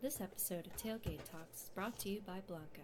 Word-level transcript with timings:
This 0.00 0.20
episode 0.20 0.68
of 0.68 0.76
Tailgate 0.76 1.24
Talks 1.28 1.64
is 1.64 1.70
brought 1.74 1.98
to 2.00 2.08
you 2.08 2.20
by 2.24 2.40
Blanca. 2.46 2.82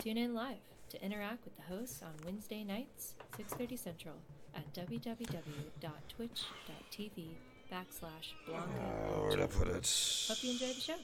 Tune 0.00 0.16
in 0.16 0.34
live 0.34 0.56
to 0.88 1.00
interact 1.00 1.44
with 1.44 1.54
the 1.56 1.62
hosts 1.62 2.02
on 2.02 2.10
Wednesday 2.24 2.64
nights, 2.64 3.14
6.30 3.38 3.78
Central, 3.78 4.16
at 4.56 4.64
www.twitch.tv 4.74 5.30
backslash 7.72 8.32
Blanca. 8.46 8.66
Uh, 8.66 9.20
where'd 9.20 9.40
I 9.40 9.46
put 9.46 9.68
it? 9.68 10.26
Hope 10.26 10.42
you 10.42 10.50
enjoy 10.50 10.72
the 10.72 10.80
show. 10.80 10.96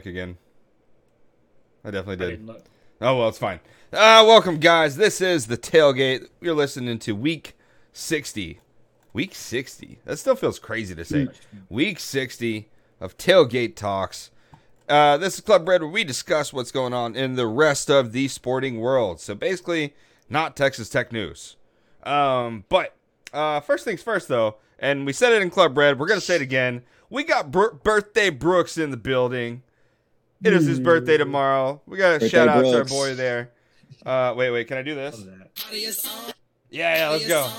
Mic 0.00 0.06
again. 0.06 0.38
I 1.84 1.90
definitely 1.90 2.26
I 2.26 2.30
did. 2.30 2.46
look. 2.46 2.64
Oh 3.02 3.18
well, 3.18 3.28
it's 3.28 3.38
fine. 3.38 3.60
Uh, 3.92 4.24
welcome, 4.26 4.58
guys. 4.58 4.96
This 4.96 5.20
is 5.20 5.46
the 5.46 5.58
tailgate. 5.58 6.28
You're 6.40 6.54
listening 6.54 6.98
to 7.00 7.12
week 7.14 7.54
sixty. 7.92 8.60
Week 9.12 9.34
sixty. 9.34 9.98
That 10.06 10.18
still 10.18 10.36
feels 10.36 10.58
crazy 10.58 10.94
to 10.94 11.04
say. 11.04 11.28
Week 11.68 12.00
sixty 12.00 12.68
of 12.98 13.18
tailgate 13.18 13.76
talks. 13.76 14.30
Uh, 14.88 15.18
this 15.18 15.34
is 15.34 15.40
Club 15.42 15.68
Red, 15.68 15.82
where 15.82 15.90
we 15.90 16.02
discuss 16.02 16.52
what's 16.52 16.72
going 16.72 16.94
on 16.94 17.14
in 17.14 17.34
the 17.34 17.46
rest 17.46 17.90
of 17.90 18.12
the 18.12 18.28
sporting 18.28 18.80
world. 18.80 19.20
So 19.20 19.34
basically, 19.34 19.94
not 20.30 20.56
Texas 20.56 20.88
Tech 20.88 21.12
news. 21.12 21.56
Um, 22.04 22.64
but 22.70 22.94
uh, 23.34 23.60
first 23.60 23.84
things 23.84 24.02
first, 24.02 24.28
though, 24.28 24.56
and 24.78 25.04
we 25.04 25.12
said 25.12 25.32
it 25.34 25.42
in 25.42 25.50
Club 25.50 25.76
Red. 25.76 25.98
We're 25.98 26.08
gonna 26.08 26.22
say 26.22 26.36
it 26.36 26.42
again. 26.42 26.82
We 27.10 27.24
got 27.24 27.50
Br- 27.50 27.74
birthday 27.82 28.30
Brooks 28.30 28.78
in 28.78 28.90
the 28.90 28.96
building. 28.96 29.62
It 30.42 30.52
is 30.54 30.66
his 30.66 30.80
birthday 30.80 31.16
tomorrow. 31.18 31.82
We 31.86 31.98
got 31.98 32.22
a 32.22 32.28
shout 32.28 32.48
out 32.48 32.62
to 32.62 32.78
our 32.78 32.84
boy 32.84 33.14
there. 33.14 33.50
Uh, 34.04 34.32
wait, 34.36 34.50
wait, 34.50 34.66
can 34.68 34.78
I 34.78 34.82
do 34.82 34.94
this? 34.94 35.22
Yeah, 36.70 36.96
yeah, 36.96 37.08
let's 37.10 37.26
go. 37.28 37.50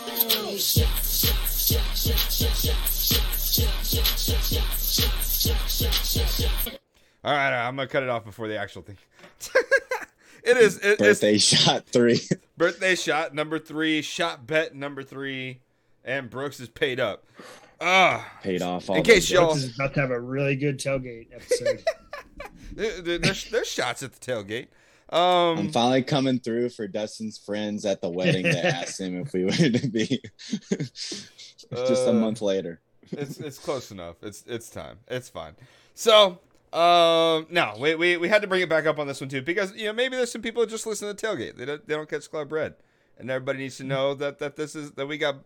All 7.23 7.31
right, 7.31 7.45
all 7.45 7.51
right, 7.51 7.67
I'm 7.67 7.75
gonna 7.75 7.87
cut 7.87 8.01
it 8.03 8.09
off 8.09 8.25
before 8.25 8.47
the 8.47 8.57
actual 8.57 8.81
thing. 8.81 8.97
it 10.43 10.57
is 10.57 10.77
it, 10.77 10.93
it's 10.93 10.99
Birthday 10.99 11.37
shot 11.37 11.85
three. 11.85 12.19
birthday 12.57 12.95
shot 12.95 13.35
number 13.35 13.59
three, 13.59 14.01
shot 14.01 14.47
bet 14.47 14.75
number 14.75 15.03
three, 15.03 15.59
and 16.03 16.29
Brooks 16.31 16.59
is 16.59 16.67
paid 16.69 16.99
up. 16.99 17.25
Ah, 17.79 18.27
Paid 18.43 18.61
off 18.63 18.89
all 18.89 18.95
In 18.95 19.03
case 19.03 19.29
y'all- 19.29 19.55
is 19.55 19.75
about 19.75 19.93
to 19.95 20.01
have 20.01 20.11
a 20.11 20.19
really 20.19 20.55
good 20.55 20.79
tailgate 20.79 21.27
episode. 21.33 21.83
there- 22.73 23.01
there- 23.01 23.17
there's, 23.17 23.49
there's 23.49 23.67
shots 23.67 24.03
at 24.03 24.13
the 24.13 24.19
tailgate. 24.31 24.67
I'm 25.09 25.57
Um, 25.57 25.69
finally 25.73 26.03
coming 26.03 26.39
through 26.39 26.69
for 26.69 26.87
Dustin's 26.87 27.37
friends 27.37 27.85
at 27.85 27.99
the 28.01 28.09
wedding 28.09 28.43
that 28.43 28.63
asked 28.83 28.99
him 29.01 29.19
if 29.19 29.33
we 29.33 29.43
were 29.43 29.51
to 29.51 29.87
be 29.89 30.21
just 30.69 31.27
Uh, 31.71 32.11
a 32.11 32.13
month 32.13 32.41
later. 32.41 32.79
it's 33.11 33.37
it's 33.39 33.59
close 33.59 33.91
enough. 33.91 34.15
It's 34.21 34.43
it's 34.47 34.69
time. 34.69 34.99
It's 35.09 35.27
fine. 35.27 35.55
So, 35.95 36.39
um, 36.71 37.45
no, 37.49 37.75
we, 37.77 37.95
we 37.95 38.15
we 38.17 38.29
had 38.29 38.41
to 38.41 38.47
bring 38.47 38.61
it 38.61 38.69
back 38.69 38.85
up 38.85 38.99
on 38.99 39.07
this 39.07 39.19
one 39.19 39.29
too 39.29 39.41
because 39.41 39.73
you 39.75 39.85
know 39.87 39.93
maybe 39.93 40.15
there's 40.15 40.31
some 40.31 40.41
people 40.41 40.61
that 40.61 40.69
just 40.69 40.85
listen 40.87 41.07
to 41.09 41.13
the 41.13 41.27
tailgate. 41.27 41.57
They 41.57 41.65
don't 41.65 41.85
they 41.87 41.93
don't 41.95 42.09
catch 42.09 42.29
Club 42.31 42.49
Red, 42.51 42.75
and 43.17 43.29
everybody 43.29 43.59
needs 43.59 43.75
to 43.77 43.83
know 43.83 44.13
that 44.15 44.39
that 44.39 44.55
this 44.55 44.75
is 44.75 44.91
that 44.91 45.07
we 45.07 45.17
got 45.17 45.43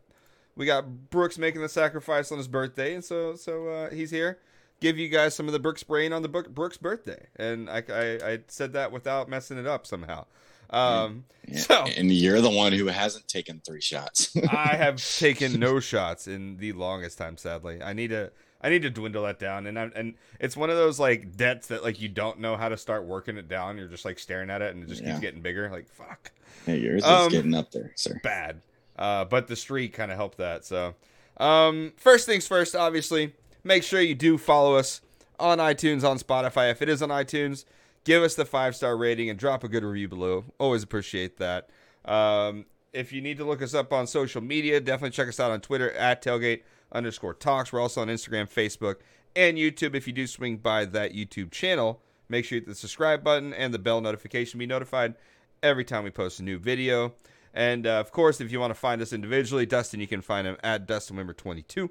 we 0.56 0.68
got 0.68 1.10
Brooks 1.10 1.40
making 1.40 1.62
the 1.62 1.70
sacrifice 1.70 2.32
on 2.32 2.38
his 2.38 2.48
birthday, 2.48 2.94
and 2.94 3.04
so 3.04 3.36
so 3.36 3.68
uh, 3.68 3.90
he's 3.90 4.12
here. 4.12 4.38
Give 4.82 4.98
you 4.98 5.08
guys 5.10 5.34
some 5.36 5.48
of 5.48 5.54
the 5.54 5.60
Brooks 5.60 5.84
brain 5.84 6.12
on 6.14 6.22
the 6.22 6.28
Brook- 6.28 6.54
Brooks 6.54 6.78
birthday, 6.78 7.28
and 7.38 7.70
I, 7.70 7.84
I 7.90 8.32
I 8.34 8.40
said 8.48 8.74
that 8.74 8.92
without 8.92 9.30
messing 9.30 9.58
it 9.58 9.66
up 9.66 9.88
somehow. 9.88 10.26
Um, 10.70 11.26
Yeah, 11.48 11.60
so 11.60 11.76
And 11.86 12.12
you're 12.12 12.42
the 12.42 12.50
one 12.50 12.74
who 12.74 12.88
hasn't 12.88 13.28
taken 13.28 13.62
three 13.66 13.82
shots. 13.82 14.36
I 14.52 14.76
have 14.76 14.98
taken 15.20 15.60
no 15.60 15.80
shots 15.80 16.28
in 16.28 16.58
the 16.58 16.74
longest 16.74 17.18
time. 17.18 17.38
Sadly, 17.38 17.82
I 17.82 17.94
need 17.94 18.10
to 18.10 18.32
I 18.62 18.70
need 18.70 18.82
to 18.82 18.90
dwindle 18.90 19.24
that 19.24 19.38
down, 19.40 19.68
and 19.68 19.78
I'm, 19.80 19.92
and 19.96 20.16
it's 20.40 20.58
one 20.58 20.70
of 20.72 20.76
those 20.76 21.00
like 21.00 21.38
debts 21.38 21.68
that 21.68 21.84
like 21.84 22.02
you 22.02 22.10
don't 22.10 22.40
know 22.40 22.58
how 22.58 22.68
to 22.70 22.78
start 22.78 23.06
working 23.06 23.38
it 23.38 23.48
down. 23.48 23.78
You're 23.78 23.88
just 23.88 24.06
like 24.06 24.20
staring 24.20 24.50
at 24.50 24.62
it, 24.62 24.74
and 24.76 24.84
it 24.84 24.90
just 24.90 25.02
Yeah. 25.04 25.12
keeps 25.12 25.22
getting 25.22 25.42
bigger. 25.42 25.70
Like 25.70 25.88
fuck, 25.88 26.32
Hey, 26.66 26.80
yours 26.80 27.04
is 27.04 27.08
Um, 27.10 27.30
getting 27.30 27.54
up 27.54 27.72
there, 27.72 27.92
sir. 27.96 28.20
bad. 28.24 28.62
Uh, 28.98 29.24
but 29.26 29.48
the 29.48 29.56
streak 29.56 29.94
kind 29.94 30.10
of 30.12 30.18
helped 30.18 30.40
that. 30.40 30.66
So, 30.66 30.96
um, 31.38 31.94
first 31.98 32.26
things 32.26 32.48
first, 32.48 32.76
obviously, 32.76 33.34
make 33.66 33.84
sure 33.84 34.00
you 34.00 34.16
do 34.16 34.38
follow 34.38 34.76
us 34.76 35.02
on 35.38 35.58
iTunes, 35.58 36.10
on 36.10 36.18
Spotify. 36.18 36.72
If 36.72 36.82
it 36.82 36.88
is 36.88 37.02
on 37.02 37.10
iTunes, 37.10 37.66
give 38.06 38.24
us 38.24 38.36
the 38.36 38.46
five 38.46 38.76
star 38.78 38.96
rating 38.96 39.30
and 39.30 39.38
drop 39.38 39.66
a 39.66 39.68
good 39.68 39.84
review 39.84 40.08
below. 40.08 40.46
Always 40.58 40.84
appreciate 40.84 41.38
that. 41.38 41.70
Um, 42.06 42.66
if 42.94 43.12
you 43.12 43.20
need 43.20 43.38
to 43.38 43.44
look 43.44 43.62
us 43.62 43.74
up 43.74 43.92
on 43.92 44.08
social 44.08 44.42
media, 44.42 44.80
definitely 44.80 45.10
check 45.10 45.28
us 45.28 45.40
out 45.40 45.52
on 45.52 45.60
Twitter 45.60 45.92
at 45.92 46.24
tailgate 46.24 46.62
underscore 46.94 47.34
talks. 47.34 47.74
We're 47.74 47.82
also 47.82 48.02
on 48.02 48.08
Instagram, 48.08 48.50
Facebook, 48.50 48.98
and 49.36 49.58
YouTube. 49.58 49.96
If 49.96 50.08
you 50.08 50.14
do 50.14 50.28
swing 50.28 50.58
by 50.58 50.86
that 50.86 51.14
YouTube 51.14 51.52
channel, 51.52 52.02
make 52.30 52.46
sure 52.46 52.56
you 52.56 52.62
hit 52.62 52.70
the 52.70 52.76
subscribe 52.76 53.24
button 53.24 53.54
and 53.54 53.74
the 53.74 53.80
bell 53.80 54.00
notification 54.00 54.60
be 54.60 54.66
notified 54.66 55.16
every 55.62 55.84
time 55.84 56.06
we 56.06 56.12
post 56.12 56.40
a 56.40 56.44
new 56.44 56.58
video. 56.58 57.14
And 57.54 57.88
uh, 57.88 58.00
of 58.00 58.12
course, 58.12 58.40
if 58.40 58.52
you 58.52 58.60
want 58.60 58.72
to 58.72 58.80
find 58.80 59.02
us 59.02 59.14
individually, 59.14 59.66
Dustin, 59.66 60.00
you 60.00 60.08
can 60.08 60.22
find 60.22 60.46
him 60.46 60.58
at 60.62 60.88
DustinWimmer22, 60.88 61.90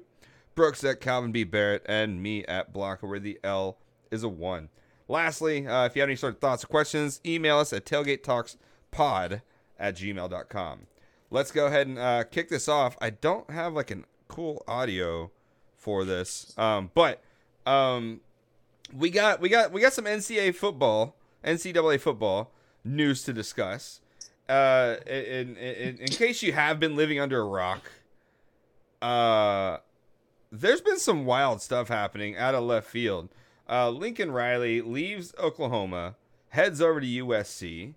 Brooks 0.55 0.83
at 0.83 1.01
Calvin 1.01 1.31
B. 1.31 1.43
Barrett, 1.43 1.85
and 1.85 2.23
me 2.23 2.45
at 2.45 2.73
Blanca, 2.73 3.05
where 3.05 3.19
the 3.19 3.39
L 3.43 3.77
is 4.09 4.23
a 4.23 4.29
1. 4.29 4.69
Lastly, 5.07 5.67
uh, 5.67 5.85
if 5.85 5.95
you 5.95 6.01
have 6.01 6.09
any 6.09 6.15
sort 6.15 6.33
of 6.33 6.39
thoughts 6.39 6.63
or 6.63 6.67
questions, 6.67 7.21
email 7.25 7.59
us 7.59 7.73
at 7.73 7.85
tailgatetalkspod 7.85 9.41
at 9.77 9.95
gmail.com. 9.95 10.87
Let's 11.29 11.51
go 11.51 11.67
ahead 11.67 11.87
and 11.87 11.99
uh, 11.99 12.23
kick 12.23 12.49
this 12.49 12.67
off. 12.67 12.97
I 13.01 13.09
don't 13.09 13.49
have 13.49 13.73
like 13.73 13.91
a 13.91 13.99
cool 14.27 14.63
audio 14.67 15.31
for 15.77 16.05
this, 16.05 16.57
um, 16.57 16.91
but 16.93 17.21
um, 17.65 18.21
we 18.95 19.09
got 19.09 19.41
we 19.41 19.49
got 19.49 19.71
we 19.71 19.81
got 19.81 19.93
some 19.93 20.05
NCAA 20.05 20.55
football, 20.55 21.15
NCAA 21.43 21.99
football 21.99 22.51
news 22.83 23.23
to 23.23 23.33
discuss. 23.33 24.01
Uh, 24.47 24.95
in, 25.07 25.57
in 25.57 25.97
in 25.97 26.07
case 26.07 26.41
you 26.41 26.53
have 26.53 26.79
been 26.79 26.95
living 26.95 27.19
under 27.19 27.41
a 27.41 27.45
rock, 27.45 27.91
uh, 29.01 29.77
there's 30.59 30.81
been 30.81 30.99
some 30.99 31.25
wild 31.25 31.61
stuff 31.61 31.87
happening 31.87 32.37
out 32.37 32.55
of 32.55 32.63
left 32.63 32.87
field. 32.87 33.29
Uh, 33.69 33.89
Lincoln 33.89 34.31
Riley 34.31 34.81
leaves 34.81 35.33
Oklahoma, 35.39 36.15
heads 36.49 36.81
over 36.81 37.01
to 37.01 37.07
USC. 37.07 37.93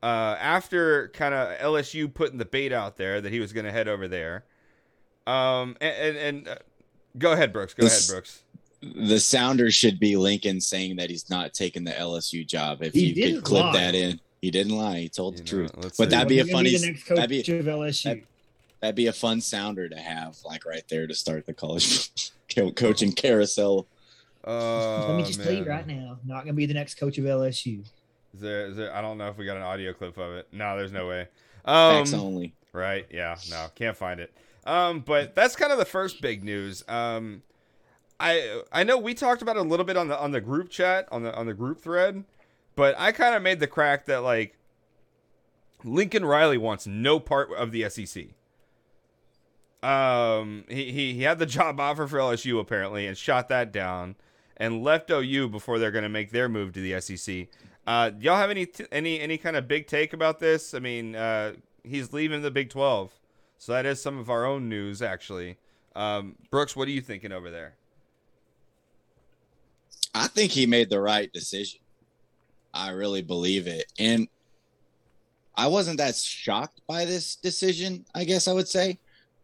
Uh, 0.00 0.36
after 0.40 1.08
kind 1.08 1.34
of 1.34 1.58
LSU 1.58 2.12
putting 2.12 2.38
the 2.38 2.44
bait 2.44 2.72
out 2.72 2.96
there 2.96 3.20
that 3.20 3.32
he 3.32 3.40
was 3.40 3.52
going 3.52 3.66
to 3.66 3.72
head 3.72 3.88
over 3.88 4.06
there. 4.06 4.44
Um, 5.26 5.76
and 5.80 5.96
and, 5.96 6.16
and 6.16 6.48
uh, 6.48 6.54
go 7.18 7.32
ahead, 7.32 7.52
Brooks. 7.52 7.74
Go 7.74 7.82
This- 7.84 8.08
ahead, 8.08 8.14
Brooks. 8.16 8.42
The 8.80 9.18
sounder 9.18 9.72
should 9.72 9.98
be 9.98 10.14
Lincoln 10.16 10.60
saying 10.60 10.94
that 10.96 11.10
he's 11.10 11.28
not 11.28 11.52
taking 11.52 11.82
the 11.82 11.90
LSU 11.90 12.46
job. 12.46 12.80
If 12.80 12.92
He 12.94 13.06
you 13.12 13.34
could 13.34 13.42
clip 13.44 13.64
lie. 13.64 13.72
that 13.72 13.96
in, 13.96 14.20
he 14.40 14.52
didn't 14.52 14.76
lie. 14.78 15.00
He 15.00 15.08
told 15.08 15.36
You 15.36 15.38
the 15.38 15.44
know, 15.44 15.50
truth. 15.66 15.72
let's 15.82 15.96
But 15.96 16.04
see. 16.04 16.10
that'd 16.14 16.28
be 16.28 16.38
a 16.38 16.44
He's 16.44 16.52
gonna 16.52 16.64
funny. 16.70 16.78
the 16.78 16.86
next 16.86 17.02
coach 17.04 17.16
that'd 17.16 17.28
be 17.30 17.40
of 17.58 17.66
LSU. 17.66 18.02
that- 18.04 18.18
That'd 18.80 18.94
be 18.94 19.06
a 19.06 19.12
fun 19.12 19.40
sounder 19.40 19.88
to 19.88 19.96
have, 19.96 20.36
like 20.44 20.64
right 20.64 20.84
there 20.88 21.06
to 21.06 21.14
start 21.14 21.46
the 21.46 21.54
college 21.54 22.30
co- 22.54 22.70
coaching 22.72 23.12
carousel. 23.12 23.86
Oh, 24.44 25.06
Let 25.08 25.16
me 25.16 25.24
just 25.24 25.42
tell 25.42 25.52
you 25.52 25.64
right 25.64 25.86
now, 25.86 26.18
not 26.24 26.44
gonna 26.44 26.52
be 26.54 26.66
the 26.66 26.74
next 26.74 26.94
coach 26.94 27.18
of 27.18 27.24
LSU. 27.24 27.84
Is 28.34 28.40
there, 28.40 28.66
is 28.66 28.76
there? 28.76 28.94
I 28.94 29.00
don't 29.00 29.18
know 29.18 29.28
if 29.28 29.36
we 29.36 29.44
got 29.44 29.56
an 29.56 29.62
audio 29.62 29.92
clip 29.92 30.16
of 30.16 30.32
it. 30.32 30.48
No, 30.52 30.76
there's 30.76 30.92
no 30.92 31.08
way. 31.08 31.28
Um, 31.64 31.96
Facts 31.96 32.14
only. 32.14 32.54
Right? 32.72 33.06
Yeah. 33.10 33.36
No, 33.50 33.66
can't 33.74 33.96
find 33.96 34.20
it. 34.20 34.32
Um, 34.64 35.00
but 35.00 35.34
that's 35.34 35.56
kind 35.56 35.72
of 35.72 35.78
the 35.78 35.84
first 35.84 36.20
big 36.20 36.44
news. 36.44 36.84
Um, 36.88 37.42
I 38.20 38.62
I 38.72 38.84
know 38.84 38.98
we 38.98 39.14
talked 39.14 39.42
about 39.42 39.56
it 39.56 39.60
a 39.60 39.68
little 39.68 39.86
bit 39.86 39.96
on 39.96 40.08
the 40.08 40.18
on 40.18 40.30
the 40.30 40.40
group 40.40 40.68
chat 40.70 41.08
on 41.10 41.22
the 41.22 41.34
on 41.34 41.46
the 41.46 41.54
group 41.54 41.80
thread, 41.80 42.24
but 42.76 42.94
I 42.98 43.12
kind 43.12 43.34
of 43.34 43.42
made 43.42 43.60
the 43.60 43.66
crack 43.66 44.06
that 44.06 44.22
like 44.22 44.56
Lincoln 45.84 46.24
Riley 46.24 46.58
wants 46.58 46.86
no 46.86 47.18
part 47.20 47.52
of 47.52 47.72
the 47.72 47.88
SEC. 47.88 48.26
Um, 49.82 50.64
he, 50.68 50.90
he 50.90 51.14
he 51.14 51.22
had 51.22 51.38
the 51.38 51.46
job 51.58 51.78
offer 51.80 52.06
for 52.06 52.18
LSU 52.18 52.60
apparently 52.60 53.06
and 53.06 53.16
shot 53.16 53.48
that 53.48 53.72
down 53.72 54.16
and 54.56 54.82
left 54.82 55.10
OU 55.10 55.48
before 55.48 55.78
they're 55.78 55.90
going 55.90 56.02
to 56.02 56.08
make 56.08 56.30
their 56.30 56.48
move 56.48 56.72
to 56.72 56.80
the 56.80 57.00
SEC. 57.00 57.46
Uh, 57.86 58.10
y'all 58.20 58.36
have 58.36 58.50
any 58.50 58.66
t- 58.66 58.86
any 58.92 59.20
any 59.20 59.38
kind 59.38 59.56
of 59.56 59.68
big 59.68 59.86
take 59.86 60.12
about 60.12 60.40
this? 60.40 60.74
I 60.74 60.78
mean, 60.78 61.14
uh, 61.14 61.54
he's 61.84 62.12
leaving 62.12 62.42
the 62.42 62.50
Big 62.50 62.70
Twelve, 62.70 63.12
so 63.56 63.72
that 63.72 63.86
is 63.86 64.02
some 64.02 64.18
of 64.18 64.28
our 64.28 64.44
own 64.44 64.68
news 64.68 65.00
actually. 65.00 65.56
Um, 65.96 66.36
Brooks, 66.50 66.76
what 66.76 66.86
are 66.86 66.92
you 66.92 67.00
thinking 67.00 67.32
over 67.32 67.50
there? 67.50 67.74
I 70.14 70.26
think 70.26 70.52
he 70.52 70.66
made 70.66 70.90
the 70.90 71.00
right 71.00 71.32
decision. 71.32 71.80
I 72.74 72.90
really 72.90 73.22
believe 73.22 73.66
it. 73.66 73.86
And 73.98 74.28
I 75.56 75.66
wasn't 75.66 75.98
that 75.98 76.14
shocked 76.14 76.80
by 76.86 77.04
this 77.04 77.36
decision, 77.36 78.04
I 78.14 78.24
guess 78.24 78.46
I 78.48 78.52
would 78.52 78.68
say. 78.68 78.98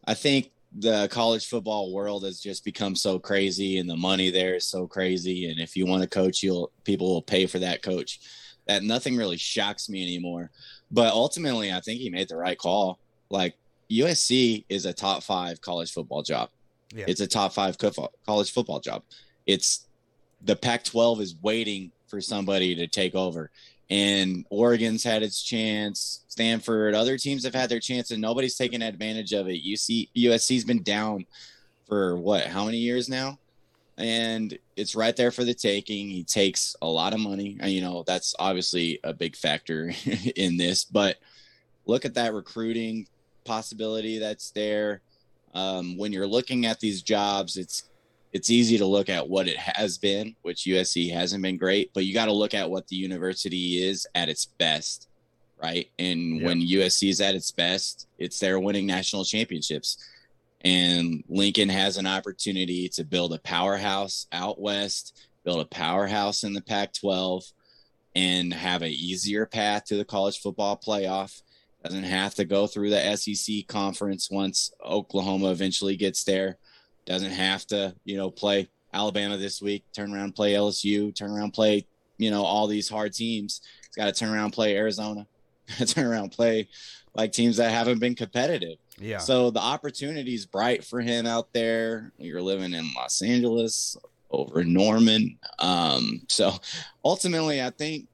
I 0.07 0.15
think 0.15 0.51
the 0.77 1.09
college 1.09 1.47
football 1.47 1.93
world 1.93 2.25
has 2.25 2.41
just 2.41 2.65
become 2.65 2.97
so 2.97 3.19
crazy 3.19 3.79
and 3.79 3.89
the 3.89 3.97
money 3.97 4.31
there 4.31 4.57
is 4.57 4.65
so 4.65 4.87
crazy. 4.87 5.49
And 5.49 5.61
if 5.61 5.77
you 5.77 5.87
want 5.87 6.03
to 6.03 6.09
coach 6.09 6.43
you'll 6.43 6.73
people 6.85 7.13
will 7.15 7.23
pay 7.23 7.47
for 7.47 7.61
that 7.61 7.83
coach. 7.83 8.21
That 8.67 8.83
nothing 8.83 9.17
really 9.17 9.37
shocks 9.37 9.89
me 9.89 10.03
anymore. 10.03 10.51
But 10.91 11.13
ultimately 11.13 11.73
i 11.73 11.81
think 11.81 12.01
he 12.01 12.11
made 12.11 12.29
the 12.29 12.37
right 12.37 12.59
call. 12.59 12.99
Like 13.31 13.55
usc 13.91 14.65
is 14.69 14.87
a 14.87 14.93
top 14.93 15.23
five 15.23 15.61
college 15.61 15.93
football 15.93 16.23
job. 16.23 16.51
Yeah. 16.93 17.07
it's 17.09 17.21
a 17.21 17.27
top 17.27 17.53
five 17.53 17.79
co- 17.79 18.11
college 18.27 18.53
football 18.53 18.81
job. 18.81 19.03
It's 19.47 19.87
the 20.43 20.57
pac 20.57 20.85
12 20.85 21.21
is 21.21 21.37
waiting 21.43 21.91
for 22.09 22.21
somebody 22.21 22.75
to 22.75 22.87
take 22.87 23.15
over 23.15 23.51
and 23.91 24.45
Oregon's 24.51 25.05
had 25.05 25.23
its 25.23 25.43
chance. 25.43 26.21
Stanford, 26.29 26.95
other 26.95 27.19
teams 27.19 27.45
have 27.45 27.55
had 27.55 27.69
their 27.69 27.81
chance, 27.81 28.11
and 28.11 28.21
nobody's 28.21 28.57
taken 28.57 28.83
advantage 28.83 29.33
of 29.33 29.49
it. 29.49 29.65
UC 29.65 30.09
USC's 30.17 30.65
been 30.65 30.83
down 30.83 31.27
for 31.87 32.17
what? 32.17 32.47
How 32.47 32.65
many 32.65 32.79
years 32.79 33.09
now? 33.09 33.39
And 33.97 34.59
it's 34.77 34.97
right 34.97 35.15
there 35.15 35.31
for 35.31 35.45
the 35.45 35.55
taking. 35.55 36.09
He 36.09 36.25
takes 36.25 36.75
a 36.83 36.87
lot 36.87 37.15
of 37.15 37.21
money, 37.21 37.57
and 37.61 37.71
you 37.71 37.83
know 37.83 38.03
that's 38.07 38.35
obviously 38.39 38.99
a 39.05 39.13
big 39.13 39.37
factor 39.37 39.93
in 40.37 40.57
this. 40.57 40.85
But 40.85 41.19
look 41.87 42.05
at 42.05 42.15
that 42.15 42.35
recruiting 42.35 43.07
possibility 43.45 44.19
that's 44.19 44.51
there. 44.51 45.01
Um, 45.55 45.97
when 45.97 46.13
you're 46.13 46.27
looking 46.27 46.67
at 46.67 46.81
these 46.81 47.03
jobs, 47.03 47.57
it's 47.57 47.85
it's 48.35 48.51
easy 48.51 48.77
to 48.77 48.85
look 48.85 49.09
at 49.09 49.29
what 49.29 49.47
it 49.47 49.57
has 49.57 49.97
been, 49.97 50.35
which 50.43 50.65
USC 50.65 51.11
hasn't 51.13 51.41
been 51.41 51.57
great, 51.57 51.93
but 51.95 52.05
you 52.05 52.13
got 52.13 52.25
to 52.27 52.33
look 52.33 52.53
at 52.53 52.69
what 52.69 52.89
the 52.89 52.97
university 52.97 53.81
is 53.81 54.09
at 54.17 54.29
its 54.29 54.45
best, 54.45 55.07
right? 55.63 55.89
And 56.01 56.41
Yeah. 56.41 56.47
when 56.47 56.61
USC 56.61 57.09
is 57.11 57.21
at 57.21 57.37
its 57.37 57.53
best, 57.53 58.09
it's 58.19 58.41
there 58.41 58.59
winning 58.59 58.87
national 58.87 59.25
championships. 59.25 59.99
And 60.63 61.23
Lincoln 61.29 61.69
has 61.69 61.97
an 61.97 62.09
opportunity 62.09 62.89
to 62.91 63.05
build 63.05 63.33
a 63.33 63.39
powerhouse 63.39 64.27
out 64.33 64.61
west, 64.61 65.17
build 65.45 65.61
a 65.61 65.67
powerhouse 65.67 66.43
in 66.43 66.55
the 66.55 66.63
Pac 66.63 66.93
12, 66.93 67.45
and 68.17 68.53
have 68.53 68.83
an 68.83 68.91
easier 68.91 69.47
path 69.47 69.85
to 69.85 69.97
the 69.97 70.05
college 70.05 70.41
football 70.41 70.77
playoff. 70.77 71.41
Doesn't 71.85 72.03
have 72.03 72.35
to 72.37 72.45
go 72.45 72.67
through 72.67 72.91
the 72.91 73.17
SEC 73.17 73.63
conference 73.69 74.29
once 74.29 74.73
Oklahoma 74.85 75.51
eventually 75.53 75.97
gets 75.97 76.25
there 76.25 76.59
doesn't 77.07 77.31
have 77.31 77.67
to, 77.67 77.95
you 78.05 78.17
know, 78.17 78.31
play 78.31 78.69
Alabama 78.93 79.37
this 79.37 79.61
week, 79.61 79.85
turn 79.93 80.15
around 80.15 80.35
play 80.35 80.53
LSU, 80.53 81.15
turn 81.15 81.31
around 81.31 81.53
play, 81.53 81.87
you 82.19 82.31
know, 82.31 82.45
all 82.45 82.67
these 82.67 82.89
hard 82.89 83.13
teams. 83.13 83.61
It's 83.87 83.97
got 83.97 84.07
to 84.07 84.13
turn 84.13 84.33
around 84.33 84.53
play 84.53 84.77
Arizona, 84.77 85.27
turn 85.87 86.07
around 86.07 86.33
play 86.33 86.69
like 87.15 87.33
teams 87.33 87.57
that 87.59 87.71
haven't 87.71 88.01
been 88.01 88.15
competitive. 88.15 88.79
Yeah. 88.99 89.19
So 89.19 89.51
the 89.51 89.61
opportunity's 89.61 90.47
bright 90.47 90.85
for 90.85 91.01
him 91.01 91.27
out 91.27 91.53
there. 91.53 92.13
You're 92.19 92.43
living 92.43 92.75
in 92.75 92.91
Los 92.95 93.23
Angeles 93.23 93.97
over 94.31 94.65
Norman. 94.65 95.39
Um, 95.59 96.23
so 96.29 96.53
ultimately, 97.05 97.63
I 97.63 97.71
think 97.71 98.09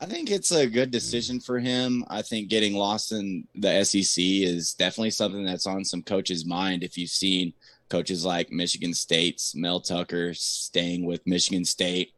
I 0.00 0.06
think 0.06 0.30
it's 0.30 0.52
a 0.52 0.66
good 0.66 0.90
decision 0.90 1.40
for 1.40 1.58
him. 1.58 2.04
I 2.08 2.20
think 2.20 2.48
getting 2.48 2.74
lost 2.74 3.12
in 3.12 3.46
the 3.54 3.82
SEC 3.84 4.22
is 4.22 4.74
definitely 4.74 5.10
something 5.10 5.44
that's 5.44 5.66
on 5.66 5.84
some 5.84 6.02
coaches' 6.02 6.44
mind. 6.44 6.82
If 6.82 6.98
you've 6.98 7.10
seen 7.10 7.54
coaches 7.88 8.24
like 8.24 8.50
Michigan 8.50 8.94
State's 8.94 9.54
Mel 9.54 9.80
Tucker 9.80 10.34
staying 10.34 11.04
with 11.04 11.26
Michigan 11.26 11.64
State, 11.64 12.12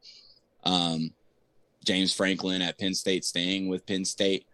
um, 0.65 1.11
James 1.85 2.13
Franklin 2.13 2.63
at 2.63 2.79
Penn 2.79 2.95
State 2.95 3.25
staying 3.25 3.69
with 3.69 3.87
Penn 3.87 4.05
State. 4.05 4.47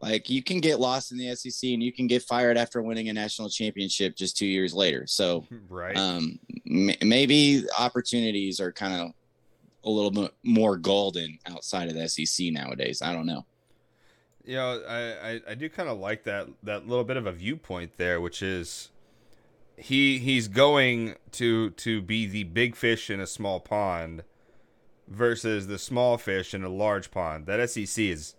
Like 0.00 0.28
you 0.28 0.42
can 0.42 0.60
get 0.60 0.80
lost 0.80 1.12
in 1.12 1.18
the 1.18 1.34
SEC 1.34 1.70
and 1.70 1.82
you 1.82 1.92
can 1.92 2.06
get 2.06 2.22
fired 2.22 2.56
after 2.58 2.82
winning 2.82 3.08
a 3.08 3.12
national 3.12 3.48
championship 3.48 4.16
just 4.16 4.36
two 4.36 4.46
years 4.46 4.74
later. 4.74 5.06
So 5.06 5.46
right. 5.68 5.96
um, 5.96 6.38
m- 6.68 6.90
maybe 7.02 7.64
opportunities 7.78 8.60
are 8.60 8.72
kind 8.72 9.00
of 9.00 9.12
a 9.84 9.90
little 9.90 10.10
bit 10.10 10.32
more 10.42 10.76
golden 10.76 11.38
outside 11.46 11.88
of 11.88 11.94
the 11.94 12.08
SEC 12.08 12.46
nowadays. 12.52 13.02
I 13.02 13.12
don't 13.12 13.26
know. 13.26 13.44
you 14.44 14.56
know, 14.56 14.82
I, 14.88 15.30
I, 15.30 15.40
I 15.50 15.54
do 15.54 15.68
kind 15.68 15.88
of 15.88 15.98
like 15.98 16.24
that 16.24 16.48
that 16.64 16.86
little 16.88 17.04
bit 17.04 17.16
of 17.16 17.26
a 17.26 17.32
viewpoint 17.32 17.92
there, 17.96 18.20
which 18.20 18.42
is 18.42 18.90
he 19.76 20.18
he's 20.18 20.48
going 20.48 21.16
to 21.32 21.70
to 21.70 22.00
be 22.00 22.26
the 22.26 22.44
big 22.44 22.76
fish 22.76 23.10
in 23.10 23.20
a 23.20 23.26
small 23.26 23.60
pond 23.60 24.22
versus 25.08 25.66
the 25.66 25.78
small 25.78 26.16
fish 26.16 26.54
in 26.54 26.64
a 26.64 26.68
large 26.68 27.10
pond. 27.10 27.46
That 27.46 27.68
SEC 27.68 28.04
is 28.04 28.34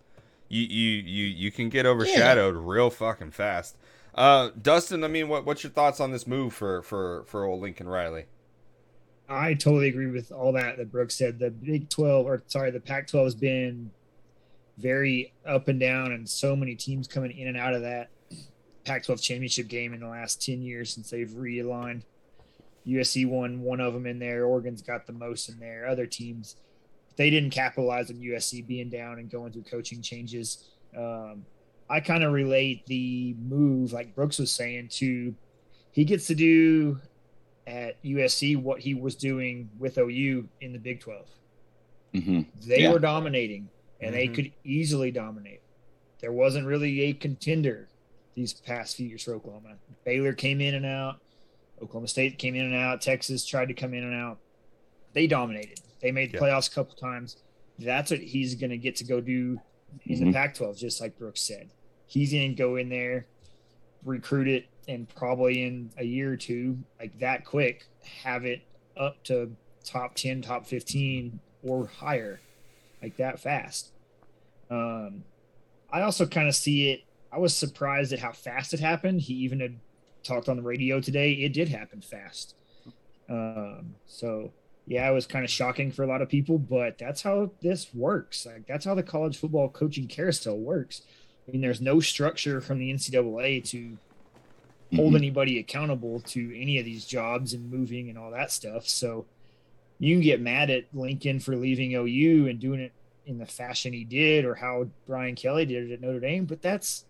you 0.48 0.62
you 0.62 0.90
you 1.02 1.26
you 1.26 1.50
can 1.50 1.68
get 1.68 1.86
overshadowed 1.86 2.56
real 2.56 2.90
fucking 2.90 3.32
fast. 3.32 3.76
Uh, 4.14 4.50
Dustin, 4.60 5.04
I 5.04 5.08
mean, 5.08 5.28
what 5.28 5.44
what's 5.44 5.62
your 5.62 5.72
thoughts 5.72 6.00
on 6.00 6.10
this 6.10 6.26
move 6.26 6.54
for 6.54 6.82
for 6.82 7.24
for 7.24 7.44
old 7.44 7.60
Lincoln 7.60 7.88
Riley? 7.88 8.26
I 9.28 9.54
totally 9.54 9.88
agree 9.88 10.06
with 10.06 10.30
all 10.30 10.52
that 10.52 10.76
that 10.78 10.90
Brooks 10.90 11.16
said. 11.16 11.38
The 11.38 11.50
Big 11.50 11.88
12, 11.90 12.26
or 12.26 12.42
sorry, 12.46 12.70
the 12.70 12.80
Pac 12.80 13.08
12 13.08 13.26
has 13.26 13.34
been 13.34 13.90
very 14.78 15.32
up 15.44 15.68
and 15.68 15.80
down, 15.80 16.12
and 16.12 16.28
so 16.28 16.54
many 16.54 16.76
teams 16.76 17.08
coming 17.08 17.36
in 17.36 17.48
and 17.48 17.56
out 17.56 17.74
of 17.74 17.82
that 17.82 18.08
Pac 18.86 19.04
12 19.04 19.20
championship 19.20 19.66
game 19.68 19.92
in 19.94 20.00
the 20.00 20.06
last 20.06 20.40
10 20.46 20.62
years 20.62 20.94
since 20.94 21.10
they've 21.10 21.28
realigned. 21.30 22.02
USC 22.86 23.26
won 23.28 23.60
one 23.62 23.80
of 23.80 23.92
them 23.92 24.06
in 24.06 24.20
there. 24.20 24.44
Oregon's 24.46 24.80
got 24.80 25.06
the 25.06 25.12
most 25.12 25.48
in 25.48 25.58
there. 25.58 25.88
Other 25.88 26.06
teams, 26.06 26.56
they 27.16 27.28
didn't 27.30 27.50
capitalize 27.50 28.10
on 28.10 28.16
USC 28.20 28.64
being 28.66 28.88
down 28.88 29.18
and 29.18 29.28
going 29.28 29.52
through 29.52 29.64
coaching 29.64 30.00
changes. 30.02 30.68
Um, 30.96 31.44
I 31.90 31.98
kind 32.00 32.22
of 32.22 32.32
relate 32.32 32.86
the 32.86 33.34
move, 33.40 33.92
like 33.92 34.14
Brooks 34.14 34.38
was 34.38 34.52
saying, 34.52 34.88
to 34.94 35.34
he 35.90 36.04
gets 36.04 36.26
to 36.28 36.34
do 36.36 37.00
at 37.66 38.00
USC 38.04 38.56
what 38.56 38.80
he 38.80 38.94
was 38.94 39.16
doing 39.16 39.68
with 39.78 39.98
OU 39.98 40.48
in 40.60 40.72
the 40.72 40.78
Big 40.78 41.00
12. 41.00 41.26
hmm 42.14 42.40
They 42.66 42.82
Yeah. 42.82 42.92
were 42.92 43.00
dominating 43.00 43.68
and 44.00 44.14
they 44.14 44.28
Mhm. 44.28 44.34
could 44.34 44.52
easily 44.62 45.10
dominate. 45.10 45.62
There 46.20 46.32
wasn't 46.32 46.66
really 46.66 47.00
a 47.02 47.12
contender 47.14 47.88
these 48.36 48.52
past 48.52 48.96
few 48.96 49.08
years 49.08 49.24
for 49.24 49.34
Oklahoma. 49.34 49.76
Baylor 50.04 50.32
came 50.34 50.60
in 50.60 50.74
and 50.74 50.86
out. 50.86 51.16
Oklahoma 51.82 52.06
State 52.06 52.38
came 52.38 52.54
in 52.54 52.66
and 52.66 52.74
out. 52.74 53.00
Texas 53.00 53.44
tried 53.44 53.66
to 53.68 53.74
come 53.74 53.94
in 53.94 54.04
and 54.04 54.14
out. 54.14 54.38
They 55.14 55.26
dominated. 55.26 55.80
They 56.00 56.12
made 56.12 56.30
the 56.32 56.36
Yeah. 56.38 56.42
playoffs 56.44 56.70
a 56.70 56.74
couple 56.74 56.94
times. 56.94 57.38
That's 57.78 58.10
what 58.10 58.20
he's 58.20 58.54
going 58.54 58.70
to 58.70 58.76
get 58.78 58.94
to 58.96 59.04
go 59.04 59.20
do 59.20 59.58
in 60.04 60.20
the 60.20 60.26
Mhm. 60.26 60.32
Pac 60.34 60.54
12, 60.54 60.76
just 60.76 61.00
like 61.00 61.18
Brooks 61.18 61.40
said. 61.40 61.70
He's 62.06 62.32
going 62.32 62.50
to 62.50 62.54
go 62.54 62.76
in 62.76 62.90
there, 62.90 63.26
recruit 64.04 64.48
it, 64.48 64.66
and 64.86 65.08
probably 65.08 65.62
in 65.62 65.90
a 65.96 66.04
year 66.04 66.32
or 66.32 66.36
two, 66.36 66.78
like 67.00 67.18
that 67.18 67.44
quick, 67.44 67.86
have 68.22 68.44
it 68.44 68.60
up 68.96 69.22
to 69.24 69.56
top 69.84 70.14
10, 70.14 70.42
top 70.42 70.66
15, 70.66 71.40
or 71.62 71.86
higher, 71.86 72.40
like 73.02 73.16
that 73.16 73.40
fast. 73.40 73.92
Um, 74.70 75.24
I 75.90 76.02
also 76.02 76.26
kind 76.26 76.48
of 76.48 76.54
see 76.54 76.90
it. 76.90 77.00
I 77.32 77.38
was 77.38 77.54
surprised 77.54 78.12
at 78.12 78.18
how 78.20 78.32
fast 78.32 78.72
it 78.74 78.80
happened. 78.80 79.20
He 79.22 79.34
even 79.34 79.60
had 79.60 79.76
talked 80.22 80.48
on 80.48 80.56
the 80.56 80.62
radio 80.62 81.00
today. 81.00 81.32
It 81.32 81.52
did 81.52 81.68
happen 81.68 82.00
fast. 82.00 82.54
Um, 83.28 83.96
so 84.06 84.52
yeah, 84.86 85.08
it 85.10 85.12
was 85.14 85.26
kind 85.26 85.44
of 85.44 85.50
shocking 85.50 85.90
for 85.90 86.04
a 86.04 86.06
lot 86.06 86.22
of 86.22 86.28
people, 86.28 86.58
but 86.58 86.96
that's 86.98 87.22
how 87.22 87.50
this 87.60 87.92
works. 87.94 88.46
Like 88.46 88.66
that's 88.66 88.84
how 88.84 88.94
the 88.94 89.02
college 89.02 89.36
football 89.36 89.68
coaching 89.68 90.06
carousel 90.06 90.56
works. 90.58 91.02
I 91.48 91.52
mean, 91.52 91.60
there's 91.60 91.80
no 91.80 92.00
structure 92.00 92.60
from 92.60 92.78
the 92.78 92.90
NCAA 92.92 93.60
to 93.70 93.98
hold 94.94 95.12
Mhm. 95.14 95.16
anybody 95.16 95.58
accountable 95.58 96.20
to 96.20 96.60
any 96.60 96.78
of 96.78 96.84
these 96.84 97.04
jobs 97.04 97.52
and 97.52 97.68
moving 97.70 98.08
and 98.08 98.16
all 98.16 98.30
that 98.30 98.52
stuff. 98.52 98.86
So 98.88 99.26
you 99.98 100.14
can 100.14 100.22
get 100.22 100.40
mad 100.40 100.70
at 100.70 100.84
Lincoln 100.94 101.40
for 101.40 101.56
leaving 101.56 101.92
OU 101.94 102.46
and 102.48 102.60
doing 102.60 102.80
it 102.80 102.92
in 103.26 103.38
the 103.38 103.46
fashion 103.46 103.92
he 103.92 104.04
did, 104.04 104.44
or 104.44 104.54
how 104.54 104.88
Brian 105.06 105.34
Kelly 105.34 105.66
did 105.66 105.90
it 105.90 105.94
at 105.94 106.00
Notre 106.00 106.20
Dame. 106.20 106.44
But 106.44 106.62
that's 106.62 107.04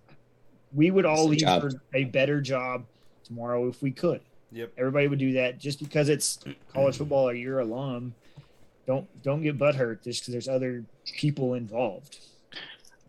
we 0.73 0.91
would 0.91 1.05
all 1.05 1.27
leave 1.29 1.43
a 1.47 1.61
for 1.61 1.71
a 1.95 2.05
better 2.05 2.41
job 2.41 2.85
tomorrow 3.25 3.69
if 3.69 3.83
we 3.83 3.91
could. 3.91 4.21
Yep. 4.53 4.73
Everybody 4.79 5.09
would 5.09 5.19
do 5.19 5.33
that 5.33 5.59
just 5.59 5.79
because 5.81 6.09
it's 6.09 6.39
college 6.73 6.97
football 6.97 7.29
or 7.29 7.35
you're 7.35 7.61
alum. 7.61 8.15
Don't 8.87 9.07
don't 9.23 9.43
get 9.43 9.59
butthurt 9.59 10.05
just 10.05 10.23
because 10.23 10.33
there's 10.33 10.49
other 10.49 10.85
people 11.05 11.55
involved. 11.55 12.19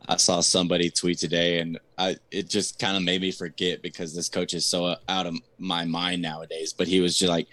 I 0.09 0.15
saw 0.17 0.39
somebody 0.39 0.89
tweet 0.89 1.19
today, 1.19 1.59
and 1.59 1.77
I 1.97 2.15
it 2.31 2.49
just 2.49 2.79
kind 2.79 2.95
of 2.97 3.03
made 3.03 3.21
me 3.21 3.31
forget 3.31 3.81
because 3.81 4.15
this 4.15 4.29
coach 4.29 4.53
is 4.53 4.65
so 4.65 4.95
out 5.09 5.25
of 5.27 5.35
my 5.57 5.85
mind 5.85 6.21
nowadays. 6.21 6.73
But 6.73 6.87
he 6.87 7.01
was 7.01 7.17
just 7.17 7.29
like, 7.29 7.47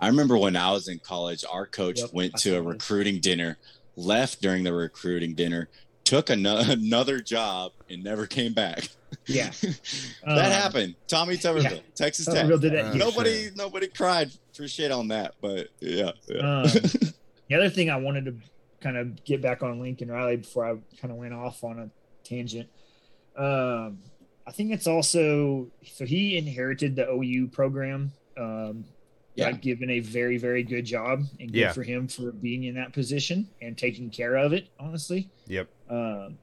I 0.00 0.06
remember 0.06 0.38
when 0.38 0.56
I 0.56 0.70
was 0.72 0.88
in 0.88 0.98
college, 1.00 1.44
our 1.50 1.66
coach 1.66 2.00
Yep, 2.00 2.12
went 2.12 2.32
I 2.36 2.38
to 2.38 2.50
a 2.56 2.62
this. 2.62 2.66
recruiting 2.66 3.20
dinner, 3.20 3.58
left 3.96 4.40
during 4.40 4.62
the 4.62 4.72
recruiting 4.72 5.34
dinner, 5.34 5.68
took 6.04 6.30
ano- 6.30 6.58
another 6.66 7.20
job, 7.20 7.72
and 7.90 8.02
never 8.04 8.26
came 8.26 8.52
back. 8.54 8.88
Yeah, 9.26 9.50
that 9.60 9.78
Um, 10.24 10.38
happened. 10.38 10.94
Tommy 11.08 11.36
Tuberville, 11.36 11.82
Texas 11.94 12.26
Tech. 12.26 12.46
Tuberville 12.46 12.60
did 12.60 12.72
that. 12.72 12.84
Uh, 12.86 12.92
Yeah. 12.92 12.98
nobody 12.98 13.48
nobody 13.54 13.86
cried 13.88 14.30
for 14.54 14.66
shit 14.68 14.90
on 14.92 15.08
that, 15.08 15.34
but 15.40 15.68
yeah, 15.80 16.12
yeah. 16.28 16.62
Um, 16.62 16.68
The 17.48 17.54
other 17.54 17.70
thing 17.70 17.90
I 17.90 17.96
wanted 17.96 18.24
to 18.24 18.34
kind 18.80 18.96
of 18.96 19.24
get 19.24 19.40
back 19.40 19.62
on 19.62 19.78
Lincoln 19.80 20.10
Riley 20.10 20.36
before 20.38 20.64
I 20.66 20.76
kind 21.00 21.12
of 21.12 21.16
went 21.16 21.32
off 21.32 21.62
on 21.62 21.78
a 21.78 21.90
tangent. 22.28 22.68
Um, 23.36 23.98
I 24.46 24.52
think 24.52 24.72
it's 24.72 24.86
also 24.86 25.68
so 25.84 26.04
he 26.04 26.36
inherited 26.36 26.96
the 26.96 27.08
OU 27.08 27.48
program. 27.48 28.12
Um, 28.36 28.84
Yeah. 29.36 29.50
got 29.52 29.60
given 29.62 29.90
a 29.90 30.00
very 30.00 30.38
very 30.38 30.62
good 30.62 30.84
job 30.86 31.22
and 31.38 31.52
good 31.52 31.58
Yeah. 31.60 31.72
for 31.72 31.82
him 31.82 32.08
for 32.08 32.32
being 32.32 32.64
in 32.64 32.74
that 32.76 32.92
position 32.92 33.48
and 33.60 33.76
taking 33.78 34.10
care 34.10 34.36
of 34.36 34.52
it. 34.52 34.68
Honestly, 34.80 35.28
Yep. 35.46 35.68
um, 35.90 36.38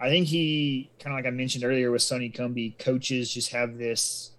I 0.00 0.08
think 0.08 0.26
he 0.28 0.90
kind 1.00 1.12
of 1.12 1.18
like 1.18 1.26
I 1.26 1.34
mentioned 1.34 1.64
earlier 1.64 1.90
with 1.90 2.02
Sonny 2.02 2.30
Cumbie, 2.30 2.78
coaches 2.78 3.32
just 3.32 3.50
have 3.52 3.78
this 3.78 4.32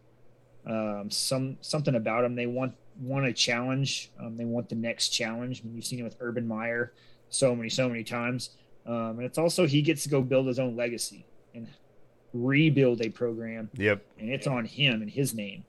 um, 0.66 1.10
some 1.10 1.58
something 1.62 1.96
about 1.96 2.22
them. 2.22 2.36
They 2.36 2.46
want 2.46 2.74
want 3.02 3.26
a 3.26 3.34
challenge. 3.34 4.12
Um, 4.20 4.38
they 4.38 4.46
want 4.46 4.70
the 4.70 4.76
next 4.76 5.10
challenge. 5.10 5.62
I 5.62 5.66
mean, 5.68 5.76
you've 5.76 5.86
seen 5.86 6.00
it 6.00 6.04
with 6.04 6.16
Urban 6.20 6.48
Meyer 6.48 6.94
so 7.30 7.56
many 7.56 7.70
so 7.70 7.88
many 7.90 8.04
times. 8.04 8.52
Um, 8.86 9.18
and 9.18 9.24
it's 9.24 9.38
also 9.38 9.68
he 9.68 9.82
gets 9.82 10.04
to 10.04 10.10
go 10.10 10.22
build 10.22 10.48
his 10.48 10.60
own 10.60 10.76
legacy 10.76 11.26
and 11.54 11.68
rebuild 12.34 13.02
a 13.02 13.10
program, 13.10 13.70
Yep. 13.76 14.04
and 14.20 14.30
it's 14.30 14.48
on 14.48 14.66
him 14.66 15.02
and 15.02 15.10
his 15.12 15.34
name. 15.34 15.64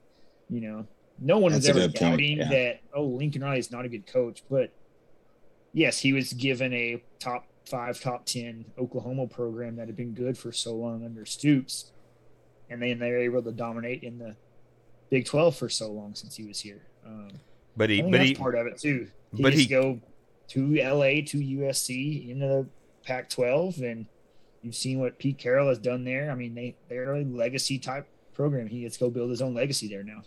You 0.49 0.61
know, 0.61 0.87
no 1.19 1.37
one 1.37 1.51
That's 1.51 1.67
was 1.67 1.77
ever 1.77 1.87
good 1.87 1.93
doubting 1.93 2.37
yeah. 2.37 2.49
that. 2.49 2.81
Oh, 2.93 3.05
Lincoln 3.05 3.43
Riley 3.43 3.59
is 3.59 3.71
not 3.71 3.85
a 3.85 3.89
good 3.89 4.07
coach, 4.07 4.43
but 4.49 4.71
yes, 5.73 5.99
he 5.99 6.13
was 6.13 6.33
given 6.33 6.73
a 6.73 7.03
top 7.19 7.45
five, 7.65 7.99
top 7.99 8.25
ten 8.25 8.65
Oklahoma 8.77 9.27
program 9.27 9.75
that 9.77 9.87
had 9.87 9.95
been 9.95 10.13
good 10.13 10.37
for 10.37 10.51
so 10.51 10.73
long 10.75 11.05
under 11.05 11.25
Stoops, 11.25 11.91
and 12.69 12.81
then 12.81 12.99
they 12.99 13.11
were 13.11 13.17
able 13.19 13.41
to 13.43 13.51
dominate 13.51 14.03
in 14.03 14.17
the 14.19 14.35
Big 15.09 15.25
Twelve 15.25 15.55
for 15.55 15.69
so 15.69 15.91
long 15.91 16.15
since 16.15 16.35
he 16.35 16.45
was 16.45 16.59
here. 16.59 16.81
Um, 17.05 17.29
But 17.75 17.89
he, 17.89 18.01
but 18.01 18.11
that's 18.11 18.29
he, 18.29 18.35
part 18.35 18.55
of 18.55 18.67
it 18.67 18.77
too. 18.77 19.07
He 19.35 19.43
but 19.43 19.53
he- 19.53 19.65
go 19.65 19.99
to 20.49 20.75
LA 20.81 21.21
to 21.27 21.37
USC 21.37 22.29
into 22.29 22.45
the 22.45 22.67
Pac-12, 23.05 23.81
and 23.81 24.05
you've 24.61 24.75
seen 24.75 24.99
what 24.99 25.17
Pete 25.17 25.37
Carroll 25.37 25.69
has 25.69 25.79
done 25.79 26.03
there. 26.03 26.29
I 26.29 26.35
mean, 26.35 26.53
they 26.55 26.75
they're 26.89 27.15
a 27.15 27.23
legacy 27.23 27.79
type 27.79 28.07
program. 28.33 28.67
He 28.67 28.81
gets 28.81 28.97
to 28.97 29.05
go 29.05 29.09
build 29.09 29.29
his 29.29 29.41
own 29.41 29.53
legacy 29.53 29.87
there 29.87 30.03
now. 30.03 30.23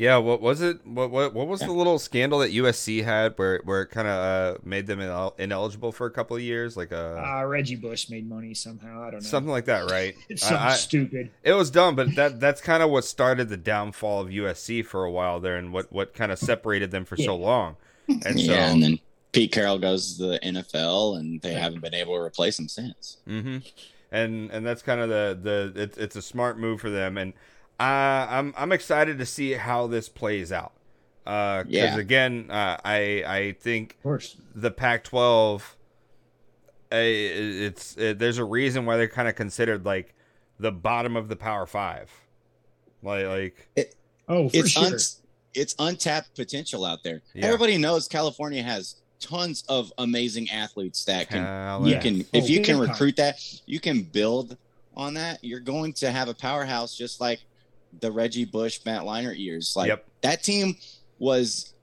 Yeah. 0.00 0.16
What 0.16 0.40
was 0.40 0.62
it? 0.62 0.84
What 0.86 1.10
what 1.10 1.34
what 1.34 1.46
was 1.46 1.60
the 1.60 1.70
little 1.72 1.98
scandal 1.98 2.38
that 2.40 2.52
USC 2.52 3.04
had 3.04 3.34
where 3.36 3.60
where 3.64 3.82
it 3.82 3.88
kind 3.90 4.08
of 4.08 4.14
uh, 4.56 4.58
made 4.64 4.86
them 4.86 4.98
inel- 5.00 5.38
ineligible 5.38 5.92
for 5.92 6.06
a 6.06 6.10
couple 6.10 6.36
of 6.36 6.42
years, 6.42 6.76
like 6.76 6.90
a 6.90 7.22
Uh, 7.40 7.44
Reggie 7.46 7.76
Bush 7.76 8.08
made 8.08 8.28
money 8.28 8.54
somehow. 8.54 9.02
I 9.02 9.10
don't 9.10 9.22
know. 9.22 9.28
something 9.28 9.50
like 9.50 9.66
that, 9.66 9.90
right? 9.90 10.14
It's 10.28 10.42
I- 10.46 10.48
something 10.48 10.66
I- 10.66 10.74
stupid. 10.76 11.30
It 11.44 11.52
was 11.52 11.70
dumb, 11.70 11.94
but 11.96 12.14
that 12.16 12.40
that's 12.40 12.60
kind 12.60 12.82
of 12.82 12.90
what 12.90 13.04
started 13.04 13.48
the 13.50 13.56
downfall 13.58 14.20
of 14.22 14.28
USC 14.28 14.84
for 14.84 15.04
a 15.04 15.10
while 15.10 15.38
there, 15.38 15.56
and 15.56 15.72
what 15.72 15.92
what 15.92 16.14
kind 16.14 16.32
of 16.32 16.38
separated 16.38 16.90
them 16.90 17.04
for 17.04 17.16
so 17.16 17.36
long. 17.36 17.76
And 18.08 18.22
so, 18.40 18.52
yeah, 18.52 18.72
and 18.72 18.82
then 18.82 18.98
Pete 19.32 19.52
Carroll 19.52 19.78
goes 19.78 20.16
to 20.16 20.26
the 20.26 20.40
NFL, 20.42 21.18
and 21.18 21.40
they 21.42 21.52
haven't 21.52 21.80
been 21.82 21.94
able 21.94 22.14
to 22.16 22.20
replace 22.22 22.58
him 22.58 22.68
since. 22.68 23.18
hmm 23.26 23.58
and 24.12 24.50
and 24.50 24.66
that's 24.66 24.82
kind 24.82 25.00
of 25.00 25.08
the 25.08 25.38
the 25.40 25.80
it's 25.82 25.96
it's 25.96 26.16
a 26.16 26.22
smart 26.22 26.58
move 26.58 26.80
for 26.80 26.90
them, 26.90 27.16
and 27.16 27.32
uh, 27.80 28.26
I'm 28.30 28.54
I'm 28.56 28.72
excited 28.72 29.18
to 29.18 29.26
see 29.26 29.52
how 29.52 29.86
this 29.86 30.08
plays 30.08 30.52
out. 30.52 30.72
Because 31.24 31.66
Yeah. 31.68 31.96
again, 31.98 32.46
uh, 32.50 32.76
I 32.84 33.24
I 33.26 33.56
think 33.58 33.94
Of 33.98 34.02
course. 34.02 34.36
the 34.54 34.70
Pac-12, 34.70 35.60
uh, 35.60 36.96
it's 36.96 37.96
it, 37.96 38.18
there's 38.18 38.38
a 38.38 38.44
reason 38.44 38.84
why 38.86 38.96
they're 38.96 39.08
kind 39.08 39.28
of 39.28 39.34
considered 39.36 39.84
like 39.84 40.14
the 40.58 40.72
bottom 40.72 41.16
of 41.16 41.28
the 41.28 41.36
Power 41.36 41.66
Five, 41.66 42.10
like 43.02 43.26
like 43.26 43.96
Oh, 44.28 44.48
for 44.48 44.56
it's 44.56 44.70
sure. 44.70 44.84
un- 44.86 44.98
it's 45.54 45.74
untapped 45.78 46.34
potential 46.36 46.84
out 46.84 47.02
there. 47.02 47.22
Yeah. 47.34 47.46
Everybody 47.46 47.78
knows 47.78 48.06
California 48.08 48.62
has 48.62 48.96
tons 49.20 49.64
of 49.68 49.92
amazing 49.98 50.48
athletes 50.50 51.04
that 51.04 51.28
can 51.28 51.44
talent. 51.44 51.86
you 51.86 51.92
Yeah. 51.94 52.00
can 52.00 52.20
Oh, 52.22 52.38
if 52.38 52.48
you 52.50 52.62
can 52.62 52.78
recruit 52.78 53.16
that, 53.16 53.38
you 53.66 53.80
can 53.80 54.02
build 54.02 54.56
on 54.96 55.14
that. 55.14 55.42
You're 55.44 55.60
going 55.60 55.92
to 55.94 56.10
have 56.10 56.28
a 56.28 56.34
powerhouse 56.34 56.96
just 56.96 57.20
like 57.20 57.40
the 57.98 58.10
Reggie 58.12 58.44
Bush, 58.44 58.80
Matt 58.84 59.02
Leinart 59.02 59.38
years. 59.38 59.74
Like 59.76 59.88
Yep. 59.88 60.06
that 60.22 60.42
team 60.42 60.76
was 61.18 61.74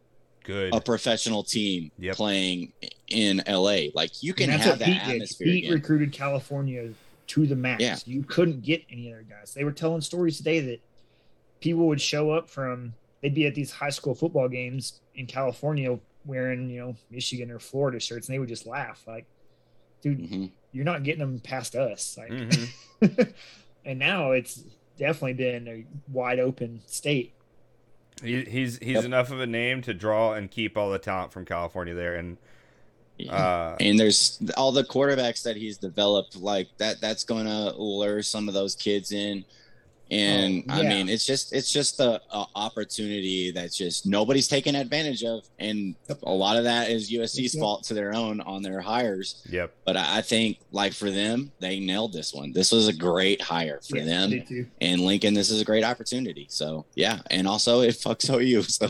good. 0.44 0.74
a 0.74 0.80
professional 0.82 1.44
team 1.44 1.92
Yep. 2.00 2.16
playing 2.16 2.72
in 3.10 3.42
LA. 3.48 3.90
Like 3.94 4.24
you 4.24 4.34
can 4.34 4.50
And 4.50 4.54
that's 4.60 4.70
have 4.70 4.80
that 4.80 4.86
Pete 4.86 5.04
did. 5.06 5.14
atmosphere 5.16 5.46
Pete 5.48 5.64
again. 5.66 5.74
recruited 5.76 6.12
California 6.14 6.94
to 7.28 7.46
the 7.46 7.56
max. 7.56 7.82
Yeah. 7.84 7.98
You 8.06 8.24
couldn't 8.24 8.62
get 8.62 8.84
any 8.90 9.12
other 9.12 9.26
guys. 9.30 9.54
They 9.54 9.64
were 9.66 9.72
telling 9.74 10.00
stories 10.02 10.38
today 10.38 10.62
that 10.62 10.80
people 11.60 11.88
would 11.88 12.00
show 12.02 12.32
up 12.32 12.50
from 12.50 12.94
they'd 13.22 13.34
be 13.36 13.46
at 13.48 13.56
these 13.56 13.72
high 13.72 13.90
school 13.90 14.16
football 14.16 14.48
games 14.48 15.02
in 15.16 15.26
California 15.26 16.00
wearing, 16.26 16.70
you 16.70 16.80
know, 16.80 16.96
Michigan 17.12 17.52
or 17.52 17.60
Florida 17.60 18.00
shirts 18.00 18.28
and 18.30 18.34
they 18.36 18.40
would 18.40 18.48
just 18.50 18.66
laugh. 18.66 19.04
Like, 19.08 19.26
dude, 20.02 20.20
Mhm. 20.20 20.52
you're 20.72 20.86
not 20.86 21.04
getting 21.04 21.20
them 21.20 21.40
past 21.40 21.76
us. 21.76 22.18
Like 22.18 22.30
Mhm. 22.32 23.34
and 23.86 24.00
now 24.00 24.32
it's 24.32 24.64
definitely 24.98 25.34
been 25.34 25.68
a 25.68 25.86
wide 26.12 26.39
open 26.39 26.82
state. 26.86 27.34
He, 28.24 28.44
he's 28.44 28.77
he's 28.80 28.96
Yep. 28.96 29.06
enough 29.06 29.32
of 29.32 29.39
a 29.39 29.48
name 29.48 29.82
to 29.84 29.94
draw 29.94 30.34
and 30.34 30.50
keep 30.50 30.75
all 30.77 30.89
the 30.89 30.98
talent 31.00 31.32
from 31.32 31.46
California 31.46 31.94
there, 31.94 32.16
and 32.16 32.38
uh, 33.30 33.75
and 33.80 34.00
there's 34.00 34.39
all 34.56 34.72
the 34.72 34.84
quarterbacks 34.84 35.44
that 35.44 35.56
he's 35.56 35.77
developed 35.77 36.36
like 36.36 36.68
that 36.77 37.01
that's 37.01 37.24
going 37.24 37.46
to 37.46 37.74
lure 37.77 38.22
some 38.22 38.48
of 38.48 38.54
those 38.54 38.75
kids 38.75 39.12
in 39.12 39.44
and 40.12 40.64
Oh, 40.70 40.74
i 40.76 40.82
mean 40.84 41.10
it's 41.10 41.26
just 41.26 41.54
it's 41.54 41.72
just 41.72 42.00
a, 42.00 42.22
a 42.32 42.46
opportunity 42.56 43.52
that's 43.52 43.78
just 43.78 44.06
nobody's 44.06 44.48
taking 44.48 44.76
advantage 44.76 45.24
of 45.24 45.44
and 45.60 45.96
a 46.24 46.32
lot 46.32 46.58
of 46.58 46.64
that 46.66 46.90
is 46.90 47.12
usc's 47.12 47.54
Yep. 47.56 47.62
fault 47.62 47.84
to 47.86 47.94
their 47.94 48.14
own 48.14 48.40
on 48.42 48.62
their 48.62 48.80
hires 48.82 49.42
yep, 49.50 49.74
but 49.86 49.98
i 49.98 50.18
I 50.18 50.22
think 50.22 50.60
like 50.72 50.94
for 50.94 51.12
them 51.12 51.52
they 51.60 51.80
nailed 51.80 52.14
this 52.14 52.34
one 52.34 52.52
this 52.54 52.72
was 52.72 52.88
a 52.88 52.94
great 52.94 53.42
hire 53.42 53.80
for 53.88 53.98
Yeah, 53.98 54.06
them 54.06 54.68
and 54.82 55.02
lincoln 55.02 55.34
this 55.34 55.50
is 55.50 55.62
a 55.62 55.66
great 55.66 55.84
opportunity 55.84 56.48
so 56.50 56.86
yeah 56.96 57.20
and 57.30 57.48
also 57.48 57.82
it 57.82 57.96
fucks 57.96 58.30
ou 58.30 58.62
so 58.80 58.90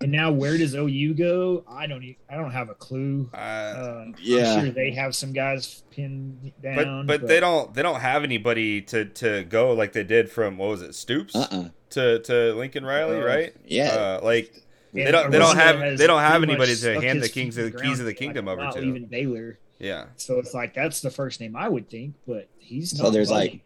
And 0.00 0.12
now 0.12 0.30
where 0.32 0.58
does 0.58 0.74
OU 0.74 1.14
go? 1.14 1.64
I 1.68 1.86
don't. 1.86 2.04
I 2.28 2.36
don't 2.36 2.50
have 2.52 2.68
a 2.68 2.74
clue. 2.74 3.30
uh, 3.32 3.36
Uh, 3.36 4.04
Yeah. 4.20 4.54
I'm 4.54 4.64
sure 4.64 4.70
they 4.72 4.90
have 4.92 5.14
some 5.16 5.32
guys 5.32 5.82
pinned 5.90 6.52
down 6.62 6.74
but 6.76 6.84
down. 6.84 7.06
but 7.06 7.26
they 7.26 7.40
don't 7.40 7.72
they 7.74 7.82
don't 7.82 8.00
have 8.00 8.22
anybody 8.24 8.82
to 8.82 9.04
to 9.22 9.44
go 9.44 9.72
like 9.72 9.92
they 9.92 10.04
did 10.04 10.30
from 10.30 10.55
what 10.58 10.68
was 10.68 10.82
it 10.82 10.94
Stoops 10.94 11.34
uh-uh 11.34 11.68
to 11.90 12.18
to 12.20 12.54
Lincoln 12.54 12.84
Riley, 12.84 13.18
Uh, 13.20 13.24
right? 13.24 13.54
yeah 13.66 13.88
uh, 13.88 14.20
like 14.22 14.52
And 14.94 15.06
they 15.06 15.10
don't- 15.10 15.30
they 15.30 15.38
don't 15.38 15.56
have- 15.56 15.98
they 15.98 16.06
don't 16.06 16.20
have 16.22 16.42
anybody 16.42 16.74
to 16.76 17.00
hand 17.00 17.22
the 17.22 17.28
kings 17.28 17.56
of 17.58 17.64
the- 17.66 17.70
the 17.76 17.82
keys 17.82 18.00
of 18.00 18.06
the 18.06 18.14
kingdom 18.14 18.46
like, 18.46 18.52
over 18.54 18.64
wow, 18.66 18.70
to. 18.72 18.80
Even 18.82 19.04
Baylor. 19.06 19.58
yeah, 19.78 20.06
So 20.16 20.38
it's 20.38 20.54
like 20.54 20.72
that's 20.74 21.00
the 21.00 21.10
first 21.10 21.40
name 21.40 21.54
I 21.56 21.68
would 21.68 21.88
think, 21.90 22.14
but 22.26 22.48
he's 22.58 22.96
So 22.96 23.10
there's, 23.10 23.28
budging. 23.28 23.52
like, 23.52 23.60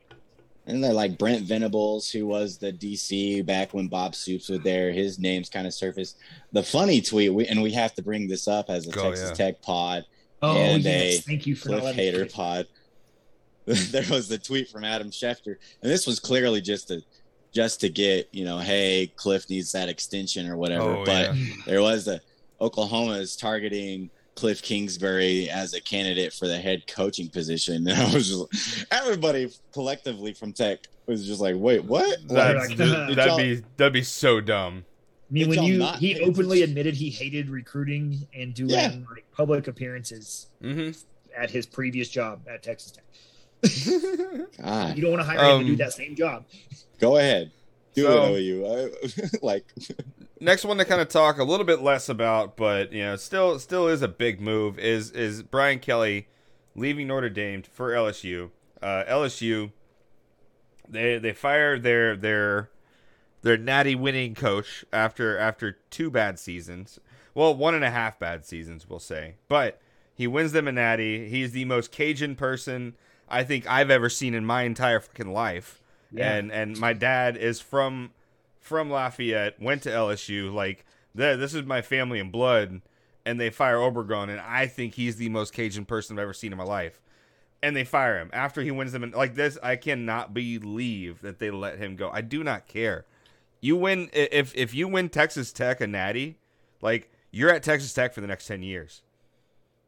And 0.67 0.85
they're 0.85 0.93
like 0.93 1.19
Brent 1.19 1.43
Venables, 1.47 2.11
who 2.11 2.27
was 2.27 2.59
the 2.59 2.71
DC 2.73 3.43
back 3.43 3.73
when 3.75 3.89
Bob 3.89 4.15
Stoops 4.15 4.49
was 4.49 4.61
there. 4.61 4.93
His 4.93 5.19
name's 5.19 5.49
kind 5.49 5.67
of 5.67 5.73
surfaced. 5.75 6.17
The 6.53 6.63
funny 6.63 7.01
tweet, 7.01 7.33
we, 7.33 7.47
and 7.47 7.63
we 7.63 7.73
have 7.73 7.95
to 7.95 8.03
bring 8.03 8.29
this 8.29 8.47
up 8.47 8.69
as 8.69 8.87
a 8.87 8.91
Oh, 8.91 9.03
Texas 9.05 9.31
yeah. 9.31 9.35
Tech 9.35 9.63
pod, 9.63 10.05
oh 10.43 10.57
and 10.57 10.83
yes, 10.85 11.19
a 11.19 11.23
thank 11.23 11.47
you 11.47 11.57
for 11.57 11.71
not 11.71 11.81
Cliff 11.81 11.97
Hater 11.97 12.19
forget. 12.21 12.33
pod. 12.35 12.67
there 13.91 14.05
was 14.11 14.29
the 14.29 14.39
tweet 14.39 14.69
from 14.69 14.85
Adam 14.85 15.11
Schefter, 15.11 15.57
and 15.83 15.91
this 15.91 16.07
was 16.07 16.19
clearly 16.21 16.61
just 16.61 16.89
to 16.89 17.03
just 17.53 17.81
to 17.81 17.89
get 17.89 18.29
you 18.33 18.45
know, 18.45 18.59
hey, 18.59 19.13
Cliff 19.17 19.49
needs 19.51 19.73
that 19.73 19.89
extension 19.89 20.49
or 20.49 20.57
whatever. 20.57 20.97
Oh, 20.99 21.05
but 21.05 21.35
yeah. 21.35 21.45
there 21.67 21.83
was 21.83 22.05
the 22.05 22.21
Oklahoma 22.61 23.15
is 23.15 23.37
targeting 23.37 24.11
Cliff 24.37 24.63
Kingsbury 24.63 25.49
as 25.51 25.75
a 25.75 25.81
candidate 25.81 26.33
for 26.33 26.47
the 26.47 26.57
head 26.59 26.87
coaching 26.87 27.29
position. 27.29 27.87
And 27.89 27.99
I 27.99 28.15
was 28.15 28.29
just 28.29 28.87
everybody 28.93 29.51
collectively 29.73 30.33
from 30.33 30.53
Tech 30.53 30.81
was 31.07 31.27
just 31.27 31.41
like, 31.41 31.57
wait, 31.59 31.85
what? 31.85 32.19
That's, 32.29 32.69
like, 32.69 32.77
that'd 32.79 33.17
y'all- 33.17 33.37
be 33.37 33.63
that'd 33.77 33.93
be 33.93 34.03
so 34.03 34.41
dumb. 34.41 34.85
I 35.29 35.33
mean, 35.33 35.49
when 35.49 35.63
y'all 35.63 35.79
not 35.79 35.99
he 35.99 36.21
openly 36.21 36.59
attention? 36.63 36.71
admitted 36.71 36.95
he 36.95 37.09
hated 37.11 37.51
recruiting 37.51 38.27
and 38.35 38.53
doing 38.53 38.71
Yeah. 38.71 38.93
like 39.15 39.25
public 39.33 39.69
appearances 39.69 40.49
hmm 40.61 40.91
at 41.37 41.49
his 41.49 41.65
previous 41.65 42.09
job 42.09 42.41
at 42.49 42.61
Texas 42.63 42.91
Tech. 42.91 43.05
God, 43.63 44.97
You 44.97 45.03
don't 45.03 45.11
want 45.13 45.21
to 45.21 45.25
hire 45.25 45.55
him 45.57 45.61
to 45.61 45.65
do 45.67 45.73
Um, 45.73 45.77
that 45.79 45.93
same 45.93 46.15
job. 46.17 46.45
go 46.99 47.17
ahead, 47.17 47.51
do 47.95 48.03
So- 48.05 48.35
it, 48.35 48.41
OU. 48.41 48.67
I, 48.67 49.29
like, 49.43 49.65
Next 50.43 50.65
one 50.65 50.79
to 50.79 50.87
kind 50.87 51.03
of 51.03 51.09
talk 51.09 51.39
a 51.39 51.45
little 51.45 51.67
bit 51.67 51.83
less 51.83 52.09
about, 52.09 52.57
but 52.57 52.93
you 52.95 53.03
know, 53.03 53.17
still 53.17 53.59
still 53.59 53.89
is 53.89 54.01
a 54.01 54.09
big 54.09 54.41
move. 54.41 54.79
Is 54.79 55.11
is 55.11 55.43
Brian 55.43 55.79
Kelly 55.81 56.29
leaving 56.75 57.09
Notre 57.09 57.29
Dame 57.29 57.63
for 57.63 57.91
LSU? 57.91 58.49
Uh, 58.81 59.05
LSU 59.07 59.71
they 60.89 61.19
they 61.19 61.35
fired 61.35 61.83
their 61.83 62.17
their 62.17 62.71
their 63.43 63.59
natty 63.59 63.95
winning 63.95 64.35
coach 64.35 64.83
after 64.95 65.37
after 65.37 65.77
two 65.91 66.11
bad 66.11 66.39
seasons. 66.39 66.99
Well, 67.35 67.55
one 67.55 67.75
and 67.75 67.85
a 67.85 67.91
half 67.91 68.19
bad 68.19 68.47
seasons, 68.47 68.89
we'll 68.89 68.99
say. 68.99 69.35
But 69.47 69.79
he 70.15 70.27
wins 70.27 70.53
them 70.53 70.67
a 70.67 70.73
natty. 70.73 71.29
He's 71.29 71.53
the 71.53 71.67
most 71.67 71.93
Cajun 71.93 72.35
person 72.35 72.95
I 73.31 73.45
think 73.45 73.67
I've 73.67 73.91
ever 73.91 74.09
seen 74.09 74.35
in 74.35 74.45
my 74.45 74.63
entire 74.63 75.01
fucking 75.01 75.33
life. 75.33 75.81
Yeah. 76.13 76.35
And 76.35 76.53
and 76.53 76.79
my 76.79 76.93
dad 76.93 77.37
is 77.37 77.61
from 77.61 78.11
from 78.61 78.91
Lafayette, 78.91 79.61
went 79.61 79.83
to 79.83 79.91
LSU. 79.91 80.53
Like 80.53 80.85
th- 81.17 81.39
this 81.39 81.55
is 81.55 81.65
my 81.65 81.83
family 81.83 82.21
and 82.21 82.33
blood. 82.33 82.83
And 83.27 83.39
they 83.39 83.51
fire 83.51 83.77
Obregon, 83.77 84.31
and 84.31 84.41
I 84.41 84.67
think 84.67 84.95
he's 84.95 85.17
the 85.17 85.29
most 85.29 85.53
Cajun 85.53 85.85
person 85.85 86.19
I've 86.19 86.23
ever 86.23 86.33
seen 86.33 86.53
in 86.53 86.59
my 86.59 86.65
life. 86.65 87.03
And 87.63 87.77
they 87.77 87.85
fire 87.85 88.19
him 88.19 88.31
after 88.33 88.63
he 88.63 88.71
wins 88.71 88.93
them. 88.93 89.03
And 89.03 89.13
like 89.13 89.35
this, 89.35 89.59
I 89.63 89.77
cannot 89.77 90.33
believe 90.33 91.21
that 91.21 91.39
they 91.39 91.51
let 91.51 91.77
him 91.77 91.97
go. 91.97 92.11
I 92.11 92.23
do 92.23 92.43
not 92.43 92.67
care. 92.67 93.05
You 93.61 93.77
win 93.77 94.09
if 94.15 94.55
if 94.57 94.75
you 94.75 94.89
win 94.89 95.11
Texas 95.11 95.53
Tech 95.53 95.83
a 95.83 95.87
natty, 95.87 96.39
like 96.81 97.13
you're 97.31 97.51
at 97.51 97.63
Texas 97.63 97.93
Tech 97.93 98.15
for 98.15 98.23
the 98.23 98.27
next 98.27 98.47
ten 98.47 98.63
years. 98.63 99.03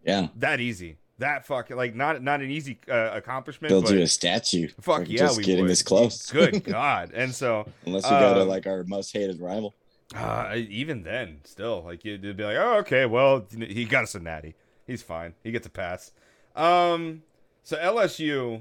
Yeah. 0.04 0.28
That 0.36 0.60
easy. 0.60 0.98
That 1.18 1.46
fucking 1.46 1.76
like 1.76 1.94
not 1.94 2.22
not 2.22 2.40
an 2.40 2.50
easy 2.50 2.78
uh, 2.88 3.10
accomplishment. 3.12 3.70
Build 3.70 3.84
but 3.84 3.94
you 3.94 4.00
a 4.00 4.06
statue. 4.06 4.68
fuck 4.80 5.04
for 5.04 5.10
yeah, 5.10 5.18
just 5.18 5.38
we 5.38 5.44
getting 5.44 5.62
would. 5.62 5.70
this 5.70 5.82
close. 5.82 6.30
Good 6.30 6.64
God! 6.64 7.12
And 7.14 7.34
so 7.34 7.68
Unless 7.86 8.04
we 8.04 8.10
go 8.10 8.34
to 8.34 8.40
Um, 8.42 8.48
like 8.48 8.66
our 8.66 8.82
most 8.84 9.12
hated 9.12 9.40
rival. 9.40 9.74
Uh, 10.14 10.56
even 10.56 11.04
then, 11.04 11.40
still, 11.44 11.82
like 11.84 12.04
you'd 12.04 12.20
be 12.36 12.44
like, 12.44 12.56
oh, 12.58 12.78
okay, 12.78 13.06
well, 13.06 13.46
he 13.50 13.84
got 13.86 14.02
us 14.02 14.14
a 14.14 14.20
natty. 14.20 14.54
He's 14.86 15.02
fine. 15.02 15.34
He 15.42 15.50
gets 15.52 15.66
a 15.66 15.70
pass. 15.70 16.12
Um, 16.54 17.22
so 17.62 17.78
LSU, 17.78 18.60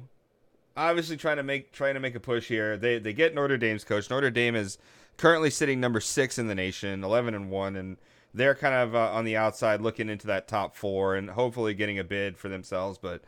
obviously 0.77 1.17
trying 1.17 1.37
to 1.37 1.43
make 1.43 1.71
trying 1.71 1.95
to 1.95 1.99
make 1.99 2.15
a 2.15 2.19
push 2.19 2.47
here. 2.47 2.77
They 2.77 2.99
they 2.99 3.13
get 3.13 3.33
Notre 3.33 3.57
Dame's 3.57 3.83
coach. 3.83 4.09
Notre 4.09 4.29
Dame 4.29 4.55
is 4.55 4.77
currently 5.17 5.49
sitting 5.49 5.79
number 5.79 5.99
six 5.99 6.37
in 6.37 6.47
the 6.47 6.55
nation, 6.55 7.03
eleven 7.03 7.33
and 7.33 7.49
one, 7.49 7.75
and 7.75 7.97
they're 8.33 8.55
kind 8.55 8.73
of 8.75 8.95
uh, 8.95 9.11
on 9.11 9.25
the 9.25 9.37
outside 9.37 9.81
looking 9.81 10.09
into 10.09 10.27
that 10.27 10.47
top 10.47 10.75
four 10.75 11.15
and 11.15 11.29
hopefully 11.29 11.73
getting 11.73 11.99
a 11.99 12.03
bid 12.03 12.37
for 12.37 12.49
themselves. 12.49 12.97
But 12.97 13.21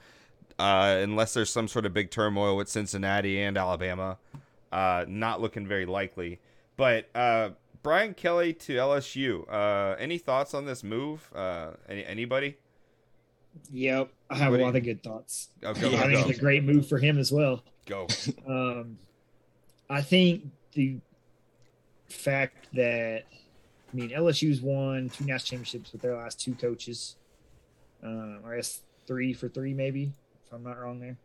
uh, 0.60 1.00
unless 1.02 1.34
there's 1.34 1.50
some 1.50 1.68
sort 1.68 1.86
of 1.86 1.94
big 1.94 2.10
turmoil 2.12 2.56
with 2.56 2.70
Cincinnati 2.70 3.42
and 3.42 3.58
Alabama, 3.58 4.18
uh, 4.72 5.06
not 5.08 5.42
looking 5.42 5.68
very 5.68 5.86
likely. 5.86 6.40
But 6.78 7.10
uh, 7.16 7.52
Brian 7.84 8.14
Kelly 8.14 8.54
to 8.54 8.74
LSU. 8.76 9.46
Uh, 9.52 9.96
any 10.00 10.18
thoughts 10.18 10.54
on 10.54 10.66
this 10.66 10.84
move? 10.84 11.30
Uh, 11.36 11.72
any 11.88 12.06
anybody? 12.06 12.58
Yep, 13.72 14.10
I 14.32 14.36
have 14.38 14.52
What 14.52 14.62
a 14.62 14.64
lot 14.64 14.76
of 14.76 14.84
good 14.84 15.04
thoughts. 15.04 15.50
Oh, 15.64 15.74
go, 15.74 15.90
I 15.90 15.92
go, 15.92 15.98
think 16.08 16.28
it's 16.30 16.40
a 16.40 16.42
great 16.42 16.64
move 16.64 16.88
for 16.88 16.98
him 16.98 17.20
as 17.20 17.32
well. 17.32 17.64
go. 17.86 18.08
Um, 18.48 18.98
I 19.90 20.02
think 20.02 20.46
the 20.74 20.98
fact 22.10 22.68
that 22.74 23.26
I 23.94 23.96
mean 23.96 24.10
LSU's 24.10 24.60
won 24.62 25.10
two 25.10 25.26
national 25.26 25.40
championships 25.60 25.92
with 25.92 26.02
their 26.02 26.18
last 26.18 26.40
two 26.40 26.56
coaches. 26.56 27.16
Um, 28.04 28.40
I 28.46 28.56
guess 28.56 28.82
three 29.08 29.34
for 29.34 29.48
three, 29.50 29.74
maybe 29.74 30.12
if 30.46 30.52
I'm 30.54 30.64
not 30.64 30.80
wrong 30.80 31.00
there. 31.00 31.18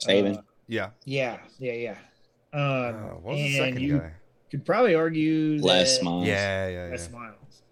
Saban. 0.00 0.38
Uh, 0.38 0.42
Yeah. 0.68 0.90
yeah, 1.04 1.38
yeah, 1.58 1.72
yeah. 1.72 1.96
Uh, 2.52 2.58
Um, 2.58 2.94
what 3.22 3.24
was 3.24 3.36
the 3.38 3.58
and 3.58 3.74
second 3.74 3.80
you 3.82 3.98
guy? 3.98 4.12
could 4.50 4.64
probably 4.66 4.94
argue 4.94 5.58
Les 5.62 5.98
that, 5.98 6.04
Miles. 6.04 6.26
Yeah, 6.26 6.68
yeah, 6.68 6.94
yeah. 6.94 7.08
Miles. 7.12 7.62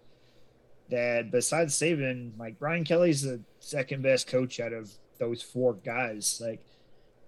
That 0.89 1.31
besides 1.31 1.75
Saban, 1.77 2.37
like 2.37 2.57
Brian 2.59 2.83
Kelly's 2.83 3.21
the 3.21 3.41
second 3.59 4.01
best 4.01 4.27
coach 4.27 4.59
out 4.59 4.73
of 4.73 4.91
those 5.19 5.41
four 5.41 5.75
guys. 5.75 6.41
Like, 6.43 6.59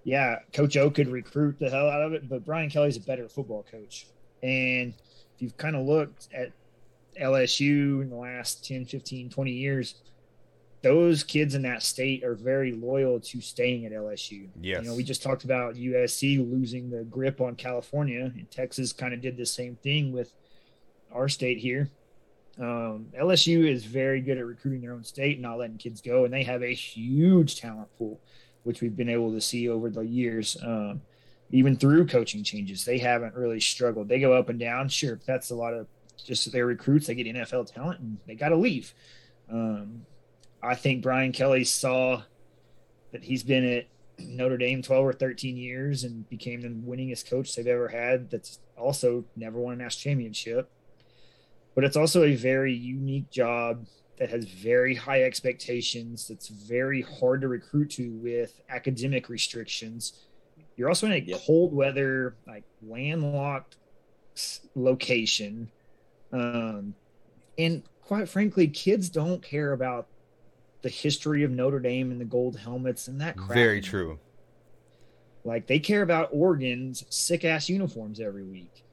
yeah, 0.03 0.39
Coach 0.51 0.75
O 0.77 0.89
could 0.89 1.08
recruit 1.08 1.60
the 1.60 1.70
hell 1.70 1.89
out 1.89 2.01
of 2.01 2.13
it, 2.13 2.27
but 2.27 2.43
Brian 2.43 2.70
Kelly's 2.70 2.98
a 2.98 3.01
better 3.01 3.29
football 3.29 3.63
coach. 3.72 4.08
And 4.41 4.93
if 5.36 5.41
you've 5.41 5.55
kind 5.58 5.75
of 5.77 5.86
looked 5.86 6.27
at 6.34 6.51
LSU 7.20 8.01
in 8.01 8.10
the 8.10 8.15
last 8.15 8.65
10, 8.65 8.86
15, 8.86 9.29
20 9.29 9.51
years, 9.51 9.96
those 10.84 11.24
kids 11.24 11.55
in 11.55 11.62
that 11.62 11.82
state 11.82 12.24
are 12.24 12.36
very 12.36 12.74
loyal 12.74 13.20
to 13.20 13.39
staying 13.39 13.86
at 13.86 13.93
LSU. 13.93 14.50
Yes. 14.62 14.84
You 14.84 14.89
know, 14.89 14.96
we 14.96 15.03
just 15.03 15.24
talked 15.24 15.46
about 15.46 15.75
USC 15.75 16.38
losing 16.38 16.89
the 16.89 17.03
grip 17.05 17.39
on 17.39 17.55
California, 17.55 18.32
and 18.36 18.51
Texas 18.51 18.91
kind 18.91 19.13
of 19.13 19.22
did 19.22 19.38
the 19.38 19.46
same 19.46 19.77
thing 19.77 20.12
with 20.12 20.34
our 21.12 21.29
state 21.29 21.60
here. 21.60 21.89
Um, 22.60 23.08
LSU 23.20 23.67
is 23.67 23.86
very 23.86 24.22
good 24.22 24.38
at 24.38 24.46
recruiting 24.46 24.82
their 24.82 24.93
own 24.93 25.03
state 25.03 25.38
and 25.38 25.41
not 25.41 25.58
letting 25.58 25.77
kids 25.77 26.01
go, 26.01 26.25
and 26.25 26.34
they 26.34 26.43
have 26.43 26.62
a 26.62 26.74
huge 26.74 27.60
talent 27.60 27.88
pool, 27.98 28.20
which 28.63 28.82
we've 28.82 28.96
been 28.96 29.10
able 29.10 29.32
to 29.32 29.41
see 29.41 29.70
over 29.70 29.89
the 29.89 30.02
years. 30.02 30.58
Um, 30.62 31.02
even 31.52 31.78
through 31.78 32.08
coaching 32.08 32.43
changes, 32.43 32.84
they 32.84 32.97
haven't 32.97 33.36
really 33.36 33.60
struggled. 33.60 34.10
They 34.10 34.19
go 34.19 34.34
up 34.34 34.49
and 34.49 34.60
down. 34.60 34.89
Sure, 34.89 35.19
that's 35.26 35.49
a 35.49 35.56
lot 35.56 35.73
of 35.73 35.88
just 36.17 36.52
their 36.52 36.65
recruits. 36.65 37.08
They 37.08 37.15
get 37.15 37.28
NFL 37.28 37.73
talent 37.73 37.99
and 37.99 38.17
they 38.28 38.36
got 38.36 38.49
to 38.49 38.56
leave. 38.56 38.93
Um, 39.49 40.06
I 40.62 40.76
think 40.76 41.04
Brian 41.04 41.32
Kelly 41.32 41.63
saw 41.63 42.23
that 43.12 43.23
he's 43.23 43.43
been 43.43 43.65
at 43.65 43.86
Notre 44.19 44.58
Dame 44.58 44.82
12 44.82 45.06
or 45.06 45.13
13 45.13 45.58
years 45.58 46.04
and 46.04 46.28
became 46.30 46.62
the 46.62 46.69
winningest 46.69 47.30
coach 47.30 47.56
they've 47.56 47.67
ever 47.67 47.88
had. 47.88 48.30
That's 48.30 48.60
also 48.78 49.26
never 49.36 49.60
won 49.60 49.73
a 49.73 49.78
national 49.78 50.12
championship. 50.12 50.69
But 51.76 51.84
it's 51.84 51.97
also 51.97 52.23
a 52.23 52.36
very 52.36 52.73
unique 52.73 53.30
job 53.30 53.86
that 54.19 54.30
has 54.30 54.45
very 54.45 54.95
high 54.95 55.23
expectations. 55.23 56.28
That's 56.28 56.47
very 56.47 57.02
hard 57.02 57.41
to 57.41 57.47
recruit 57.47 57.89
to 57.91 58.10
with 58.12 58.62
academic 58.69 59.28
restrictions. 59.28 60.13
You're 60.78 60.89
also 60.89 61.08
in 61.08 61.13
a 61.13 61.17
Yep. 61.17 61.41
cold 61.41 61.73
weather, 61.73 62.36
like 62.47 62.63
landlocked 62.82 63.76
location. 64.76 65.69
Um, 66.34 66.96
and 67.58 67.84
quite 68.02 68.28
frankly, 68.28 68.67
kids 68.67 69.10
don't 69.10 69.41
care 69.41 69.72
about 69.72 70.08
the 70.82 70.89
history 70.89 71.43
of 71.43 71.52
Notre 71.52 71.80
Dame 71.80 72.12
and 72.12 72.19
the 72.19 72.26
gold 72.26 72.58
helmets 72.58 73.08
and 73.08 73.22
that 73.22 73.38
crap. 73.38 73.54
Very 73.54 73.80
true. 73.80 74.19
Like 75.46 75.67
they 75.67 75.80
care 75.80 76.02
about 76.02 76.30
Oregon's 76.32 77.06
sick 77.10 77.46
ass 77.46 77.69
uniforms 77.69 78.19
every 78.19 78.43
week, 78.43 78.84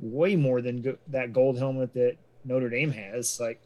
way 0.00 0.36
more 0.36 0.60
than 0.60 0.82
go- 0.82 0.98
that 1.08 1.32
gold 1.32 1.58
helmet 1.58 1.94
that 1.94 2.16
Notre 2.44 2.68
Dame 2.68 2.90
has. 2.92 3.40
Like, 3.40 3.60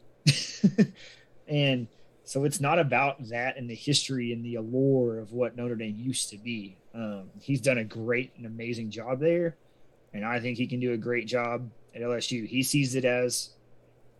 and 1.47 1.87
so 2.23 2.45
it's 2.45 2.59
not 2.59 2.79
about 2.79 3.29
that 3.29 3.57
and 3.57 3.69
the 3.69 3.75
history 3.75 4.31
and 4.31 4.45
the 4.45 4.55
allure 4.55 5.19
of 5.19 5.33
what 5.33 5.55
Notre 5.55 5.75
Dame 5.75 5.95
used 5.97 6.29
to 6.29 6.37
be. 6.37 6.77
Um, 6.93 7.29
he's 7.41 7.61
done 7.61 7.79
a 7.79 7.83
great 7.83 8.31
and 8.37 8.45
amazing 8.45 8.91
job 8.91 9.19
there, 9.19 9.55
and 10.13 10.23
I 10.23 10.39
think 10.39 10.57
he 10.57 10.67
can 10.67 10.79
do 10.79 10.93
a 10.93 10.97
great 10.97 11.25
job 11.25 11.69
at 11.95 12.01
LSU. 12.01 12.47
He 12.47 12.63
sees 12.63 12.95
it 12.95 13.05
as 13.05 13.51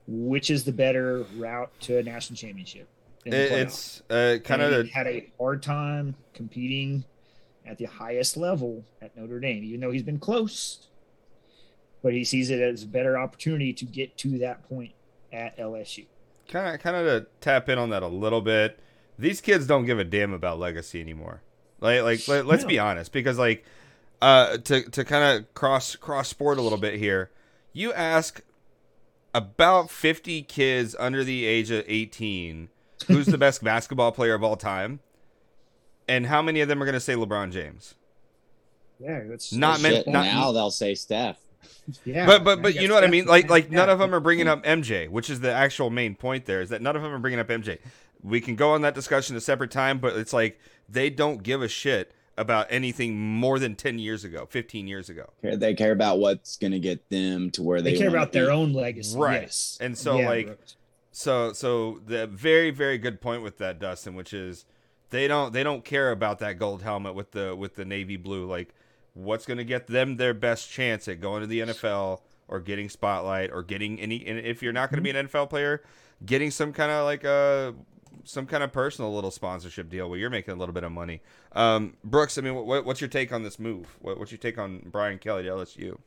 which 0.07 0.49
is 0.49 0.63
the 0.63 0.71
better 0.73 1.27
route 1.35 1.71
to 1.81 1.97
a 1.99 2.03
national 2.03 2.37
championship. 2.37 2.89
It, 3.25 3.33
it's 3.33 4.01
uh, 4.09 4.37
kind 4.43 4.61
And 4.61 4.73
of 4.73 4.73
he 4.73 4.87
had 4.87 5.07
a 5.07 5.31
hard 5.39 5.61
time 5.61 6.15
competing 6.33 7.05
at 7.65 7.77
the 7.77 7.85
highest 7.85 8.37
level 8.37 8.85
at 9.01 9.15
Notre 9.15 9.39
Dame, 9.39 9.63
even 9.63 9.81
though 9.81 9.91
he's 9.91 10.03
been 10.03 10.19
close. 10.19 10.87
But 12.01 12.13
he 12.13 12.23
sees 12.25 12.49
it 12.49 12.59
as 12.61 12.83
a 12.83 12.87
better 12.87 13.17
opportunity 13.17 13.73
to 13.73 13.85
get 13.85 14.17
to 14.17 14.37
that 14.39 14.63
point 14.67 14.95
at 15.31 15.57
LSU. 15.57 16.07
kind 16.47 16.75
of 16.75 16.81
kind 16.81 16.95
of 16.95 17.05
to 17.05 17.27
tap 17.41 17.69
in 17.69 17.77
on 17.77 17.89
that 17.89 18.03
a 18.03 18.07
little 18.07 18.41
bit. 18.41 18.79
These 19.17 19.41
kids 19.41 19.67
don't 19.67 19.85
give 19.85 19.99
a 19.99 20.03
damn 20.03 20.33
about 20.33 20.59
legacy 20.59 21.01
anymore. 21.01 21.43
Like 21.79 22.01
like 22.01 22.27
let, 22.27 22.45
let's 22.45 22.63
be 22.63 22.79
honest 22.79 23.11
because 23.11 23.37
like 23.37 23.65
uh 24.21 24.57
to 24.57 24.89
to 24.89 25.05
kind 25.05 25.39
of 25.39 25.53
cross 25.53 25.95
cross 25.95 26.27
sport 26.29 26.57
a 26.57 26.61
little 26.61 26.77
bit 26.77 26.95
here. 26.95 27.31
You 27.73 27.93
ask 27.93 28.41
about 29.33 29.89
50 29.89 30.41
kids 30.43 30.95
under 30.99 31.23
the 31.23 31.45
age 31.45 31.69
of 31.71 31.83
18 31.87 32.69
who's 33.07 33.27
the 33.27 33.37
best 33.37 33.63
basketball 33.63 34.11
player 34.11 34.33
of 34.33 34.43
all 34.43 34.55
time 34.57 34.99
and 36.07 36.25
how 36.25 36.41
many 36.41 36.61
of 36.61 36.67
them 36.67 36.81
are 36.81 36.85
going 36.85 36.93
to 36.93 36.99
say 36.99 37.13
LeBron 37.13 37.51
James? 37.51 37.95
Yeah, 38.99 39.21
that's 39.29 39.53
Not 39.53 39.81
many- 39.81 39.97
Shit, 39.97 40.07
not- 40.07 40.25
now 40.25 40.51
they'll 40.51 40.71
say 40.71 40.95
Steph. 40.95 41.37
Yeah, 42.05 42.25
but 42.25 42.43
but 42.43 42.61
but 42.61 42.73
you 42.73 42.81
guess 42.81 42.89
know 42.89 42.95
what 42.95 43.03
I 43.03 43.07
mean? 43.07 43.25
the 43.25 43.31
Like 43.31 43.43
thing. 43.43 43.49
like 43.51 43.71
none 43.71 43.89
of 43.89 43.99
them 43.99 44.13
are 44.15 44.19
bringing 44.19 44.47
up 44.47 44.63
MJ, 44.63 45.09
which 45.09 45.29
is 45.29 45.39
the 45.41 45.51
actual 45.51 45.89
main 45.89 46.15
point. 46.15 46.45
There 46.45 46.61
is 46.61 46.69
that 46.69 46.81
none 46.81 46.95
of 46.95 47.01
them 47.01 47.11
are 47.11 47.19
bringing 47.19 47.39
up 47.39 47.47
MJ. 47.47 47.79
We 48.23 48.39
can 48.41 48.55
go 48.55 48.71
on 48.71 48.81
that 48.81 48.93
discussion 48.95 49.35
a 49.35 49.41
separate 49.41 49.71
time, 49.71 49.97
but 49.99 50.15
it's 50.15 50.31
like 50.31 50.59
they 50.87 51.09
don't 51.09 51.41
give 51.43 51.61
a 51.61 51.67
shit 51.67 52.13
about 52.39 52.67
anything 52.69 53.19
more 53.19 53.59
than 53.59 53.75
ten 53.75 53.99
years 53.99 54.23
ago, 54.23 54.47
fifteen 54.49 54.87
years 54.87 55.09
ago, 55.09 55.29
They 55.41 55.73
care 55.73 55.91
about 55.91 56.19
what's 56.19 56.57
going 56.57 56.71
to 56.71 56.79
get 56.79 57.09
them 57.09 57.51
to 57.51 57.61
where 57.61 57.81
they, 57.81 57.91
They 57.91 57.97
care 57.97 58.07
wanna 58.07 58.19
about 58.19 58.31
their 58.31 58.51
own 58.51 58.73
legacy, 58.73 59.17
Right. 59.17 59.43
Yes. 59.43 59.77
And 59.81 59.97
so, 59.97 60.17
Yeah, 60.17 60.29
like, 60.29 60.45
Brooks. 60.47 60.75
So 61.11 61.53
so 61.53 61.99
the 62.05 62.27
very 62.27 62.71
very 62.71 62.97
good 62.97 63.19
point 63.19 63.43
with 63.43 63.57
that 63.57 63.77
Dustin, 63.79 64.15
which 64.15 64.33
is 64.33 64.65
they 65.09 65.27
don't 65.27 65.53
they 65.53 65.63
don't 65.63 65.83
care 65.83 66.11
about 66.11 66.39
that 66.39 66.57
gold 66.57 66.81
helmet 66.81 67.13
with 67.13 67.31
the 67.31 67.55
with 67.55 67.75
the 67.75 67.83
navy 67.83 68.15
blue. 68.15 68.45
Like 68.45 68.73
what's 69.13 69.45
going 69.45 69.57
to 69.57 69.65
get 69.65 69.87
them 69.87 70.17
their 70.17 70.33
best 70.33 70.69
chance 70.69 71.07
at 71.07 71.19
going 71.19 71.41
to 71.41 71.47
the 71.47 71.59
NFL 71.59 72.21
or 72.47 72.59
getting 72.59 72.89
spotlight 72.89 73.51
or 73.51 73.63
getting 73.63 73.99
any. 73.99 74.25
And 74.25 74.39
if 74.39 74.61
you're 74.63 74.73
not 74.73 74.89
going 74.89 74.97
to 74.97 75.01
be 75.01 75.17
an 75.17 75.27
NFL 75.27 75.49
player, 75.49 75.83
getting 76.25 76.51
some 76.51 76.73
kind 76.73 76.91
of 76.91 77.05
like 77.05 77.23
a 77.23 77.75
some 78.23 78.45
kind 78.45 78.63
of 78.63 78.71
personal 78.71 79.13
little 79.13 79.31
sponsorship 79.31 79.89
deal 79.89 80.09
where 80.09 80.19
you're 80.19 80.29
making 80.29 80.53
a 80.53 80.57
little 80.57 80.73
bit 80.73 80.83
of 80.83 80.91
money. 80.91 81.21
Um, 81.53 81.93
Brooks, 82.03 82.37
I 82.37 82.41
mean, 82.41 82.55
what, 82.55 82.85
what's 82.85 83.01
your 83.01 83.07
take 83.09 83.31
on 83.33 83.43
this 83.43 83.59
move? 83.59 83.87
What, 84.01 84.19
what's 84.19 84.31
your 84.31 84.37
take 84.39 84.57
on 84.57 84.81
Brian 84.91 85.17
Kelly 85.19 85.43
to 85.43 85.49
LSU? 85.49 85.97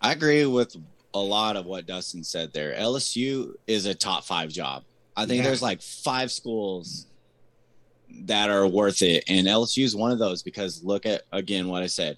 I 0.00 0.12
agree 0.12 0.46
with 0.46 0.76
a 1.12 1.18
lot 1.18 1.56
of 1.56 1.66
what 1.66 1.86
Dustin 1.86 2.24
said 2.24 2.52
there. 2.52 2.74
LSU 2.74 3.54
is 3.66 3.86
a 3.86 3.94
top 3.94 4.24
five 4.24 4.50
job. 4.50 4.84
I 5.16 5.26
think 5.26 5.38
Yeah. 5.42 5.48
there's 5.48 5.62
like 5.62 5.80
five 5.80 6.30
schools 6.32 7.06
that 8.26 8.50
are 8.50 8.66
worth 8.66 9.02
it, 9.02 9.24
and 9.28 9.46
LSU 9.46 9.84
is 9.84 9.96
one 9.96 10.10
of 10.12 10.18
those 10.18 10.42
because 10.42 10.82
look 10.84 11.06
at 11.06 11.22
again 11.32 11.68
what 11.68 11.82
I 11.82 11.86
said. 11.86 12.16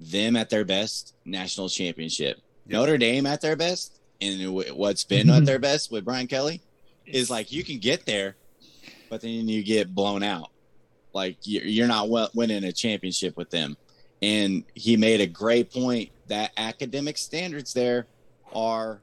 Them 0.00 0.36
at 0.36 0.48
their 0.50 0.64
best, 0.64 1.14
national 1.24 1.68
championship. 1.68 2.38
Yep. 2.66 2.72
Notre 2.72 2.98
Dame 2.98 3.26
at 3.26 3.40
their 3.40 3.56
best, 3.56 4.00
and 4.20 4.54
what's 4.74 5.04
been 5.04 5.28
at 5.30 5.44
their 5.46 5.58
best 5.58 5.90
with 5.90 6.04
Brian 6.04 6.26
Kelly, 6.26 6.60
is 7.06 7.30
like 7.30 7.50
you 7.52 7.64
can 7.64 7.78
get 7.78 8.04
there, 8.06 8.36
but 9.08 9.20
then 9.20 9.48
you 9.48 9.62
get 9.62 9.94
blown 9.94 10.22
out. 10.22 10.50
Like 11.12 11.36
you're 11.44 11.64
you're 11.64 11.86
not 11.86 12.08
winning 12.34 12.64
a 12.64 12.72
championship 12.72 13.36
with 13.36 13.50
them. 13.50 13.76
And 14.20 14.64
he 14.74 14.96
made 14.96 15.20
a 15.20 15.26
great 15.26 15.72
point 15.72 16.10
that 16.26 16.52
academic 16.56 17.18
standards 17.18 17.72
there 17.72 18.06
are 18.52 19.00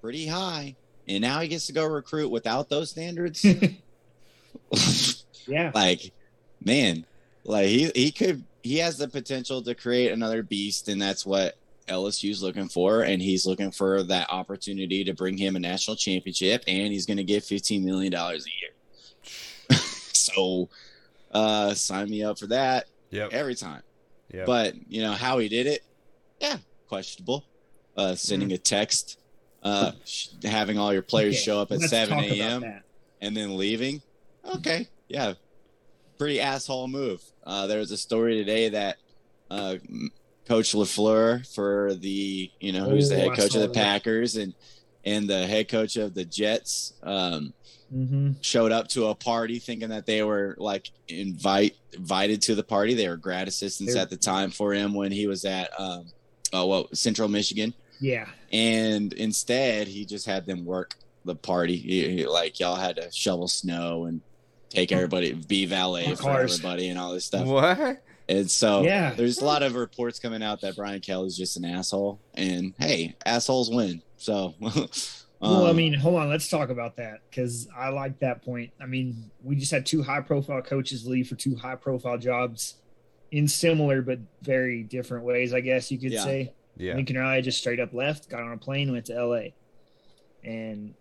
pretty 0.00 0.26
high. 0.26 0.76
And 1.08 1.22
now 1.22 1.40
he 1.40 1.48
gets 1.48 1.66
to 1.66 1.72
go 1.72 1.86
recruit 1.86 2.30
without 2.30 2.68
those 2.68 2.90
standards. 2.90 3.44
yeah. 5.46 5.72
like, 5.74 6.12
man, 6.64 7.04
like 7.44 7.66
he 7.66 7.90
he 7.94 8.12
could 8.12 8.44
he 8.62 8.78
has 8.78 8.98
the 8.98 9.08
potential 9.08 9.62
to 9.62 9.74
create 9.74 10.12
another 10.12 10.42
beast, 10.42 10.88
and 10.88 11.00
that's 11.00 11.24
what 11.24 11.56
LSU's 11.88 12.42
looking 12.42 12.68
for. 12.68 13.02
And 13.02 13.20
he's 13.20 13.46
looking 13.46 13.70
for 13.70 14.02
that 14.04 14.30
opportunity 14.30 15.04
to 15.04 15.14
bring 15.14 15.36
him 15.36 15.56
a 15.56 15.60
national 15.60 15.96
championship, 15.96 16.62
and 16.66 16.92
he's 16.92 17.06
going 17.06 17.16
to 17.16 17.24
get 17.24 17.44
fifteen 17.44 17.84
million 17.84 18.12
dollars 18.12 18.46
a 18.46 18.50
year. 18.60 18.70
So, 20.34 20.68
uh, 21.32 21.74
sign 21.74 22.08
me 22.10 22.22
up 22.22 22.38
for 22.38 22.46
that 22.48 22.86
Yep. 23.10 23.32
every 23.32 23.54
time. 23.54 23.82
Yep. 24.32 24.46
But 24.46 24.74
you 24.88 25.02
know 25.02 25.12
how 25.12 25.38
he 25.38 25.48
did 25.48 25.66
it, 25.66 25.82
yeah, 26.40 26.58
questionable. 26.88 27.44
Uh, 27.96 28.14
sending 28.14 28.52
a 28.52 28.58
text, 28.58 29.18
uh, 29.62 29.92
sh- 30.04 30.28
having 30.44 30.78
all 30.78 30.92
your 30.92 31.02
players 31.02 31.34
Okay, 31.34 31.42
show 31.42 31.60
up 31.60 31.72
at 31.72 31.78
let's 31.80 31.90
seven 31.90 32.18
a.m. 32.18 32.82
and 33.20 33.36
then 33.36 33.56
leaving. 33.56 34.00
Okay, 34.56 34.88
yeah, 35.08 35.34
pretty 36.18 36.40
asshole 36.40 36.86
move. 36.88 37.20
Uh, 37.44 37.66
there 37.66 37.78
was 37.80 37.90
a 37.90 37.96
story 37.96 38.36
today 38.36 38.68
that 38.70 38.96
uh, 39.50 39.76
Coach 40.46 40.72
Lafleur 40.72 41.46
for 41.54 41.94
the 41.94 42.50
you 42.60 42.72
know 42.72 42.84
who's 42.88 43.08
the 43.08 43.16
head 43.16 43.34
coach 43.34 43.54
of 43.56 43.62
the. 43.62 43.68
Packers 43.68 44.36
and 44.36 44.54
and 45.04 45.28
the 45.28 45.46
head 45.46 45.68
coach 45.68 45.96
of 45.96 46.14
the 46.14 46.24
Jets 46.24 46.92
um, 47.02 47.52
Mhm. 47.94 48.36
showed 48.40 48.70
up 48.72 48.88
to 48.88 49.06
a 49.06 49.14
party 49.14 49.58
thinking 49.58 49.88
that 49.88 50.06
they 50.06 50.22
were 50.22 50.54
like 50.58 50.90
invite 51.08 51.76
invited 51.92 52.40
to 52.42 52.54
the 52.54 52.62
party. 52.62 52.94
They 52.94 53.08
were 53.08 53.16
grad 53.16 53.48
assistants 53.48 53.94
They're- 53.94 54.02
at 54.02 54.10
the 54.10 54.16
time 54.16 54.50
for 54.50 54.72
him 54.72 54.94
when 54.94 55.10
he 55.12 55.26
was 55.26 55.44
at 55.44 55.70
um, 55.78 56.06
oh 56.52 56.66
well 56.66 56.88
Central 56.92 57.28
Michigan, 57.28 57.74
Yeah. 58.00 58.26
and 58.52 59.12
instead 59.14 59.88
he 59.88 60.04
just 60.04 60.26
had 60.26 60.46
them 60.46 60.64
work 60.64 60.94
the 61.24 61.34
party. 61.34 61.76
He- 61.76 62.08
he- 62.16 62.26
like 62.26 62.60
y'all 62.60 62.76
had 62.76 62.96
to 62.96 63.10
shovel 63.12 63.48
snow 63.48 64.04
and 64.04 64.20
take 64.68 64.92
everybody, 64.92 65.32
be 65.32 65.66
valet 65.66 66.06
On 66.06 66.14
for 66.16 66.22
cars. 66.22 66.52
everybody, 66.54 66.88
and 66.90 66.98
all 66.98 67.12
this 67.12 67.24
stuff. 67.24 67.44
What? 67.46 68.02
And 68.28 68.48
so 68.48 68.84
Yeah. 68.84 69.12
there's 69.14 69.38
a 69.40 69.44
lot 69.44 69.64
of 69.64 69.74
reports 69.74 70.20
coming 70.20 70.40
out 70.44 70.60
that 70.60 70.76
Brian 70.76 71.00
Kelly's 71.00 71.36
just 71.36 71.56
an 71.56 71.64
asshole, 71.64 72.20
and 72.34 72.72
hey, 72.78 73.16
assholes 73.26 73.68
win. 73.68 74.02
So. 74.16 74.54
Well, 75.40 75.66
I 75.66 75.70
um, 75.70 75.76
mean, 75.76 75.94
hold 75.94 76.16
on. 76.16 76.28
Let's 76.28 76.48
talk 76.48 76.68
about 76.68 76.96
that 76.96 77.20
because 77.30 77.66
I 77.74 77.88
like 77.88 78.18
that 78.18 78.42
point. 78.44 78.72
I 78.80 78.86
mean, 78.86 79.30
we 79.42 79.56
just 79.56 79.70
had 79.70 79.86
two 79.86 80.02
high-profile 80.02 80.62
coaches 80.62 81.06
leave 81.06 81.28
for 81.28 81.34
two 81.34 81.56
high-profile 81.56 82.18
jobs 82.18 82.74
in 83.30 83.48
similar 83.48 84.02
but 84.02 84.18
very 84.42 84.82
different 84.82 85.24
ways. 85.24 85.54
I 85.54 85.60
guess 85.60 85.90
you 85.90 85.98
could 85.98 86.12
Yeah. 86.12 86.24
say. 86.24 86.52
Yeah. 86.76 86.94
Lincoln 86.94 87.16
Riley 87.16 87.42
just 87.42 87.58
straight 87.58 87.80
up 87.80 87.92
left, 87.92 88.28
got 88.28 88.42
on 88.42 88.52
a 88.52 88.56
plane, 88.56 88.92
went 88.92 89.06
to 89.06 89.14
L.A. 89.14 89.54
and 90.44 90.94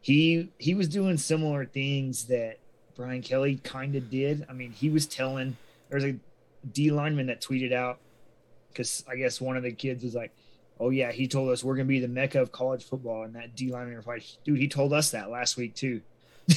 he 0.00 0.50
he 0.58 0.74
was 0.74 0.88
doing 0.88 1.16
similar 1.16 1.64
things 1.64 2.24
that 2.24 2.58
Brian 2.96 3.22
Kelly 3.22 3.60
kind 3.62 3.94
of 3.94 4.10
did. 4.10 4.44
I 4.48 4.52
mean, 4.52 4.72
he 4.72 4.90
was 4.90 5.06
telling 5.06 5.56
there's 5.88 6.04
a 6.04 6.16
D 6.72 6.90
lineman 6.90 7.26
that 7.26 7.40
tweeted 7.40 7.72
out 7.72 7.98
because 8.68 9.04
I 9.08 9.16
guess 9.16 9.40
one 9.40 9.56
of 9.56 9.62
the 9.62 9.72
kids 9.72 10.02
was 10.02 10.14
like, 10.14 10.32
"Oh 10.80 10.90
yeah, 10.90 11.12
he 11.12 11.28
told 11.28 11.50
us 11.50 11.62
we're 11.64 11.76
gonna 11.76 11.86
be 11.86 12.00
the 12.00 12.08
mecca 12.08 12.40
of 12.40 12.52
college 12.52 12.84
football," 12.84 13.22
and 13.24 13.34
that 13.34 13.54
D 13.54 13.70
lineman 13.70 13.96
replied, 13.96 14.24
"Dude, 14.44 14.58
he 14.58 14.68
told 14.68 14.92
us 14.92 15.10
that 15.10 15.30
last 15.30 15.56
week 15.56 15.74
too." 15.74 16.00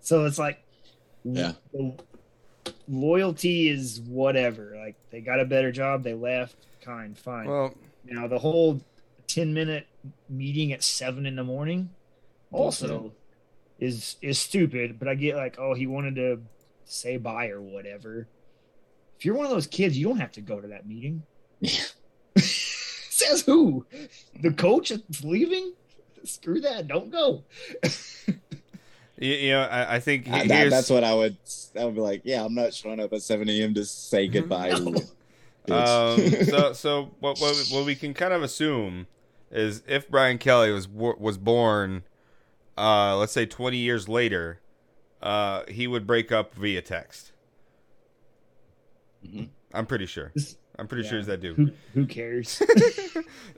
so 0.00 0.24
it's 0.24 0.38
like, 0.38 0.62
Yeah. 1.24 1.52
the 1.72 1.94
loyalty 2.88 3.68
is 3.68 4.00
whatever. 4.00 4.74
Like 4.76 4.96
they 5.10 5.20
got 5.20 5.40
a 5.40 5.44
better 5.44 5.70
job, 5.72 6.02
they 6.02 6.14
left, 6.14 6.56
kind, 6.80 7.16
fine. 7.16 7.46
Well, 7.46 7.74
Now 8.04 8.26
the 8.26 8.38
whole 8.38 8.80
ten 9.26 9.52
minute 9.54 9.86
meeting 10.28 10.72
at 10.72 10.82
seven 10.82 11.26
in 11.26 11.36
the 11.36 11.44
morning 11.44 11.90
also 12.50 13.12
is 13.78 14.16
is 14.22 14.38
stupid. 14.38 14.98
But 14.98 15.08
I 15.08 15.14
get 15.14 15.36
like, 15.36 15.58
oh, 15.58 15.74
he 15.74 15.86
wanted 15.86 16.16
to 16.16 16.40
say 16.84 17.16
bye 17.16 17.48
or 17.48 17.60
whatever. 17.60 18.26
If 19.18 19.24
you're 19.24 19.34
one 19.34 19.44
of 19.46 19.50
those 19.52 19.66
kids, 19.66 19.98
you 19.98 20.06
don't 20.06 20.18
have 20.20 20.32
to 20.32 20.40
go 20.40 20.60
to 20.60 20.68
that 20.68 20.86
meeting. 20.86 21.22
Says 23.18 23.42
who? 23.42 23.84
The 24.42 24.52
coach 24.52 24.92
is 24.92 25.02
leaving? 25.24 25.72
Screw 26.24 26.60
that! 26.60 26.86
Don't 26.86 27.10
go. 27.10 27.42
you, 29.18 29.32
you 29.32 29.50
know, 29.50 29.62
I, 29.62 29.96
I 29.96 30.00
think 30.00 30.28
I- 30.28 30.46
that, 30.46 30.70
that's 30.70 30.88
what 30.90 31.02
I 31.02 31.14
would. 31.14 31.36
I 31.78 31.84
would 31.84 31.94
be 31.96 32.00
like, 32.00 32.22
yeah, 32.24 32.44
I'm 32.44 32.54
not 32.54 32.72
showing 32.74 33.00
up 33.00 33.12
at 33.12 33.22
7 33.22 33.48
a.m. 33.48 33.74
to 33.74 33.84
say 33.84 34.28
goodbye. 34.28 34.70
No. 34.70 34.94
you, 35.66 35.74
Um, 35.74 36.44
so, 36.44 36.72
so 36.72 37.10
what, 37.20 37.38
what, 37.40 37.56
what 37.70 37.84
we 37.84 37.94
can 37.96 38.14
kind 38.14 38.32
of 38.32 38.42
assume 38.42 39.06
is 39.50 39.82
if 39.88 40.08
Brian 40.08 40.38
Kelly 40.38 40.70
was 40.70 40.86
was 40.88 41.38
born, 41.38 42.04
uh, 42.76 43.16
let's 43.16 43.32
say 43.32 43.46
twenty 43.46 43.78
years 43.78 44.08
later, 44.08 44.60
uh, 45.22 45.62
he 45.68 45.86
would 45.88 46.06
break 46.06 46.30
up 46.30 46.54
via 46.54 46.82
text. 46.82 47.32
Mhm. 49.26 49.48
I'm 49.74 49.86
pretty 49.86 50.06
sure. 50.06 50.32
I'm 50.78 50.86
pretty 50.86 51.02
sure 51.08 51.14
Yeah. 51.14 51.18
it's 51.20 51.26
that 51.28 51.40
dude. 51.40 51.56
Who 51.56 51.70
who 51.94 52.06
cares? 52.06 52.62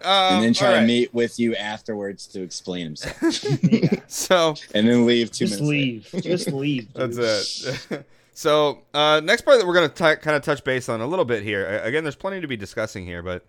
Um, 0.02 0.36
and 0.36 0.44
then 0.44 0.54
try 0.54 0.68
all 0.74 0.80
to 0.80 0.86
meet 0.86 1.12
with 1.12 1.38
you 1.38 1.54
afterwards 1.54 2.26
to 2.28 2.40
explain 2.42 2.84
himself, 2.86 3.44
Yeah. 3.62 4.00
So 4.08 4.54
and 4.74 4.88
then 4.88 5.04
leave 5.04 5.30
two 5.30 5.46
Just 5.46 5.60
minutes. 5.60 6.12
leave. 6.14 6.22
Just 6.24 6.48
leave. 6.52 6.90
That's 6.94 7.66
it. 7.90 8.06
so, 8.32 8.78
uh, 8.94 9.20
next 9.22 9.42
part 9.42 9.58
that 9.58 9.66
we're 9.66 9.74
going 9.74 9.90
to 9.90 10.16
kind 10.16 10.36
of 10.36 10.42
touch 10.42 10.64
base 10.64 10.88
on 10.88 11.02
a 11.02 11.06
little 11.06 11.26
bit 11.26 11.42
here. 11.42 11.80
Again, 11.84 12.02
there's 12.02 12.16
plenty 12.16 12.40
to 12.40 12.48
be 12.48 12.56
discussing 12.56 13.04
here, 13.04 13.22
but 13.22 13.44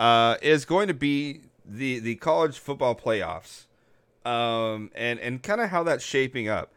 uh, 0.00 0.34
is 0.42 0.64
going 0.64 0.88
to 0.88 0.94
be 0.94 1.42
the 1.64 2.00
the 2.00 2.16
college 2.16 2.58
football 2.58 2.96
playoffs, 2.96 3.66
um, 4.26 4.90
and 4.96 5.20
and 5.20 5.40
kind 5.44 5.60
of 5.60 5.70
how 5.70 5.84
that's 5.84 6.04
shaping 6.04 6.48
up. 6.48 6.72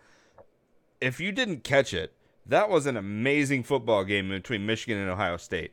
If 1.01 1.19
you 1.19 1.31
didn't 1.31 1.63
catch 1.63 1.91
it, 1.91 2.13
that 2.45 2.69
was 2.69 2.85
an 2.85 2.97
amazing 2.97 3.63
football 3.63 4.03
game 4.03 4.29
between 4.29 4.63
Michigan 4.67 4.99
and 4.99 5.09
Ohio 5.09 5.37
State. 5.37 5.71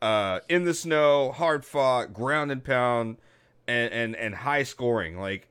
Uh, 0.00 0.40
in 0.48 0.64
the 0.64 0.74
snow, 0.74 1.32
hard 1.32 1.64
fought, 1.64 2.12
ground 2.12 2.50
and 2.52 2.62
pound, 2.62 3.16
and 3.66 3.92
and 3.92 4.16
and 4.16 4.34
high 4.34 4.62
scoring. 4.62 5.18
Like 5.18 5.48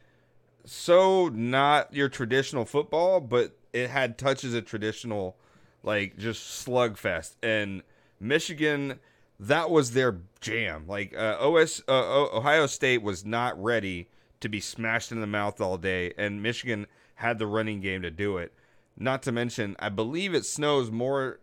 so 0.68 1.30
not 1.30 1.94
your 1.94 2.10
traditional 2.10 2.66
football, 2.66 3.22
but 3.22 3.58
it 3.72 3.90
had 3.90 4.18
touches 4.18 4.54
of 4.54 4.66
traditional, 4.66 5.38
like 5.82 6.18
just 6.18 6.66
slugfest. 6.66 7.36
And 7.42 7.84
Michigan, 8.20 9.00
that 9.40 9.70
was 9.70 9.92
their 9.92 10.20
jam. 10.42 10.86
Like 10.88 11.16
uh, 11.16 11.38
OS, 11.40 11.82
uh, 11.88 12.28
Ohio 12.36 12.68
State 12.68 13.02
was 13.02 13.26
not 13.26 13.62
ready 13.62 14.10
to 14.42 14.50
be 14.50 14.60
smashed 14.60 15.12
in 15.12 15.22
the 15.22 15.28
mouth 15.28 15.62
all 15.62 15.78
day, 15.78 16.14
and 16.18 16.44
Michigan 16.44 16.86
had 17.16 17.40
the 17.40 17.48
running 17.48 17.80
game 17.80 18.02
to 18.02 18.12
do 18.12 18.38
it. 18.38 18.54
Not 18.98 19.24
to 19.24 19.32
mention, 19.32 19.76
I 19.80 19.90
believe 19.90 20.34
it 20.34 20.46
snows 20.46 20.92
more 20.92 21.40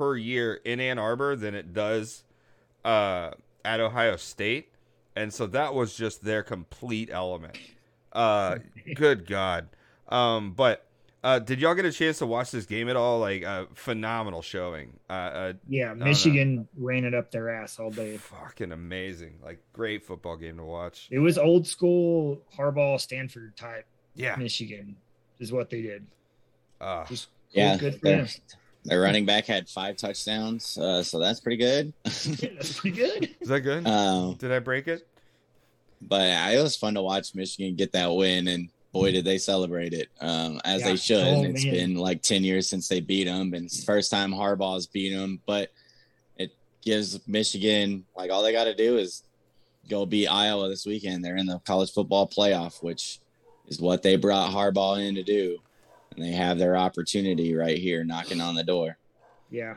per 0.00 0.16
year 0.16 0.54
in 0.64 0.80
Ann 0.80 0.98
Arbor 0.98 1.36
than 1.36 1.54
it 1.54 1.74
does 1.74 2.24
uh, 2.86 3.32
at 3.66 3.80
Ohio 3.80 4.16
State, 4.16 4.72
and 5.14 5.30
so 5.30 5.46
that 5.48 5.74
was 5.74 5.94
just 5.94 6.24
their 6.24 6.42
complete 6.42 7.10
element. 7.12 7.58
Uh, 8.10 8.60
good 8.94 9.26
God. 9.26 9.68
Um, 10.08 10.52
but 10.52 10.86
uh, 11.22 11.38
did 11.38 11.60
y'all 11.60 11.74
get 11.74 11.84
a 11.84 11.92
chance 11.92 12.16
to 12.20 12.26
watch 12.26 12.50
this 12.50 12.64
game 12.64 12.88
at 12.88 12.96
all? 12.96 13.20
Like 13.20 13.42
a 13.42 13.66
phenomenal 13.74 14.40
showing. 14.40 14.98
Uh, 15.10 15.12
uh 15.12 15.52
Yeah. 15.68 15.92
Michigan 15.92 16.66
ran 16.78 17.04
it 17.04 17.12
up 17.12 17.30
their 17.30 17.50
ass 17.50 17.78
all 17.78 17.90
day. 17.90 18.16
fucking 18.16 18.72
amazing. 18.72 19.34
Like 19.44 19.60
great 19.74 20.02
football 20.02 20.38
game 20.38 20.56
to 20.56 20.64
watch. 20.64 21.08
It 21.10 21.18
was 21.18 21.36
old 21.36 21.66
school 21.66 22.40
Harbaugh 22.56 22.98
Stanford 22.98 23.54
type 23.54 23.84
Yeah. 24.14 24.36
Michigan 24.36 24.96
is 25.40 25.52
what 25.52 25.68
they 25.68 25.82
did. 25.82 26.06
Uh, 26.80 27.04
Just 27.04 27.28
Yeah, 27.50 27.76
good 27.76 28.00
for 28.00 28.08
them. 28.08 28.26
Their 28.84 29.00
running 29.00 29.26
back 29.26 29.46
had 29.46 29.68
five 29.68 29.96
touchdowns, 29.96 30.78
uh, 30.78 31.02
so 31.02 31.18
that's 31.18 31.40
pretty 31.40 31.56
good. 31.58 31.92
That's 32.04 32.78
pretty 32.80 32.96
good. 32.96 33.34
is 33.40 33.48
that 33.48 33.60
good? 33.60 33.86
um, 33.86 34.34
Did 34.34 34.52
I 34.52 34.58
break 34.58 34.88
it? 34.88 35.06
but 36.02 36.22
it 36.54 36.62
was 36.62 36.76
fun 36.76 36.94
to 36.94 37.02
watch 37.02 37.34
Michigan 37.34 37.74
get 37.76 37.92
that 37.92 38.06
win, 38.14 38.48
and 38.48 38.70
boy, 38.92 39.12
did 39.12 39.24
they 39.24 39.36
celebrate 39.38 39.92
it 39.92 40.08
um, 40.20 40.60
as 40.64 40.80
Yeah. 40.80 40.88
they 40.88 40.96
should. 40.96 41.26
Oh, 41.26 41.42
it's 41.44 41.64
man. 41.64 41.74
been 41.74 41.94
like 41.96 42.22
ten 42.22 42.42
years 42.42 42.68
since 42.68 42.88
they 42.88 43.00
beat 43.00 43.24
them, 43.24 43.52
and 43.54 43.66
it's 43.66 43.80
the 43.80 43.86
first 43.86 44.10
time 44.10 44.32
Harbaugh's 44.32 44.86
beat 44.86 45.12
them. 45.14 45.40
But 45.46 45.70
it 46.38 46.52
gives 46.82 47.20
Michigan 47.28 48.04
like 48.16 48.30
all 48.30 48.42
they 48.42 48.52
got 48.52 48.64
to 48.64 48.74
do 48.74 48.96
is 48.96 49.22
go 49.90 50.06
beat 50.06 50.26
Iowa 50.28 50.68
this 50.70 50.86
weekend. 50.86 51.22
They're 51.22 51.36
in 51.36 51.46
the 51.46 51.58
college 51.60 51.92
football 51.92 52.26
playoff, 52.26 52.82
which 52.82 53.18
is 53.68 53.78
what 53.78 54.02
they 54.02 54.16
brought 54.16 54.50
Harbaugh 54.52 55.06
in 55.06 55.14
to 55.16 55.22
do, 55.22 55.58
and 56.14 56.24
they 56.24 56.32
have 56.32 56.58
their 56.58 56.76
opportunity 56.76 57.54
right 57.54 57.78
here 57.78 58.04
knocking 58.04 58.40
on 58.40 58.54
the 58.54 58.64
door. 58.64 58.96
Yeah. 59.50 59.76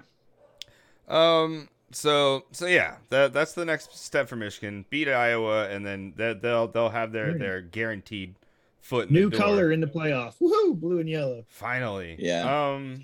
Um. 1.07 1.69
So 1.91 2.45
so 2.51 2.65
yeah, 2.65 2.95
that 3.09 3.33
that's 3.33 3.53
the 3.53 3.65
next 3.65 3.97
step 3.97 4.27
for 4.27 4.35
Michigan. 4.35 4.85
Beat 4.89 5.07
Iowa, 5.09 5.69
and 5.69 5.85
then 5.85 6.13
they- 6.15 6.33
they'll 6.33 6.67
they'll 6.67 6.89
have 6.89 7.11
their 7.11 7.37
their 7.37 7.61
guaranteed 7.61 8.35
foot 8.81 9.09
in 9.09 9.13
New 9.13 9.29
the 9.29 9.37
door. 9.37 9.45
color 9.47 9.71
in 9.71 9.79
the 9.79 9.87
playoff. 9.87 10.35
Woohoo! 10.41 10.79
Blue 10.79 10.99
and 10.99 11.09
yellow. 11.09 11.45
Finally. 11.49 12.15
Yeah. 12.19 12.71
Um. 12.73 13.03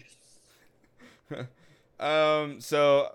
um. 1.99 2.59
So, 2.61 3.13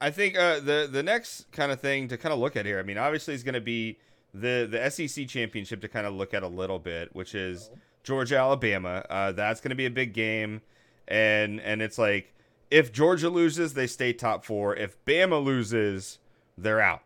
I 0.00 0.10
think 0.10 0.36
uh, 0.38 0.60
the 0.60 0.88
the 0.90 1.02
next 1.02 1.50
kind 1.52 1.72
of 1.72 1.80
thing 1.80 2.08
to 2.08 2.16
kind 2.16 2.32
of 2.32 2.38
look 2.38 2.56
at 2.56 2.64
here. 2.66 2.78
I 2.78 2.82
mean, 2.82 2.98
obviously, 2.98 3.34
is 3.34 3.42
going 3.42 3.54
to 3.54 3.60
be 3.60 3.98
the 4.32 4.66
the 4.70 4.88
SEC 4.90 5.26
championship 5.28 5.80
to 5.82 5.88
kind 5.88 6.06
of 6.06 6.14
look 6.14 6.32
at 6.32 6.42
a 6.42 6.48
little 6.48 6.78
bit, 6.78 7.14
which 7.14 7.34
is 7.34 7.70
Georgia 8.02 8.38
Alabama. 8.38 9.04
Uh, 9.08 9.32
that's 9.32 9.60
going 9.60 9.70
to 9.70 9.76
be 9.76 9.86
a 9.86 9.90
big 9.90 10.12
game, 10.12 10.60
and 11.08 11.60
and 11.60 11.82
it's 11.82 11.98
like 11.98 12.34
if 12.70 12.92
Georgia 12.92 13.28
loses, 13.28 13.74
they 13.74 13.86
stay 13.86 14.12
top 14.12 14.44
four. 14.44 14.74
If 14.74 15.02
Bama 15.04 15.42
loses, 15.42 16.18
they're 16.56 16.80
out. 16.80 17.02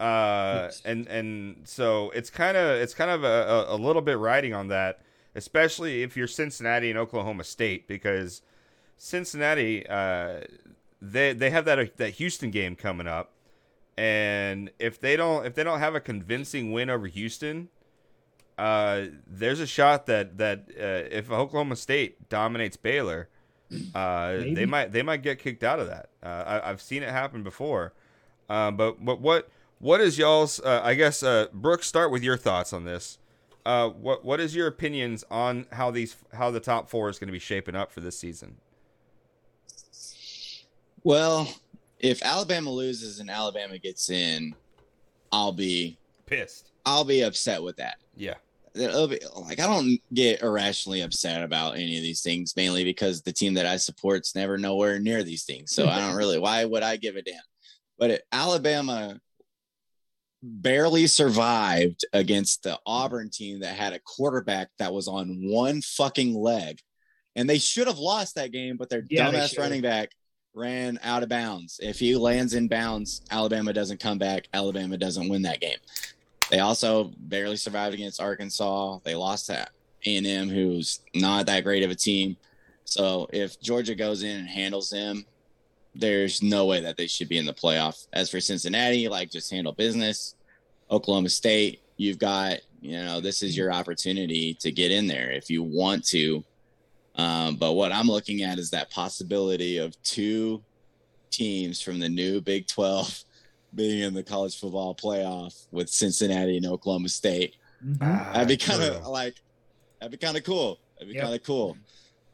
Uh, 0.00 0.70
and 0.84 1.06
and 1.06 1.56
so 1.62 2.10
it's 2.10 2.28
kind 2.28 2.56
of 2.56 2.80
it's 2.80 2.92
kind 2.92 3.10
of 3.10 3.22
a, 3.22 3.26
a, 3.70 3.74
a 3.74 3.78
little 3.78 4.02
bit 4.02 4.18
riding 4.18 4.52
on 4.52 4.66
that, 4.68 5.00
especially 5.36 6.02
if 6.02 6.16
you're 6.16 6.26
Cincinnati 6.26 6.90
and 6.90 6.98
Oklahoma 6.98 7.44
State, 7.44 7.86
because 7.86 8.42
Cincinnati, 8.98 9.86
uh, 9.88 10.40
they 11.00 11.32
they 11.32 11.50
have 11.50 11.64
that 11.66 11.96
that 11.98 12.14
Houston 12.14 12.50
game 12.50 12.74
coming 12.74 13.06
up, 13.06 13.30
and 13.96 14.70
if 14.80 15.00
they 15.00 15.16
don't 15.16 15.46
if 15.46 15.54
they 15.54 15.62
don't 15.62 15.78
have 15.78 15.94
a 15.94 16.00
convincing 16.00 16.72
win 16.72 16.90
over 16.90 17.06
Houston, 17.06 17.68
uh, 18.62 19.06
there's 19.26 19.58
a 19.58 19.66
shot 19.66 20.06
that 20.06 20.38
that 20.38 20.66
uh, 20.78 21.08
if 21.10 21.32
Oklahoma 21.32 21.74
State 21.74 22.28
dominates 22.28 22.76
Baylor, 22.76 23.28
uh, 23.92 24.34
they 24.36 24.66
might 24.66 24.92
they 24.92 25.02
might 25.02 25.20
get 25.22 25.40
kicked 25.40 25.64
out 25.64 25.80
of 25.80 25.88
that. 25.88 26.10
Uh, 26.22 26.60
I, 26.62 26.70
I've 26.70 26.80
seen 26.80 27.02
it 27.02 27.08
happen 27.08 27.42
before, 27.42 27.92
uh, 28.48 28.70
but 28.70 29.04
but 29.04 29.20
what 29.20 29.48
what 29.80 30.00
is 30.00 30.16
y'all's? 30.16 30.60
Uh, 30.60 30.80
I 30.84 30.94
guess 30.94 31.24
uh, 31.24 31.46
Brooke, 31.52 31.82
start 31.82 32.12
with 32.12 32.22
your 32.22 32.36
thoughts 32.36 32.72
on 32.72 32.84
this. 32.84 33.18
Uh, 33.66 33.88
what 33.88 34.24
what 34.24 34.38
is 34.38 34.54
your 34.54 34.68
opinions 34.68 35.24
on 35.28 35.66
how 35.72 35.90
these 35.90 36.14
how 36.32 36.52
the 36.52 36.60
top 36.60 36.88
four 36.88 37.08
is 37.08 37.18
going 37.18 37.26
to 37.26 37.32
be 37.32 37.40
shaping 37.40 37.74
up 37.74 37.90
for 37.90 38.00
this 38.00 38.16
season? 38.16 38.58
Well, 41.02 41.52
if 41.98 42.22
Alabama 42.22 42.70
loses 42.70 43.18
and 43.18 43.28
Alabama 43.28 43.76
gets 43.78 44.08
in, 44.08 44.54
I'll 45.32 45.50
be 45.50 45.98
Pissed. 46.26 46.70
I'll 46.86 47.04
be 47.04 47.22
upset 47.22 47.60
with 47.60 47.76
that. 47.78 47.96
Yeah. 48.16 48.34
It'll 48.74 49.08
like 49.42 49.60
I 49.60 49.66
don't 49.66 49.98
get 50.14 50.42
irrationally 50.42 51.02
upset 51.02 51.42
about 51.42 51.74
any 51.74 51.96
of 51.96 52.02
these 52.02 52.22
things, 52.22 52.54
mainly 52.56 52.84
because 52.84 53.22
the 53.22 53.32
team 53.32 53.54
that 53.54 53.66
I 53.66 53.76
support's 53.76 54.34
never 54.34 54.56
nowhere 54.56 54.98
near 54.98 55.22
these 55.22 55.44
things. 55.44 55.72
So 55.72 55.86
I 55.86 55.98
don't 55.98 56.16
really. 56.16 56.38
Why 56.38 56.64
would 56.64 56.82
I 56.82 56.96
give 56.96 57.16
a 57.16 57.22
damn? 57.22 57.34
But 57.98 58.10
it, 58.10 58.22
Alabama 58.32 59.20
barely 60.42 61.06
survived 61.06 62.04
against 62.12 62.62
the 62.62 62.78
Auburn 62.84 63.30
team 63.30 63.60
that 63.60 63.76
had 63.76 63.92
a 63.92 64.00
quarterback 64.00 64.68
that 64.78 64.92
was 64.92 65.06
on 65.06 65.38
one 65.42 65.82
fucking 65.82 66.34
leg, 66.34 66.80
and 67.36 67.48
they 67.48 67.58
should 67.58 67.86
have 67.86 67.98
lost 67.98 68.34
that 68.34 68.52
game. 68.52 68.76
But 68.76 68.88
their 68.88 69.04
Yeah, 69.08 69.30
dumbass 69.30 69.58
running 69.58 69.82
back 69.82 70.10
ran 70.54 70.98
out 71.02 71.22
of 71.22 71.28
bounds. 71.28 71.78
If 71.82 71.98
he 71.98 72.16
lands 72.16 72.54
in 72.54 72.68
bounds, 72.68 73.22
Alabama 73.30 73.72
doesn't 73.72 74.00
come 74.00 74.18
back. 74.18 74.48
Alabama 74.52 74.96
doesn't 74.96 75.28
win 75.28 75.42
that 75.42 75.60
game. 75.60 75.78
They 76.52 76.58
also 76.60 77.10
barely 77.16 77.56
survived 77.56 77.94
against 77.94 78.20
Arkansas. 78.20 78.98
They 79.04 79.14
lost 79.14 79.46
to 79.46 79.66
A&M, 80.04 80.50
who's 80.50 81.00
not 81.14 81.46
that 81.46 81.64
great 81.64 81.82
of 81.82 81.90
a 81.90 81.94
team. 81.94 82.36
So 82.84 83.26
if 83.32 83.58
Georgia 83.58 83.94
goes 83.94 84.22
in 84.22 84.40
and 84.40 84.48
handles 84.48 84.90
them, 84.90 85.24
there's 85.94 86.42
no 86.42 86.66
way 86.66 86.82
that 86.82 86.98
they 86.98 87.06
should 87.06 87.30
be 87.30 87.38
in 87.38 87.46
the 87.46 87.54
playoff. 87.54 88.06
As 88.12 88.28
for 88.28 88.38
Cincinnati, 88.38 89.08
like 89.08 89.30
just 89.30 89.50
handle 89.50 89.72
business. 89.72 90.34
Oklahoma 90.90 91.30
State, 91.30 91.80
you've 91.96 92.18
got, 92.18 92.58
you 92.82 92.98
know, 92.98 93.18
this 93.18 93.42
is 93.42 93.56
your 93.56 93.72
opportunity 93.72 94.52
to 94.60 94.70
get 94.70 94.90
in 94.90 95.06
there 95.06 95.30
if 95.30 95.48
you 95.48 95.62
want 95.62 96.04
to. 96.08 96.44
Um, 97.14 97.56
but 97.56 97.72
what 97.72 97.92
I'm 97.92 98.08
looking 98.08 98.42
at 98.42 98.58
is 98.58 98.68
that 98.70 98.90
possibility 98.90 99.78
of 99.78 100.00
two 100.02 100.62
teams 101.30 101.80
from 101.80 101.98
the 101.98 102.10
new 102.10 102.42
Big 102.42 102.66
12 102.66 103.24
being 103.74 104.02
in 104.02 104.14
the 104.14 104.22
college 104.22 104.58
football 104.58 104.94
playoff 104.94 105.66
with 105.70 105.88
Cincinnati 105.88 106.56
and 106.56 106.66
Oklahoma 106.66 107.08
State. 107.08 107.56
Mhm. 107.84 107.98
That'd 108.32 108.48
be 108.48 108.56
kind 108.56 108.82
of 108.82 109.02
Ah, 109.04 109.08
like 109.08 109.34
that'd 110.00 110.12
be 110.12 110.18
kind 110.24 110.36
of 110.36 110.44
cool. 110.44 110.78
That'd 110.94 111.08
be 111.08 111.14
Yep. 111.14 111.22
kind 111.24 111.34
of 111.34 111.42
cool. 111.42 111.76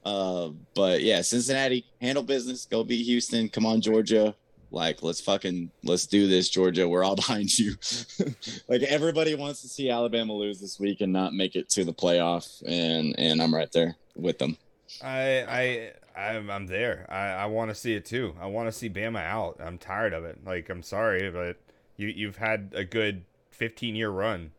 Uh, 0.04 0.50
but 0.74 1.02
yeah, 1.02 1.20
Cincinnati 1.22 1.84
handle 2.00 2.22
business. 2.22 2.64
Go 2.66 2.82
beat 2.84 3.04
Houston. 3.04 3.48
Come 3.48 3.66
on, 3.66 3.80
Georgia. 3.80 4.34
Like 4.70 5.02
let's 5.02 5.20
fucking 5.20 5.70
let's 5.84 6.06
do 6.06 6.26
this, 6.26 6.48
Georgia. 6.50 6.86
We're 6.88 7.04
all 7.04 7.16
behind 7.24 7.56
you. 7.58 7.74
like 8.68 8.82
everybody 8.82 9.34
wants 9.34 9.62
to 9.62 9.68
see 9.68 9.88
Alabama 9.90 10.32
lose 10.34 10.60
this 10.60 10.78
week 10.78 11.00
and 11.00 11.12
not 11.12 11.32
make 11.34 11.56
it 11.56 11.68
to 11.70 11.84
the 11.84 11.94
playoff, 11.94 12.62
and 12.66 13.14
and 13.18 13.40
I'm 13.42 13.54
right 13.54 13.70
there 13.72 13.96
with 14.16 14.38
them. 14.38 14.56
I 15.02 15.42
I 15.48 15.92
I'm, 16.18 16.50
I'm 16.50 16.66
there. 16.66 17.06
I, 17.08 17.28
I 17.28 17.46
want 17.46 17.70
to 17.70 17.74
see 17.74 17.94
it 17.94 18.04
too. 18.04 18.34
I 18.40 18.46
want 18.46 18.66
to 18.68 18.72
see 18.72 18.90
Bama 18.90 19.24
out. 19.24 19.60
I'm 19.60 19.78
tired 19.78 20.12
of 20.12 20.24
it. 20.24 20.44
Like 20.44 20.68
I'm 20.68 20.82
sorry, 20.82 21.30
but 21.30 21.56
you 21.96 22.08
you've 22.08 22.36
had 22.36 22.72
a 22.74 22.84
good 22.84 23.24
15 23.50 23.94
year 23.94 24.10
run. 24.10 24.52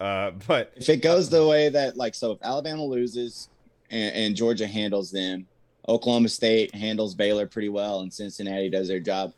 Uh, 0.00 0.30
but 0.46 0.72
if 0.76 0.88
it 0.88 1.02
goes 1.02 1.28
the 1.28 1.46
way 1.46 1.68
that 1.68 1.96
like 1.96 2.14
so 2.14 2.32
if 2.32 2.38
alabama 2.42 2.84
loses 2.84 3.48
and, 3.90 4.14
and 4.14 4.36
georgia 4.36 4.66
handles 4.66 5.12
them 5.12 5.46
oklahoma 5.86 6.28
state 6.28 6.74
handles 6.74 7.14
baylor 7.14 7.46
pretty 7.46 7.68
well 7.68 8.00
and 8.00 8.12
cincinnati 8.12 8.68
does 8.68 8.88
their 8.88 8.98
job 8.98 9.32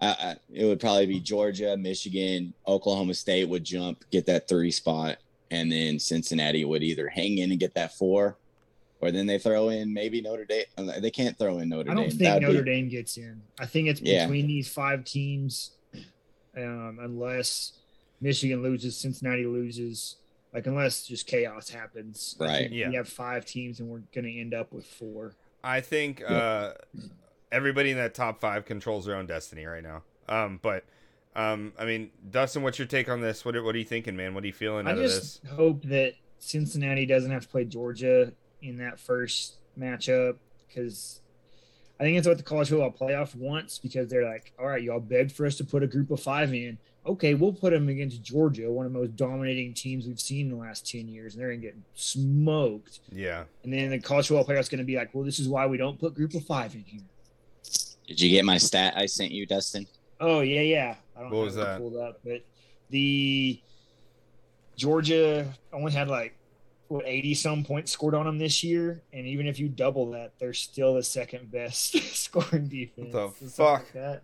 it 0.00 0.64
would 0.64 0.80
probably 0.80 1.04
be 1.04 1.20
georgia 1.20 1.76
michigan 1.76 2.54
oklahoma 2.66 3.12
state 3.12 3.46
would 3.46 3.62
jump 3.62 4.04
get 4.10 4.24
that 4.24 4.48
three 4.48 4.70
spot 4.70 5.18
and 5.50 5.70
then 5.70 5.98
cincinnati 5.98 6.64
would 6.64 6.82
either 6.82 7.08
hang 7.08 7.36
in 7.38 7.50
and 7.50 7.60
get 7.60 7.74
that 7.74 7.94
four 7.94 8.38
or 9.00 9.10
then 9.10 9.26
they 9.26 9.38
throw 9.38 9.68
in 9.68 9.92
maybe 9.92 10.20
notre 10.22 10.44
dame 10.44 10.64
uh, 10.78 11.00
they 11.00 11.10
can't 11.10 11.38
throw 11.38 11.58
in 11.58 11.68
notre 11.68 11.84
Dame. 11.84 11.92
I 11.92 11.94
don't 11.94 12.08
dame 12.10 12.18
think 12.18 12.22
That'd 12.22 12.42
Notre 12.48 12.62
be- 12.62 12.70
Dame 12.70 12.88
gets 12.88 13.16
in. 13.16 13.42
I 13.58 13.66
think 13.66 13.88
it's 13.88 14.00
Yeah. 14.00 14.24
between 14.26 14.46
these 14.46 14.68
five 14.68 15.04
teams, 15.04 15.72
um, 16.56 16.98
unless 17.00 17.72
Michigan 18.20 18.62
loses, 18.62 18.96
Cincinnati 18.96 19.44
loses, 19.46 20.16
like 20.54 20.66
unless 20.66 21.06
just 21.06 21.26
chaos 21.26 21.68
happens. 21.68 22.36
Right. 22.40 22.60
think 22.62 22.72
Yeah. 22.72 22.88
We 22.88 22.94
have 22.96 23.08
five 23.08 23.44
teams, 23.44 23.80
and 23.80 23.88
we're 23.88 24.02
going 24.14 24.24
to 24.24 24.40
end 24.40 24.54
up 24.54 24.72
with 24.72 24.86
four. 24.86 25.34
I 25.62 25.80
think 25.80 26.22
uh, 26.28 26.72
everybody 27.52 27.90
in 27.90 27.96
that 27.98 28.14
top 28.14 28.40
five 28.40 28.64
controls 28.64 29.04
their 29.04 29.16
own 29.16 29.26
destiny 29.26 29.66
right 29.66 29.82
now. 29.82 30.02
Um, 30.28 30.58
but 30.62 30.84
um, 31.34 31.74
I 31.78 31.84
mean, 31.84 32.10
Dustin, 32.30 32.62
what's 32.62 32.78
your 32.78 32.88
take 32.88 33.08
on 33.10 33.20
this? 33.20 33.44
What 33.44 33.54
are, 33.56 33.62
what 33.62 33.74
are 33.74 33.78
you 33.78 33.84
thinking, 33.84 34.16
man? 34.16 34.32
What 34.34 34.42
are 34.44 34.46
you 34.46 34.52
feeling 34.54 34.86
I 34.86 34.92
out 34.92 34.98
of 34.98 35.04
just 35.04 35.42
this? 35.42 35.52
hope 35.52 35.82
that 35.84 36.14
Cincinnati 36.38 37.04
doesn't 37.04 37.30
have 37.30 37.42
to 37.42 37.48
play 37.48 37.64
Georgia 37.64 38.32
in 38.62 38.78
that 38.78 38.98
first 38.98 39.56
matchup 39.78 40.36
because 40.66 41.20
I 42.00 42.04
think 42.04 42.18
it's 42.18 42.26
what 42.26 42.36
the 42.36 42.42
college 42.42 42.68
football 42.68 42.90
playoff 42.92 43.34
wants 43.34 43.78
because 43.78 44.08
they're 44.08 44.24
like, 44.28 44.52
all 44.58 44.66
right, 44.66 44.82
y'all 44.82 45.00
begged 45.00 45.32
for 45.32 45.46
us 45.46 45.56
to 45.56 45.64
put 45.64 45.82
a 45.82 45.86
group 45.86 46.10
of 46.10 46.20
five 46.20 46.52
in. 46.52 46.78
Okay, 47.06 47.34
we'll 47.34 47.52
put 47.52 47.70
them 47.72 47.88
against 47.88 48.20
Georgia, 48.22 48.70
one 48.70 48.84
of 48.84 48.92
the 48.92 48.98
most 48.98 49.14
dominating 49.14 49.72
teams 49.72 50.06
we've 50.06 50.18
seen 50.20 50.46
in 50.46 50.52
the 50.52 50.58
last 50.58 50.90
10 50.90 51.06
years, 51.08 51.34
and 51.34 51.40
they're 51.40 51.50
going 51.50 51.60
to 51.60 51.66
get 51.68 51.76
smoked. 51.94 52.98
Yeah. 53.12 53.44
And 53.62 53.72
then 53.72 53.90
the 53.90 54.00
college 54.00 54.26
football 54.26 54.44
playoff's 54.44 54.68
going 54.68 54.80
to 54.80 54.84
be 54.84 54.96
like, 54.96 55.14
well, 55.14 55.22
this 55.22 55.38
is 55.38 55.48
why 55.48 55.66
we 55.66 55.76
don't 55.76 55.98
put 56.00 56.14
group 56.14 56.34
of 56.34 56.44
five 56.44 56.74
in 56.74 56.82
here. 56.84 57.02
did 58.08 58.20
you 58.20 58.30
get 58.30 58.44
my 58.44 58.58
stat 58.58 58.94
i 58.96 59.06
sent 59.06 59.30
you 59.32 59.46
dustin 59.46 59.86
Oh 60.18 60.40
yeah, 60.40 60.62
yeah. 60.62 60.94
I 61.16 61.20
don't 61.20 61.30
What 61.30 61.36
have 61.36 61.44
was 61.44 61.56
it 61.56 61.60
that? 61.60 61.78
pulled 61.78 61.96
up, 61.96 62.20
but 62.24 62.42
the 62.90 63.60
Georgia 64.76 65.52
only 65.72 65.92
had 65.92 66.08
like 66.08 66.35
what 66.88 67.04
eighty 67.06 67.34
some 67.34 67.64
points 67.64 67.90
scored 67.92 68.14
on 68.14 68.26
them 68.26 68.38
this 68.38 68.62
year, 68.62 69.02
and 69.12 69.26
even 69.26 69.46
if 69.46 69.58
you 69.58 69.68
double 69.68 70.10
that, 70.12 70.32
they're 70.38 70.52
still 70.54 70.94
the 70.94 71.02
second 71.02 71.50
best 71.50 71.96
scoring 72.14 72.68
defense. 72.68 73.12
what 73.14 73.38
the 73.40 73.46
fuck? 73.48 73.82
like 73.84 73.92
that. 73.94 74.22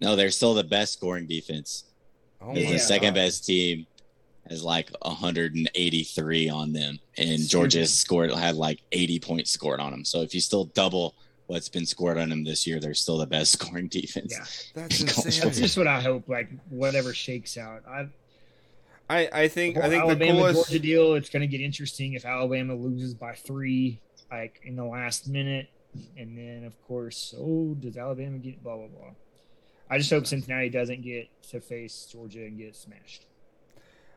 no 0.00 0.16
they're 0.16 0.30
still 0.30 0.54
the 0.54 0.64
best 0.64 0.92
scoring 0.94 1.26
defense 1.26 1.84
Oh 2.40 2.52
Because 2.52 2.64
Yeah. 2.64 2.72
the 2.72 2.78
second 2.80 3.14
best 3.14 3.46
team 3.46 3.86
has 4.48 4.62
like 4.62 4.90
183 5.02 6.48
on 6.48 6.72
them, 6.72 6.98
and 7.16 7.38
Georgia 7.48 7.86
scored 7.86 8.30
had 8.32 8.56
like 8.56 8.80
80 8.92 9.18
points 9.20 9.50
scored 9.50 9.80
on 9.80 9.90
them. 9.90 10.04
So 10.04 10.22
if 10.22 10.34
you 10.34 10.40
still 10.40 10.66
double 10.66 11.14
what's 11.46 11.68
been 11.68 11.86
scored 11.86 12.18
on 12.18 12.28
them 12.28 12.44
this 12.44 12.66
year, 12.66 12.78
they're 12.80 12.94
still 12.94 13.18
the 13.18 13.26
best 13.26 13.52
scoring 13.60 13.88
defense. 13.88 14.32
Yeah, 14.32 14.82
That's 14.82 15.24
that's 15.40 15.58
just 15.58 15.76
what 15.76 15.86
I 15.86 16.00
hope. 16.00 16.28
Like 16.28 16.50
whatever 16.68 17.14
shakes 17.14 17.56
out, 17.56 17.82
I 17.88 18.08
I, 19.08 19.28
I 19.32 19.48
think 19.48 19.76
I 19.76 19.82
think 19.82 20.04
the 20.04 20.10
Alabama 20.10 20.38
coolest. 20.38 20.68
Georgia 20.68 20.78
deal. 20.82 21.14
It's 21.14 21.28
going 21.28 21.42
to 21.42 21.46
get 21.46 21.60
interesting 21.60 22.14
if 22.14 22.24
Alabama 22.24 22.74
loses 22.74 23.14
by 23.14 23.34
three, 23.34 24.00
like 24.30 24.60
in 24.64 24.76
the 24.76 24.84
last 24.84 25.28
minute, 25.28 25.68
and 26.16 26.36
then 26.36 26.64
of 26.64 26.80
course, 26.86 27.34
oh, 27.38 27.74
does 27.78 27.96
Alabama 27.96 28.38
get 28.38 28.62
blah 28.62 28.76
blah 28.76 28.88
blah. 28.88 29.10
I 29.88 29.98
just 29.98 30.10
hope 30.10 30.26
Cincinnati 30.26 30.68
doesn't 30.68 31.02
get 31.02 31.28
to 31.50 31.60
face 31.60 32.08
Georgia 32.10 32.40
and 32.40 32.58
get 32.58 32.74
smashed. 32.74 33.26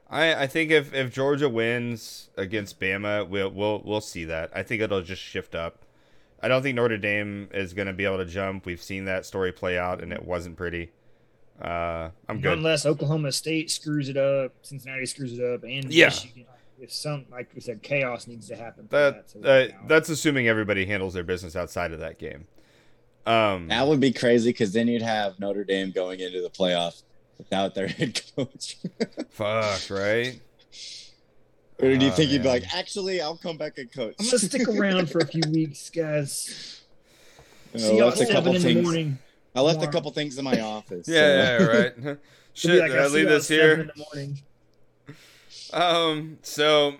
I, 0.10 0.34
I 0.34 0.48
think 0.48 0.72
if, 0.72 0.92
if 0.92 1.14
Georgia 1.14 1.48
wins 1.48 2.30
against 2.36 2.80
Bama, 2.80 3.28
we'll 3.28 3.52
we'll 3.52 3.82
we'll 3.86 4.02
see 4.02 4.26
that. 4.26 4.50
I 4.56 4.64
think 4.64 4.82
it'll 4.82 5.04
just 5.04 5.22
shift 5.22 5.54
up. 5.54 5.86
I 6.42 6.48
don't 6.48 6.64
think 6.64 6.76
Notre 6.76 6.98
Dame 6.98 7.50
is 7.54 7.74
going 7.74 7.88
to 7.88 7.94
be 7.94 8.06
able 8.06 8.18
to 8.18 8.26
jump. 8.26 8.66
We've 8.66 8.82
seen 8.82 9.06
that 9.06 9.26
story 9.26 9.52
play 9.52 9.78
out, 9.78 10.02
and 10.02 10.12
it 10.12 10.26
wasn't 10.26 10.58
pretty. 10.58 10.92
Uh, 11.62 12.10
I'm 12.30 12.40
good. 12.42 12.54
Unless 12.58 12.86
Oklahoma 12.86 13.32
State 13.32 13.70
screws 13.70 14.08
it 14.10 14.18
up, 14.18 14.54
Cincinnati 14.62 15.06
screws 15.06 15.38
it 15.38 15.44
up, 15.44 15.64
and 15.64 15.92
Yeah. 15.94 16.06
Michigan. 16.06 16.46
if 16.82 16.92
some 16.94 17.26
like 17.32 17.50
we 17.54 17.60
said, 17.62 17.82
chaos 17.84 18.28
needs 18.28 18.48
to 18.48 18.56
happen. 18.56 18.88
for 18.88 18.96
That 18.96 19.30
so 19.30 19.42
uh, 19.42 19.68
that's 19.88 20.08
assuming 20.10 20.48
everybody 20.48 20.86
handles 20.86 21.14
their 21.14 21.24
business 21.24 21.56
outside 21.58 21.92
of 21.92 22.00
that 22.00 22.18
game. 22.18 22.48
Um, 23.26 23.68
That 23.68 23.86
would 23.88 24.00
be 24.00 24.14
crazy 24.14 24.50
because 24.52 24.72
then 24.72 24.88
you'd 24.88 25.02
have 25.02 25.38
Notre 25.40 25.64
Dame 25.66 25.92
going 25.92 26.22
into 26.22 26.42
the 26.42 26.50
playoff 26.50 27.02
without 27.38 27.76
their 27.76 27.88
head 27.98 28.22
coach. 28.36 28.78
fuck, 29.30 29.82
right? 29.90 30.40
or 31.82 31.96
do 31.96 32.06
you 32.06 32.12
Oh, 32.12 32.16
think 32.16 32.32
you'd 32.32 32.44
be 32.44 32.48
like, 32.50 32.74
actually, 32.76 33.22
I'll 33.22 33.38
come 33.38 33.58
back 33.58 33.78
and 33.78 33.92
coach? 33.92 34.16
I'm 34.20 34.26
gonna 34.26 34.40
stick 34.40 34.68
around 34.68 35.10
for 35.10 35.20
a 35.20 35.26
few 35.28 35.42
weeks, 35.52 35.90
guys. 35.90 36.82
I 37.74 37.78
See 37.78 37.98
y'all 37.98 38.08
left 38.08 38.22
at 38.22 38.30
a 38.30 38.34
couple 38.34 38.54
seven 38.54 38.68
in 38.70 38.78
the 38.78 38.82
morning. 38.84 39.18
I 39.60 39.62
left 39.62 39.84
a 39.84 39.88
couple 39.88 40.12
things 40.12 40.38
in 40.38 40.46
my 40.46 40.60
office. 40.62 41.06
so- 41.06 41.12
Yeah, 41.12 41.60
yeah, 41.60 41.64
right. 41.66 41.94
It'll 41.98 42.18
Shit, 42.54 42.80
like, 42.80 42.92
did 42.92 43.00
I 43.00 43.08
see 43.08 43.14
leave 43.14 43.28
this 43.30 43.48
here? 43.48 43.74
in 43.82 43.88
the 43.88 44.06
morning. 44.14 44.40
Um, 45.72 46.38
so 46.42 46.96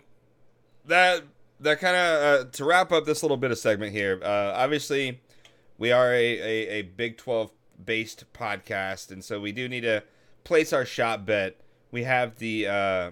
that 0.86 1.24
that 1.60 1.80
kind 1.80 1.96
of 1.96 2.24
uh, 2.48 2.50
to 2.52 2.66
wrap 2.66 2.92
up 2.92 3.06
this 3.06 3.22
little 3.24 3.38
bit 3.38 3.52
of 3.52 3.58
segment 3.58 3.92
here. 3.92 4.20
Uh, 4.24 4.54
obviously, 4.56 5.20
we 5.78 5.92
are 5.92 6.14
a, 6.14 6.40
a, 6.40 6.68
a 6.80 6.82
Big 6.84 7.18
Twelve 7.18 7.52
based 7.84 8.26
podcast, 8.34 9.12
and 9.12 9.24
so 9.24 9.40
we 9.40 9.52
do 9.52 9.68
need 9.68 9.82
to 9.82 10.04
place 10.44 10.72
our 10.72 10.86
shot 10.86 11.26
bet. 11.26 11.56
We 11.92 12.04
have 12.04 12.38
the 12.38 12.68
uh, 12.68 13.12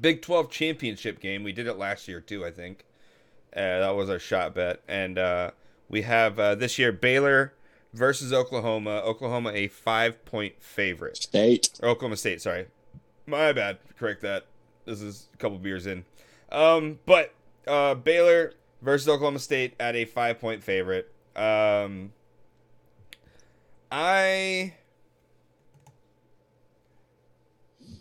Big 0.00 0.22
Twelve 0.22 0.50
championship 0.50 1.18
game. 1.20 1.42
We 1.42 1.52
did 1.52 1.66
it 1.66 1.78
last 1.78 2.06
year 2.08 2.20
too, 2.20 2.44
I 2.44 2.50
think. 2.50 2.84
Uh, 3.54 3.80
that 3.80 3.90
was 3.96 4.08
our 4.10 4.18
shot 4.18 4.54
bet, 4.54 4.80
and 4.86 5.18
uh, 5.18 5.50
we 5.88 6.02
have 6.02 6.38
uh, 6.38 6.54
this 6.54 6.78
year 6.78 6.92
Baylor 6.92 7.54
versus 7.92 8.32
Oklahoma. 8.32 9.02
Oklahoma 9.04 9.52
a 9.54 9.68
five 9.68 10.24
point 10.24 10.62
favorite. 10.62 11.16
State. 11.16 11.70
Or 11.82 11.90
Oklahoma 11.90 12.16
State, 12.16 12.42
sorry. 12.42 12.66
My 13.26 13.52
bad. 13.52 13.78
Correct 13.98 14.22
that. 14.22 14.46
This 14.84 15.00
is 15.00 15.28
a 15.34 15.36
couple 15.36 15.58
beers 15.58 15.86
in. 15.86 16.04
Um, 16.50 16.98
but 17.06 17.32
uh, 17.66 17.94
Baylor 17.94 18.54
versus 18.80 19.08
Oklahoma 19.08 19.38
State 19.38 19.74
at 19.78 19.94
a 19.94 20.04
five 20.04 20.40
point 20.40 20.62
favorite. 20.62 21.10
Um, 21.36 22.12
I. 23.90 24.74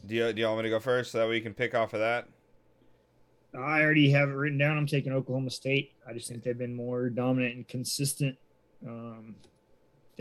Do 0.06 0.16
you, 0.16 0.34
do 0.34 0.42
y'all 0.42 0.56
want 0.56 0.66
me 0.66 0.70
to 0.70 0.76
go 0.76 0.80
first 0.80 1.12
so 1.12 1.20
that 1.20 1.30
way 1.30 1.36
you 1.36 1.42
can 1.42 1.54
pick 1.54 1.74
off 1.74 1.94
of 1.94 2.00
that? 2.02 2.28
I 3.54 3.82
already 3.82 4.10
have 4.12 4.30
it 4.30 4.34
written 4.34 4.58
down. 4.58 4.78
I'm 4.78 4.88
taking 4.88 5.14
Oklahoma 5.14 5.50
State. 5.50 5.92
I 6.08 6.14
just 6.14 6.28
think 6.28 6.44
they've 6.44 6.58
been 6.58 6.76
more 6.76 7.10
dominant 7.10 7.56
and 7.56 7.68
consistent 7.68 8.38
um, 8.86 9.36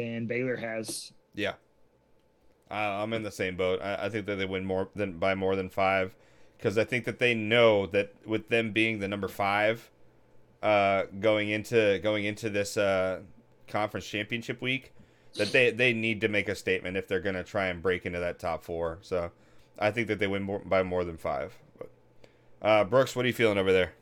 than 0.00 0.26
Baylor 0.26 0.56
has. 0.56 1.12
Yeah. 1.34 1.54
Uh, 2.70 3.02
I'm 3.02 3.12
in 3.12 3.22
the 3.22 3.30
same 3.30 3.56
boat. 3.56 3.80
I, 3.82 4.06
I 4.06 4.08
think 4.08 4.26
that 4.26 4.36
they 4.36 4.46
win 4.46 4.64
more 4.64 4.88
than 4.94 5.18
by 5.18 5.34
more 5.34 5.56
than 5.56 5.68
five 5.68 6.14
because 6.56 6.78
I 6.78 6.84
think 6.84 7.04
that 7.04 7.18
they 7.18 7.34
know 7.34 7.86
that 7.86 8.14
with 8.24 8.48
them 8.48 8.72
being 8.72 9.00
the 9.00 9.08
number 9.08 9.28
five, 9.28 9.90
uh, 10.62 11.04
going 11.18 11.48
into 11.48 11.98
going 12.02 12.24
into 12.24 12.48
this 12.50 12.76
uh, 12.76 13.20
conference 13.66 14.06
championship 14.06 14.62
week, 14.62 14.92
that 15.34 15.52
they 15.52 15.70
they 15.70 15.92
need 15.92 16.20
to 16.20 16.28
make 16.28 16.48
a 16.48 16.54
statement 16.54 16.96
if 16.96 17.08
they're 17.08 17.20
going 17.20 17.34
to 17.34 17.44
try 17.44 17.66
and 17.66 17.82
break 17.82 18.06
into 18.06 18.20
that 18.20 18.38
top 18.38 18.62
four. 18.62 18.98
So 19.00 19.30
I 19.78 19.90
think 19.90 20.06
that 20.08 20.18
they 20.18 20.26
win 20.26 20.42
more, 20.42 20.60
by 20.60 20.82
more 20.82 21.04
than 21.04 21.16
five. 21.16 21.56
But, 21.78 21.90
uh, 22.62 22.84
Brooks, 22.84 23.16
what 23.16 23.24
are 23.24 23.28
you 23.28 23.34
feeling 23.34 23.58
over 23.58 23.72
there? 23.72 23.92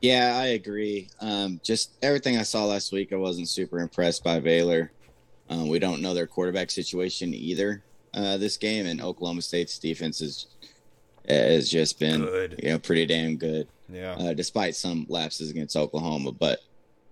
Yeah, 0.00 0.36
I 0.36 0.48
agree. 0.48 1.08
Um, 1.20 1.60
just 1.64 1.92
everything 2.02 2.36
I 2.36 2.42
saw 2.42 2.64
last 2.66 2.92
week, 2.92 3.12
I 3.12 3.16
wasn't 3.16 3.48
super 3.48 3.80
impressed 3.80 4.22
by 4.22 4.38
Baylor. 4.38 4.92
Um, 5.50 5.68
we 5.68 5.78
don't 5.78 6.02
know 6.02 6.14
their 6.14 6.26
quarterback 6.26 6.70
situation 6.70 7.32
either 7.34 7.82
uh, 8.14 8.36
this 8.36 8.56
game, 8.56 8.86
and 8.86 9.00
Oklahoma 9.00 9.42
State's 9.42 9.78
defense 9.78 10.20
is, 10.20 10.46
has 11.28 11.70
just 11.70 11.98
been 11.98 12.20
Good. 12.22 12.60
you 12.62 12.70
know 12.70 12.78
pretty 12.78 13.06
damn 13.06 13.36
good, 13.36 13.68
Yeah. 13.92 14.12
uh, 14.14 14.34
despite 14.34 14.74
some 14.76 15.06
lapses 15.08 15.50
against 15.50 15.76
Oklahoma. 15.76 16.32
But 16.32 16.60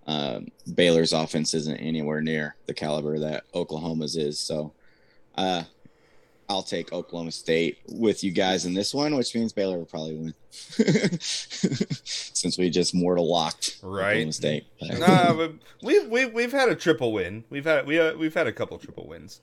um, 0.06 0.48
Baylor's 0.74 1.12
offense 1.12 1.54
isn't 1.54 1.76
anywhere 1.78 2.20
near 2.20 2.56
the 2.66 2.74
caliber 2.74 3.18
that 3.18 3.44
Oklahoma's 3.54 4.16
is. 4.16 4.38
So 4.38 4.72
uh, 5.36 5.64
I'll 6.48 6.62
take 6.62 6.92
Oklahoma 6.92 7.32
State 7.32 7.78
with 7.88 8.22
you 8.22 8.30
guys 8.30 8.64
in 8.66 8.74
this 8.74 8.94
one, 8.94 9.16
which 9.16 9.34
means 9.34 9.52
Baylor 9.52 9.78
will 9.78 9.84
probably 9.86 10.14
win. 10.14 10.34
Since 11.20 12.58
we 12.58 12.70
just 12.70 12.94
mortal 12.94 13.28
locked 13.28 13.78
Right. 13.82 14.10
Oklahoma 14.10 14.32
State. 14.32 14.66
nah, 14.80 15.48
we've 15.82 16.08
we've 16.08 16.32
we've 16.32 16.52
had 16.52 16.68
a 16.68 16.74
triple 16.76 17.12
win. 17.12 17.44
We've 17.50 17.64
had 17.64 17.86
we 17.86 17.98
uh, 17.98 18.14
we've 18.16 18.34
had 18.34 18.46
a 18.46 18.52
couple 18.52 18.78
triple 18.78 19.06
wins. 19.06 19.40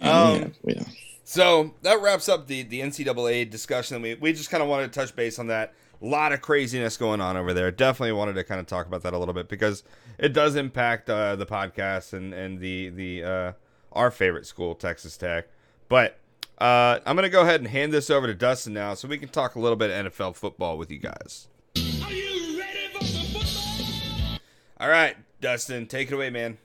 Yeah, 0.00 0.20
Um, 0.22 0.54
yeah. 0.64 0.82
So 1.24 1.74
that 1.82 2.00
wraps 2.00 2.28
up 2.28 2.46
the 2.46 2.62
the 2.62 2.80
NCAA 2.80 3.50
discussion. 3.50 4.00
We 4.02 4.14
we 4.14 4.32
just 4.32 4.50
kind 4.50 4.62
of 4.62 4.68
wanted 4.68 4.92
to 4.92 4.98
touch 5.00 5.14
base 5.16 5.38
on 5.38 5.48
that. 5.48 5.74
A 6.02 6.06
lot 6.06 6.32
of 6.32 6.42
craziness 6.42 6.96
going 6.98 7.20
on 7.22 7.36
over 7.38 7.54
there. 7.54 7.70
Definitely 7.70 8.12
wanted 8.12 8.34
to 8.34 8.44
kind 8.44 8.60
of 8.60 8.66
talk 8.66 8.86
about 8.86 9.02
that 9.02 9.14
a 9.14 9.18
little 9.18 9.32
bit 9.34 9.48
because 9.48 9.82
it 10.18 10.32
does 10.34 10.54
impact 10.54 11.08
uh, 11.10 11.36
the 11.36 11.46
podcast 11.46 12.12
and 12.12 12.32
and 12.34 12.60
the 12.60 12.90
the 12.90 13.24
uh, 13.24 13.52
our 13.92 14.10
favorite 14.10 14.46
school, 14.46 14.74
Texas 14.74 15.16
Tech. 15.16 15.46
But 15.88 16.18
uh, 16.58 17.00
I'm 17.04 17.16
gonna 17.16 17.28
go 17.28 17.42
ahead 17.42 17.60
and 17.60 17.68
hand 17.68 17.92
this 17.92 18.08
over 18.10 18.26
to 18.26 18.34
Dustin 18.34 18.72
now, 18.72 18.94
so 18.94 19.08
we 19.08 19.18
can 19.18 19.28
talk 19.28 19.54
a 19.54 19.60
little 19.60 19.76
bit 19.76 19.90
of 19.90 20.12
NFL 20.12 20.36
football 20.36 20.78
with 20.78 20.90
you 20.90 20.98
guys. 20.98 21.48
Are 21.76 22.12
you 22.12 22.58
ready 22.58 22.88
for 22.92 23.04
some 23.04 23.26
football? 23.26 24.38
All 24.80 24.88
right, 24.88 25.16
Dustin, 25.40 25.86
take 25.86 26.08
it 26.10 26.14
away, 26.14 26.30
man. 26.30 26.58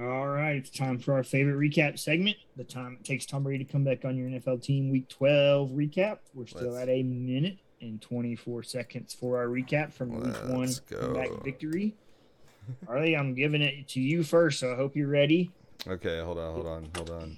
All 0.00 0.26
right, 0.26 0.56
it's 0.56 0.70
time 0.70 0.98
for 0.98 1.14
our 1.14 1.22
favorite 1.22 1.56
recap 1.56 1.98
segment. 1.98 2.36
The 2.56 2.64
time 2.64 2.98
it 3.00 3.04
takes 3.04 3.26
Tom 3.26 3.44
Brady 3.44 3.64
to 3.64 3.70
come 3.72 3.84
back 3.84 4.04
on 4.04 4.16
your 4.16 4.28
NFL 4.28 4.62
team 4.62 4.90
week 4.90 5.08
12 5.08 5.70
recap. 5.70 6.18
We're 6.34 6.46
still 6.46 6.70
Let's- 6.72 6.82
at 6.82 6.88
a 6.88 7.02
minute 7.04 7.58
and 7.80 8.00
24 8.00 8.62
seconds 8.64 9.14
for 9.14 9.38
our 9.38 9.46
recap 9.46 9.92
from 9.92 10.10
week 10.14 10.34
one 10.48 10.60
Let's 10.62 10.80
go. 10.80 10.98
comeback 10.98 11.44
victory. 11.44 11.94
Harley, 12.86 13.14
I'm 13.16 13.34
giving 13.34 13.60
it 13.62 13.86
to 13.88 14.00
you 14.00 14.24
first, 14.24 14.58
so 14.58 14.72
I 14.72 14.76
hope 14.76 14.96
you're 14.96 15.06
ready. 15.08 15.50
Okay, 15.86 16.20
hold 16.22 16.38
on, 16.38 16.54
hold 16.54 16.66
on, 16.66 16.88
hold 16.96 17.10
on. 17.10 17.36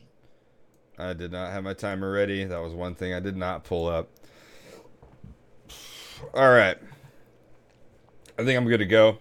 I 0.98 1.12
did 1.12 1.32
not 1.32 1.52
have 1.52 1.64
my 1.64 1.74
timer 1.74 2.10
ready. 2.10 2.44
That 2.44 2.62
was 2.62 2.72
one 2.72 2.94
thing 2.94 3.12
I 3.12 3.20
did 3.20 3.36
not 3.36 3.64
pull 3.64 3.86
up. 3.86 4.08
All 6.32 6.50
right. 6.50 6.76
I 8.38 8.44
think 8.44 8.56
I'm 8.56 8.66
good 8.66 8.78
to 8.78 8.86
go. 8.86 9.18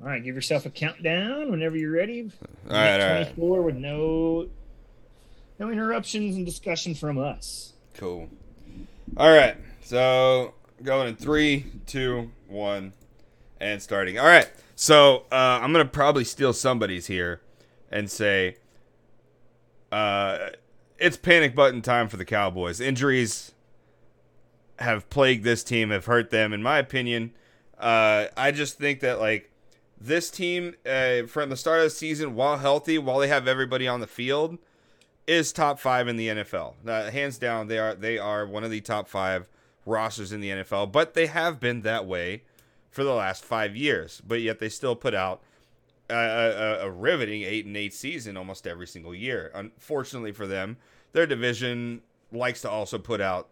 All 0.00 0.08
right, 0.08 0.22
give 0.22 0.34
yourself 0.34 0.66
a 0.66 0.70
countdown 0.70 1.50
whenever 1.50 1.76
you're 1.76 1.90
ready. 1.92 2.30
All 2.68 2.76
right, 2.76 3.00
all 3.00 3.08
right. 3.08 3.34
24 3.34 3.62
with 3.62 3.76
no 3.76 4.48
no 5.58 5.70
interruptions 5.70 6.36
and 6.36 6.44
discussion 6.44 6.94
from 6.94 7.18
us. 7.18 7.72
Cool. 7.94 8.28
All 9.16 9.34
right. 9.34 9.56
So 9.82 10.52
going 10.82 11.08
in 11.08 11.16
three, 11.16 11.66
two, 11.86 12.30
one, 12.46 12.92
and 13.58 13.80
starting. 13.80 14.18
All 14.18 14.26
right. 14.26 14.50
So 14.74 15.24
uh, 15.32 15.60
I'm 15.62 15.72
gonna 15.72 15.86
probably 15.86 16.24
steal 16.24 16.52
somebody's 16.52 17.06
here 17.06 17.40
and 17.90 18.10
say, 18.10 18.56
uh, 19.92 20.50
it's 20.98 21.16
panic 21.16 21.54
button 21.54 21.82
time 21.82 22.08
for 22.08 22.16
the 22.16 22.24
Cowboys. 22.24 22.80
Injuries 22.80 23.52
have 24.78 25.08
plagued 25.10 25.44
this 25.44 25.62
team, 25.64 25.90
have 25.90 26.06
hurt 26.06 26.30
them. 26.30 26.52
In 26.52 26.62
my 26.62 26.78
opinion, 26.78 27.32
uh, 27.78 28.26
I 28.36 28.50
just 28.50 28.78
think 28.78 29.00
that 29.00 29.20
like 29.20 29.50
this 30.00 30.30
team 30.30 30.74
uh, 30.84 31.22
from 31.26 31.50
the 31.50 31.56
start 31.56 31.78
of 31.78 31.84
the 31.84 31.90
season, 31.90 32.34
while 32.34 32.58
healthy, 32.58 32.98
while 32.98 33.18
they 33.18 33.28
have 33.28 33.48
everybody 33.48 33.88
on 33.88 34.00
the 34.00 34.06
field, 34.06 34.58
is 35.26 35.52
top 35.52 35.78
five 35.78 36.08
in 36.08 36.16
the 36.16 36.28
NFL. 36.28 36.74
Uh, 36.86 37.10
hands 37.10 37.38
down, 37.38 37.68
they 37.68 37.78
are 37.78 37.94
they 37.94 38.18
are 38.18 38.46
one 38.46 38.64
of 38.64 38.70
the 38.70 38.80
top 38.80 39.08
five 39.08 39.48
rosters 39.84 40.32
in 40.32 40.40
the 40.40 40.50
NFL. 40.50 40.92
But 40.92 41.14
they 41.14 41.26
have 41.26 41.60
been 41.60 41.82
that 41.82 42.06
way 42.06 42.42
for 42.90 43.04
the 43.04 43.14
last 43.14 43.44
five 43.44 43.76
years. 43.76 44.22
But 44.26 44.40
yet 44.40 44.58
they 44.58 44.68
still 44.68 44.96
put 44.96 45.14
out 45.14 45.42
a, 46.10 46.14
a, 46.14 46.86
a 46.86 46.90
riveting 46.90 47.42
eight 47.42 47.66
and 47.66 47.76
eight 47.76 47.94
season 47.94 48.36
almost 48.36 48.66
every 48.66 48.86
single 48.86 49.14
year. 49.14 49.50
Unfortunately 49.54 50.32
for 50.32 50.46
them, 50.46 50.76
their 51.12 51.26
division 51.26 52.02
likes 52.32 52.60
to 52.62 52.70
also 52.70 52.98
put 52.98 53.20
out 53.20 53.48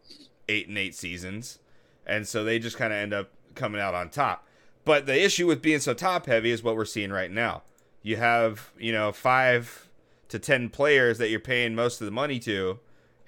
eight 0.48 0.68
and 0.68 0.78
eight 0.78 0.94
seasons, 0.94 1.58
and 2.06 2.26
so 2.26 2.44
they 2.44 2.58
just 2.58 2.76
kind 2.76 2.92
of 2.92 2.98
end 2.98 3.12
up 3.14 3.30
coming 3.54 3.80
out 3.80 3.94
on 3.94 4.10
top. 4.10 4.46
But 4.84 5.06
the 5.06 5.24
issue 5.24 5.46
with 5.46 5.62
being 5.62 5.80
so 5.80 5.94
top 5.94 6.26
heavy 6.26 6.50
is 6.50 6.62
what 6.62 6.76
we're 6.76 6.84
seeing 6.84 7.10
right 7.10 7.30
now. 7.30 7.62
You 8.02 8.16
have 8.16 8.72
you 8.78 8.92
know 8.92 9.12
five 9.12 9.88
to 10.28 10.38
10 10.38 10.70
players 10.70 11.18
that 11.18 11.30
you're 11.30 11.40
paying 11.40 11.74
most 11.74 12.00
of 12.00 12.06
the 12.06 12.10
money 12.10 12.38
to 12.40 12.78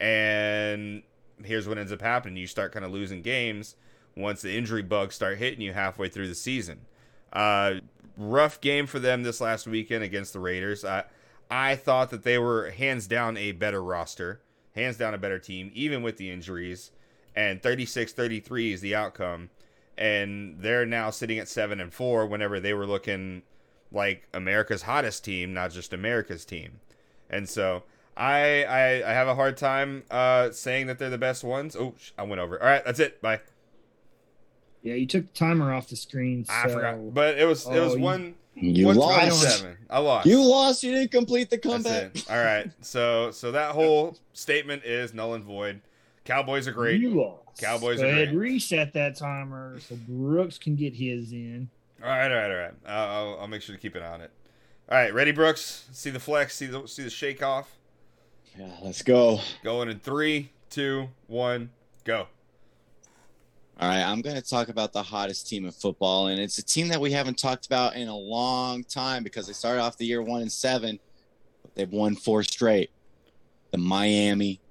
and 0.00 1.02
here's 1.44 1.68
what 1.68 1.78
ends 1.78 1.92
up 1.92 2.02
happening 2.02 2.36
you 2.36 2.46
start 2.46 2.72
kind 2.72 2.84
of 2.84 2.90
losing 2.90 3.22
games 3.22 3.76
once 4.16 4.42
the 4.42 4.56
injury 4.56 4.82
bugs 4.82 5.14
start 5.14 5.38
hitting 5.38 5.60
you 5.60 5.72
halfway 5.72 6.08
through 6.08 6.26
the 6.26 6.34
season 6.34 6.80
uh, 7.36 7.74
rough 8.16 8.60
game 8.60 8.86
for 8.86 8.98
them 8.98 9.22
this 9.22 9.40
last 9.40 9.66
weekend 9.66 10.02
against 10.02 10.32
the 10.32 10.40
raiders 10.40 10.84
i 10.84 11.04
i 11.50 11.76
thought 11.76 12.10
that 12.10 12.22
they 12.22 12.38
were 12.38 12.70
hands 12.70 13.06
down 13.06 13.36
a 13.36 13.52
better 13.52 13.82
roster 13.82 14.40
hands 14.74 14.96
down 14.96 15.14
a 15.14 15.18
better 15.18 15.38
team 15.38 15.70
even 15.74 16.02
with 16.02 16.16
the 16.16 16.30
injuries 16.30 16.90
and 17.34 17.60
36-33 17.60 18.72
is 18.72 18.80
the 18.80 18.94
outcome 18.94 19.50
and 19.98 20.56
they're 20.60 20.86
now 20.86 21.10
sitting 21.10 21.38
at 21.38 21.48
7 21.48 21.80
and 21.80 21.92
4 21.92 22.26
whenever 22.26 22.60
they 22.60 22.74
were 22.74 22.86
looking 22.86 23.42
like 23.92 24.28
America's 24.34 24.82
hottest 24.82 25.24
team, 25.24 25.54
not 25.54 25.70
just 25.70 25.92
America's 25.92 26.44
team. 26.44 26.80
And 27.30 27.48
so 27.48 27.84
I, 28.16 28.64
I 28.64 29.10
I 29.10 29.12
have 29.12 29.28
a 29.28 29.34
hard 29.34 29.56
time 29.56 30.04
uh 30.10 30.50
saying 30.50 30.86
that 30.86 30.98
they're 30.98 31.10
the 31.10 31.18
best 31.18 31.44
ones. 31.44 31.76
Oh, 31.76 31.94
I 32.16 32.22
went 32.22 32.40
over. 32.40 32.60
All 32.60 32.68
right, 32.68 32.84
that's 32.84 33.00
it. 33.00 33.20
Bye. 33.20 33.40
Yeah, 34.86 34.94
you 34.94 35.06
took 35.06 35.26
the 35.26 35.32
timer 35.32 35.72
off 35.72 35.88
the 35.88 35.96
screen. 35.96 36.44
So 36.44 36.52
I 36.52 36.68
forgot, 36.68 37.12
but 37.14 37.38
it 37.38 37.44
was 37.44 37.66
it 37.66 37.80
was 37.80 37.92
Oh, 37.92 37.96
you- 37.96 38.02
one 38.02 38.34
You 38.54 38.86
one 38.86 38.96
I 38.96 39.28
lost. 39.28 39.58
seven. 39.58 39.76
I 39.90 39.98
lost. 39.98 40.26
You 40.26 40.42
lost. 40.42 40.82
You 40.82 40.92
didn't 40.92 41.10
complete 41.10 41.50
the 41.50 41.56
That's 41.56 41.66
comeback. 41.84 42.16
it. 42.16 42.30
All 42.30 42.42
right. 42.42 42.70
So 42.80 43.30
so 43.32 43.52
that 43.52 43.72
whole 43.72 44.16
statement 44.32 44.84
is 44.84 45.12
null 45.12 45.34
and 45.34 45.44
void. 45.44 45.80
Cowboys 46.24 46.66
are 46.66 46.72
great. 46.72 47.00
You 47.00 47.10
lost. 47.10 47.42
Cowboys 47.60 47.98
Go 48.00 48.04
are 48.06 48.10
ahead, 48.10 48.28
great. 48.34 48.52
reset 48.52 48.92
that 48.94 49.16
timer 49.16 49.78
so 49.80 49.96
Brooks 50.08 50.58
can 50.58 50.74
get 50.76 50.94
his 50.94 51.32
in. 51.32 51.68
All 52.02 52.08
right, 52.08 52.30
all 52.30 52.36
right, 52.36 52.50
all 52.50 52.56
right. 52.56 52.74
I'll, 52.86 53.08
I'll, 53.08 53.40
I'll 53.40 53.46
make 53.48 53.62
sure 53.62 53.74
to 53.74 53.80
keep 53.80 53.94
an 53.94 54.02
eye 54.02 54.12
on 54.12 54.20
it. 54.20 54.30
All 54.90 54.98
right, 54.98 55.12
ready, 55.14 55.32
Brooks? 55.32 55.86
See 55.92 56.10
the 56.10 56.20
flex. 56.20 56.54
See 56.56 56.66
the 56.66 56.86
see 56.86 57.02
the 57.02 57.10
shake 57.10 57.42
off. 57.42 57.74
Yeah, 58.58 58.68
let's 58.82 59.02
go. 59.02 59.40
Going 59.64 59.88
in 59.88 59.98
three, 59.98 60.50
two, 60.70 61.08
one, 61.26 61.70
go. 62.04 62.26
All 63.78 63.88
right, 63.88 64.02
I'm 64.02 64.22
going 64.22 64.36
to 64.36 64.42
talk 64.42 64.70
about 64.70 64.94
the 64.94 65.02
hottest 65.02 65.48
team 65.48 65.66
in 65.66 65.70
football, 65.70 66.28
and 66.28 66.40
it's 66.40 66.56
a 66.56 66.64
team 66.64 66.88
that 66.88 67.00
we 67.00 67.12
haven't 67.12 67.38
talked 67.38 67.66
about 67.66 67.94
in 67.94 68.08
a 68.08 68.16
long 68.16 68.82
time 68.84 69.22
because 69.22 69.46
they 69.46 69.52
started 69.52 69.82
off 69.82 69.98
the 69.98 70.06
year 70.06 70.22
one 70.22 70.40
and 70.40 70.50
seven, 70.50 70.98
but 71.60 71.74
they've 71.74 71.92
won 71.92 72.16
four 72.16 72.42
straight. 72.42 72.90
The 73.72 73.78
Miami 73.78 74.62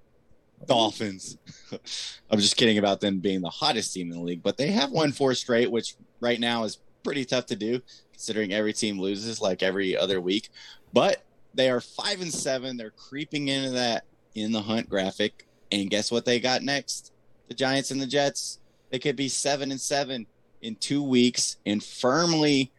Dolphins. 0.65 1.37
I'm 2.31 2.39
just 2.39 2.57
kidding 2.57 2.79
about 2.79 2.99
them 2.99 3.19
being 3.19 3.41
the 3.41 3.49
hottest 3.49 3.93
team 3.93 4.11
in 4.11 4.17
the 4.17 4.23
league, 4.23 4.41
but 4.41 4.57
they 4.57 4.71
have 4.71 4.89
won 4.89 5.11
four 5.11 5.35
straight, 5.35 5.69
which 5.69 5.95
right 6.19 6.39
now 6.39 6.63
is 6.63 6.79
pretty 7.03 7.25
tough 7.25 7.45
to 7.47 7.55
do 7.55 7.81
considering 8.11 8.53
every 8.53 8.73
team 8.73 8.97
loses 8.97 9.39
like 9.39 9.61
every 9.61 9.95
other 9.95 10.19
week. 10.19 10.49
But 10.93 11.21
they 11.53 11.69
are 11.69 11.81
five 11.81 12.21
and 12.21 12.33
seven. 12.33 12.75
They're 12.75 12.89
creeping 12.89 13.49
into 13.49 13.69
that 13.71 14.05
in 14.33 14.51
the 14.51 14.61
hunt 14.61 14.89
graphic, 14.89 15.45
and 15.71 15.91
guess 15.91 16.11
what 16.11 16.25
they 16.25 16.39
got 16.39 16.63
next? 16.63 17.11
The 17.49 17.53
Giants 17.53 17.91
and 17.91 18.01
the 18.01 18.07
Jets. 18.07 18.59
They 18.95 18.99
could 18.99 19.17
be 19.17 19.27
seven 19.27 19.71
and 19.71 19.81
seven 19.81 20.25
in 20.61 20.77
two 20.77 21.03
weeks 21.03 21.57
and 21.65 21.83
firmly 21.83 22.71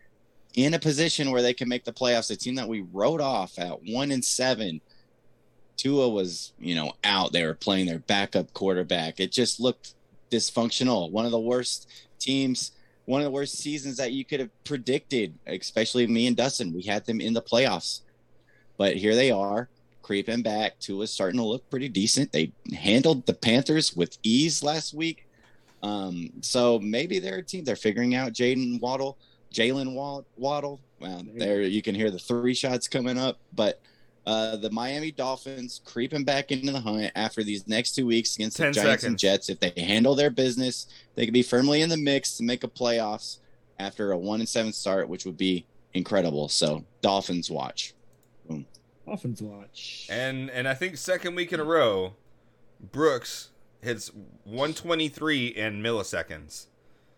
in 0.54 0.72
a 0.72 0.78
position 0.78 1.30
where 1.30 1.42
they 1.42 1.52
can 1.52 1.68
make 1.68 1.84
the 1.84 1.92
playoffs. 1.92 2.30
A 2.30 2.36
team 2.36 2.54
that 2.54 2.66
we 2.66 2.86
wrote 2.90 3.20
off 3.20 3.58
at 3.58 3.82
one 3.84 4.10
and 4.10 4.24
seven. 4.24 4.80
Tua 5.76 6.08
was, 6.08 6.54
you 6.58 6.74
know, 6.74 6.94
out. 7.04 7.34
They 7.34 7.44
were 7.44 7.52
playing 7.52 7.84
their 7.84 7.98
backup 7.98 8.54
quarterback. 8.54 9.20
It 9.20 9.30
just 9.30 9.60
looked 9.60 9.92
dysfunctional. 10.30 11.10
One 11.10 11.26
of 11.26 11.32
the 11.32 11.38
worst 11.38 11.86
teams, 12.18 12.72
one 13.04 13.20
of 13.20 13.26
the 13.26 13.30
worst 13.30 13.58
seasons 13.58 13.98
that 13.98 14.12
you 14.12 14.24
could 14.24 14.40
have 14.40 14.64
predicted, 14.64 15.34
especially 15.46 16.06
me 16.06 16.28
and 16.28 16.34
Dustin. 16.34 16.72
We 16.72 16.84
had 16.84 17.04
them 17.04 17.20
in 17.20 17.34
the 17.34 17.42
playoffs. 17.42 18.00
But 18.78 18.96
here 18.96 19.14
they 19.14 19.30
are, 19.30 19.68
creeping 20.00 20.40
back. 20.40 20.78
Tua's 20.78 21.12
starting 21.12 21.40
to 21.40 21.46
look 21.46 21.68
pretty 21.68 21.90
decent. 21.90 22.32
They 22.32 22.52
handled 22.74 23.26
the 23.26 23.34
Panthers 23.34 23.94
with 23.94 24.16
ease 24.22 24.62
last 24.62 24.94
week. 24.94 25.25
Um, 25.86 26.30
so 26.40 26.78
maybe 26.78 27.18
they're 27.18 27.38
a 27.38 27.42
team. 27.42 27.64
They're 27.64 27.76
figuring 27.76 28.14
out 28.14 28.32
Jaden 28.32 28.80
Waddle, 28.80 29.18
Jaylen 29.52 29.94
Waddle. 30.36 30.80
Well, 30.98 31.24
there 31.34 31.62
you 31.62 31.82
can 31.82 31.94
hear 31.94 32.10
the 32.10 32.18
three 32.18 32.54
shots 32.54 32.88
coming 32.88 33.18
up. 33.18 33.38
But 33.54 33.80
uh, 34.26 34.56
the 34.56 34.70
Miami 34.70 35.12
Dolphins 35.12 35.80
creeping 35.84 36.24
back 36.24 36.50
into 36.50 36.72
the 36.72 36.80
hunt 36.80 37.12
after 37.14 37.44
these 37.44 37.68
next 37.68 37.94
two 37.94 38.06
weeks 38.06 38.34
against 38.34 38.56
the 38.56 38.64
10 38.64 38.72
Giants 38.72 39.04
and. 39.04 39.18
Jets. 39.18 39.48
If 39.48 39.60
they 39.60 39.72
handle 39.76 40.14
their 40.14 40.30
business, 40.30 40.86
they 41.14 41.24
could 41.24 41.34
be 41.34 41.42
firmly 41.42 41.82
in 41.82 41.88
the 41.88 41.96
mix 41.96 42.36
to 42.38 42.42
make 42.42 42.64
a 42.64 42.68
playoffs 42.68 43.38
after 43.78 44.12
a 44.12 44.18
one 44.18 44.40
and 44.40 44.48
seven 44.48 44.72
start, 44.72 45.08
which 45.08 45.24
would 45.24 45.36
be 45.36 45.66
incredible. 45.94 46.48
So 46.48 46.84
Dolphins 47.00 47.50
watch. 47.50 47.94
Dolphins 49.06 49.40
watch. 49.40 50.08
And 50.10 50.50
and 50.50 50.66
I 50.66 50.74
think 50.74 50.96
second 50.96 51.36
week 51.36 51.52
in 51.52 51.60
a 51.60 51.64
row, 51.64 52.14
Brooks 52.80 53.50
hits 53.86 54.10
123 54.44 55.46
in 55.46 55.82
milliseconds. 55.82 56.66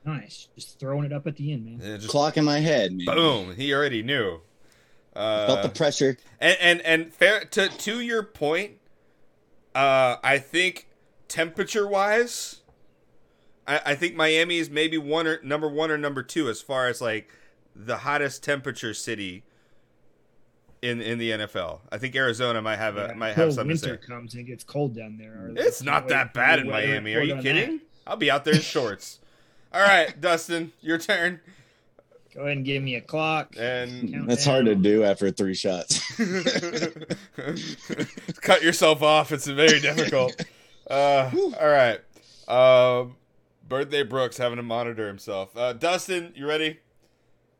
Nice. 0.05 0.49
Just 0.55 0.79
throwing 0.79 1.05
it 1.05 1.12
up 1.12 1.27
at 1.27 1.37
the 1.37 1.53
end, 1.53 1.64
man. 1.64 1.81
And 1.83 2.01
just 2.01 2.11
Clock 2.11 2.37
in 2.37 2.45
my 2.45 2.61
head, 2.61 2.93
man. 2.93 3.07
boom. 3.07 3.57
He 3.57 3.73
already 3.75 4.03
knew. 4.03 4.41
Uh, 5.16 5.47
Felt 5.49 5.62
the 5.62 5.69
Uh, 5.69 5.73
pressure. 5.73 6.16
and 6.41 6.57
and 6.61 6.81
and 6.83 7.12
fair 7.12 7.41
to 7.45 7.69
to 7.69 8.01
your 8.01 8.23
point, 8.23 8.75
uh, 9.75 10.16
I 10.23 10.39
think 10.39 10.87
temperature 11.27 11.87
wise, 11.89 12.61
I, 13.66 13.81
I 13.87 13.95
think 13.97 14.14
Miami 14.14 14.59
is 14.59 14.71
maybe 14.71 14.97
one 14.97 15.27
or 15.27 15.41
number 15.43 15.69
one 15.69 15.91
or 15.91 15.99
number 15.99 16.23
two 16.23 16.49
as 16.49 16.61
far 16.62 16.87
as 16.87 17.01
like 17.01 17.31
the 17.75 17.99
hottest 17.99 18.43
temperature 18.45 18.95
city 18.95 19.43
in 20.83 21.01
in 21.01 21.18
the 21.18 21.31
NFL. 21.31 21.81
I 21.91 21.99
think 21.99 22.14
Arizona 22.16 22.61
might 22.62 22.76
have 22.76 22.97
a 22.97 23.09
Yeah, 23.11 23.14
might 23.14 23.35
have 23.35 23.53
something 23.55 23.76
to 23.76 23.87
winter 23.89 24.03
say. 24.03 24.07
comes 24.09 24.35
and 24.35 24.43
it 24.43 24.45
gets 24.45 24.64
cold 24.64 24.95
down 24.95 25.16
there. 25.18 25.51
It's 25.57 25.83
not 25.83 26.09
that 26.09 26.35
bad 26.35 26.61
in 26.61 26.68
Miami. 26.70 27.14
Are 27.14 27.22
you 27.22 27.37
kidding? 27.37 27.81
I'll 28.07 28.16
be 28.16 28.31
out 28.31 28.45
there 28.45 28.55
in 28.55 28.61
shorts. 28.61 29.18
All 29.72 29.83
right, 29.83 30.18
Dustin, 30.20 30.72
your 30.81 30.99
turn. 30.99 31.41
Go 32.35 32.43
ahead 32.43 32.59
and 32.59 32.66
give 32.66 32.83
me 32.83 32.95
a 32.95 33.01
clock. 33.01 33.55
And 33.59 34.12
Count 34.12 34.29
That's 34.29 34.45
hard 34.45 34.66
to 34.66 34.74
do 34.74 35.03
after 35.03 35.31
three 35.31 35.55
shots. 35.55 36.01
cut 38.41 38.62
yourself 38.62 39.03
off. 39.03 39.33
It's 39.33 39.47
very 39.47 39.81
difficult. 39.81 40.45
Uh, 40.91 41.31
all 41.61 41.68
right. 41.68 42.01
Um, 42.49 43.16
birthday 43.68 44.03
Brooks 44.03 44.39
having 44.39 44.57
to 44.57 44.62
monitor 44.62 45.07
himself. 45.07 45.55
Uh, 45.55 45.74
Dustin, 45.74 46.33
you 46.35 46.49
ready? 46.49 46.79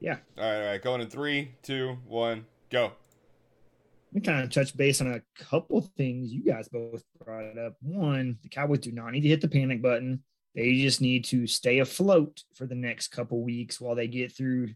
Yeah. 0.01 0.17
All 0.39 0.45
right, 0.45 0.61
all 0.63 0.67
right. 0.67 0.83
Going 0.83 1.03
in 1.03 1.09
three, 1.09 1.51
two, 1.63 1.99
one, 2.07 2.47
go. 2.71 2.93
We 4.13 4.21
kind 4.21 4.43
of 4.43 4.51
touch 4.51 4.77
base 4.77 5.01
on 5.01 5.13
a 5.13 5.23
couple 5.45 5.83
things 5.97 6.33
you 6.33 6.43
guys 6.43 6.69
both 6.69 7.05
brought 7.23 7.59
up. 7.59 7.75
One, 7.81 8.39
the 8.43 8.49
Cowboys 8.49 8.81
do 8.81 8.93
not 8.93 9.13
need 9.13 9.21
to 9.21 9.29
hit 9.29 9.41
the 9.41 9.49
panic 9.49 9.83
button. 9.83 10.23
They 10.55 10.81
just 10.81 11.01
need 11.01 11.25
to 11.27 11.47
stay 11.47 11.79
afloat 11.81 12.43
for 12.55 12.67
the 12.67 12.75
next 12.75 13.09
couple 13.09 13.43
weeks 13.43 13.81
while 13.81 13.95
they 13.95 14.09
get 14.09 14.35
through 14.35 14.71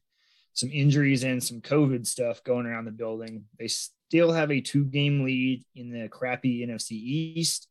some 0.53 0.71
injuries 0.71 1.25
and 1.25 1.43
some 1.43 1.61
COVID 1.61 2.07
stuff 2.07 2.45
going 2.45 2.67
around 2.67 2.85
the 2.85 2.93
building. 2.93 3.45
They 3.59 3.69
still 3.69 4.33
have 4.33 4.51
a 4.51 4.61
two 4.61 4.85
game 4.85 5.25
lead 5.25 5.65
in 5.75 5.91
the 5.91 6.09
crappy 6.09 6.65
NFC 6.67 6.93
East, 6.93 7.69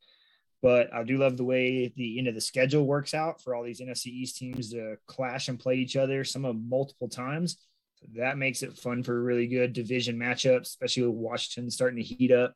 but 0.61 0.93
I 0.93 1.03
do 1.03 1.17
love 1.17 1.37
the 1.37 1.43
way 1.43 1.93
the 1.95 2.17
end 2.17 2.27
of 2.27 2.35
the 2.35 2.41
schedule 2.41 2.85
works 2.85 3.13
out 3.13 3.41
for 3.41 3.53
all 3.53 3.63
these 3.63 3.81
NFC 3.81 4.07
East 4.07 4.37
teams 4.37 4.71
to 4.71 4.97
clash 5.07 5.47
and 5.47 5.59
play 5.59 5.75
each 5.75 5.95
other, 5.95 6.23
some 6.23 6.45
of 6.45 6.55
multiple 6.55 7.07
times. 7.07 7.57
That 8.15 8.37
makes 8.37 8.63
it 8.63 8.77
fun 8.77 9.03
for 9.03 9.21
really 9.21 9.47
good 9.47 9.73
division 9.73 10.17
matchups, 10.17 10.61
especially 10.61 11.03
with 11.03 11.15
Washington 11.15 11.69
starting 11.71 11.97
to 11.97 12.03
heat 12.03 12.31
up, 12.31 12.55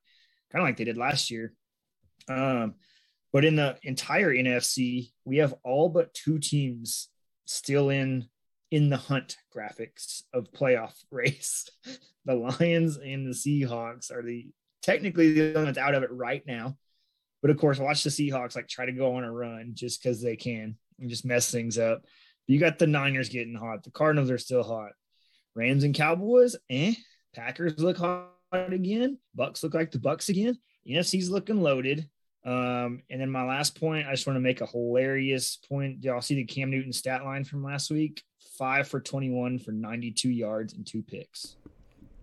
kind 0.51 0.61
of 0.61 0.67
like 0.67 0.77
they 0.77 0.83
did 0.83 0.97
last 0.97 1.31
year. 1.31 1.53
Um, 2.27 2.75
but 3.31 3.45
in 3.45 3.55
the 3.55 3.77
entire 3.83 4.33
NFC, 4.33 5.11
we 5.23 5.37
have 5.37 5.53
all 5.63 5.89
but 5.89 6.13
two 6.13 6.39
teams 6.39 7.09
still 7.45 7.89
in 7.89 8.27
in 8.71 8.89
the 8.89 8.97
hunt 8.97 9.37
graphics 9.55 10.23
of 10.33 10.51
playoff 10.51 10.95
race. 11.11 11.69
the 12.25 12.33
Lions 12.33 12.97
and 12.97 13.27
the 13.27 13.35
Seahawks 13.35 14.11
are 14.11 14.23
the 14.23 14.47
technically 14.81 15.33
the 15.33 15.49
only 15.49 15.65
ones 15.65 15.77
out 15.77 15.95
of 15.95 16.03
it 16.03 16.11
right 16.11 16.43
now. 16.45 16.77
But 17.41 17.51
of 17.51 17.57
course, 17.57 17.77
watch 17.77 18.03
the 18.03 18.09
Seahawks 18.09 18.55
like 18.55 18.67
try 18.67 18.85
to 18.85 18.91
go 18.91 19.15
on 19.15 19.23
a 19.23 19.31
run 19.31 19.71
just 19.73 20.01
because 20.01 20.21
they 20.21 20.35
can 20.35 20.77
and 20.99 21.09
just 21.09 21.25
mess 21.25 21.51
things 21.51 21.77
up. 21.77 22.03
You 22.47 22.59
got 22.59 22.79
the 22.79 22.87
Niners 22.87 23.29
getting 23.29 23.55
hot. 23.55 23.83
The 23.83 23.91
Cardinals 23.91 24.31
are 24.31 24.37
still 24.37 24.63
hot. 24.63 24.91
Rams 25.55 25.83
and 25.83 25.95
Cowboys, 25.95 26.55
eh? 26.69 26.93
Packers 27.33 27.79
look 27.79 27.97
hot 27.97 28.29
again. 28.51 29.17
Bucks 29.33 29.63
look 29.63 29.73
like 29.73 29.91
the 29.91 29.99
Bucks 29.99 30.29
again. 30.29 30.57
NFC's 30.87 31.29
looking 31.29 31.61
loaded. 31.61 32.09
Um, 32.45 33.01
and 33.09 33.19
then 33.19 33.31
my 33.31 33.43
last 33.43 33.79
point, 33.79 34.07
I 34.07 34.11
just 34.11 34.27
want 34.27 34.35
to 34.37 34.41
make 34.41 34.61
a 34.61 34.67
hilarious 34.67 35.57
point. 35.67 36.01
Did 36.01 36.09
y'all 36.09 36.21
see 36.21 36.35
the 36.35 36.43
Cam 36.43 36.69
Newton 36.69 36.93
stat 36.93 37.23
line 37.23 37.43
from 37.43 37.63
last 37.63 37.89
week? 37.89 38.21
Five 38.59 38.87
for 38.87 39.01
21 39.01 39.59
for 39.59 39.71
92 39.71 40.29
yards 40.29 40.73
and 40.73 40.85
two 40.85 41.01
picks. 41.01 41.55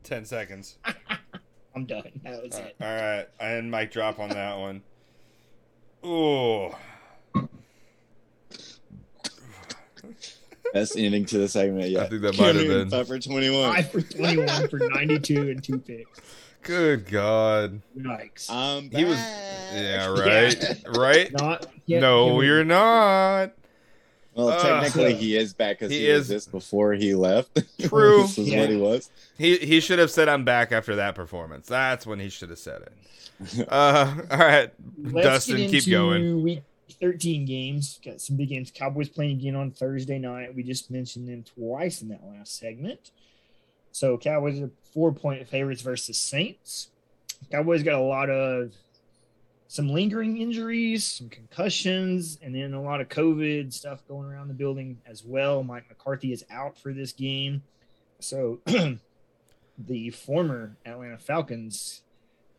Ten 0.04 0.24
seconds. 0.24 0.78
I'm 1.74 1.86
done. 1.86 2.20
That 2.22 2.42
was 2.42 2.54
All 2.54 2.60
it. 2.60 2.76
right, 2.80 3.26
and 3.40 3.70
mic 3.70 3.90
drop 3.90 4.18
on 4.18 4.28
that 4.30 4.58
one. 4.58 4.82
Ooh. 6.04 6.74
Best 10.72 10.96
ending 10.96 11.24
to 11.26 11.38
the 11.38 11.48
segment. 11.48 11.90
Yeah, 11.90 12.02
I 12.02 12.08
think 12.08 12.22
that 12.22 12.38
might 12.38 12.54
have 12.54 12.66
been. 12.66 12.90
Five 12.90 13.08
for 13.08 13.18
twenty-one. 13.18 13.74
Five 13.74 13.90
for 13.90 14.00
21 14.00 14.68
for 14.68 14.78
92 14.78 15.50
and 15.50 15.62
two 15.62 15.78
picks. 15.78 16.20
Good 16.62 17.10
God. 17.10 17.82
Yikes. 17.98 18.48
I'm 18.50 18.90
He 18.90 19.04
was- 19.04 19.18
Yeah, 19.74 20.06
right. 20.08 20.56
Right. 20.96 21.32
Not. 21.32 21.66
No, 21.88 22.36
Give 22.36 22.44
you're 22.44 22.64
not. 22.64 23.52
Well, 24.34 24.48
Uh, 24.50 24.62
technically, 24.62 25.14
he 25.22 25.36
is 25.36 25.52
back 25.54 25.78
because 25.78 25.90
he 25.92 26.00
he, 26.00 26.06
is- 26.06 26.20
was 26.20 26.28
this 26.28 26.46
before 26.46 26.92
he 26.94 27.14
left. 27.14 27.54
True. 27.80 28.22
this 28.22 28.38
is 28.38 28.48
Yeah. 28.48 28.60
what 28.60 28.70
he 28.70 28.76
was. 28.76 29.10
He 29.36 29.56
he 29.58 29.80
should 29.80 29.98
have 29.98 30.10
said 30.10 30.28
I'm 30.28 30.44
back 30.44 30.72
after 30.72 30.96
that 30.96 31.14
performance. 31.14 31.66
That's 31.66 32.06
when 32.06 32.18
he 32.20 32.28
should 32.28 32.50
have 32.50 32.58
said 32.58 32.82
it. 32.82 33.66
Uh, 33.68 34.14
all 34.30 34.38
right, 34.38 34.70
Let's 35.02 35.26
Dustin, 35.48 35.68
keep 35.68 35.90
going. 35.90 36.42
Week 36.42 36.62
13 36.92 37.44
games. 37.44 37.98
Got 38.04 38.20
some 38.20 38.36
big 38.36 38.48
games. 38.48 38.72
Cowboys 38.74 39.08
playing 39.08 39.38
again 39.38 39.56
on 39.56 39.70
Thursday 39.70 40.18
night. 40.18 40.54
We 40.54 40.62
just 40.62 40.90
mentioned 40.90 41.28
them 41.28 41.44
twice 41.44 42.02
in 42.02 42.08
that 42.08 42.24
last 42.24 42.58
segment. 42.58 43.10
So 43.92 44.16
Cowboys 44.16 44.60
are 44.60 44.70
four 44.92 45.12
point 45.12 45.46
favorites 45.48 45.82
versus 45.82 46.18
Saints. 46.18 46.88
Cowboys 47.50 47.82
got 47.82 47.94
a 47.94 48.00
lot 48.00 48.30
of 48.30 48.72
some 49.68 49.88
lingering 49.88 50.36
injuries, 50.36 51.04
some 51.04 51.30
concussions, 51.30 52.38
and 52.42 52.54
then 52.54 52.74
a 52.74 52.82
lot 52.82 53.00
of 53.00 53.08
COVID 53.08 53.72
stuff 53.72 54.06
going 54.06 54.28
around 54.28 54.48
the 54.48 54.54
building 54.54 54.98
as 55.06 55.24
well. 55.24 55.62
Mike 55.62 55.88
McCarthy 55.88 56.32
is 56.32 56.44
out 56.50 56.78
for 56.78 56.92
this 56.92 57.12
game. 57.12 57.62
So 58.20 58.60
the 59.78 60.10
former 60.10 60.76
Atlanta 60.84 61.16
Falcons, 61.16 62.02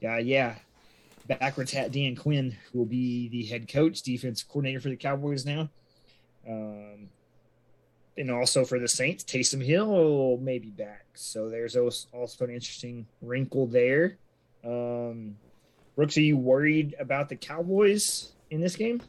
yeah, 0.01 0.17
yeah, 0.17 0.55
backwards 1.27 1.71
hat 1.71 1.91
Dan 1.91 2.15
Quinn 2.15 2.55
will 2.73 2.85
be 2.85 3.29
the 3.29 3.43
head 3.45 3.67
coach, 3.67 4.01
defense 4.01 4.43
coordinator 4.43 4.79
for 4.79 4.89
the 4.89 4.95
Cowboys 4.95 5.45
now. 5.45 5.69
Um, 6.47 7.09
and 8.17 8.29
also 8.29 8.65
for 8.65 8.79
the 8.79 8.87
Saints, 8.87 9.23
Taysom 9.23 9.63
Hill 9.63 10.37
may 10.41 10.59
be 10.59 10.69
back. 10.69 11.05
So 11.15 11.49
there's 11.49 11.75
also 11.75 12.45
an 12.45 12.51
interesting 12.51 13.07
wrinkle 13.21 13.67
there. 13.67 14.17
Um, 14.63 15.37
Brooks, 15.95 16.17
are 16.17 16.21
you 16.21 16.37
worried 16.37 16.95
about 16.99 17.29
the 17.29 17.35
Cowboys 17.35 18.31
in 18.49 18.61
this 18.61 18.75
game? 18.75 19.01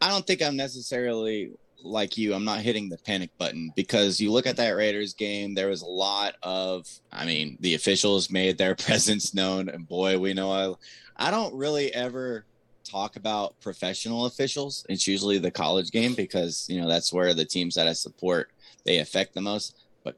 I 0.00 0.08
don't 0.08 0.26
think 0.26 0.42
I'm 0.42 0.56
necessarily 0.56 1.52
like 1.82 2.16
you. 2.16 2.34
I'm 2.34 2.44
not 2.44 2.60
hitting 2.60 2.88
the 2.88 2.98
panic 2.98 3.30
button 3.38 3.70
because 3.76 4.20
you 4.20 4.32
look 4.32 4.46
at 4.46 4.56
that 4.56 4.76
Raiders 4.76 5.14
game, 5.14 5.54
there 5.54 5.68
was 5.68 5.82
a 5.82 5.86
lot 5.86 6.36
of, 6.42 6.86
I 7.12 7.26
mean, 7.26 7.56
the 7.60 7.74
officials 7.74 8.30
made 8.30 8.58
their 8.58 8.74
presence 8.74 9.34
known. 9.34 9.68
And 9.68 9.86
boy, 9.86 10.18
we 10.18 10.34
know 10.34 10.50
I, 10.52 11.26
I 11.28 11.30
don't 11.30 11.54
really 11.54 11.92
ever 11.94 12.44
talk 12.84 13.16
about 13.16 13.58
professional 13.60 14.26
officials. 14.26 14.84
It's 14.88 15.06
usually 15.06 15.38
the 15.38 15.50
college 15.50 15.90
game 15.90 16.14
because, 16.14 16.66
you 16.68 16.80
know, 16.80 16.88
that's 16.88 17.12
where 17.12 17.34
the 17.34 17.44
teams 17.44 17.74
that 17.74 17.88
I 17.88 17.92
support, 17.92 18.50
they 18.84 18.98
affect 18.98 19.34
the 19.34 19.40
most. 19.40 19.76
But 20.04 20.16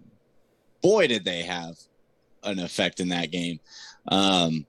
boy, 0.83 1.07
did 1.07 1.25
they 1.25 1.43
have 1.43 1.77
an 2.47 2.59
effect 2.59 3.01
in 3.01 3.09
that 3.09 3.31
game. 3.31 3.61
Um, 4.09 4.67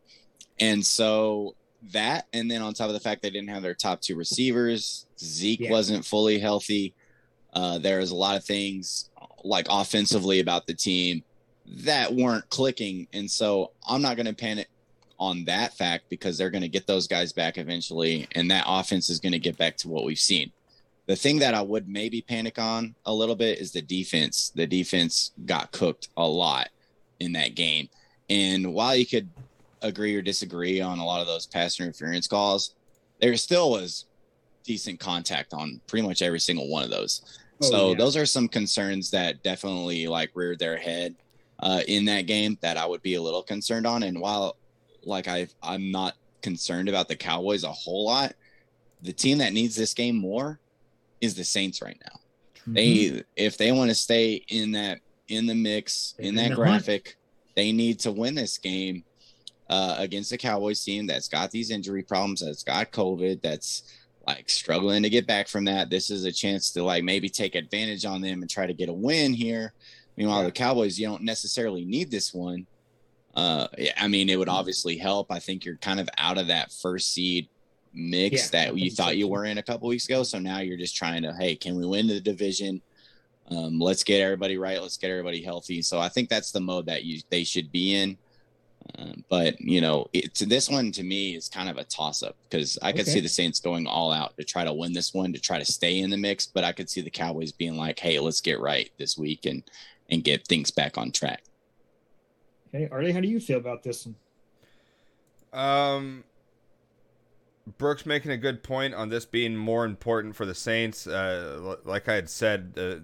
and 0.59 0.85
so 0.85 1.55
that, 1.91 2.27
and 2.33 2.49
then 2.49 2.61
on 2.61 2.73
top 2.73 2.87
of 2.87 2.93
the 2.93 2.99
fact 2.99 3.21
they 3.21 3.29
didn't 3.29 3.49
have 3.49 3.61
their 3.63 3.73
top 3.73 4.01
two 4.01 4.15
receivers, 4.15 5.05
Zeke 5.19 5.61
Yeah. 5.61 5.71
wasn't 5.71 6.05
fully 6.05 6.39
healthy. 6.39 6.93
Uh, 7.53 7.77
there 7.77 7.99
was 7.99 8.11
a 8.11 8.15
lot 8.15 8.35
of 8.37 8.43
things 8.43 9.09
like 9.43 9.67
offensively 9.69 10.39
about 10.39 10.67
the 10.67 10.73
team 10.73 11.23
that 11.65 12.13
weren't 12.13 12.49
clicking. 12.49 13.07
And 13.13 13.29
so 13.29 13.71
I'm 13.87 14.01
not 14.01 14.15
going 14.15 14.25
to 14.25 14.33
panic 14.33 14.67
on 15.19 15.45
that 15.45 15.75
fact 15.75 16.05
because 16.09 16.37
they're 16.37 16.49
going 16.49 16.61
to 16.61 16.67
get 16.67 16.85
those 16.87 17.07
guys 17.07 17.33
back 17.33 17.57
eventually. 17.57 18.27
And 18.33 18.51
that 18.51 18.65
offense 18.67 19.09
is 19.09 19.19
going 19.19 19.31
to 19.31 19.39
get 19.39 19.57
back 19.57 19.77
to 19.77 19.87
what 19.87 20.03
we've 20.05 20.19
seen. 20.19 20.51
The 21.07 21.15
thing 21.15 21.39
that 21.39 21.53
I 21.53 21.61
would 21.61 21.87
maybe 21.87 22.21
panic 22.21 22.59
on 22.59 22.93
a 23.05 23.13
little 23.13 23.35
bit 23.35 23.59
is 23.59 23.71
the 23.71 23.81
defense. 23.81 24.51
The 24.55 24.67
defense 24.67 25.31
got 25.45 25.71
cooked 25.71 26.09
a 26.17 26.27
lot 26.27 26.69
in 27.19 27.33
that 27.33 27.55
game. 27.55 27.89
And 28.29 28.73
while 28.73 28.95
you 28.95 29.05
could 29.05 29.29
agree 29.81 30.15
or 30.15 30.21
disagree 30.21 30.81
on 30.81 30.99
a 30.99 31.05
lot 31.05 31.21
of 31.21 31.27
those 31.27 31.45
pass 31.45 31.79
interference 31.79 32.27
calls, 32.27 32.75
there 33.19 33.35
still 33.35 33.71
was 33.71 34.05
decent 34.63 34.99
contact 34.99 35.53
on 35.53 35.79
pretty 35.87 36.05
much 36.07 36.21
every 36.21 36.39
single 36.39 36.69
one 36.69 36.83
of 36.83 36.89
those. 36.89 37.39
Oh, 37.61 37.69
so 37.69 37.89
yeah. 37.89 37.97
those 37.97 38.17
are 38.17 38.25
some 38.25 38.47
concerns 38.47 39.09
that 39.11 39.41
definitely 39.43 40.07
like 40.07 40.31
reared 40.33 40.59
their 40.59 40.77
head 40.77 41.15
uh, 41.59 41.81
in 41.87 42.05
that 42.05 42.27
game 42.27 42.57
that 42.61 42.77
I 42.77 42.85
would 42.85 43.01
be 43.01 43.15
a 43.15 43.21
little 43.21 43.43
concerned 43.43 43.87
on. 43.87 44.03
And 44.03 44.19
while 44.19 44.57
like 45.03 45.27
I 45.27 45.47
I'm 45.63 45.91
not 45.91 46.15
concerned 46.41 46.89
about 46.89 47.07
the 47.07 47.15
Cowboys 47.15 47.63
a 47.63 47.71
whole 47.71 48.05
lot, 48.05 48.33
the 49.01 49.13
team 49.13 49.37
that 49.39 49.53
needs 49.53 49.75
this 49.75 49.93
game 49.93 50.17
more 50.17 50.59
is 51.21 51.33
the 51.35 51.43
Saints 51.43 51.81
right 51.81 51.97
now 52.05 52.19
Mm-hmm. 52.67 52.73
they 52.73 53.23
if 53.37 53.57
they 53.57 53.71
want 53.71 53.89
to 53.89 53.95
stay 53.95 54.43
in 54.49 54.73
that 54.73 54.99
in 55.29 55.45
the 55.45 55.55
mix 55.55 56.15
in 56.19 56.25
in 56.29 56.35
that 56.35 56.51
graphic 56.53 57.15
they 57.55 57.71
need 57.71 57.97
to 57.99 58.11
win 58.11 58.35
this 58.35 58.57
game 58.57 59.05
uh, 59.69 59.95
against 59.99 60.29
the 60.29 60.37
cowboys 60.37 60.83
team 60.83 61.05
that's 61.07 61.27
got 61.27 61.51
these 61.51 61.71
injury 61.71 62.03
problems 62.03 62.41
that's 62.41 62.63
got 62.63 62.91
covid 62.91 63.41
that's 63.41 63.83
like 64.27 64.49
struggling 64.49 65.03
to 65.03 65.09
get 65.09 65.27
back 65.27 65.47
from 65.47 65.65
that 65.65 65.89
this 65.89 66.09
is 66.09 66.23
a 66.25 66.31
chance 66.31 66.71
to 66.71 66.83
like 66.83 67.03
maybe 67.03 67.29
take 67.29 67.55
advantage 67.55 68.05
on 68.05 68.21
them 68.21 68.41
and 68.41 68.49
try 68.49 68.65
to 68.65 68.73
get 68.73 68.89
a 68.89 68.93
win 68.93 69.33
here 69.33 69.73
meanwhile 70.15 70.39
Yeah. 70.39 70.45
the 70.45 70.51
cowboys 70.51 70.99
you 70.99 71.07
don't 71.07 71.23
necessarily 71.23 71.85
need 71.85 72.11
this 72.11 72.33
one 72.33 72.65
uh 73.35 73.67
i 73.97 74.07
mean 74.07 74.29
it 74.29 74.37
would 74.39 74.49
obviously 74.49 74.97
help 74.97 75.31
i 75.31 75.39
think 75.39 75.63
you're 75.65 75.77
kind 75.77 75.99
of 75.99 76.09
out 76.17 76.37
of 76.37 76.47
that 76.47 76.71
first 76.71 77.13
seed 77.13 77.47
mix 77.93 78.51
Yeah, 78.53 78.65
that 78.65 78.77
you 78.77 78.91
thought 78.91 79.17
you 79.17 79.27
were 79.27 79.45
in 79.45 79.57
a 79.57 79.63
couple 79.63 79.87
weeks 79.87 80.05
ago. 80.05 80.21
So 80.21 80.37
now 80.37 80.59
you're 80.59 80.77
just 80.77 80.95
trying 80.95 81.23
to, 81.23 81.33
hey, 81.33 81.55
can 81.55 81.75
we 81.75 81.83
win 81.83 82.05
the 82.05 82.19
division? 82.19 82.79
Um, 83.49 83.79
let's 83.79 84.03
get 84.03 84.21
everybody 84.21 84.57
right. 84.57 84.79
Let's 84.79 84.97
get 84.97 85.09
everybody 85.09 85.41
healthy. 85.41 85.81
So 85.81 85.97
I 85.97 86.07
think 86.09 86.29
that's 86.29 86.51
the 86.51 86.59
mode 86.59 86.85
that 86.87 87.05
you 87.05 87.21
they 87.31 87.43
should 87.43 87.71
be 87.71 87.95
in. 87.95 88.17
But 89.29 89.59
you 89.59 89.81
know, 89.81 90.07
it, 90.13 90.33
to 90.35 90.45
this 90.45 90.69
one 90.69 90.91
to 90.93 91.03
me 91.03 91.35
is 91.35 91.49
kind 91.49 91.69
of 91.69 91.77
a 91.77 91.83
toss 91.83 92.23
up 92.23 92.35
because 92.43 92.77
I 92.81 92.91
could 92.91 93.01
Okay. 93.01 93.11
see 93.11 93.19
the 93.19 93.29
Saints 93.29 93.59
going 93.59 93.87
all 93.87 94.11
out 94.11 94.35
to 94.37 94.43
try 94.43 94.63
to 94.63 94.73
win 94.73 94.93
this 94.93 95.13
one 95.13 95.33
to 95.33 95.39
try 95.39 95.59
to 95.59 95.65
stay 95.65 95.99
in 95.99 96.09
the 96.09 96.17
mix. 96.17 96.47
But 96.47 96.63
I 96.63 96.71
could 96.71 96.89
see 96.89 97.01
the 97.01 97.09
Cowboys 97.09 97.51
being 97.51 97.75
like, 97.75 97.99
hey, 97.99 98.19
let's 98.19 98.41
get 98.41 98.59
right 98.59 98.89
this 98.97 99.17
week 99.17 99.45
and 99.45 99.63
and 100.09 100.23
get 100.23 100.47
things 100.47 100.71
back 100.71 100.97
on 100.97 101.11
track. 101.11 101.43
Okay, 102.73 102.87
Arlie, 102.91 103.11
how 103.11 103.19
do 103.21 103.27
you 103.27 103.39
feel 103.39 103.57
about 103.57 103.83
this 103.83 104.05
one? 104.05 104.15
Um, 105.53 106.23
Brooks 107.77 108.05
making 108.05 108.31
a 108.31 108.37
good 108.37 108.63
point 108.63 108.93
on 108.93 109.09
this 109.09 109.25
being 109.25 109.55
more 109.55 109.85
important 109.85 110.35
for 110.35 110.45
the 110.45 110.55
Saints. 110.55 111.07
Uh, 111.07 111.75
like 111.83 112.07
I 112.07 112.15
had 112.15 112.29
said, 112.29 112.73
uh, 112.77 112.95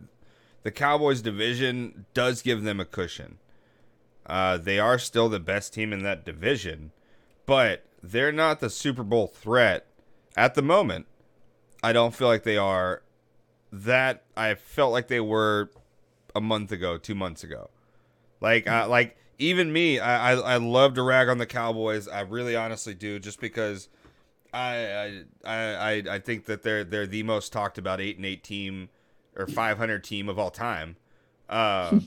the 0.63 0.71
Cowboys 0.71 1.21
division 1.21 2.05
does 2.13 2.41
give 2.41 2.63
them 2.63 2.79
a 2.79 2.85
cushion. 2.85 3.39
Uh, 4.25 4.57
they 4.57 4.79
are 4.79 4.97
still 4.97 5.29
the 5.29 5.39
best 5.39 5.73
team 5.73 5.91
in 5.91 6.03
that 6.03 6.25
division, 6.25 6.91
but 7.45 7.85
they're 8.01 8.31
not 8.31 8.59
the 8.59 8.69
Super 8.69 9.03
Bowl 9.03 9.27
threat 9.27 9.85
at 10.35 10.55
the 10.55 10.61
moment. 10.61 11.05
I 11.81 11.93
don't 11.93 12.15
feel 12.15 12.27
like 12.27 12.43
they 12.43 12.57
are. 12.57 13.03
That 13.71 14.23
I 14.37 14.53
felt 14.55 14.91
like 14.91 15.07
they 15.07 15.19
were 15.19 15.71
a 16.35 16.41
month 16.41 16.71
ago, 16.71 16.97
two 16.97 17.15
months 17.15 17.43
ago. 17.43 17.69
Like, 18.39 18.67
uh, 18.69 18.87
like 18.87 19.17
even 19.39 19.73
me, 19.73 19.99
I, 19.99 20.33
I 20.33 20.53
I 20.53 20.57
love 20.57 20.93
to 20.95 21.01
rag 21.01 21.27
on 21.27 21.37
the 21.37 21.45
Cowboys. 21.45 22.07
I 22.07 22.21
really 22.21 22.55
honestly 22.55 22.93
do, 22.93 23.19
just 23.19 23.39
because 23.39 23.89
I 24.53 25.23
I 25.43 25.53
I 25.55 26.03
I 26.11 26.19
think 26.19 26.45
that 26.45 26.61
they're 26.61 26.83
they're 26.83 27.07
the 27.07 27.23
most 27.23 27.51
talked 27.51 27.77
about 27.77 27.99
eight 27.99 28.17
and 28.17 28.25
eight 28.25 28.43
team 28.43 28.89
or 29.35 29.47
five 29.47 29.77
hundred 29.77 30.03
team 30.03 30.29
of 30.29 30.37
all 30.37 30.51
time. 30.51 30.97
Uh, 31.49 31.99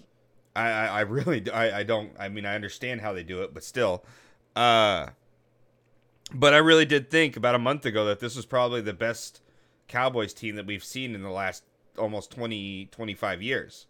I, 0.56 0.70
I 0.70 0.86
I 0.86 1.00
really 1.02 1.50
I 1.50 1.80
I 1.80 1.82
don't 1.82 2.12
I 2.18 2.28
mean 2.28 2.46
I 2.46 2.54
understand 2.54 3.00
how 3.00 3.12
they 3.12 3.22
do 3.22 3.42
it, 3.42 3.52
but 3.54 3.62
still, 3.62 4.04
uh, 4.54 5.08
but 6.34 6.54
I 6.54 6.58
really 6.58 6.86
did 6.86 7.10
think 7.10 7.36
about 7.36 7.54
a 7.54 7.58
month 7.58 7.84
ago 7.86 8.04
that 8.06 8.20
this 8.20 8.34
was 8.34 8.46
probably 8.46 8.80
the 8.80 8.92
best 8.92 9.40
Cowboys 9.88 10.32
team 10.32 10.56
that 10.56 10.66
we've 10.66 10.84
seen 10.84 11.14
in 11.14 11.22
the 11.22 11.30
last 11.30 11.62
almost 11.98 12.30
20 12.30 12.86
25 12.90 13.42
years 13.42 13.86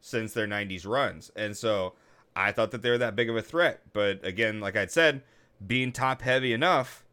since 0.00 0.32
their 0.32 0.46
90s 0.46 0.86
runs. 0.86 1.30
And 1.36 1.56
so 1.56 1.94
I 2.34 2.52
thought 2.52 2.70
that 2.70 2.82
they 2.82 2.90
were 2.90 2.98
that 2.98 3.16
big 3.16 3.28
of 3.28 3.36
a 3.36 3.42
threat. 3.42 3.82
But 3.92 4.24
again, 4.24 4.60
like 4.60 4.76
I'd 4.76 4.90
said, 4.90 5.22
being 5.66 5.92
top 5.92 6.22
heavy 6.22 6.52
enough, 6.52 7.04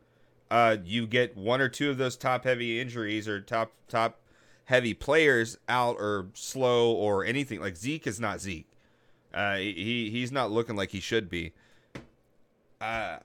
uh, 0.49 0.77
you 0.85 1.05
get 1.05 1.35
one 1.35 1.59
or 1.59 1.69
two 1.69 1.89
of 1.89 1.97
those 1.97 2.15
top 2.15 2.45
heavy 2.45 2.79
injuries 2.79 3.27
or 3.27 3.41
top 3.41 3.73
top 3.87 4.21
heavy 4.65 4.93
players 4.93 5.57
out 5.67 5.97
or 5.99 6.27
slow 6.33 6.91
or 6.91 7.25
anything. 7.25 7.59
Like 7.59 7.77
Zeke 7.77 8.07
is 8.07 8.19
not 8.19 8.39
Zeke. 8.39 8.66
Uh, 9.37 9.57
he 9.57 10.09
he's 10.09 10.31
not 10.31 10.51
looking 10.51 10.75
like 10.75 10.89
he 10.89 10.99
should 10.99 11.29
be. 11.29 11.53
Uh, 12.81 13.17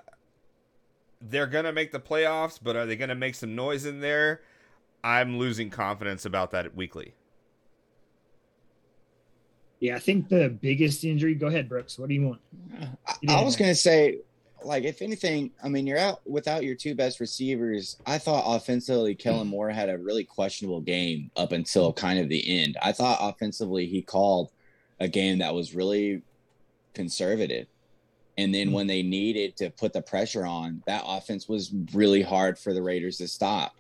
they're 1.22 1.46
gonna 1.46 1.72
make 1.72 1.90
the 1.90 1.98
playoffs, 1.98 2.60
but 2.62 2.76
are 2.76 2.84
they 2.84 2.96
gonna 2.96 3.14
make 3.14 3.34
some 3.34 3.54
noise 3.54 3.86
in 3.86 4.00
there? 4.00 4.42
I'm 5.02 5.38
losing 5.38 5.70
confidence 5.70 6.26
about 6.26 6.50
that 6.50 6.76
weekly. 6.76 7.14
Yeah, 9.80 9.96
I 9.96 10.00
think 10.00 10.28
the 10.28 10.50
biggest 10.50 11.02
injury. 11.02 11.34
Go 11.34 11.46
ahead, 11.46 11.66
Brooks. 11.66 11.98
What 11.98 12.10
do 12.10 12.14
you 12.14 12.26
want? 12.26 12.40
I, 13.06 13.14
Yeah. 13.22 13.32
I 13.38 13.42
was 13.42 13.56
gonna 13.56 13.74
say, 13.74 14.18
like, 14.62 14.84
if 14.84 15.00
anything, 15.00 15.50
I 15.64 15.70
mean, 15.70 15.86
you're 15.86 15.96
out 15.96 16.20
without 16.28 16.62
your 16.62 16.74
two 16.74 16.94
best 16.94 17.20
receivers. 17.20 17.96
I 18.04 18.18
thought 18.18 18.44
offensively, 18.46 19.14
Kellen 19.14 19.48
Moore 19.48 19.70
had 19.70 19.88
a 19.88 19.96
really 19.96 20.24
questionable 20.24 20.82
game 20.82 21.30
up 21.38 21.52
until 21.52 21.90
kind 21.90 22.18
of 22.18 22.28
the 22.28 22.60
end. 22.60 22.76
I 22.82 22.92
thought 22.92 23.16
offensively, 23.18 23.86
he 23.86 24.02
called 24.02 24.50
a 25.03 25.09
game 25.09 25.38
that 25.38 25.55
was 25.55 25.74
really 25.74 26.22
conservative. 26.94 27.66
And 28.38 28.55
then 28.55 28.70
mm. 28.70 28.72
when 28.72 28.86
they 28.86 29.03
needed 29.03 29.57
to 29.57 29.70
put 29.70 29.92
the 29.92 30.00
pressure 30.00 30.46
on, 30.46 30.82
that 30.86 31.03
offense 31.07 31.48
was 31.48 31.72
really 31.92 32.22
hard 32.22 32.59
for 32.59 32.72
the 32.72 32.82
Raiders 32.82 33.18
to 33.18 33.28
stop. 33.28 33.74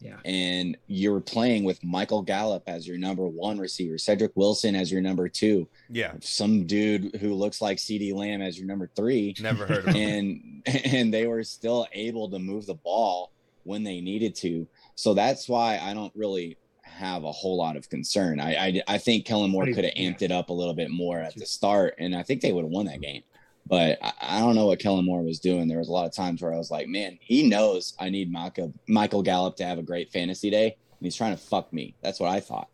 Yeah. 0.00 0.18
And 0.26 0.76
you're 0.86 1.20
playing 1.20 1.64
with 1.64 1.82
Michael 1.82 2.20
Gallup 2.20 2.62
as 2.66 2.86
your 2.86 2.98
number 2.98 3.26
one 3.26 3.58
receiver, 3.58 3.96
Cedric 3.96 4.32
Wilson 4.34 4.76
as 4.76 4.92
your 4.92 5.00
number 5.00 5.26
two, 5.28 5.66
Yeah, 5.88 6.12
some 6.20 6.66
dude 6.66 7.16
who 7.16 7.32
looks 7.32 7.62
like 7.62 7.78
CeeDee 7.78 8.14
Lamb 8.14 8.42
as 8.42 8.58
your 8.58 8.66
number 8.66 8.90
three 8.94 9.34
never 9.40 9.66
heard 9.66 9.88
of 9.88 9.94
him. 9.94 10.62
and 10.66 10.84
and 10.84 11.14
they 11.14 11.26
were 11.26 11.42
still 11.42 11.86
able 11.92 12.28
to 12.30 12.38
move 12.38 12.66
the 12.66 12.74
ball 12.74 13.32
when 13.64 13.84
they 13.84 14.02
needed 14.02 14.34
to. 14.36 14.68
So 14.96 15.14
that's 15.14 15.48
why 15.48 15.78
I 15.78 15.94
don't 15.94 16.12
really 16.14 16.58
have 16.96 17.24
a 17.24 17.32
whole 17.32 17.56
lot 17.56 17.76
of 17.76 17.88
concern. 17.88 18.40
I 18.40 18.54
I, 18.56 18.82
I 18.88 18.98
think 18.98 19.24
Kellen 19.24 19.50
Moore 19.50 19.60
What 19.60 19.64
do 19.66 19.70
you- 19.70 19.74
could 19.76 19.84
have 19.84 19.94
amped 19.94 20.22
it 20.22 20.32
up 20.32 20.50
a 20.50 20.52
little 20.52 20.74
bit 20.74 20.90
more 20.90 21.18
at 21.18 21.34
the 21.34 21.46
start, 21.46 21.94
and 21.98 22.14
I 22.16 22.22
think 22.22 22.40
they 22.40 22.52
would 22.52 22.64
have 22.64 22.70
won 22.72 22.86
that 22.86 23.00
game. 23.00 23.22
But 23.68 23.98
I, 24.02 24.12
I 24.22 24.38
don't 24.40 24.54
know 24.54 24.66
what 24.66 24.78
Kellen 24.78 25.04
Moore 25.04 25.22
was 25.22 25.38
doing. 25.40 25.66
There 25.68 25.78
was 25.78 25.88
a 25.88 25.92
lot 25.92 26.06
of 26.06 26.12
times 26.14 26.40
where 26.42 26.52
I 26.52 26.56
was 26.56 26.70
like, 26.70 26.86
man, 26.88 27.18
he 27.20 27.48
knows 27.48 27.94
I 27.98 28.10
need 28.10 28.30
Michael, 28.30 28.72
Michael 28.88 29.22
Gallup 29.22 29.56
to 29.56 29.64
have 29.64 29.78
a 29.78 29.82
great 29.82 30.12
fantasy 30.12 30.50
day, 30.50 30.66
and 30.66 31.00
he's 31.06 31.16
trying 31.16 31.32
to 31.36 31.42
fuck 31.42 31.72
me. 31.72 31.94
That's 32.02 32.20
what 32.20 32.30
I 32.30 32.40
thought. 32.40 32.68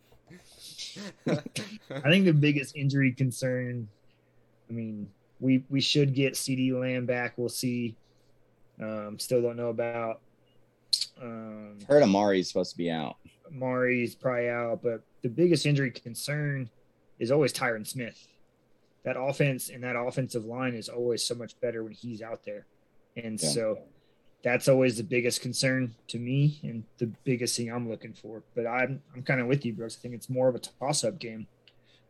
I 1.27 2.11
think 2.11 2.25
the 2.27 2.33
biggest 2.35 2.77
injury 2.77 3.13
concern. 3.13 3.89
I 4.69 4.73
mean, 4.73 5.09
we 5.41 5.65
we 5.71 5.81
should 5.81 6.15
get 6.15 6.35
CeeDee 6.35 6.79
Lamb 6.79 7.07
back. 7.07 7.35
We'll 7.37 7.49
see. 7.49 7.97
Um, 8.81 9.19
still 9.19 9.41
don't 9.43 9.57
know 9.57 9.69
about. 9.69 10.21
Um, 11.21 11.79
Heard 11.89 12.03
Amari's 12.03 12.49
supposed 12.49 12.73
to 12.73 12.77
be 12.77 12.91
out. 12.91 13.17
Mari's 13.53 14.15
probably 14.15 14.49
out, 14.49 14.83
but 14.83 15.03
the 15.23 15.29
biggest 15.29 15.67
injury 15.67 15.91
concern 15.91 16.71
is 17.19 17.31
always 17.31 17.53
Tyron 17.53 17.87
Smith. 17.87 18.27
That 19.05 19.17
offense 19.21 19.69
and 19.69 19.83
that 19.85 19.97
offensive 19.97 20.45
line 20.45 20.75
is 20.75 20.89
always 20.89 21.25
so 21.25 21.35
much 21.35 21.59
better 21.61 21.83
when 21.85 21.93
he's 21.93 22.23
out 22.23 22.45
there. 22.45 22.67
And 23.17 23.41
Yeah. 23.41 23.49
so 23.49 23.79
that's 24.43 24.69
always 24.69 24.97
the 24.97 25.03
biggest 25.05 25.41
concern 25.41 25.95
to 26.09 26.19
me 26.19 26.59
and 26.63 26.85
the 26.99 27.07
biggest 27.25 27.57
thing 27.57 27.71
I'm 27.71 27.89
looking 27.89 28.13
for. 28.13 28.43
But 28.55 28.67
I'm 28.67 29.03
I'm 29.15 29.23
kind 29.23 29.41
of 29.41 29.47
with 29.47 29.65
you, 29.65 29.73
Brooks. 29.73 29.97
I 29.99 30.01
think 30.03 30.15
it's 30.15 30.29
more 30.31 30.49
of 30.49 30.55
a 30.55 30.59
toss 30.61 31.05
up 31.05 31.19
game. 31.19 31.47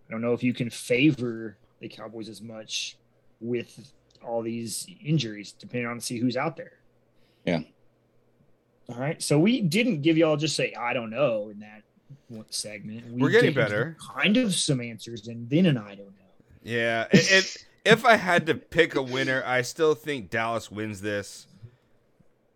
I 0.09 0.11
don't 0.13 0.21
know 0.23 0.33
if 0.33 0.43
you 0.43 0.55
can 0.55 0.71
favor 0.71 1.57
the 1.81 1.89
Cowboys 1.89 2.29
as 2.29 2.41
much 2.41 2.97
with 3.41 3.93
all 4.25 4.41
these 4.43 4.87
injuries, 5.05 5.53
depending 5.53 5.89
on 5.89 5.99
see 6.01 6.19
who's 6.19 6.37
out 6.37 6.57
there. 6.57 6.75
Yeah. 7.45 7.63
All 8.89 8.97
right. 8.97 9.23
So 9.23 9.39
we 9.39 9.61
didn't 9.61 10.03
give 10.03 10.17
y'all 10.17 10.37
just 10.37 10.57
say 10.57 10.75
I 10.75 10.93
don't 10.93 11.11
know 11.11 11.49
in 11.51 11.61
that 11.61 11.83
one 12.29 12.47
segment. 12.51 13.13
We 13.13 13.23
We're 13.23 13.31
getting 13.31 13.55
better. 13.55 13.97
Kind 14.15 14.37
of 14.37 14.55
some 14.55 14.81
answers 14.81 15.29
and 15.29 15.49
then 15.49 15.67
an 15.67 15.79
I 15.79 15.95
don't 15.95 16.07
know. 16.07 16.13
Yeah, 16.65 17.09
it, 17.11 17.67
if 17.85 18.05
I 18.05 18.17
had 18.17 18.47
to 18.47 18.55
pick 18.55 18.95
a 18.95 19.03
winner, 19.03 19.43
I 19.45 19.63
still 19.63 19.95
think 19.95 20.31
Dallas 20.31 20.71
wins 20.71 21.01
this, 21.01 21.49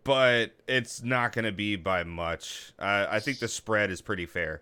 but 0.05 0.51
it's 0.67 1.03
not 1.03 1.33
going 1.33 1.45
to 1.45 1.51
be 1.51 1.75
by 1.75 2.03
much. 2.03 2.71
I 2.79 3.17
I 3.17 3.19
think 3.19 3.39
the 3.39 3.47
spread 3.47 3.91
is 3.91 4.01
pretty 4.01 4.25
fair. 4.25 4.61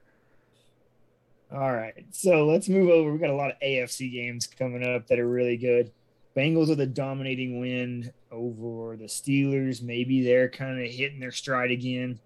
All 1.51 1.73
right. 1.73 2.05
So 2.11 2.45
let's 2.45 2.67
move 2.67 2.89
over. 2.89 3.11
We've 3.11 3.21
got 3.21 3.29
a 3.29 3.35
lot 3.35 3.51
of 3.51 3.59
AFC 3.59 4.11
games 4.11 4.47
coming 4.47 4.83
up 4.83 5.07
that 5.07 5.19
are 5.19 5.27
really 5.27 5.57
good. 5.57 5.91
Bengals 6.35 6.67
with 6.69 6.81
a 6.81 6.85
dominating 6.85 7.59
win 7.59 8.11
over 8.31 8.97
the 8.97 9.05
Steelers. 9.05 9.81
Maybe 9.81 10.23
they're 10.23 10.49
kind 10.49 10.83
of 10.83 10.91
hitting 10.91 11.19
their 11.19 11.31
stride 11.31 11.71
again. 11.71 12.19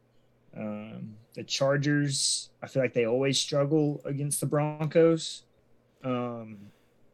Um, 0.58 1.16
the 1.36 1.44
Chargers, 1.44 2.50
I 2.64 2.68
feel 2.68 2.82
like 2.82 2.94
they 2.94 3.06
always 3.06 3.40
struggle 3.40 4.02
against 4.06 4.40
the 4.40 4.48
Broncos. 4.48 5.44
Um, 6.04 6.58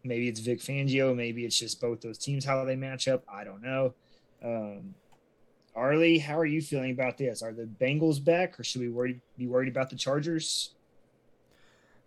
maybe 0.03 0.29
it's 0.29 0.39
Vic 0.39 0.59
Fangio. 0.59 1.13
Maybe 1.15 1.45
it's 1.45 1.59
just 1.59 1.81
both 1.81 1.99
those 1.99 2.17
teams, 2.17 2.45
how 2.45 2.63
they 2.63 2.77
match 2.77 3.07
up. 3.07 3.23
I 3.27 3.43
don't 3.43 3.61
know. 3.61 3.93
Um, 4.43 4.95
Arlie, 5.75 6.17
how 6.19 6.39
are 6.39 6.45
you 6.45 6.61
feeling 6.61 6.91
about 6.91 7.17
this? 7.17 7.41
Are 7.41 7.51
the 7.51 7.63
Bengals 7.65 8.23
back, 8.23 8.57
or 8.57 8.63
should 8.63 8.79
we 8.79 8.89
worry, 8.89 9.19
be 9.37 9.47
worried 9.47 9.67
about 9.67 9.89
the 9.89 9.97
Chargers? 9.97 10.73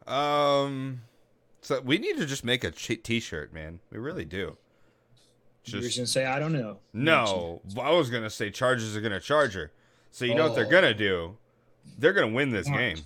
Um, 0.06 1.02
so 1.60 1.80
we 1.82 1.98
need 1.98 2.16
to 2.16 2.24
just 2.24 2.44
make 2.44 2.64
a 2.64 2.70
t-shirt, 2.70 3.52
man. 3.52 3.80
We 3.90 3.98
really 3.98 4.24
do. 4.24 4.56
You're 5.72 5.82
Just 5.82 5.96
just 5.96 5.98
gonna 5.98 6.06
say 6.06 6.26
I 6.26 6.38
don't 6.38 6.52
know. 6.52 6.78
no. 6.92 7.60
I 7.80 7.90
was 7.92 8.10
gonna 8.10 8.30
say 8.30 8.50
Chargers 8.50 8.96
are 8.96 9.00
gonna 9.00 9.20
charge 9.20 9.54
her. 9.54 9.72
So 10.10 10.24
you 10.24 10.34
know 10.34 10.46
what 10.48 10.54
they're 10.54 10.66
Oh. 10.66 10.70
gonna 10.70 10.94
do? 10.94 11.36
They're 11.98 12.12
gonna 12.12 12.28
win 12.32 12.50
this 12.50 12.68
game. 12.68 12.98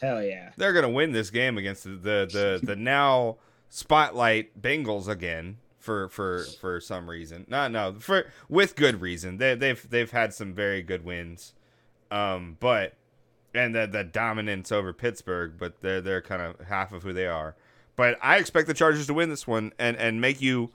Hell 0.00 0.22
yeah. 0.22 0.50
They're 0.56 0.72
gonna 0.72 0.88
win 0.90 1.12
this 1.12 1.30
game 1.30 1.58
against 1.58 1.84
the 1.84 1.90
the 1.90 2.28
the, 2.60 2.66
the 2.66 2.76
now 2.94 3.36
spotlight 3.68 4.60
Bengals 4.60 5.08
again 5.08 5.58
for 5.78 6.08
for 6.08 6.44
for 6.60 6.80
some 6.80 7.08
reason. 7.08 7.44
No, 7.48 7.68
no, 7.68 7.94
for 7.98 8.26
with 8.48 8.76
good 8.76 9.00
reason. 9.00 9.36
They 9.38 9.54
they've 9.54 9.88
they've 9.90 10.10
had 10.10 10.34
some 10.34 10.52
very 10.54 10.82
good 10.82 11.04
wins. 11.04 11.52
Um, 12.10 12.56
but 12.60 12.94
and 13.54 13.74
the 13.74 13.86
the 13.86 14.04
dominance 14.04 14.70
over 14.72 14.92
Pittsburgh, 14.92 15.54
but 15.58 15.80
they're 15.80 16.00
they're 16.00 16.22
kind 16.22 16.42
of 16.42 16.66
half 16.68 16.92
of 16.92 17.02
who 17.02 17.12
they 17.12 17.26
are. 17.26 17.54
But 17.96 18.18
I 18.22 18.36
expect 18.38 18.68
the 18.68 18.74
Chargers 18.74 19.06
to 19.08 19.14
win 19.14 19.28
this 19.30 19.46
one 19.46 19.72
and 19.78 19.96
and 19.96 20.20
make 20.20 20.40
you 20.40 20.70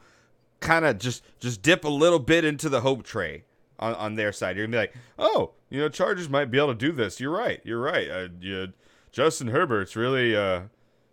kind 0.64 0.86
of 0.86 0.98
just 0.98 1.24
just 1.40 1.62
dip 1.62 1.84
a 1.84 1.90
little 1.90 2.20
bit 2.20 2.46
into 2.46 2.70
the 2.70 2.82
hope 2.82 3.04
tray 3.04 3.44
on, 3.80 3.94
on 3.96 4.16
their 4.16 4.32
side. 4.32 4.56
You're 4.58 4.66
gonna 4.66 4.76
be 4.76 4.80
like, 4.80 4.96
oh, 5.20 5.52
you 5.70 5.80
know, 5.80 5.90
Chargers 5.90 6.30
might 6.30 6.46
be 6.46 6.58
able 6.58 6.70
to 6.70 6.76
do 6.76 6.92
this. 6.92 7.20
You're 7.20 7.32
right. 7.32 7.62
You're 7.64 7.82
right. 7.82 8.10
Uh, 8.10 8.28
you, 8.40 8.74
Justin 9.12 9.50
Herbert's 9.50 9.96
really 9.96 10.36
uh, 10.36 10.64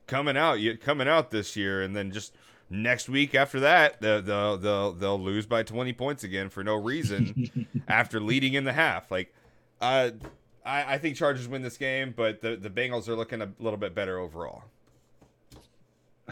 coming 0.07 0.37
out. 0.37 0.61
You 0.61 0.77
coming 0.79 1.09
out 1.09 1.31
this 1.31 1.57
year, 1.57 1.83
and 1.83 1.95
then 1.95 2.13
just 2.13 2.35
next 2.71 3.09
week 3.09 3.35
after 3.35 3.61
that, 3.61 4.01
they'll 4.01 4.23
they'll 4.23 4.57
they'll, 4.57 4.93
they'll 4.93 5.21
lose 5.21 5.47
by 5.47 5.63
20 5.63 5.93
points 5.93 6.25
again 6.25 6.49
for 6.49 6.65
no 6.65 6.77
reason 6.77 7.67
after 7.89 8.21
leading 8.21 8.55
in 8.55 8.65
the 8.65 8.73
half. 8.73 9.11
Like, 9.11 9.35
uh, 9.81 10.11
I 10.65 10.95
I 10.95 10.99
think 10.99 11.17
Chargers 11.17 11.49
win 11.49 11.63
this 11.63 11.77
game, 11.77 12.15
but 12.17 12.41
the 12.41 12.57
the 12.57 12.71
Bengals 12.71 13.09
are 13.09 13.17
looking 13.17 13.43
a 13.43 13.51
little 13.59 13.79
bit 13.79 13.95
better 13.95 14.19
overall. 14.19 14.65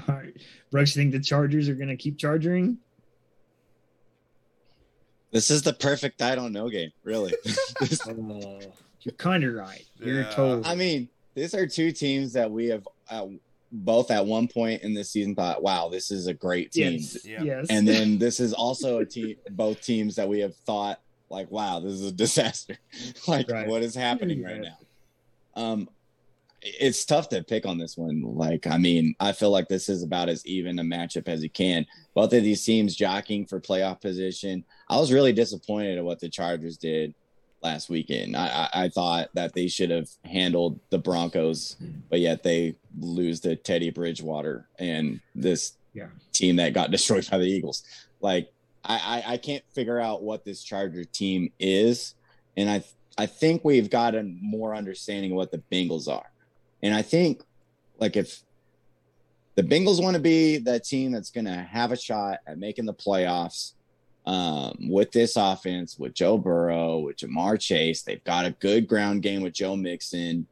All 0.08 0.14
right. 0.14 0.36
Brooks, 0.70 0.94
you 0.94 1.02
think 1.02 1.12
the 1.12 1.20
Chargers 1.20 1.68
are 1.68 1.74
gonna 1.74 1.96
keep 1.96 2.18
charging? 2.18 2.78
This 5.30 5.50
is 5.50 5.62
the 5.62 5.72
perfect 5.74 6.22
I 6.22 6.34
don't 6.34 6.52
know 6.52 6.68
game, 6.68 6.90
really. 7.04 7.34
This- 7.80 8.00
Oh, 8.08 8.60
you're 9.02 9.14
kind 9.16 9.44
of 9.44 9.54
right. 9.54 9.84
You're 9.96 10.22
Yeah. 10.22 10.30
told. 10.30 10.66
I 10.66 10.74
mean, 10.74 11.08
these 11.34 11.54
are 11.54 11.66
two 11.66 11.92
teams 11.92 12.32
that 12.32 12.50
we 12.50 12.66
have 12.68 12.86
uh, 13.10 13.26
both 13.70 14.10
at 14.10 14.24
one 14.24 14.48
point 14.48 14.82
in 14.82 14.94
this 14.94 15.10
season 15.10 15.34
thought, 15.34 15.62
wow, 15.62 15.88
this 15.88 16.10
is 16.10 16.26
a 16.26 16.34
great 16.34 16.72
team. 16.72 16.94
yes, 16.94 17.24
Yeah. 17.24 17.42
yes. 17.42 17.66
And 17.70 17.86
then 17.86 18.18
this 18.24 18.40
is 18.40 18.52
also 18.54 18.98
a 18.98 19.04
team, 19.06 19.36
both 19.50 19.80
teams 19.82 20.16
that 20.16 20.28
we 20.28 20.40
have 20.40 20.56
thought, 20.56 21.00
like, 21.30 21.50
wow, 21.50 21.78
this 21.80 21.92
is 21.92 22.06
a 22.06 22.12
disaster. 22.12 22.76
like, 23.28 23.50
Right. 23.50 23.68
what 23.68 23.82
is 23.82 23.94
happening 23.94 24.42
right 24.42 24.62
Yeah. 24.62 24.70
now? 24.70 25.62
Um, 25.62 25.88
it's 26.62 27.04
tough 27.04 27.28
to 27.30 27.42
pick 27.44 27.66
on 27.66 27.78
this 27.78 27.96
one. 27.96 28.22
Like, 28.22 28.66
I 28.66 28.78
mean, 28.78 29.14
I 29.20 29.32
feel 29.32 29.50
like 29.50 29.68
this 29.68 29.88
is 29.88 30.02
about 30.02 30.28
as 30.28 30.44
even 30.46 30.78
a 30.78 30.82
matchup 30.82 31.28
as 31.28 31.42
you 31.42 31.50
can. 31.50 31.86
Both 32.14 32.32
of 32.32 32.42
these 32.42 32.64
teams 32.64 32.96
jockeying 32.96 33.46
for 33.46 33.60
playoff 33.60 34.00
position. 34.00 34.64
I 34.88 34.96
was 34.96 35.12
really 35.12 35.32
disappointed 35.32 35.98
at 35.98 36.04
what 36.04 36.18
the 36.20 36.28
Chargers 36.28 36.76
did 36.76 37.14
last 37.62 37.88
weekend. 37.88 38.36
I, 38.36 38.68
I, 38.72 38.84
I 38.84 38.88
thought 38.88 39.28
that 39.34 39.52
they 39.54 39.68
should 39.68 39.90
have 39.90 40.08
handled 40.24 40.80
the 40.90 40.98
Broncos, 40.98 41.76
but 42.08 42.20
yet 42.20 42.42
they 42.42 42.76
lose 42.98 43.40
to 43.40 43.56
Teddy 43.56 43.90
Bridgewater 43.90 44.68
and 44.78 45.20
this 45.34 45.72
Yeah. 45.94 46.08
team 46.32 46.56
that 46.56 46.72
got 46.72 46.90
destroyed 46.92 47.28
by 47.30 47.38
the 47.38 47.46
Eagles. 47.46 47.82
Like, 48.20 48.52
I, 48.84 49.22
I, 49.26 49.32
I 49.34 49.36
can't 49.38 49.64
figure 49.74 50.00
out 50.00 50.22
what 50.22 50.44
this 50.44 50.62
Charger 50.62 51.04
team 51.04 51.52
is, 51.60 52.14
and 52.56 52.68
I 52.70 52.82
I 53.20 53.26
think 53.26 53.64
we've 53.64 53.90
got 53.90 54.14
a 54.14 54.22
more 54.22 54.76
understanding 54.76 55.32
of 55.32 55.36
what 55.36 55.50
the 55.50 55.60
Bengals 55.72 56.06
are. 56.08 56.30
And 56.82 56.94
I 56.94 57.02
think, 57.02 57.42
like, 57.98 58.16
if 58.16 58.40
the 59.54 59.62
Bengals 59.62 60.02
want 60.02 60.14
to 60.14 60.22
be 60.22 60.58
that 60.58 60.84
team 60.84 61.12
that's 61.12 61.30
going 61.30 61.46
to 61.46 61.54
have 61.54 61.90
a 61.90 61.96
shot 61.96 62.38
at 62.46 62.58
making 62.58 62.86
the 62.86 62.94
playoffs 62.94 63.72
um, 64.24 64.88
with 64.88 65.10
this 65.10 65.36
offense, 65.36 65.98
with 65.98 66.14
Joe 66.14 66.38
Burrow, 66.38 67.00
with 67.00 67.16
Ja'Marr 67.16 67.58
Chase, 67.58 68.02
they've 68.02 68.22
got 68.24 68.46
a 68.46 68.52
good 68.52 68.86
ground 68.86 69.22
game 69.22 69.42
with 69.42 69.54
Joe 69.54 69.74
Mixon. 69.74 70.46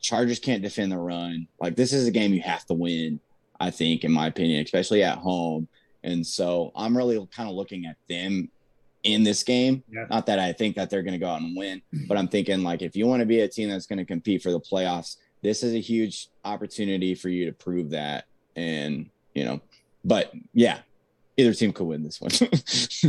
Chargers 0.00 0.38
can't 0.38 0.62
defend 0.62 0.92
the 0.92 0.98
run. 0.98 1.46
Like, 1.60 1.76
this 1.76 1.92
is 1.92 2.06
a 2.06 2.10
game 2.10 2.34
you 2.34 2.42
have 2.42 2.66
to 2.66 2.74
win, 2.74 3.20
I 3.58 3.70
think, 3.70 4.04
in 4.04 4.12
my 4.12 4.26
opinion, 4.26 4.62
especially 4.64 5.02
at 5.02 5.18
home. 5.18 5.68
And 6.04 6.26
so 6.26 6.72
I'm 6.74 6.96
really 6.96 7.16
kind 7.34 7.48
of 7.48 7.54
looking 7.54 7.86
at 7.86 7.96
them 8.08 8.50
in 9.04 9.22
this 9.22 9.42
game. 9.42 9.82
Yeah. 9.90 10.06
Not 10.10 10.26
that 10.26 10.38
I 10.38 10.52
think 10.52 10.76
that 10.76 10.90
they're 10.90 11.02
going 11.02 11.12
to 11.12 11.18
go 11.18 11.28
out 11.28 11.40
and 11.40 11.56
win, 11.56 11.82
mm-hmm. 11.94 12.06
but 12.06 12.16
I'm 12.16 12.28
thinking 12.28 12.62
like 12.62 12.82
if 12.82 12.96
you 12.96 13.06
want 13.06 13.20
to 13.20 13.26
be 13.26 13.40
a 13.40 13.48
team 13.48 13.68
that's 13.68 13.86
going 13.86 13.98
to 13.98 14.04
compete 14.04 14.42
for 14.42 14.50
the 14.50 14.60
playoffs, 14.60 15.16
this 15.42 15.62
is 15.62 15.74
a 15.74 15.80
huge 15.80 16.28
opportunity 16.44 17.14
for 17.14 17.28
you 17.28 17.46
to 17.46 17.52
prove 17.52 17.90
that. 17.90 18.26
And 18.56 19.10
you 19.34 19.44
know, 19.44 19.60
but 20.04 20.32
yeah, 20.52 20.78
either 21.36 21.54
team 21.54 21.72
could 21.72 21.86
win 21.86 22.02
this 22.02 22.20
one. 22.20 22.30
this 22.40 23.04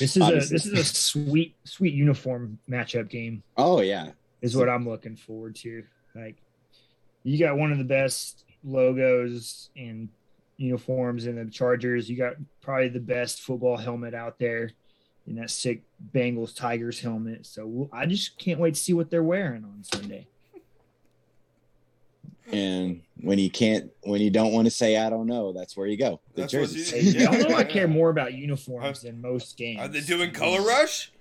is 0.00 0.16
a 0.16 0.32
this 0.32 0.66
is 0.66 0.72
a 0.72 0.84
sweet 0.84 1.56
sweet 1.64 1.94
uniform 1.94 2.58
matchup 2.68 3.08
game. 3.08 3.42
oh 3.56 3.80
yeah, 3.80 4.10
Is 4.42 4.56
what 4.56 4.68
I'm 4.68 4.88
looking 4.88 5.16
forward 5.16 5.56
to. 5.56 5.84
Like, 6.14 6.36
you 7.22 7.38
got 7.38 7.56
one 7.56 7.70
of 7.70 7.78
the 7.78 7.84
best 7.84 8.44
logos 8.64 9.70
and 9.76 10.08
uniforms 10.56 11.26
in 11.26 11.36
the 11.36 11.44
Chargers. 11.50 12.10
You 12.10 12.16
got 12.16 12.34
probably 12.60 12.88
the 12.88 12.98
best 12.98 13.42
football 13.42 13.76
helmet 13.76 14.14
out 14.14 14.38
there 14.38 14.72
in 15.28 15.36
that 15.36 15.50
sick 15.50 15.82
Bengals 16.14 16.56
Tigers 16.56 17.00
helmet. 17.00 17.44
So 17.46 17.66
we'll, 17.66 17.90
I 17.92 18.06
just 18.06 18.38
can't 18.38 18.58
wait 18.58 18.74
to 18.74 18.80
see 18.80 18.92
what 18.94 19.10
they're 19.10 19.22
wearing 19.22 19.62
on 19.64 19.84
Sunday. 19.84 20.26
and 22.50 23.02
when 23.20 23.38
you 23.38 23.50
can't, 23.50 23.90
when 24.04 24.20
you 24.22 24.30
don't 24.30 24.52
want 24.52 24.66
to 24.66 24.70
say 24.70 24.96
I 24.96 25.10
don't 25.10 25.26
know, 25.26 25.52
that's 25.52 25.76
where 25.76 25.86
you 25.86 25.98
go. 25.98 26.20
The 26.34 26.42
That's 26.42 26.54
what 26.54 26.60
jerseys. 26.70 27.14
you- 27.14 27.20
Yeah. 27.20 27.32
y'all 27.32 27.48
know 27.50 27.56
I 27.56 27.64
care 27.64 27.86
more 27.98 28.08
about 28.10 28.32
uniforms 28.34 29.02
than 29.02 29.20
most 29.20 29.56
games. 29.58 29.80
Are 29.80 29.88
they 29.88 30.00
doing 30.00 30.30
Color 30.32 30.62
Rush? 30.62 31.12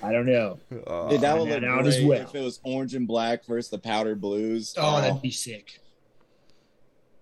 I 0.00 0.12
don't 0.12 0.26
know. 0.26 0.58
Uh, 0.86 1.08
Dude, 1.08 1.20
that 1.22 1.36
would 1.36 1.48
look 1.48 1.62
out 1.64 1.82
great 1.82 1.86
as 1.94 2.04
well. 2.04 2.20
if 2.22 2.34
it 2.34 2.40
was 2.40 2.60
orange 2.62 2.94
and 2.94 3.06
black 3.08 3.44
versus 3.44 3.68
the 3.68 3.78
powder 3.78 4.14
blues. 4.14 4.74
Oh, 4.78 5.00
that'd 5.00 5.20
be 5.20 5.32
sick. 5.32 5.80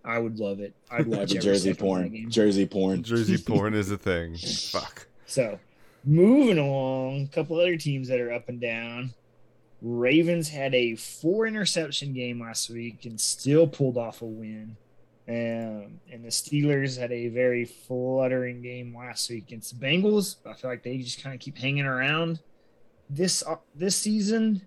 I 0.06 0.18
would 0.18 0.38
love 0.38 0.60
it. 0.60 0.72
I'd 0.90 1.06
watch 1.06 1.34
Every 1.34 1.38
every 1.38 1.38
jersey 1.40 1.58
second 1.58 1.70
of 1.70 1.76
that 1.76 1.84
porn. 1.84 2.30
Jersey 2.30 2.66
porn. 2.66 3.02
Jersey 3.02 3.38
porn 3.46 3.74
is 3.74 3.90
a 3.90 3.98
thing. 3.98 4.36
Fuck. 4.36 5.08
So, 5.26 5.58
moving 6.04 6.58
along, 6.58 7.24
a 7.24 7.34
couple 7.34 7.58
other 7.58 7.76
teams 7.76 8.08
that 8.08 8.20
are 8.20 8.32
up 8.32 8.48
and 8.48 8.60
down. 8.60 9.12
Ravens 9.82 10.48
had 10.48 10.74
a 10.74 10.94
four 10.96 11.46
interception 11.46 12.14
game 12.14 12.40
last 12.40 12.70
week 12.70 13.04
and 13.04 13.20
still 13.20 13.66
pulled 13.66 13.98
off 13.98 14.22
a 14.22 14.24
win. 14.24 14.76
Um, 15.28 16.00
and 16.10 16.24
the 16.24 16.28
Steelers 16.28 16.98
had 16.98 17.10
a 17.10 17.28
very 17.28 17.64
fluttering 17.64 18.62
game 18.62 18.96
last 18.96 19.28
week 19.28 19.48
against 19.48 19.78
the 19.78 19.84
Bengals. 19.84 20.36
I 20.46 20.54
feel 20.54 20.70
like 20.70 20.84
they 20.84 20.98
just 20.98 21.20
kind 21.22 21.34
of 21.34 21.40
keep 21.40 21.58
hanging 21.58 21.84
around 21.84 22.38
this 23.10 23.42
uh, 23.44 23.56
this 23.74 23.96
season. 23.96 24.62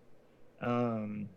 Um, 0.61 1.29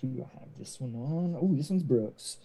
who 0.00 0.08
do 0.08 0.26
I 0.30 0.38
have 0.40 0.48
this 0.58 0.78
one 0.78 0.94
on? 0.94 1.36
Oh, 1.40 1.54
this 1.56 1.70
one's 1.70 1.82
Brooks. 1.82 2.36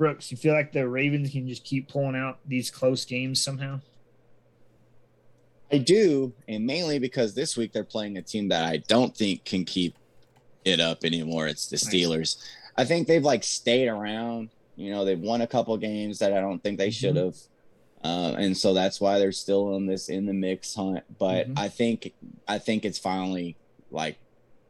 Brooks, 0.00 0.30
you 0.30 0.38
feel 0.38 0.54
like 0.54 0.72
the 0.72 0.88
Ravens 0.88 1.30
can 1.30 1.46
just 1.46 1.62
keep 1.62 1.86
pulling 1.90 2.16
out 2.16 2.38
these 2.48 2.70
close 2.70 3.04
games 3.04 3.38
somehow? 3.38 3.80
I 5.70 5.76
do, 5.76 6.32
and 6.48 6.64
mainly 6.64 6.98
because 6.98 7.34
this 7.34 7.54
week 7.54 7.74
they're 7.74 7.84
playing 7.84 8.16
a 8.16 8.22
team 8.22 8.48
that 8.48 8.64
I 8.64 8.78
don't 8.88 9.14
think 9.14 9.44
can 9.44 9.66
keep 9.66 9.94
it 10.64 10.80
up 10.80 11.04
anymore. 11.04 11.48
It's 11.48 11.66
the 11.66 11.74
Nice. 11.74 11.84
Steelers. 11.84 12.36
I 12.78 12.86
think 12.86 13.08
they've 13.08 13.22
like 13.22 13.44
stayed 13.44 13.88
around. 13.88 14.48
You 14.74 14.90
know, 14.90 15.04
they've 15.04 15.20
won 15.20 15.42
a 15.42 15.46
couple 15.46 15.76
games 15.76 16.18
that 16.20 16.32
I 16.32 16.40
don't 16.40 16.62
think 16.62 16.78
they 16.78 16.90
should 16.90 17.16
have, 17.16 17.36
uh, 18.02 18.36
and 18.38 18.56
so 18.56 18.72
that's 18.72 19.02
why 19.02 19.18
they're 19.18 19.32
still 19.32 19.76
in 19.76 19.84
this 19.84 20.08
in 20.08 20.24
the 20.24 20.32
mix 20.32 20.74
hunt. 20.74 21.04
But 21.18 21.46
Mhm. 21.50 21.58
I 21.58 21.68
think 21.68 22.14
I 22.48 22.58
think 22.58 22.86
it's 22.86 22.98
finally 22.98 23.54
like 23.90 24.16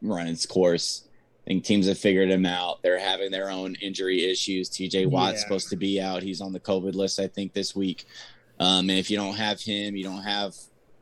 run 0.02 0.26
its 0.26 0.44
course. 0.44 1.04
I 1.50 1.54
think 1.54 1.64
teams 1.64 1.88
have 1.88 1.98
figured 1.98 2.30
him 2.30 2.46
out. 2.46 2.80
They're 2.80 3.00
having 3.00 3.32
their 3.32 3.50
own 3.50 3.74
injury 3.82 4.24
issues. 4.24 4.70
TJ 4.70 5.06
Watt's 5.06 5.38
Yeah. 5.38 5.42
supposed 5.42 5.68
to 5.70 5.76
be 5.76 6.00
out. 6.00 6.22
He's 6.22 6.40
on 6.40 6.52
the 6.52 6.60
COVID 6.60 6.94
list, 6.94 7.18
I 7.18 7.26
think, 7.26 7.54
this 7.54 7.74
week. 7.74 8.04
Um, 8.60 8.88
and 8.88 8.96
if 9.00 9.10
you 9.10 9.16
don't 9.16 9.34
have 9.34 9.60
him, 9.60 9.96
you 9.96 10.04
don't 10.04 10.22
have 10.22 10.54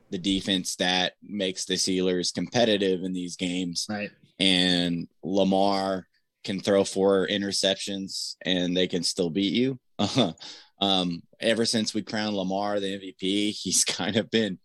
the 0.09 0.17
defense 0.17 0.77
that 0.77 1.17
makes 1.23 1.67
the 1.67 1.75
Steelers 1.75 2.33
competitive 2.33 3.03
in 3.03 3.13
these 3.13 3.37
games. 3.37 3.87
Right. 3.91 4.11
And 4.39 5.07
Lamar 5.23 6.09
can 6.45 6.61
throw 6.61 6.83
four 6.83 7.29
interceptions 7.29 8.37
and 8.41 8.75
they 8.75 8.87
can 8.87 9.03
still 9.03 9.29
beat 9.29 9.53
you. 9.53 9.79
um, 10.81 11.23
ever 11.41 11.67
since 11.67 11.93
we 11.93 12.01
crowned 12.01 12.35
Lamar 12.35 12.81
the 12.81 12.99
MVP, 12.99 13.51
he's 13.63 13.85
kind 13.85 14.17
of 14.17 14.31
been 14.31 14.59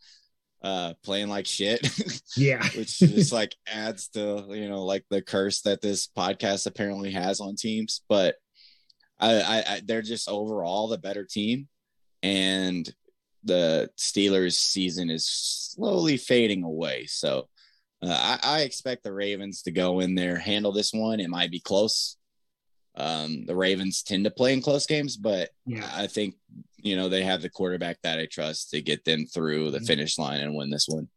uh, 0.64 0.94
playing 1.04 1.28
like 1.30 1.46
shit. 1.46 1.88
Yeah. 2.36 2.64
which 2.76 2.98
just 2.98 3.32
like 3.32 3.56
adds 3.68 4.08
to 4.10 4.46
you 4.50 4.68
know 4.68 4.84
like 4.86 5.06
the 5.12 5.22
curse 5.22 5.62
that 5.62 5.82
this 5.82 6.08
podcast 6.08 6.66
apparently 6.66 7.12
has 7.12 7.40
on 7.40 7.56
teams 7.56 8.02
but 8.10 8.36
I, 9.20 9.34
I, 9.42 9.58
I 9.76 9.82
they're 9.86 10.02
just 10.02 10.28
overall 10.28 10.88
the 10.88 10.98
better 10.98 11.26
team 11.26 11.68
and 12.24 12.92
the 13.44 13.92
steelers 14.00 14.54
season 14.54 15.12
is 15.12 15.28
slowly 15.28 16.18
fading 16.18 16.64
away 16.64 17.06
so 17.06 17.50
uh, 18.02 18.38
I, 18.44 18.58
I 18.58 18.62
expect 18.62 19.04
the 19.04 19.14
ravens 19.14 19.62
to 19.64 19.72
go 19.72 20.00
in 20.00 20.16
there 20.16 20.38
handle 20.40 20.72
this 20.72 20.92
one 20.92 21.20
it 21.20 21.30
might 21.30 21.52
be 21.52 21.60
close 21.60 22.18
um, 22.96 23.46
the 23.46 23.56
ravens 23.56 24.02
tend 24.02 24.24
to 24.24 24.32
play 24.32 24.54
in 24.54 24.62
close 24.64 24.88
games 24.88 25.18
but 25.18 25.50
Yeah. 25.68 25.88
i 25.94 26.08
think 26.08 26.34
you 26.84 26.96
know 26.96 27.10
they 27.10 27.24
have 27.24 27.42
the 27.42 27.50
quarterback 27.50 27.98
that 28.04 28.20
i 28.20 28.26
trust 28.28 28.70
to 28.72 28.82
get 28.82 29.04
them 29.06 29.26
through 29.26 29.72
the 29.72 29.80
Mhm. 29.80 29.88
finish 29.88 30.18
line 30.20 30.42
and 30.42 30.54
win 30.56 30.70
this 30.70 30.88
one 30.88 31.08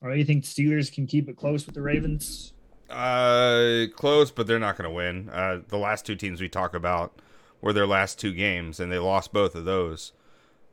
Or 0.00 0.12
do 0.12 0.18
you 0.18 0.24
think 0.24 0.44
Steelers 0.44 0.92
can 0.92 1.06
keep 1.06 1.28
it 1.28 1.36
close 1.36 1.64
with 1.64 1.74
the 1.74 1.80
Ravens? 1.82 2.52
Uh, 2.90 3.86
close, 3.96 4.30
but 4.30 4.46
they're 4.46 4.58
not 4.58 4.76
going 4.76 4.88
to 4.88 4.94
win. 4.94 5.30
Uh, 5.30 5.62
the 5.68 5.78
last 5.78 6.04
two 6.04 6.14
teams 6.14 6.42
we 6.42 6.48
talk 6.48 6.74
about 6.74 7.18
were 7.62 7.72
their 7.72 7.86
last 7.86 8.18
two 8.20 8.34
games, 8.34 8.78
and 8.78 8.92
they 8.92 8.98
lost 8.98 9.32
both 9.32 9.54
of 9.54 9.64
those. 9.64 10.12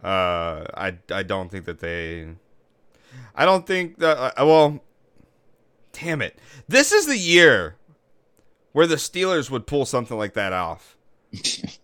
Uh, 0.04 0.66
I 0.76 0.98
I 1.10 1.24
don't 1.24 1.50
think 1.50 1.64
that 1.66 1.80
they. 1.80 2.28
I 3.34 3.46
don't 3.46 3.66
think 3.66 4.00
that. 4.00 4.18
Uh, 4.38 4.46
well, 4.46 4.84
damn 5.94 6.22
it! 6.22 6.38
This 6.68 6.92
is 6.92 7.06
the 7.06 7.18
year 7.18 7.78
where 8.74 8.88
the 8.88 8.98
Steelers 8.98 9.50
would 9.50 9.66
pull 9.66 9.86
something 9.86 10.18
like 10.18 10.34
that 10.34 10.52
off. 10.52 10.98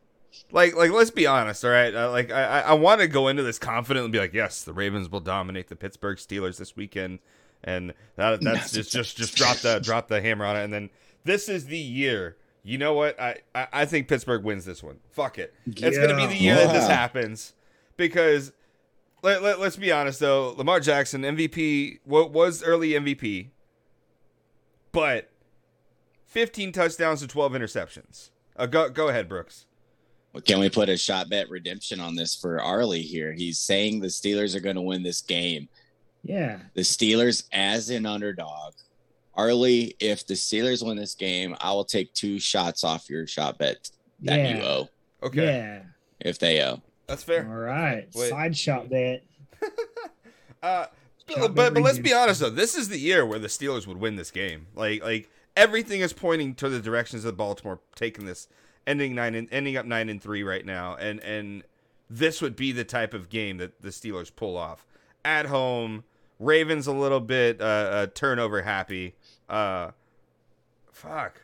Like, 0.52 0.76
like, 0.76 0.92
let's 0.92 1.12
be 1.12 1.28
honest, 1.28 1.66
all 1.66 1.72
right. 1.72 1.94
Uh, 1.94 2.10
like, 2.12 2.32
I, 2.32 2.44
I, 2.44 2.60
I 2.60 2.74
want 2.74 3.02
to 3.02 3.08
go 3.08 3.28
into 3.28 3.44
this 3.44 3.60
confident 3.60 4.06
and 4.06 4.14
be 4.14 4.20
like, 4.20 4.34
yes, 4.34 4.64
the 4.64 4.74
Ravens 4.74 5.10
will 5.10 5.20
dominate 5.20 5.68
the 5.68 5.76
Pittsburgh 5.76 6.18
Steelers 6.18 6.58
this 6.58 6.76
weekend, 6.76 7.20
and 7.64 7.94
that, 8.16 8.42
that's 8.42 8.72
just, 8.72 8.92
just, 8.92 9.18
just 9.18 9.36
drop 9.36 9.58
the, 9.58 9.80
drop 9.80 10.08
the 10.08 10.22
hammer 10.22 10.46
on 10.46 10.56
it. 10.56 10.64
And 10.64 10.72
then 10.72 10.90
this 11.26 11.50
is 11.50 11.66
the 11.66 11.78
year. 11.78 12.38
You 12.64 12.78
know 12.78 12.94
what? 12.94 13.20
I, 13.20 13.38
I, 13.56 13.68
I 13.72 13.86
think 13.86 14.08
Pittsburgh 14.08 14.44
wins 14.44 14.66
this 14.66 14.84
one. 14.84 15.00
Fuck 15.12 15.38
it. 15.40 15.54
It's 15.66 15.98
gonna 15.98 16.16
be 16.16 16.26
the 16.26 16.36
year 16.36 16.56
that 16.56 16.74
this 16.74 16.88
happens 16.88 17.54
because 17.96 18.52
let, 19.24 19.42
let, 19.42 19.60
let's 19.60 19.78
be 19.78 19.92
honest 19.92 20.20
though. 20.20 20.54
Lamar 20.58 20.80
Jackson 20.80 21.22
MVP 21.22 22.00
what 22.04 22.32
was 22.32 22.64
early 22.64 22.90
MVP, 22.90 23.52
but 24.92 25.30
15 26.26 26.74
touchdowns 26.74 27.22
to 27.22 27.28
12 27.28 27.54
interceptions. 27.54 28.32
Uh, 28.58 28.66
go 28.66 28.90
go 28.90 29.08
ahead, 29.08 29.30
Brooks. 29.30 29.67
Well, 30.38 30.44
Can 30.44 30.60
we 30.60 30.70
put 30.70 30.88
a 30.88 30.98
shot 30.98 31.30
bet 31.30 31.50
redemption 31.50 32.00
on 32.00 32.14
this 32.16 32.36
for 32.36 32.62
Arlie 32.62 33.02
here? 33.02 33.34
He's 33.34 33.58
saying 33.58 34.00
the 34.02 34.08
Steelers 34.08 34.54
are 34.56 34.60
going 34.60 34.76
to 34.76 34.84
win 34.84 35.02
this 35.02 35.22
game. 35.22 35.68
Yeah. 36.24 36.60
The 36.76 36.82
Steelers 36.82 37.46
as 37.52 37.90
an 37.90 38.06
underdog. 38.06 38.74
Arlie, 39.34 39.96
if 40.00 40.28
the 40.28 40.36
Steelers 40.36 40.86
win 40.86 40.96
this 40.96 41.16
game, 41.16 41.56
I 41.60 41.72
will 41.72 41.86
take 41.86 42.14
two 42.14 42.38
shots 42.38 42.84
off 42.84 43.10
your 43.10 43.26
shot 43.26 43.58
bet 43.58 43.90
that 44.22 44.38
yeah. 44.38 44.58
you 44.58 44.62
owe 44.64 44.90
Okay, 45.24 45.44
Yeah. 45.44 45.82
if 46.20 46.38
they 46.38 46.62
owe. 46.64 46.84
that's 47.08 47.24
fair. 47.24 47.48
All 47.50 47.56
right. 47.58 48.08
Wait. 48.14 48.30
Side 48.30 48.56
shot 48.56 48.90
bet. 48.90 49.24
Uh, 50.64 50.86
Shot 51.30 51.40
but, 51.40 51.56
but 51.56 51.74
but 51.74 51.84
let's 51.84 52.00
be 52.00 52.14
honest 52.14 52.40
though. 52.40 52.50
This 52.50 52.76
is 52.76 52.90
the 52.90 52.98
year 52.98 53.26
where 53.26 53.38
the 53.40 53.48
Steelers 53.48 53.86
would 53.86 53.98
win 53.98 54.16
this 54.16 54.32
game. 54.32 54.66
Like 54.76 55.04
like 55.04 55.30
everything 55.56 56.02
is 56.02 56.14
pointing 56.14 56.56
to 56.56 56.70
the 56.70 56.80
directions 56.80 57.26
of 57.26 57.38
Baltimore 57.38 57.80
taking 57.96 58.26
this, 58.26 58.48
ending 58.88 59.14
nine 59.14 59.36
and 59.36 59.48
ending 59.52 59.78
up 59.78 59.86
nine 59.86 60.10
and 60.10 60.20
three 60.22 60.42
right 60.42 60.66
now, 60.66 60.96
and 60.96 61.20
and 61.20 61.64
this 62.10 62.42
would 62.42 62.56
be 62.56 62.72
the 62.72 62.86
type 62.86 63.14
of 63.14 63.30
game 63.30 63.58
that 63.58 63.82
the 63.82 63.90
Steelers 63.90 64.34
pull 64.36 64.58
off 64.58 64.88
at 65.24 65.46
home. 65.46 66.06
Ravens 66.40 66.88
a 66.88 66.94
little 66.94 67.20
bit 67.20 67.62
uh, 67.62 67.64
uh 67.64 68.08
turnover 68.08 68.62
happy. 68.62 69.16
Uh, 69.50 69.92
fuck. 70.92 71.42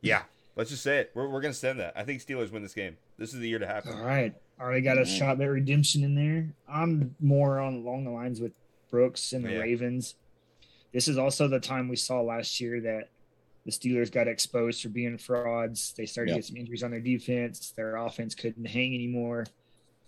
Yeah, 0.00 0.22
let's 0.56 0.70
just 0.70 0.82
say 0.82 0.98
it. 0.98 1.10
We're 1.14 1.28
we're 1.28 1.40
gonna 1.40 1.54
send 1.54 1.80
that. 1.80 1.94
I 1.96 2.04
think 2.04 2.22
Steelers 2.22 2.50
win 2.52 2.62
this 2.62 2.74
game. 2.74 2.96
This 3.18 3.34
is 3.34 3.40
the 3.40 3.48
year 3.48 3.58
to 3.58 3.66
happen. 3.66 3.92
All 3.98 4.04
right. 4.04 4.34
Already 4.60 4.82
got 4.82 4.98
a 4.98 5.04
shot 5.04 5.40
at 5.40 5.46
redemption 5.46 6.04
in 6.04 6.14
there. 6.14 6.48
I'm 6.68 7.16
more 7.20 7.58
on 7.58 7.74
along 7.74 8.04
the 8.04 8.10
lines 8.10 8.40
with 8.40 8.52
Brooks 8.90 9.32
and 9.32 9.44
the 9.44 9.50
Yeah. 9.52 9.58
Ravens. 9.58 10.14
This 10.92 11.08
is 11.08 11.18
also 11.18 11.48
the 11.48 11.58
time 11.58 11.88
we 11.88 11.96
saw 11.96 12.20
last 12.20 12.60
year 12.60 12.80
that 12.82 13.08
the 13.64 13.70
Steelers 13.70 14.12
got 14.12 14.28
exposed 14.28 14.82
for 14.82 14.90
being 14.90 15.16
frauds. 15.16 15.94
They 15.96 16.06
started 16.06 16.30
to 16.32 16.36
get 16.36 16.44
some 16.44 16.56
injuries 16.56 16.82
on 16.82 16.90
their 16.90 17.00
defense. 17.00 17.72
Their 17.76 17.96
offense 17.96 18.34
couldn't 18.34 18.66
hang 18.66 18.94
anymore. 18.94 19.46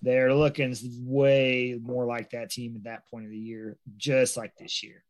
They're 0.02 0.34
looking 0.34 0.74
way 1.04 1.78
more 1.80 2.04
like 2.04 2.30
that 2.30 2.50
team 2.50 2.76
at 2.76 2.84
that 2.84 3.08
point 3.10 3.24
of 3.24 3.30
the 3.30 3.38
year, 3.38 3.78
just 3.96 4.36
like 4.36 4.54
this 4.56 4.82
year. 4.82 5.02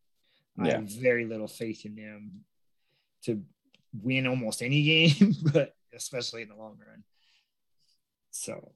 I 0.59 0.69
have 0.69 0.89
very 0.89 1.25
little 1.25 1.47
faith 1.47 1.85
in 1.85 1.95
them 1.95 2.31
to 3.25 3.43
win 4.01 4.27
almost 4.27 4.61
any 4.61 4.83
game, 5.17 5.35
but 5.53 5.75
especially 5.93 6.41
in 6.41 6.49
the 6.49 6.55
long 6.55 6.77
run. 6.79 7.03
So, 8.31 8.71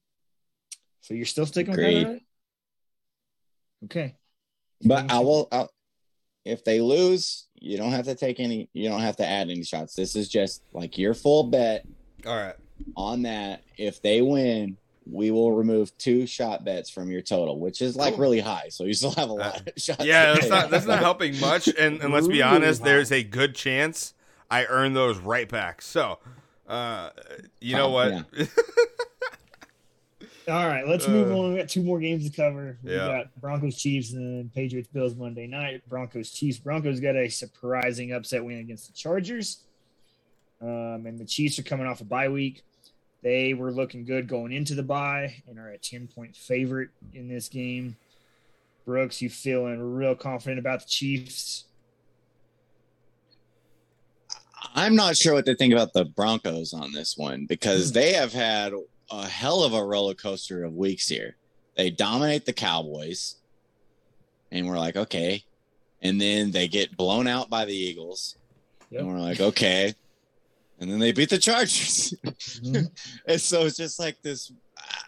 so 0.99 1.13
you're 1.13 1.25
still 1.25 1.45
sticking 1.45 1.75
with 1.75 1.79
that? 1.79 2.19
Okay. 3.85 4.15
But 4.83 5.11
I 5.11 5.19
will. 5.19 5.47
I'll, 5.51 5.71
if 6.45 6.63
they 6.63 6.81
lose, 6.81 7.47
you 7.59 7.77
don't 7.77 7.91
have 7.91 8.05
to 8.05 8.15
take 8.15 8.39
any. 8.39 8.69
You 8.73 8.89
don't 8.89 9.01
have 9.01 9.17
to 9.17 9.25
add 9.27 9.49
any 9.49 9.63
shots. 9.63 9.95
This 9.95 10.15
is 10.15 10.27
just 10.29 10.63
like 10.73 10.97
your 10.97 11.13
full 11.13 11.43
bet 11.45 11.85
All 12.25 12.35
right. 12.35 12.55
on 12.95 13.21
that. 13.23 13.63
If 13.77 14.01
they 14.01 14.21
win, 14.21 14.77
we 15.05 15.31
will 15.31 15.51
remove 15.53 15.95
two 15.97 16.25
shot 16.27 16.63
bets 16.63 16.89
from 16.89 17.09
your 17.11 17.21
total, 17.21 17.59
which 17.59 17.81
is 17.81 17.95
like 17.95 18.13
Cool. 18.13 18.21
really 18.21 18.39
high. 18.39 18.69
So 18.69 18.83
you 18.85 18.93
still 18.93 19.11
have 19.11 19.29
a 19.29 19.33
lot 19.33 19.61
of 19.67 19.73
shots. 19.77 20.03
Yeah, 20.05 20.33
that's 20.33 20.49
not 20.49 20.69
that's 20.69 20.85
not 20.85 20.99
helping 20.99 21.39
much. 21.39 21.67
And, 21.67 22.01
and 22.01 22.13
let's 22.13 22.27
be 22.27 22.41
honest, 22.41 22.83
there's 22.83 23.11
a 23.11 23.23
good 23.23 23.55
chance 23.55 24.13
I 24.49 24.65
earn 24.65 24.93
those 24.93 25.17
right 25.19 25.47
back. 25.49 25.81
So, 25.81 26.19
uh, 26.67 27.11
you 27.59 27.75
know 27.75 27.87
Oh, 27.87 27.91
what? 27.91 28.25
yeah. 28.33 28.45
All 30.51 30.67
right, 30.67 30.85
let's 30.85 31.07
move 31.07 31.31
Uh, 31.31 31.37
on. 31.39 31.51
We 31.53 31.59
got 31.59 31.69
two 31.69 31.81
more 31.81 31.99
games 31.99 32.29
to 32.29 32.35
cover. 32.35 32.77
We 32.83 32.91
yeah. 32.91 33.07
got 33.07 33.41
Broncos 33.41 33.77
Chiefs 33.81 34.11
and 34.13 34.39
then 34.39 34.51
Patriots 34.53 34.89
Bills 34.91 35.15
Monday 35.15 35.47
night. 35.47 35.81
Broncos 35.87 36.31
Chiefs. 36.31 36.59
Broncos 36.59 36.99
got 36.99 37.15
a 37.15 37.29
surprising 37.29 38.11
upset 38.11 38.43
win 38.43 38.57
against 38.59 38.87
the 38.87 38.93
Chargers. 38.93 39.63
Um, 40.61 41.05
and 41.05 41.17
the 41.17 41.25
Chiefs 41.25 41.57
are 41.57 41.63
coming 41.63 41.87
off 41.87 42.01
a 42.01 42.03
bye 42.03 42.27
week. 42.27 42.63
They 43.23 43.53
were 43.53 43.71
looking 43.71 44.03
good 44.03 44.27
going 44.27 44.51
into 44.51 44.75
the 44.75 44.83
bye 44.83 45.35
and 45.47 45.57
are 45.57 45.69
a 45.69 45.77
10 45.77 46.07
point 46.07 46.35
favorite 46.35 46.89
in 47.13 47.29
this 47.29 47.47
game. 47.47 47.95
Brooks, 48.85 49.21
you 49.21 49.29
feeling 49.29 49.79
real 49.79 50.15
confident 50.15 50.59
about 50.59 50.81
the 50.81 50.87
Chiefs? 50.87 51.65
I'm 54.75 54.95
not 54.95 55.15
sure 55.17 55.33
what 55.33 55.45
to 55.45 55.55
think 55.55 55.71
about 55.73 55.93
the 55.93 56.05
Broncos 56.05 56.73
on 56.73 56.91
this 56.91 57.15
one 57.17 57.45
because 57.45 57.89
Hmm. 57.89 57.93
they 57.93 58.13
have 58.13 58.33
had 58.33 58.73
a 59.11 59.27
hell 59.27 59.63
of 59.63 59.73
a 59.73 59.83
roller 59.83 60.13
coaster 60.13 60.63
of 60.63 60.73
weeks 60.75 61.07
here. 61.07 61.35
They 61.75 61.89
dominate 61.89 62.45
the 62.45 62.53
Cowboys, 62.53 63.35
and 64.51 64.67
we're 64.67 64.77
like, 64.79 64.95
okay. 64.95 65.43
And 66.01 66.19
then 66.19 66.51
they 66.51 66.67
get 66.67 66.97
blown 66.97 67.27
out 67.27 67.49
by 67.49 67.65
the 67.65 67.75
Eagles, 67.75 68.35
Yep. 68.89 69.01
and 69.01 69.09
we're 69.11 69.19
like, 69.19 69.39
okay. 69.39 69.93
And 70.79 70.91
then 70.91 70.99
they 70.99 71.11
beat 71.11 71.29
the 71.29 71.37
Chargers. 71.37 72.13
Mhm. 72.25 72.89
and 73.27 73.39
so 73.41 73.65
it's 73.65 73.77
just 73.77 73.99
like 73.99 74.21
this 74.21 74.51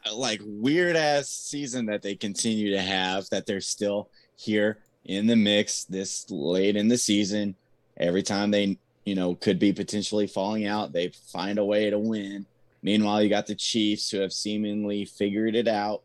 uh, 0.06 0.16
like 0.16 0.40
weird 0.46 0.96
ass 0.96 1.30
season 1.30 1.86
that 1.88 2.02
they 2.02 2.16
continue 2.16 2.72
to 2.72 2.82
have 2.82 3.28
that 3.32 3.46
they're 3.46 3.60
still 3.62 4.10
here 4.36 4.78
in 5.06 5.26
the 5.28 5.36
mix 5.36 5.84
this 5.86 6.30
late 6.30 6.76
in 6.76 6.88
the 6.88 6.98
season 6.98 7.56
every 7.98 8.22
time 8.24 8.52
they 8.52 8.78
you 9.06 9.16
know 9.16 9.36
could 9.36 9.60
be 9.60 9.74
potentially 9.74 10.28
falling 10.28 10.66
out 10.66 10.94
they 10.94 11.10
find 11.32 11.58
a 11.60 11.66
way 11.66 11.90
to 11.90 11.98
win 12.00 12.46
meanwhile 12.84 13.24
you 13.24 13.30
got 13.30 13.48
the 13.48 13.56
chiefs 13.56 14.12
who 14.12 14.20
have 14.20 14.34
seemingly 14.34 15.06
figured 15.06 15.56
it 15.56 15.68
out 15.68 16.04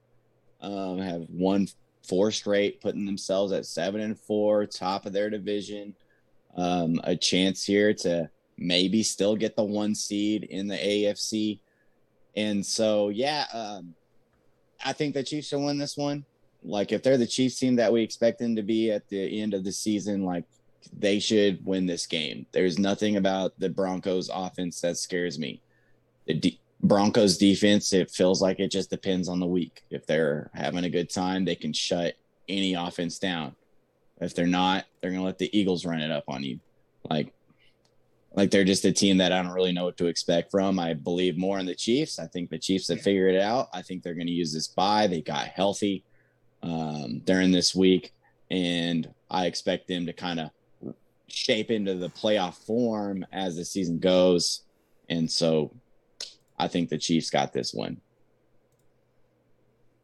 um, 0.60 0.98
have 0.98 1.26
won 1.28 1.68
four 2.02 2.30
straight 2.30 2.80
putting 2.80 3.04
themselves 3.04 3.52
at 3.52 3.66
seven 3.66 4.00
and 4.00 4.18
four 4.18 4.64
top 4.64 5.04
of 5.04 5.12
their 5.12 5.28
division 5.28 5.94
um, 6.56 6.98
a 7.04 7.14
chance 7.14 7.64
here 7.64 7.92
to 7.92 8.28
maybe 8.56 9.02
still 9.02 9.36
get 9.36 9.54
the 9.54 9.62
one 9.62 9.94
seed 9.94 10.44
in 10.44 10.66
the 10.66 10.76
afc 10.76 11.58
and 12.38 12.64
so, 12.64 13.08
yeah, 13.08 13.46
um, 13.52 13.96
I 14.84 14.92
think 14.92 15.14
the 15.14 15.24
Chiefs 15.24 15.50
will 15.50 15.64
win 15.64 15.76
this 15.76 15.96
one. 15.96 16.24
Like, 16.62 16.92
if 16.92 17.02
they're 17.02 17.18
the 17.18 17.26
Chiefs 17.26 17.58
team 17.58 17.74
that 17.76 17.92
we 17.92 18.00
expect 18.00 18.38
them 18.38 18.54
to 18.54 18.62
be 18.62 18.92
at 18.92 19.08
the 19.08 19.40
end 19.40 19.54
of 19.54 19.64
the 19.64 19.72
season, 19.72 20.24
like, 20.24 20.44
they 20.96 21.18
should 21.18 21.66
win 21.66 21.86
this 21.86 22.06
game. 22.06 22.46
There's 22.52 22.78
nothing 22.78 23.16
about 23.16 23.58
the 23.58 23.68
Broncos 23.68 24.30
offense 24.32 24.80
that 24.82 24.98
scares 24.98 25.36
me. 25.36 25.60
The 26.26 26.56
Broncos 26.82 27.38
defense, 27.38 27.92
it 27.92 28.10
feels 28.10 28.40
like 28.40 28.60
it 28.60 28.70
just 28.70 28.90
depends 28.90 29.28
on 29.28 29.40
the 29.40 29.46
week. 29.46 29.82
If 29.90 30.06
they're 30.06 30.50
having 30.54 30.84
a 30.84 30.90
good 30.90 31.10
time, 31.10 31.44
they 31.44 31.56
can 31.56 31.72
shut 31.72 32.14
any 32.48 32.74
offense 32.74 33.18
down. 33.18 33.56
If 34.20 34.34
they're 34.34 34.46
not, 34.46 34.84
they're 35.00 35.10
going 35.10 35.20
to 35.20 35.26
let 35.26 35.38
the 35.38 35.56
Eagles 35.56 35.84
run 35.84 36.00
it 36.00 36.10
up 36.10 36.24
on 36.28 36.42
you. 36.42 36.60
Like, 37.08 37.32
like 38.34 38.50
they're 38.50 38.64
just 38.64 38.84
a 38.84 38.92
team 38.92 39.18
that 39.18 39.32
I 39.32 39.42
don't 39.42 39.52
really 39.52 39.72
know 39.72 39.84
what 39.84 39.96
to 39.98 40.06
expect 40.06 40.50
from. 40.50 40.78
I 40.78 40.94
believe 40.94 41.36
more 41.36 41.58
in 41.58 41.66
the 41.66 41.74
Chiefs. 41.74 42.18
I 42.18 42.26
think 42.26 42.50
the 42.50 42.58
Chiefs 42.58 42.88
have 42.88 43.00
figured 43.00 43.34
it 43.34 43.42
out. 43.42 43.68
I 43.72 43.82
think 43.82 44.02
they're 44.02 44.14
going 44.14 44.26
to 44.26 44.32
use 44.32 44.52
this 44.52 44.68
bye. 44.68 45.06
They 45.06 45.20
got 45.20 45.48
healthy 45.48 46.04
um, 46.62 47.20
during 47.24 47.50
this 47.50 47.74
week, 47.74 48.12
and 48.50 49.12
I 49.30 49.46
expect 49.46 49.88
them 49.88 50.06
to 50.06 50.12
kind 50.12 50.40
of 50.40 50.50
shape 51.28 51.70
into 51.70 51.94
the 51.94 52.08
playoff 52.10 52.54
form 52.64 53.24
as 53.32 53.56
the 53.56 53.64
season 53.64 53.98
goes. 53.98 54.62
And 55.08 55.30
so, 55.30 55.72
I 56.58 56.68
think 56.68 56.88
the 56.88 56.98
Chiefs 56.98 57.30
got 57.30 57.52
this 57.52 57.72
one. 57.72 58.00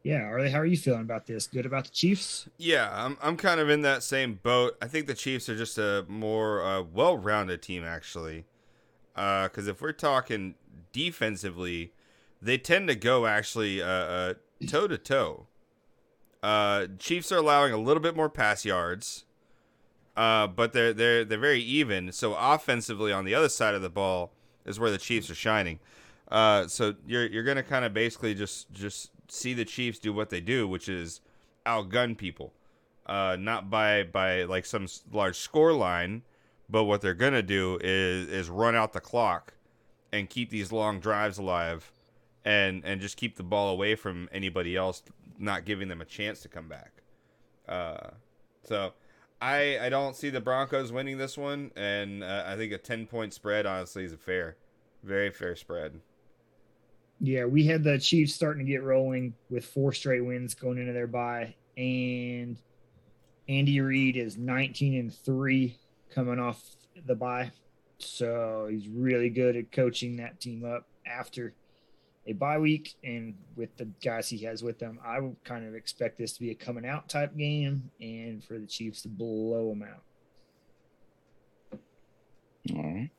Yeah, 0.03 0.21
Arlie, 0.21 0.51
how 0.51 0.59
are 0.59 0.65
you 0.65 0.77
feeling 0.77 1.01
about 1.01 1.25
this? 1.25 1.47
Good 1.47 1.65
about 1.65 1.85
the 1.85 1.89
Chiefs? 1.89 2.47
Yeah, 2.57 2.91
I'm 2.93 3.17
I'm 3.21 3.37
kind 3.37 3.59
of 3.59 3.69
in 3.69 3.81
that 3.81 4.03
same 4.03 4.35
boat. 4.35 4.77
I 4.81 4.87
think 4.87 5.07
the 5.07 5.15
Chiefs 5.15 5.49
are 5.49 5.57
just 5.57 5.79
a 5.79 6.05
more 6.07 6.63
uh, 6.63 6.81
well-rounded 6.83 7.63
team, 7.63 7.83
actually. 7.83 8.45
Because 9.15 9.67
if 9.67 9.81
we're 9.81 9.93
talking 9.93 10.55
defensively, 10.91 11.93
they 12.41 12.57
tend 12.57 12.87
to 12.89 12.95
go 12.95 13.25
actually 13.25 13.79
toe 13.79 14.87
to 14.87 14.97
toe. 14.97 15.47
Chiefs 16.99 17.31
are 17.31 17.37
allowing 17.37 17.73
a 17.73 17.77
little 17.77 18.03
bit 18.03 18.15
more 18.15 18.29
pass 18.29 18.63
yards, 18.63 19.25
uh, 20.15 20.45
but 20.45 20.73
they're 20.73 20.93
they're 20.93 21.25
they're 21.25 21.39
very 21.39 21.61
even. 21.61 22.11
So 22.11 22.35
offensively, 22.35 23.11
on 23.11 23.25
the 23.25 23.33
other 23.33 23.49
side 23.49 23.73
of 23.73 23.81
the 23.81 23.89
ball 23.89 24.33
is 24.65 24.79
where 24.79 24.91
the 24.91 24.97
Chiefs 24.99 25.31
are 25.31 25.35
shining. 25.35 25.79
Uh, 26.29 26.67
so 26.67 26.95
you're 27.05 27.25
you're 27.27 27.43
gonna 27.43 27.63
kind 27.63 27.85
of 27.85 27.93
basically 27.93 28.33
just 28.33 28.71
just 28.71 29.11
see 29.27 29.53
the 29.53 29.65
Chiefs 29.65 29.99
do 29.99 30.11
what 30.11 30.29
they 30.29 30.41
do, 30.41 30.67
which 30.67 30.89
is 30.89 31.21
outgun 31.65 32.17
people, 32.17 32.53
uh, 33.05 33.37
not 33.39 33.69
by 33.69 34.03
by 34.03 34.43
like 34.43 34.65
some 34.65 34.87
large 35.11 35.37
score 35.37 35.73
line, 35.73 36.23
but 36.69 36.85
what 36.85 37.01
they're 37.01 37.13
gonna 37.13 37.43
do 37.43 37.79
is 37.81 38.27
is 38.27 38.49
run 38.49 38.75
out 38.75 38.93
the 38.93 38.99
clock 38.99 39.53
and 40.11 40.29
keep 40.29 40.49
these 40.49 40.71
long 40.71 40.99
drives 40.99 41.37
alive, 41.37 41.91
and 42.43 42.83
and 42.83 43.01
just 43.01 43.17
keep 43.17 43.35
the 43.35 43.43
ball 43.43 43.69
away 43.69 43.95
from 43.95 44.27
anybody 44.31 44.75
else, 44.75 45.03
not 45.37 45.65
giving 45.65 45.87
them 45.87 46.01
a 46.01 46.05
chance 46.05 46.41
to 46.41 46.47
come 46.49 46.67
back. 46.67 46.91
Uh, 47.67 48.09
so. 48.63 48.93
I, 49.41 49.77
I 49.79 49.89
don't 49.89 50.15
see 50.15 50.29
the 50.29 50.39
Broncos 50.39 50.93
winning 50.93 51.17
this 51.17 51.37
one, 51.37 51.71
and 51.75 52.23
uh, 52.23 52.45
I 52.47 52.55
think 52.55 52.71
a 52.71 52.77
ten 52.77 53.05
point 53.05 53.33
spread 53.33 53.65
honestly 53.65 54.05
is 54.05 54.13
a 54.13 54.17
fair, 54.17 54.55
very 55.03 55.29
fair 55.29 55.57
spread. 55.57 55.99
Yeah, 57.19 57.45
we 57.45 57.65
had 57.65 57.83
the 57.83 57.97
Chiefs 57.97 58.33
starting 58.33 58.65
to 58.65 58.71
get 58.71 58.83
rolling 58.83 59.33
with 59.49 59.65
four 59.65 59.93
straight 59.93 60.23
wins 60.23 60.53
going 60.53 60.77
into 60.77 60.93
their 60.93 61.07
bye, 61.07 61.55
and 61.77 62.57
Andy 63.47 63.79
Reid 63.79 64.17
is 64.17 64.37
19 64.37 64.99
and 64.99 65.13
three 65.13 65.77
coming 66.13 66.39
off 66.39 66.61
the 67.05 67.15
bye, 67.15 67.51
so 67.99 68.67
he's 68.69 68.87
really 68.89 69.29
good 69.29 69.55
at 69.55 69.71
coaching 69.71 70.17
that 70.17 70.39
team 70.39 70.65
up 70.65 70.87
after 71.05 71.53
a 72.27 72.33
bye 72.33 72.57
week, 72.57 72.95
and 73.03 73.35
with 73.55 73.75
the 73.77 73.85
guys 74.03 74.27
he 74.27 74.39
has 74.39 74.63
with 74.63 74.79
them, 74.79 74.99
I 75.05 75.19
would 75.19 75.41
kind 75.43 75.65
of 75.65 75.75
expect 75.75 76.17
this 76.17 76.33
to 76.33 76.41
be 76.41 76.51
a 76.51 76.55
coming 76.55 76.85
out 76.85 77.07
type 77.07 77.37
game, 77.37 77.91
and 78.01 78.43
for 78.43 78.57
the 78.57 78.67
Chiefs 78.67 79.03
to 79.03 79.09
blow 79.09 79.69
them 79.69 79.83
out. 79.83 80.03
All 82.75 82.83
right. 82.83 83.09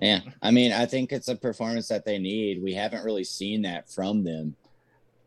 Yeah, 0.00 0.20
I 0.42 0.50
mean, 0.50 0.72
I 0.72 0.86
think 0.86 1.12
it's 1.12 1.28
a 1.28 1.36
performance 1.36 1.88
that 1.88 2.04
they 2.04 2.18
need. 2.18 2.62
We 2.62 2.74
haven't 2.74 3.04
really 3.04 3.24
seen 3.24 3.62
that 3.62 3.88
from 3.90 4.24
them 4.24 4.56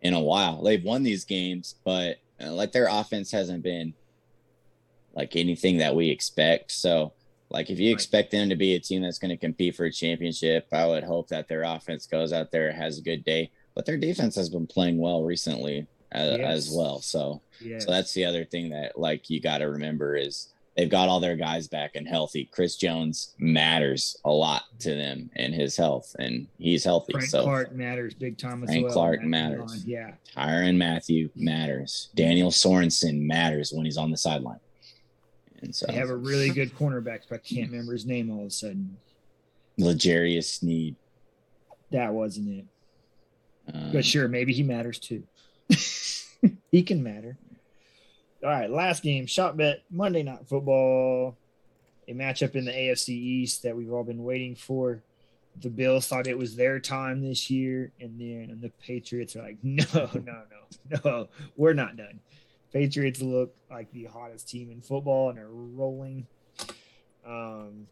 in 0.01 0.13
a 0.13 0.21
while. 0.21 0.61
They've 0.63 0.83
won 0.83 1.03
these 1.03 1.25
games, 1.25 1.75
but 1.83 2.17
uh, 2.43 2.51
like 2.51 2.71
their 2.71 2.87
offense 2.87 3.31
hasn't 3.31 3.63
been 3.63 3.93
like 5.13 5.35
anything 5.35 5.77
that 5.77 5.95
we 5.95 6.09
expect. 6.09 6.71
So, 6.71 7.13
like, 7.49 7.69
if 7.69 7.79
you 7.79 7.91
expect 7.91 8.31
them 8.31 8.49
to 8.49 8.55
be 8.55 8.75
a 8.75 8.79
team 8.79 9.01
that's 9.01 9.19
going 9.19 9.29
to 9.29 9.37
compete 9.37 9.75
for 9.75 9.85
a 9.85 9.91
championship, 9.91 10.67
I 10.71 10.85
would 10.85 11.03
hope 11.03 11.29
that 11.29 11.47
their 11.47 11.63
offense 11.63 12.05
goes 12.05 12.33
out 12.33 12.51
there 12.51 12.71
has 12.71 12.97
a 12.99 13.03
good 13.03 13.23
day. 13.23 13.51
But 13.75 13.85
their 13.85 13.97
defense 13.97 14.35
has 14.35 14.49
been 14.49 14.67
playing 14.67 14.97
well 14.99 15.23
recently 15.23 15.87
as 16.11 16.37
Yes. 16.39 16.71
well. 16.71 17.01
So, 17.01 17.41
Yeah, 17.61 17.79
so 17.79 17.91
that's 17.91 18.13
the 18.13 18.25
other 18.25 18.45
thing 18.45 18.69
that 18.69 18.97
like 18.97 19.29
you 19.29 19.41
got 19.41 19.59
to 19.59 19.65
remember 19.65 20.15
is 20.15 20.53
they've 20.75 20.89
got 20.89 21.09
all 21.09 21.19
their 21.19 21.35
guys 21.35 21.67
back 21.67 21.95
and 21.95 22.07
healthy. 22.07 22.45
Chris 22.51 22.75
Jones 22.75 23.33
matters 23.39 24.17
a 24.25 24.29
lot 24.31 24.63
to 24.79 24.93
them 24.95 25.29
and 25.35 25.53
his 25.53 25.75
health, 25.77 26.15
and 26.19 26.47
he's 26.57 26.83
healthy. 26.83 27.13
Frank 27.13 27.29
so 27.29 27.43
Clark 27.43 27.73
matters 27.73 28.13
big 28.13 28.37
time 28.37 28.63
as 28.63 28.69
Frank 28.69 28.85
well. 28.85 28.93
Clark 28.93 29.21
Matt 29.23 29.51
matters. 29.51 29.85
Millen, 29.85 29.87
Yeah, 29.87 30.11
Tyrann 30.35 30.77
Mathieu 30.77 31.29
matters. 31.35 32.09
Daniel 32.15 32.51
Sorensen 32.51 33.21
matters 33.21 33.71
when 33.71 33.85
he's 33.85 33.97
on 33.97 34.11
the 34.11 34.17
sideline. 34.17 34.59
And 35.61 35.73
so 35.73 35.85
they 35.87 35.93
have 35.93 36.09
a 36.09 36.15
really 36.15 36.49
good 36.49 36.75
cornerback, 36.75 37.21
but 37.29 37.35
I 37.35 37.37
can't 37.55 37.71
remember 37.71 37.93
his 37.93 38.05
name 38.05 38.29
all 38.29 38.41
of 38.41 38.47
a 38.47 38.51
sudden. 38.51 38.97
L'Jarius 39.77 40.59
Sneed. 40.59 40.95
That 41.91 42.13
wasn't 42.13 42.49
it. 42.49 42.65
Um, 43.73 43.91
But 43.91 44.05
sure, 44.05 44.27
maybe 44.27 44.53
he 44.53 44.63
matters 44.63 44.99
too. 44.99 45.23
he 46.71 46.83
can 46.83 47.01
matter. 47.01 47.37
All 48.45 48.51
right, 48.51 48.69
last 48.69 49.01
game, 49.01 49.25
shot 49.25 49.57
bet 49.57 49.81
Monday 49.89 50.21
Night 50.21 50.47
Football, 50.47 51.35
a 52.07 52.13
matchup 52.13 52.53
in 52.53 52.65
the 52.65 52.71
AFC 52.71 53.09
East 53.09 53.63
that 53.63 53.75
we've 53.75 53.91
all 53.91 54.03
been 54.03 54.23
waiting 54.23 54.53
for. 54.53 55.01
The 55.61 55.71
Bills 55.71 56.05
thought 56.05 56.27
it 56.27 56.37
was 56.37 56.55
their 56.55 56.79
time 56.79 57.27
this 57.27 57.49
year, 57.49 57.91
and 57.99 58.19
then 58.19 58.59
the 58.61 58.69
Patriots 58.85 59.35
are 59.35 59.41
like, 59.41 59.57
no, 59.63 59.83
no, 60.13 60.43
no, 60.91 60.99
no, 61.03 61.27
we're 61.57 61.73
not 61.73 61.97
done. 61.97 62.19
Patriots 62.71 63.19
look 63.19 63.55
like 63.71 63.91
the 63.93 64.03
hottest 64.03 64.47
team 64.47 64.69
in 64.69 64.79
football 64.79 65.31
and 65.31 65.39
are 65.39 65.49
rolling. 65.49 66.27
Um, 67.25 67.87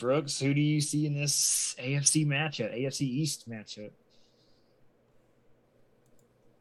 Brooks, 0.00 0.40
who 0.40 0.54
do 0.54 0.60
you 0.60 0.80
see 0.80 1.06
in 1.06 1.14
this 1.14 1.76
AFC 1.78 2.26
matchup, 2.26 2.76
AFC 2.76 3.02
East 3.02 3.48
matchup? 3.48 3.92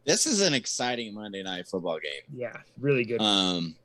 This 0.05 0.25
is 0.25 0.41
an 0.41 0.53
exciting 0.53 1.13
Monday 1.13 1.43
night 1.43 1.67
football 1.67 1.99
game. 1.99 2.23
Yeah, 2.33 2.57
really 2.79 3.05
good. 3.05 3.21
Um, 3.21 3.75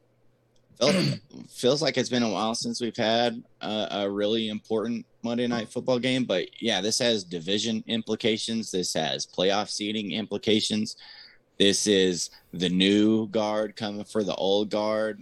feels, 0.79 1.19
feels 1.51 1.83
like 1.83 1.97
it's 1.97 2.09
been 2.09 2.23
a 2.23 2.31
while 2.31 2.55
since 2.55 2.81
we've 2.81 2.97
had 2.97 3.43
a, 3.61 3.89
a 3.91 4.11
really 4.11 4.49
important 4.49 5.07
Monday 5.23 5.47
night 5.47 5.69
football 5.69 5.99
game, 5.99 6.25
but 6.25 6.47
yeah, 6.61 6.81
this 6.81 6.99
has 6.99 7.25
division 7.25 7.85
implications. 7.87 8.71
This 8.71 8.95
has 8.95 9.27
playoff 9.27 9.71
seeding 9.71 10.13
implications. 10.13 10.97
This 11.59 11.87
is 11.87 12.31
the 12.53 12.71
new 12.71 13.29
guard 13.29 13.77
coming 13.77 14.05
for 14.05 14.25
the 14.25 14.35
old 14.35 14.71
guard. 14.71 15.21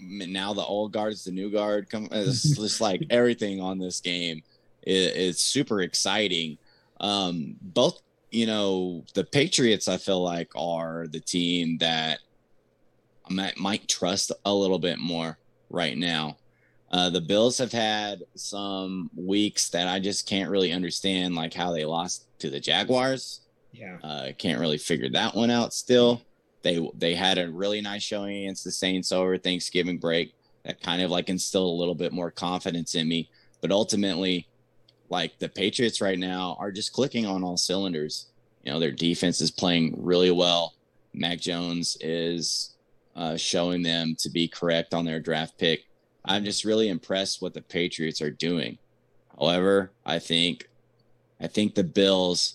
Now 0.00 0.52
the 0.52 0.64
old 0.64 0.92
guard 0.92 1.12
is 1.12 1.24
the 1.24 1.30
new 1.30 1.50
guard. 1.50 1.88
Come, 1.90 2.08
it's 2.10 2.42
just 2.56 2.80
like 2.80 3.02
everything 3.10 3.60
on 3.60 3.78
this 3.78 4.00
game 4.00 4.42
is, 4.82 5.12
is 5.12 5.38
super 5.38 5.82
exciting. 5.82 6.58
Um, 7.00 7.56
both, 7.62 8.02
you 8.30 8.46
know, 8.46 9.04
the 9.14 9.24
Patriots, 9.24 9.88
I 9.88 9.96
feel 9.96 10.22
like, 10.22 10.50
are 10.54 11.06
the 11.10 11.20
team 11.20 11.78
that 11.78 12.18
I 13.28 13.32
might, 13.32 13.58
might 13.58 13.88
trust 13.88 14.32
a 14.44 14.54
little 14.54 14.78
bit 14.78 14.98
more 14.98 15.38
right 15.70 15.96
now. 15.96 16.38
Uh, 16.90 17.10
the 17.10 17.20
Bills 17.20 17.58
have 17.58 17.72
had 17.72 18.22
some 18.34 19.10
weeks 19.14 19.68
that 19.70 19.88
I 19.88 19.98
just 19.98 20.26
can't 20.26 20.50
really 20.50 20.72
understand, 20.72 21.34
like 21.34 21.52
how 21.52 21.72
they 21.72 21.84
lost 21.84 22.26
to 22.38 22.48
the 22.48 22.60
Jaguars. 22.60 23.42
Yeah. 23.72 23.98
Uh, 24.02 24.32
can't 24.38 24.60
really 24.60 24.78
figure 24.78 25.10
that 25.10 25.34
one 25.34 25.50
out 25.50 25.74
still. 25.74 26.22
They 26.62 26.90
they 26.96 27.14
had 27.14 27.38
a 27.38 27.50
really 27.50 27.80
nice 27.80 28.02
showing 28.02 28.44
against 28.44 28.64
the 28.64 28.72
Saints 28.72 29.12
over 29.12 29.38
Thanksgiving 29.38 29.98
break 29.98 30.34
that 30.64 30.80
kind 30.80 31.02
of 31.02 31.10
like 31.10 31.28
instilled 31.28 31.74
a 31.74 31.78
little 31.78 31.94
bit 31.94 32.12
more 32.12 32.30
confidence 32.30 32.94
in 32.94 33.06
me. 33.06 33.30
But 33.60 33.70
ultimately, 33.70 34.48
like 35.10 35.38
the 35.38 35.48
Patriots 35.48 36.00
right 36.00 36.18
now 36.18 36.56
are 36.58 36.72
just 36.72 36.92
clicking 36.92 37.26
on 37.26 37.42
all 37.42 37.56
cylinders. 37.56 38.26
You 38.64 38.72
know, 38.72 38.80
their 38.80 38.90
defense 38.92 39.40
is 39.40 39.50
playing 39.50 39.94
really 39.98 40.30
well. 40.30 40.74
Mac 41.14 41.40
Jones 41.40 41.96
is 42.00 42.74
uh, 43.16 43.36
showing 43.36 43.82
them 43.82 44.14
to 44.18 44.28
be 44.30 44.46
correct 44.48 44.94
on 44.94 45.04
their 45.04 45.20
draft 45.20 45.56
pick. 45.58 45.84
I'm 46.24 46.44
just 46.44 46.64
really 46.64 46.88
impressed 46.88 47.40
what 47.40 47.54
the 47.54 47.62
Patriots 47.62 48.20
are 48.20 48.30
doing. 48.30 48.78
However, 49.38 49.92
I 50.04 50.18
think 50.18 50.68
I 51.40 51.46
think 51.46 51.74
the 51.74 51.84
Bills 51.84 52.54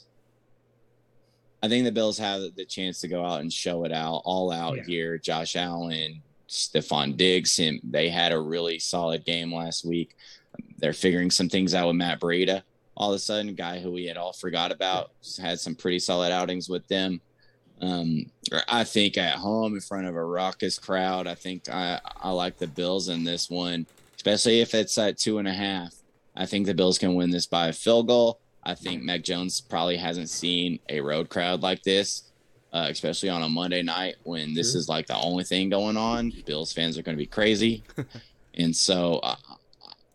I 1.63 1.69
think 1.69 1.85
the 1.85 1.91
Bills 1.93 2.17
have 2.17 2.41
the 2.55 2.65
chance 2.65 2.99
to 3.01 3.07
go 3.07 3.25
out 3.25 3.39
and 3.39 3.51
show 3.51 3.85
it 3.85 3.91
out 3.93 4.21
all 4.25 4.51
out 4.51 4.75
Yeah. 4.77 4.83
here. 4.85 5.17
Josh 5.17 5.55
Allen, 5.55 6.21
Stefon 6.49 7.15
Diggs, 7.15 7.55
him 7.55 7.79
they 7.83 8.09
had 8.09 8.33
a 8.33 8.39
really 8.39 8.79
solid 8.79 9.23
game 9.25 9.53
last 9.53 9.85
week. 9.85 10.15
They're 10.84 10.91
figuring 10.91 11.31
some 11.31 11.47
things 11.47 11.73
out 11.73 11.88
with 11.88 11.95
Matt 11.95 12.19
Breida. 12.19 12.61
All 12.97 13.13
of 13.13 13.15
a 13.15 13.19
sudden, 13.19 13.55
guy 13.55 13.79
who 13.79 13.89
we 13.89 14.03
had 14.03 14.17
all 14.17 14.34
forgot 14.34 14.69
about 14.69 15.11
had 15.41 15.57
some 15.57 15.75
pretty 15.75 15.99
solid 15.99 16.34
outings 16.34 16.67
with 16.67 16.86
them. 16.89 17.21
Um, 17.79 18.25
I 18.67 18.84
think 18.84 19.17
at 19.17 19.36
home 19.36 19.75
in 19.75 19.79
front 19.79 20.07
of 20.07 20.15
a 20.17 20.21
raucous 20.21 20.77
crowd, 20.77 21.25
I 21.25 21.36
think 21.36 21.69
I, 21.69 22.01
I 22.17 22.31
like 22.31 22.57
the 22.57 22.67
Bills 22.67 23.07
in 23.07 23.23
this 23.23 23.49
one, 23.49 23.86
especially 24.17 24.59
if 24.59 24.75
it's 24.75 24.97
at 24.97 25.17
two 25.17 25.38
and 25.38 25.47
a 25.47 25.53
half. 25.53 25.93
I 26.36 26.45
think 26.45 26.65
the 26.65 26.73
Bills 26.73 26.97
can 26.97 27.15
win 27.15 27.29
this 27.29 27.45
by 27.45 27.69
a 27.69 27.73
field 27.73 28.07
goal. 28.07 28.41
I 28.61 28.75
think 28.75 29.03
Mac 29.03 29.21
Jones 29.23 29.61
probably 29.61 29.95
hasn't 29.95 30.29
seen 30.29 30.79
a 30.89 30.99
road 30.99 31.29
crowd 31.29 31.61
like 31.61 31.84
this, 31.84 32.23
uh, 32.73 32.88
especially 32.89 33.29
on 33.29 33.41
a 33.41 33.47
Monday 33.47 33.84
night 33.84 34.15
when 34.23 34.53
this 34.53 34.75
is 34.75 34.89
like 34.89 35.07
the 35.07 35.15
only 35.15 35.45
thing 35.45 35.69
going 35.69 35.95
on. 35.95 36.34
Bills 36.45 36.73
fans 36.73 36.97
are 36.97 37.03
going 37.03 37.15
to 37.15 37.23
be 37.23 37.25
crazy, 37.25 37.84
and 38.55 38.75
so 38.75 39.19
uh, 39.19 39.38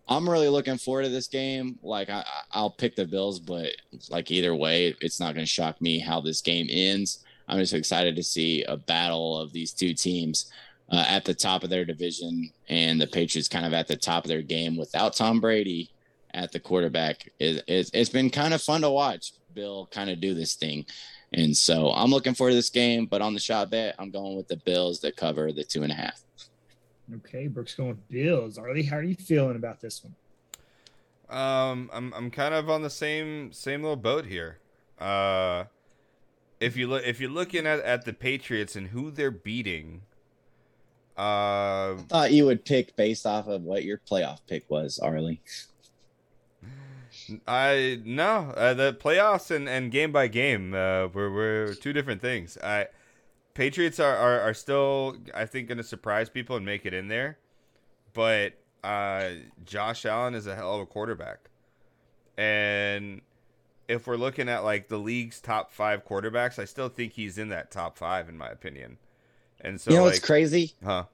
I'm 0.09 0.29
really 0.29 0.49
looking 0.49 0.79
forward 0.79 1.05
to 1.05 1.09
this 1.11 1.29
game. 1.29 1.79
Like 1.83 2.09
I, 2.11 2.21
I- 2.21 2.43
I'll 2.53 2.71
pick 2.71 2.97
the 2.97 3.05
Bills, 3.07 3.41
but 3.41 3.71
like 4.11 4.31
either 4.31 4.55
way, 4.55 4.95
it's 5.01 5.21
not 5.21 5.35
going 5.35 5.45
to 5.47 5.51
shock 5.51 5.81
me 5.81 5.99
how 5.99 6.21
this 6.21 6.41
game 6.41 6.67
ends. 6.71 7.25
I'm 7.47 7.59
just 7.59 7.75
excited 7.75 8.17
to 8.17 8.23
see 8.23 8.63
a 8.65 8.77
battle 8.77 9.39
of 9.39 9.53
these 9.53 9.73
two 9.73 9.95
teams 9.95 10.51
uh, 10.91 11.05
at 11.09 11.25
the 11.25 11.35
top 11.35 11.65
of 11.65 11.71
their 11.71 11.85
division, 11.85 12.51
and 12.69 13.01
the 13.01 13.07
Patriots 13.07 13.49
kind 13.49 13.67
of 13.67 13.73
at 13.75 13.89
the 13.89 13.97
top 13.97 14.25
of 14.25 14.29
their 14.29 14.43
game 14.43 14.77
without 14.77 15.15
Tom 15.15 15.41
Brady 15.41 15.91
at 16.35 16.53
the 16.53 16.61
quarterback. 16.61 17.31
It, 17.39 17.63
it's 17.67 17.91
it's 17.95 18.11
been 18.11 18.31
kind 18.31 18.53
of 18.55 18.63
fun 18.63 18.83
to 18.83 18.91
watch 18.91 19.33
Bill 19.55 19.89
kind 19.91 20.11
of 20.11 20.21
do 20.21 20.35
this 20.35 20.55
thing. 20.55 20.85
And 21.35 21.55
so 21.57 21.91
I'm 21.93 22.11
looking 22.11 22.33
forward 22.35 22.53
to 22.53 22.57
this 22.57 22.71
game, 22.71 23.05
but 23.07 23.21
on 23.21 23.35
the 23.35 23.41
shot 23.41 23.71
bet, 23.71 23.95
I'm 23.99 24.11
going 24.11 24.37
with 24.37 24.49
the 24.49 24.57
Bills 24.57 25.01
that 25.01 25.17
cover 25.17 25.53
the 25.53 25.65
two 25.65 25.83
and 25.83 25.93
a 25.93 25.95
half. 25.95 26.23
Okay, 27.17 27.47
Brooks 27.47 27.75
going 27.75 27.91
with 27.91 28.09
Bills. 28.09 28.59
Arlie, 28.59 28.83
how 28.83 28.97
are 28.97 29.03
you 29.03 29.15
feeling 29.15 29.57
about 29.57 29.81
this 29.81 30.05
one? 30.05 30.15
Um, 31.31 31.91
I'm 31.93 32.13
I'm 32.15 32.31
kind 32.31 32.55
of 32.55 32.71
on 32.71 32.83
the 32.83 32.91
same 32.91 33.53
same 33.53 33.83
little 33.83 33.97
boat 33.97 34.27
here. 34.27 34.59
Uh, 34.99 35.65
if 36.61 36.77
you 36.77 36.87
look 36.87 37.07
if 37.07 37.21
you're 37.21 37.31
looking 37.31 37.67
at 37.67 37.81
at 37.81 38.05
the 38.05 38.13
Patriots 38.13 38.77
and 38.77 38.89
who 38.89 39.11
they're 39.11 39.31
beating, 39.31 40.03
uh, 41.17 41.97
Thought 42.09 42.33
you 42.33 42.47
would 42.47 42.65
pick 42.65 42.95
based 42.97 43.27
off 43.27 43.49
of 43.49 43.63
what 43.63 43.85
your 43.85 44.01
playoff 44.11 44.39
pick 44.47 44.71
was, 44.71 44.99
Arlie. 44.99 45.41
I 47.47 48.01
no 48.05 48.53
uh, 48.57 48.75
the 48.75 48.95
playoffs 48.95 49.51
and, 49.51 49.69
and 49.69 49.91
game 49.91 50.13
by 50.13 50.29
game 50.29 50.73
uh, 50.73 51.09
were 51.09 51.31
were 51.31 51.75
two 51.75 51.93
different 51.93 52.23
things. 52.23 52.57
I 52.63 52.87
Patriots 53.59 53.99
are, 53.99 54.15
are, 54.17 54.41
are 54.41 54.55
still 54.55 55.17
I 55.35 55.45
think 55.45 55.67
going 55.67 55.79
to 55.79 55.85
surprise 55.85 56.29
people 56.29 56.55
and 56.55 56.65
make 56.65 56.87
it 56.87 56.95
in 56.95 57.09
there, 57.09 57.39
but 58.15 58.53
uh, 58.85 59.31
Josh 59.65 60.07
Allen 60.07 60.37
is 60.37 60.47
a 60.47 60.55
hell 60.55 60.77
of 60.77 60.81
a 60.83 60.87
quarterback, 60.87 61.51
and 62.37 63.21
if 63.89 64.07
we're 64.07 64.17
looking 64.17 64.49
at 64.49 64.61
like 64.63 64.87
the 64.87 64.97
league's 64.99 65.41
top 65.41 65.73
five 65.73 66.07
quarterbacks, 66.07 66.61
I 66.61 66.67
still 66.67 66.89
think 66.89 67.15
he's 67.15 67.37
in 67.37 67.49
that 67.49 67.73
top 67.73 67.99
five 67.99 68.29
in 68.29 68.39
my 68.39 68.49
opinion. 68.49 68.97
And 69.61 69.81
so 69.81 69.91
you 69.91 69.97
know 69.97 70.05
like, 70.05 70.13
what's 70.13 70.25
crazy? 70.25 70.75
huh? 70.85 71.07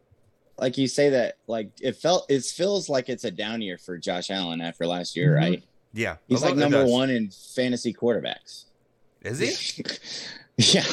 Like 0.59 0.77
you 0.77 0.87
say 0.87 1.09
that, 1.09 1.39
like 1.47 1.71
it 1.81 1.97
felt, 1.97 2.31
it 2.31 2.45
feels 2.45 2.91
like 2.91 3.09
it's 3.09 3.25
a 3.25 3.31
down 3.31 3.63
year 3.63 3.79
for 3.79 3.97
Josh 3.97 4.31
Allen 4.31 4.61
after 4.61 4.87
last 4.87 5.17
year, 5.17 5.33
Mhm. 5.33 5.39
right? 5.39 5.65
Yeah, 5.95 6.17
He's 6.29 6.43
like 6.43 6.57
number 6.57 6.85
one 6.85 7.09
in 7.09 7.31
fantasy 7.31 7.95
quarterbacks. 7.95 8.65
Is 9.23 9.39
he? 9.39 9.85
yeah, 10.59 10.85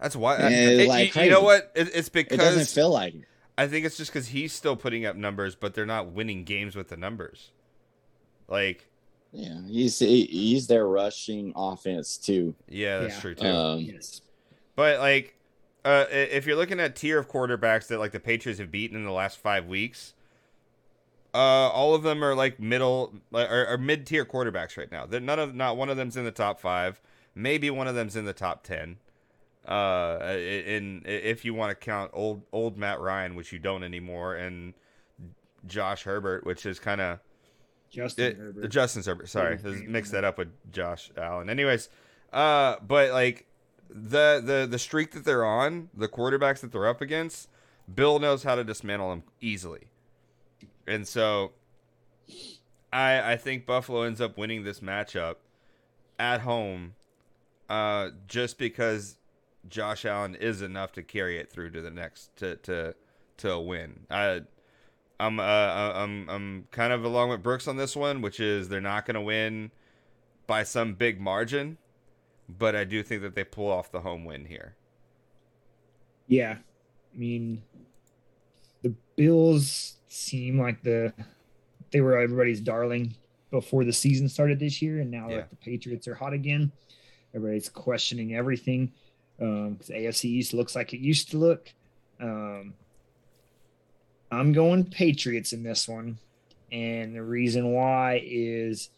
That's 0.00 0.16
why. 0.16 0.38
Yeah, 0.38 0.48
it- 0.48 0.88
like 0.88 1.14
you, 1.14 1.22
you 1.24 1.30
know 1.30 1.42
what? 1.42 1.70
It, 1.74 1.90
it's 1.94 2.08
because 2.08 2.34
it 2.34 2.38
doesn't 2.40 2.68
feel 2.68 2.90
like 2.90 3.14
it. 3.14 3.24
I 3.58 3.66
think 3.68 3.84
it's 3.84 3.96
just 3.98 4.10
because 4.12 4.28
he's 4.28 4.52
still 4.52 4.76
putting 4.76 5.04
up 5.04 5.16
numbers, 5.16 5.54
but 5.54 5.74
they're 5.74 5.84
not 5.84 6.12
winning 6.12 6.44
games 6.44 6.74
with 6.74 6.88
the 6.88 6.96
numbers. 6.96 7.50
Like, 8.48 8.88
Yeah, 9.32 9.60
he's 9.66 9.98
he- 9.98 10.24
he's 10.26 10.66
their 10.66 10.86
rushing 10.88 11.52
offense 11.54 12.16
too. 12.16 12.54
yeah, 12.68 13.00
that's 13.00 13.14
Yeah. 13.16 13.20
true 13.20 13.34
too. 13.34 13.46
Um, 13.46 13.78
Yes. 13.80 14.22
but 14.76 14.98
like, 15.00 15.36
uh, 15.84 16.06
if 16.10 16.46
you're 16.46 16.56
looking 16.56 16.80
at 16.80 16.96
tier 16.96 17.18
of 17.18 17.28
quarterbacks 17.28 17.86
that 17.88 17.98
like 17.98 18.12
the 18.12 18.20
Patriots 18.20 18.58
have 18.58 18.70
beaten 18.70 18.96
in 18.96 19.04
the 19.04 19.12
last 19.12 19.38
five 19.38 19.66
weeks, 19.66 20.14
uh, 21.34 21.36
all 21.38 21.94
of 21.94 22.02
them 22.02 22.24
are 22.24 22.34
like 22.34 22.58
middle 22.58 23.14
like, 23.30 23.50
or, 23.50 23.66
or 23.68 23.78
mid 23.78 24.06
tier 24.06 24.24
quarterbacks 24.24 24.76
right 24.76 24.90
now. 24.90 25.04
They're 25.06 25.20
none 25.20 25.38
of 25.38 25.54
not 25.54 25.76
one 25.76 25.88
of 25.90 25.96
them's 25.96 26.16
in 26.16 26.24
the 26.24 26.30
top 26.32 26.58
five. 26.60 27.00
Maybe 27.34 27.70
one 27.70 27.86
of 27.86 27.94
them's 27.94 28.16
in 28.16 28.24
the 28.24 28.32
top 28.32 28.64
ten. 28.64 28.96
Uh, 29.70 30.36
in 30.36 31.02
if 31.06 31.44
you 31.44 31.54
want 31.54 31.70
to 31.70 31.76
count 31.76 32.10
old 32.12 32.42
old 32.52 32.76
Matt 32.76 32.98
Ryan, 32.98 33.36
which 33.36 33.52
you 33.52 33.60
don't 33.60 33.84
anymore, 33.84 34.34
and 34.34 34.74
Josh 35.64 36.02
Herbert, 36.02 36.44
which 36.44 36.66
is 36.66 36.80
kind 36.80 37.00
of 37.00 37.20
Justin 37.88 38.24
it, 38.24 38.36
Herbert. 38.36 38.68
Justin 38.68 39.02
Herbert. 39.04 39.28
Sorry, 39.28 39.58
mix 39.86 40.10
that 40.10 40.24
up 40.24 40.38
with 40.38 40.48
Josh 40.72 41.12
Allen. 41.16 41.48
Anyways, 41.48 41.88
uh, 42.32 42.76
but 42.84 43.12
like 43.12 43.46
the 43.88 44.42
the 44.44 44.66
the 44.68 44.78
streak 44.78 45.12
that 45.12 45.24
they're 45.24 45.44
on, 45.44 45.88
the 45.96 46.08
quarterbacks 46.08 46.60
that 46.62 46.72
they're 46.72 46.88
up 46.88 47.00
against, 47.00 47.48
Bill 47.92 48.18
knows 48.18 48.42
how 48.42 48.56
to 48.56 48.64
dismantle 48.64 49.10
them 49.10 49.22
easily, 49.40 49.86
and 50.88 51.06
so 51.06 51.52
I 52.92 53.34
I 53.34 53.36
think 53.36 53.66
Buffalo 53.66 54.02
ends 54.02 54.20
up 54.20 54.36
winning 54.36 54.64
this 54.64 54.80
matchup 54.80 55.36
at 56.18 56.40
home, 56.40 56.94
uh, 57.68 58.10
just 58.26 58.58
because 58.58 59.16
Josh 59.68 60.04
Allen 60.04 60.34
is 60.34 60.62
enough 60.62 60.92
to 60.92 61.02
carry 61.02 61.38
it 61.38 61.50
through 61.50 61.70
to 61.70 61.80
the 61.80 61.90
next 61.90 62.34
to 62.36 62.56
to 62.56 62.94
to 63.38 63.52
a 63.52 63.60
win. 63.60 64.00
I 64.10 64.42
I'm 65.18 65.38
uh, 65.38 65.42
I'm 65.42 66.28
I'm 66.30 66.68
kind 66.70 66.92
of 66.92 67.04
along 67.04 67.28
with 67.30 67.42
Brooks 67.42 67.68
on 67.68 67.76
this 67.76 67.94
one, 67.94 68.22
which 68.22 68.40
is 68.40 68.68
they're 68.68 68.80
not 68.80 69.04
going 69.06 69.14
to 69.14 69.20
win 69.20 69.70
by 70.46 70.62
some 70.62 70.94
big 70.94 71.20
margin, 71.20 71.76
but 72.48 72.74
I 72.74 72.84
do 72.84 73.02
think 73.02 73.22
that 73.22 73.34
they 73.34 73.44
pull 73.44 73.70
off 73.70 73.92
the 73.92 74.00
home 74.00 74.24
win 74.24 74.46
here. 74.46 74.74
Yeah. 76.26 76.56
I 77.14 77.18
mean, 77.18 77.62
the 78.82 78.94
Bills 79.16 79.96
seem 80.08 80.58
like 80.58 80.82
the 80.82 81.12
they 81.90 82.00
were 82.00 82.16
everybody's 82.16 82.60
darling 82.60 83.14
before 83.50 83.84
the 83.84 83.92
season 83.92 84.28
started 84.28 84.58
this 84.60 84.80
year, 84.80 85.00
and 85.00 85.10
now 85.10 85.28
Yeah. 85.28 85.36
that 85.38 85.50
the 85.50 85.56
Patriots 85.56 86.06
are 86.08 86.14
hot 86.14 86.32
again, 86.32 86.70
everybody's 87.34 87.68
questioning 87.68 88.34
everything. 88.34 88.92
Um, 89.40 89.76
'cause 89.76 89.90
AFC 89.90 90.28
East 90.28 90.52
looks 90.52 90.74
like 90.76 90.92
it 90.92 91.00
used 91.00 91.30
to 91.30 91.38
look. 91.38 91.72
Um, 92.20 92.74
I'm 94.30 94.52
going 94.52 94.84
Patriots 94.84 95.52
in 95.52 95.62
this 95.62 95.88
one, 95.88 96.18
and 96.70 97.14
the 97.14 97.22
reason 97.22 97.72
why 97.72 98.22
is 98.24 98.90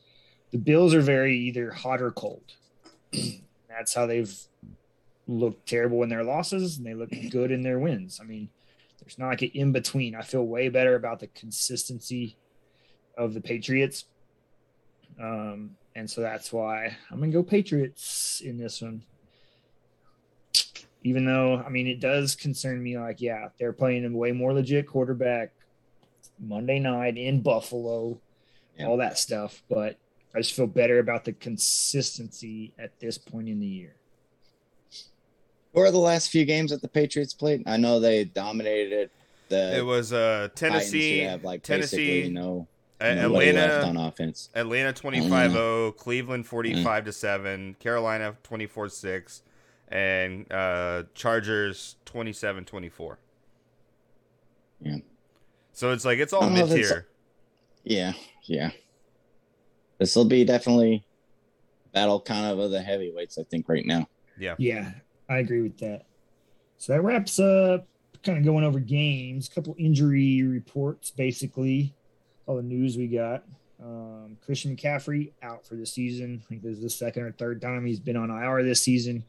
the 0.51 0.59
Bills 0.59 0.95
are 0.95 1.01
very 1.01 1.39
either 1.39 1.71
hot 1.71 2.03
or 2.03 2.11
cold. 2.11 2.57
That's 3.69 3.95
how 3.95 4.07
they've 4.07 4.35
looked 5.27 5.69
terrible 5.69 6.03
in 6.03 6.09
their 6.09 6.25
losses 6.25 6.77
and 6.77 6.87
they 6.87 6.95
look 6.95 7.11
good 7.31 7.51
in 7.51 7.63
their 7.63 7.79
wins. 7.79 8.19
I 8.21 8.25
mean, 8.25 8.51
there's 9.01 9.19
not 9.19 9.29
like 9.29 9.43
an 9.43 9.51
in 9.55 9.73
between. 9.73 10.15
I 10.15 10.23
feel 10.23 10.45
way 10.45 10.69
better 10.69 10.95
about 10.95 11.21
the 11.21 11.29
consistency 11.29 12.37
of 13.17 13.33
the 13.33 13.41
Patriots. 13.41 14.05
Um, 15.19 15.77
and 15.95 16.11
so 16.11 16.21
that's 16.21 16.53
why 16.53 16.97
I'm 17.11 17.21
gonna 17.21 17.33
go 17.33 17.43
Patriots 17.43 18.43
in 18.45 18.59
this 18.59 18.83
one. 18.83 19.05
Even 21.05 21.25
though 21.25 21.57
I 21.65 21.69
mean 21.69 21.87
it 21.87 22.01
does 22.01 22.35
concern 22.37 22.83
me, 22.83 22.99
like, 22.99 23.21
yeah, 23.21 23.49
they're 23.59 23.73
playing 23.73 24.05
a 24.05 24.11
way 24.17 24.33
more 24.33 24.53
legit 24.53 24.87
quarterback 24.87 25.51
Monday 26.39 26.79
night 26.79 27.17
in 27.19 27.41
Buffalo, 27.41 28.19
Yeah. 28.79 28.87
all 28.87 28.97
that 28.99 29.19
stuff, 29.19 29.63
but 29.69 29.97
I 30.35 30.39
just 30.39 30.55
feel 30.55 30.67
better 30.67 30.99
about 30.99 31.25
the 31.25 31.33
consistency 31.33 32.73
at 32.79 32.99
this 33.01 33.19
point 33.19 33.49
in 33.49 33.61
the 33.61 33.67
year. 33.67 33.95
Who 35.75 35.81
are 35.81 35.91
the 35.91 35.99
last 35.99 36.29
few 36.31 36.45
games 36.45 36.71
that 36.71 36.83
the 36.83 36.89
Patriots 36.89 37.35
played? 37.35 37.63
I 37.67 37.77
know 37.79 37.99
they 38.01 38.25
dominated 38.25 39.11
the 39.49 39.77
It 39.79 39.85
was 39.85 40.13
uh 40.13 40.49
Tennessee, 40.55 41.21
have 41.21 41.45
like 41.45 41.63
Tennessee, 41.63 42.29
no 42.31 42.67
A- 43.01 43.15
left 43.15 43.25
Atlanta, 43.25 43.87
on 43.87 43.97
offense. 43.97 44.51
Atlanta 44.55 44.93
25-0, 44.93 45.97
Cleveland 45.97 46.47
45 46.47 47.05
to 47.07 47.13
7, 47.13 47.75
Carolina 47.81 48.37
24-6, 48.45 49.41
and 49.93 50.51
uh 50.51 51.05
Chargers 51.15 51.97
27-24. 52.07 53.17
Yeah. 54.81 54.97
So 55.73 55.93
it's 55.93 56.05
like 56.05 56.19
it's 56.19 56.33
all 56.33 56.43
I 56.43 56.47
don't 56.47 56.55
know 56.55 56.65
if 56.65 56.71
mid 56.71 56.79
tier. 56.79 57.07
Yeah, 57.85 58.13
yeah. 58.45 58.71
This 59.99 60.17
will 60.17 60.25
be 60.25 60.45
definitely 60.45 61.05
battle 61.93 62.21
kind 62.21 62.47
of 62.47 62.59
of 62.59 62.71
the 62.71 62.83
heavyweights, 62.83 63.39
I 63.39 63.45
think, 63.45 63.69
right 63.69 63.85
now. 63.85 64.09
Yeah, 64.39 64.55
Yeah, 64.59 64.91
I 65.29 65.39
agree 65.39 65.61
with 65.61 65.79
that. 65.79 66.07
So 66.79 66.93
that 66.95 67.03
wraps 67.03 67.39
up 67.39 67.87
kind 68.25 68.39
of 68.39 68.45
going 68.45 68.65
over 68.65 68.81
games, 68.81 69.49
a 69.49 69.55
couple 69.55 69.75
injury 69.79 70.43
reports, 70.43 71.11
basically, 71.11 71.95
all 72.47 72.57
the 72.57 72.63
news 72.63 72.97
we 72.97 73.09
got. 73.09 73.45
Um, 73.83 74.37
Christian 74.45 74.77
McCaffrey 74.77 75.33
out 75.43 75.67
for 75.67 75.75
the 75.75 75.87
season. 75.87 76.41
I 76.45 76.49
think 76.49 76.63
this 76.63 76.77
is 76.77 76.83
the 76.83 76.91
second 76.91 77.25
or 77.25 77.33
third 77.33 77.61
time 77.61 77.85
he's 77.85 78.01
been 78.01 78.17
on 78.17 78.31
IR 78.31 78.63
this 78.63 78.81
season. 78.81 79.25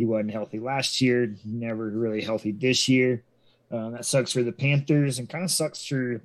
He 0.00 0.06
wasn't 0.06 0.30
healthy 0.30 0.58
last 0.58 1.02
year, 1.02 1.36
never 1.44 1.90
really 1.90 2.22
healthy 2.22 2.52
this 2.52 2.88
year. 2.88 3.22
Um, 3.70 3.92
that 3.92 4.06
sucks 4.06 4.32
for 4.32 4.42
the 4.42 4.50
Panthers 4.50 5.18
and 5.18 5.28
kind 5.28 5.44
of 5.44 5.50
sucks 5.50 5.84
for 5.84 6.22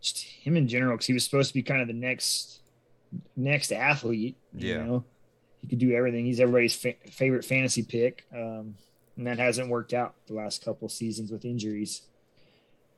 just 0.00 0.18
him 0.22 0.56
in 0.56 0.68
general 0.68 0.94
because 0.94 1.06
he 1.08 1.12
was 1.12 1.24
supposed 1.24 1.48
to 1.48 1.54
be 1.54 1.64
kind 1.64 1.80
of 1.80 1.88
the 1.88 1.92
next 1.92 2.60
next 3.36 3.72
athlete. 3.72 4.36
You 4.54 4.68
Yeah. 4.68 4.84
know? 4.84 5.04
he 5.60 5.66
could 5.66 5.80
do 5.80 5.90
everything. 5.92 6.24
He's 6.24 6.38
everybody's 6.38 6.76
fa- 6.76 6.94
favorite 7.10 7.44
fantasy 7.44 7.82
pick, 7.82 8.26
um, 8.32 8.76
and 9.16 9.26
that 9.26 9.40
hasn't 9.40 9.68
worked 9.68 9.92
out 9.92 10.14
the 10.28 10.34
last 10.34 10.64
couple 10.64 10.88
seasons 10.88 11.32
with 11.32 11.44
injuries. 11.44 12.02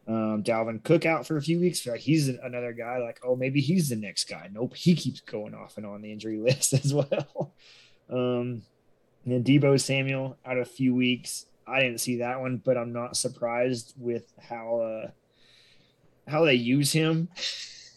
Um, 0.07 0.43
Dalvin 0.43 0.83
Cook 0.85 1.07
out 1.07 1.27
for 1.27 1.39
a 1.39 1.43
few 1.43 1.59
weeks. 1.59 1.87
Like 1.87 2.01
he's 2.01 2.29
another 2.29 2.75
guy. 2.75 2.99
Like 2.99 3.19
oh, 3.25 3.35
maybe 3.35 3.63
he's 3.63 3.89
the 3.89 3.97
next 3.97 4.29
guy. 4.29 4.51
Nope, 4.53 4.77
he 4.77 4.95
keeps 4.95 5.21
going 5.21 5.55
off 5.55 5.79
and 5.79 5.87
on 5.87 6.03
the 6.03 6.13
injury 6.13 6.37
list 6.49 6.75
as 6.75 6.93
well. 6.93 7.55
Um, 8.11 8.61
and 9.25 9.33
then 9.33 9.45
Deebo 9.45 9.81
Samuel 9.81 10.37
out 10.45 10.59
of 10.59 10.63
a 10.67 10.71
few 10.71 10.95
weeks. 10.95 11.47
I 11.67 11.81
didn't 11.81 11.99
see 11.99 12.19
that 12.19 12.41
one, 12.41 12.59
but 12.59 12.77
I'm 12.77 12.93
not 12.93 13.17
surprised 13.17 13.95
with 13.97 14.33
how 14.39 14.81
uh, 14.81 15.11
how 16.31 16.45
they 16.45 16.55
use 16.55 16.93
him. 16.93 17.29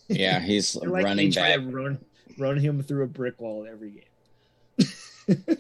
Yeah, 0.07 0.39
he's 0.39 0.75
like 0.82 1.03
running 1.03 1.30
they 1.30 1.34
try 1.34 1.55
back. 1.57 1.65
to 1.65 1.75
run 1.75 1.99
run 2.38 2.57
him 2.57 2.82
through 2.82 3.03
a 3.03 3.07
brick 3.07 3.41
wall 3.41 3.67
every 3.69 3.91
game. 3.91 4.03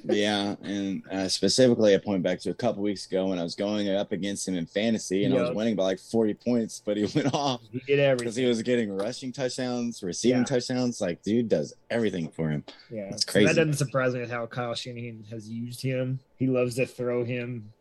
Yeah, 0.03 0.55
and 0.63 1.03
uh, 1.11 1.27
specifically, 1.27 1.93
I 1.93 1.97
point 1.97 2.23
back 2.23 2.39
to 2.41 2.51
a 2.51 2.53
couple 2.53 2.81
weeks 2.83 3.05
ago 3.05 3.27
when 3.27 3.37
I 3.39 3.43
was 3.43 3.53
going 3.55 3.89
up 3.89 4.11
against 4.13 4.47
him 4.47 4.55
in 4.55 4.65
fantasy, 4.65 5.25
and 5.25 5.33
I 5.37 5.41
was 5.41 5.51
winning 5.55 5.75
by 5.75 5.83
like 5.83 5.99
40 5.99 6.33
points, 6.35 6.81
but 6.85 6.95
he 6.97 7.03
went 7.15 7.33
off 7.33 7.61
He 7.71 7.79
did 7.79 7.99
everything. 7.99 8.17
because 8.25 8.35
he 8.37 8.45
was 8.45 8.61
getting 8.61 8.95
rushing 8.95 9.31
touchdowns, 9.33 10.01
receiving 10.03 10.39
Yeah. 10.39 10.45
touchdowns. 10.45 11.01
Like, 11.01 11.21
dude 11.23 11.49
does 11.49 11.73
everything 11.89 12.29
for 12.29 12.49
him. 12.49 12.63
Yeah, 12.89 13.09
That's 13.09 13.25
so 13.25 13.31
crazy. 13.33 13.47
that 13.47 13.55
doesn't 13.55 13.73
surprise 13.73 14.13
me 14.13 14.25
how 14.25 14.45
Kyle 14.45 14.73
Shanahan 14.73 15.25
has 15.29 15.49
used 15.49 15.81
him. 15.81 16.19
He 16.37 16.47
loves 16.47 16.75
to 16.75 16.85
throw 16.85 17.25
him 17.25 17.73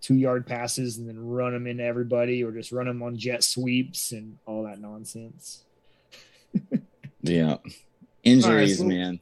two 0.00 0.14
yard 0.14 0.46
passes 0.46 0.98
and 0.98 1.08
then 1.08 1.18
run 1.26 1.54
him 1.54 1.66
into 1.66 1.82
everybody, 1.84 2.42
or 2.44 2.50
just 2.52 2.72
run 2.72 2.86
him 2.88 3.02
on 3.02 3.16
jet 3.18 3.42
sweeps 3.44 4.12
and 4.12 4.38
all 4.46 4.62
that 4.64 4.80
nonsense. 4.80 5.64
Yeah, 7.22 7.56
injuries, 8.22 8.78
so- 8.78 8.84
man. 8.84 9.18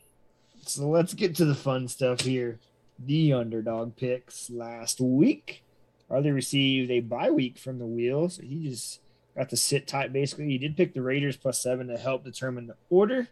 So 0.69 0.89
let's 0.89 1.15
get 1.15 1.35
to 1.37 1.45
the 1.45 1.55
fun 1.55 1.89
stuff 1.89 2.21
here. 2.21 2.59
The 2.99 3.33
underdog 3.33 3.97
picks 3.97 4.51
last 4.51 5.01
week. 5.01 5.62
Arlie 6.11 6.31
received 6.31 6.91
a 6.91 7.01
bye 7.01 7.31
week 7.31 7.59
from 7.59 7.79
the 7.79 7.87
wheel, 7.87 8.29
so 8.29 8.43
he 8.43 8.69
just 8.69 9.01
got 9.37 9.49
to 9.51 9.57
sit 9.57 9.87
tight. 9.87 10.12
Basically, 10.12 10.47
he 10.47 10.59
did 10.59 10.77
pick 10.77 10.95
the 10.95 11.03
Raiders 11.03 11.37
plus 11.37 11.61
seven 11.61 11.89
to 11.89 11.97
help 11.99 12.25
determine 12.25 12.67
the 12.67 12.77
order, 12.91 13.29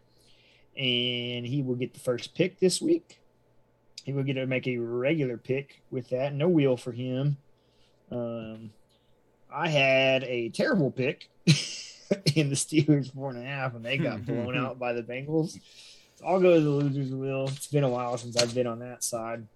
and 0.76 1.46
he 1.46 1.62
will 1.62 1.76
get 1.76 1.94
the 1.94 2.00
first 2.00 2.34
pick 2.34 2.58
this 2.58 2.80
week. 2.80 3.20
He 4.04 4.12
will 4.12 4.24
get 4.24 4.34
to 4.34 4.46
make 4.46 4.66
a 4.66 4.78
regular 4.78 5.36
pick 5.36 5.82
with 5.90 6.08
that. 6.08 6.34
No 6.34 6.48
wheel 6.48 6.76
for 6.76 6.92
him. 6.92 7.36
Um, 8.10 8.70
I 9.52 9.68
had 9.68 10.24
a 10.24 10.48
terrible 10.48 10.90
pick 10.90 11.28
in 12.34 12.48
the 12.48 12.56
Steelers 12.56 13.12
four 13.12 13.30
and 13.30 13.38
a 13.38 13.46
half, 13.46 13.74
and 13.74 13.84
they 13.84 13.98
got 13.98 14.26
blown 14.26 14.56
out 14.56 14.78
by 14.78 14.92
the 14.92 15.02
Bengals. 15.02 15.58
So 16.22 16.28
I'll 16.28 16.40
go 16.40 16.54
to 16.54 16.60
the 16.60 16.70
losers 16.70 17.12
wheel. 17.12 17.48
It's 17.48 17.66
been 17.66 17.84
a 17.84 17.88
while 17.88 18.16
since 18.16 18.36
I've 18.36 18.54
been 18.54 18.66
on 18.66 18.78
that 18.80 19.02
side. 19.02 19.46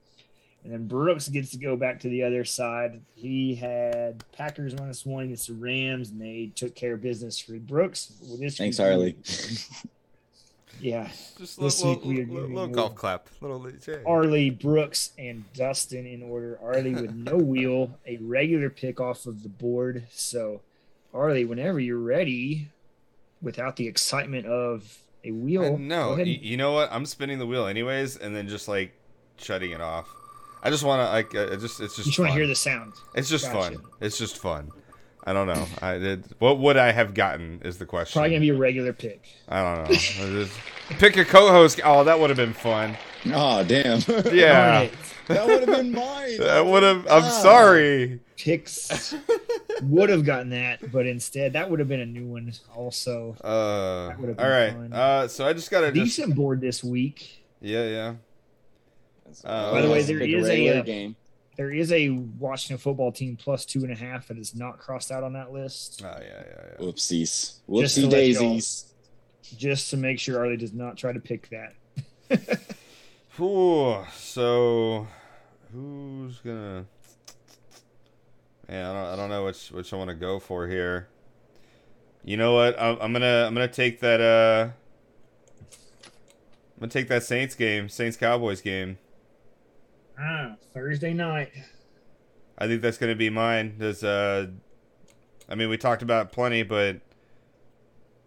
And 0.64 0.72
then 0.72 0.86
Brooks 0.88 1.28
gets 1.28 1.52
to 1.52 1.58
go 1.58 1.76
back 1.76 2.00
to 2.00 2.08
the 2.08 2.24
other 2.24 2.44
side. 2.44 3.00
He 3.14 3.54
had 3.54 4.24
Packers 4.32 4.74
minus 4.76 5.06
one 5.06 5.24
against 5.24 5.46
the 5.46 5.54
Rams, 5.54 6.10
and 6.10 6.20
they 6.20 6.50
took 6.56 6.74
care 6.74 6.94
of 6.94 7.02
business 7.02 7.38
for 7.38 7.52
Brooks. 7.54 8.12
Well, 8.22 8.36
this 8.36 8.56
Thanks, 8.56 8.78
week- 8.78 8.86
Arlie. 8.86 9.16
Yeah. 10.78 11.08
Just 11.38 11.58
This 11.58 11.82
little, 11.82 11.94
week 11.94 12.04
we 12.04 12.14
are 12.22 12.26
little, 12.26 12.34
giving 12.42 12.54
little 12.54 12.68
golf 12.74 12.94
clap. 12.96 13.28
Little 13.40 13.66
yeah. 13.88 13.96
Arlie, 14.04 14.50
Brooks, 14.50 15.12
and 15.18 15.50
Dustin 15.54 16.04
in 16.06 16.22
order. 16.22 16.58
Arlie 16.62 16.94
with 16.94 17.14
no 17.14 17.36
wheel, 17.38 17.98
a 18.06 18.18
regular 18.18 18.68
pick 18.68 19.00
off 19.00 19.24
of 19.24 19.42
the 19.42 19.48
board. 19.48 20.04
So, 20.10 20.60
Arlie, 21.14 21.46
whenever 21.46 21.80
you're 21.80 21.96
ready, 21.96 22.68
without 23.40 23.76
the 23.76 23.86
excitement 23.86 24.44
of 24.44 24.98
a 25.26 25.30
wheel, 25.32 25.62
I 25.64 25.68
go 25.70 25.76
know. 25.76 26.12
ahead 26.12 26.26
Y- 26.26 26.34
and- 26.34 26.42
You 26.44 26.56
know 26.56 26.72
what? 26.72 26.88
I'm 26.92 27.06
spinning 27.06 27.38
the 27.38 27.46
wheel 27.46 27.66
anyways, 27.66 28.16
and 28.16 28.34
then 28.34 28.48
just 28.48 28.68
like 28.68 28.92
shutting 29.38 29.70
it 29.72 29.80
off. 29.80 30.08
I 30.62 30.70
just 30.70 30.82
want 30.84 31.00
to 31.00 31.10
like. 31.10 31.34
It 31.52 31.60
just 31.60 31.80
it's 31.80 31.94
just. 31.96 31.98
you 31.98 32.04
just 32.12 32.18
want 32.18 32.30
to 32.32 32.34
hear 32.38 32.46
the 32.46 32.54
sound. 32.54 32.92
It's 33.14 33.28
just 33.28 33.44
Gotcha. 33.52 33.76
fun. 33.76 33.84
It's 34.00 34.18
just 34.18 34.38
fun. 34.38 34.70
I 35.28 35.32
don't 35.32 35.48
know. 35.48 35.66
I 35.82 35.98
did. 35.98 36.24
What 36.38 36.58
would 36.60 36.76
I 36.76 36.92
have 36.92 37.12
gotten? 37.12 37.60
Is 37.64 37.78
the 37.78 37.86
question. 37.86 38.20
Probably 38.20 38.30
gonna 38.30 38.40
be 38.40 38.50
a 38.50 38.54
regular 38.54 38.92
pick. 38.92 39.24
I 39.48 39.62
don't 39.86 39.90
know. 39.90 40.46
Pick 40.98 41.16
a 41.16 41.24
co-host. 41.24 41.80
Oh, 41.84 42.04
that 42.04 42.20
would 42.20 42.30
have 42.30 42.36
been 42.36 42.52
fun. 42.52 42.96
Oh, 43.34 43.64
damn. 43.64 43.98
Yeah, 44.32 44.70
Darn 44.70 44.82
it. 44.84 44.92
that 45.26 45.46
would 45.46 45.68
have 45.68 45.78
been 45.78 45.90
mine. 45.92 46.36
that 46.38 46.64
would 46.64 46.84
have. 46.84 46.98
I'm 47.08 47.24
Ah. 47.24 47.40
sorry. 47.42 48.20
Picks 48.36 49.14
would 49.82 50.10
have 50.10 50.24
gotten 50.24 50.50
that, 50.50 50.92
but 50.92 51.06
instead 51.06 51.54
that 51.54 51.68
would 51.70 51.80
have 51.80 51.88
been 51.88 52.00
a 52.00 52.06
new 52.06 52.26
one. 52.26 52.52
Also, 52.76 53.34
Uh, 53.42 54.08
That 54.10 54.20
would've 54.20 54.38
all 54.38 54.44
been 54.44 54.52
right. 54.52 54.72
fun. 54.72 54.92
Uh, 54.92 55.26
so 55.26 55.44
I 55.46 55.52
just 55.54 55.70
gotta 55.72 55.90
just. 55.90 56.04
decent 56.16 56.36
board 56.36 56.60
this 56.60 56.84
week. 56.84 57.42
Yeah, 57.60 57.84
yeah. 57.88 58.14
Uh, 59.44 59.72
By 59.72 59.82
the 59.82 59.88
way, 59.88 59.94
Let's 59.96 60.06
there 60.06 60.18
pick 60.20 60.30
is 60.30 60.46
a, 60.46 60.48
regular 60.50 60.78
uh, 60.80 60.82
game. 60.82 61.16
There 61.56 61.72
is 61.72 61.90
a 61.90 62.10
Washington 62.10 62.76
football 62.78 63.10
team 63.12 63.36
plus 63.36 63.64
two 63.64 63.82
and 63.82 63.90
a 63.90 63.96
half 63.96 64.28
that 64.28 64.36
is 64.38 64.54
not 64.54 64.78
crossed 64.78 65.10
out 65.10 65.22
on 65.24 65.32
that 65.32 65.52
list. 65.52 66.02
Oh 66.04 66.08
yeah, 66.20 66.20
yeah, 66.20 66.62
yeah. 66.78 66.84
Whoopsies. 66.84 67.60
Just 67.80 67.94
to 67.94 68.00
Whoopsie 68.02 68.02
let 68.02 68.10
daisies. 68.10 68.92
just 69.56 69.90
to 69.90 69.96
make 69.96 70.18
sure 70.18 70.38
Arlie 70.38 70.56
does 70.58 70.74
not 70.74 70.96
try 70.98 71.12
to 71.12 71.20
pick 71.20 71.48
that. 71.50 71.74
Ooh, 73.40 74.04
so 74.14 75.06
who's 75.72 76.38
gonna? 76.40 76.84
Man, 78.68 78.84
I 78.84 78.92
don't, 78.92 79.12
I 79.12 79.16
don't 79.16 79.30
know 79.30 79.44
which 79.44 79.70
which 79.70 79.92
I 79.92 79.96
want 79.96 80.08
to 80.08 80.14
go 80.16 80.38
for 80.38 80.66
here. 80.66 81.08
You 82.24 82.36
know 82.36 82.54
what? 82.54 82.78
I'm, 82.80 82.98
I'm 83.00 83.12
gonna 83.12 83.44
I'm 83.46 83.54
gonna 83.54 83.68
take 83.68 84.00
that. 84.00 84.20
Uh, 84.20 84.70
I'm 85.62 86.80
gonna 86.80 86.90
take 86.90 87.08
that 87.08 87.22
Saints 87.22 87.54
game, 87.54 87.88
Saints 87.88 88.16
Cowboys 88.16 88.60
game. 88.60 88.98
Ah, 90.18 90.56
Thursday 90.72 91.12
night. 91.12 91.52
I 92.58 92.66
think 92.66 92.80
that's 92.82 92.98
gonna 92.98 93.14
be 93.14 93.30
mine. 93.30 93.74
There's 93.78 94.02
uh, 94.02 94.46
I 95.48 95.54
mean, 95.54 95.68
we 95.68 95.76
talked 95.76 96.02
about 96.02 96.32
plenty, 96.32 96.62
but 96.62 97.00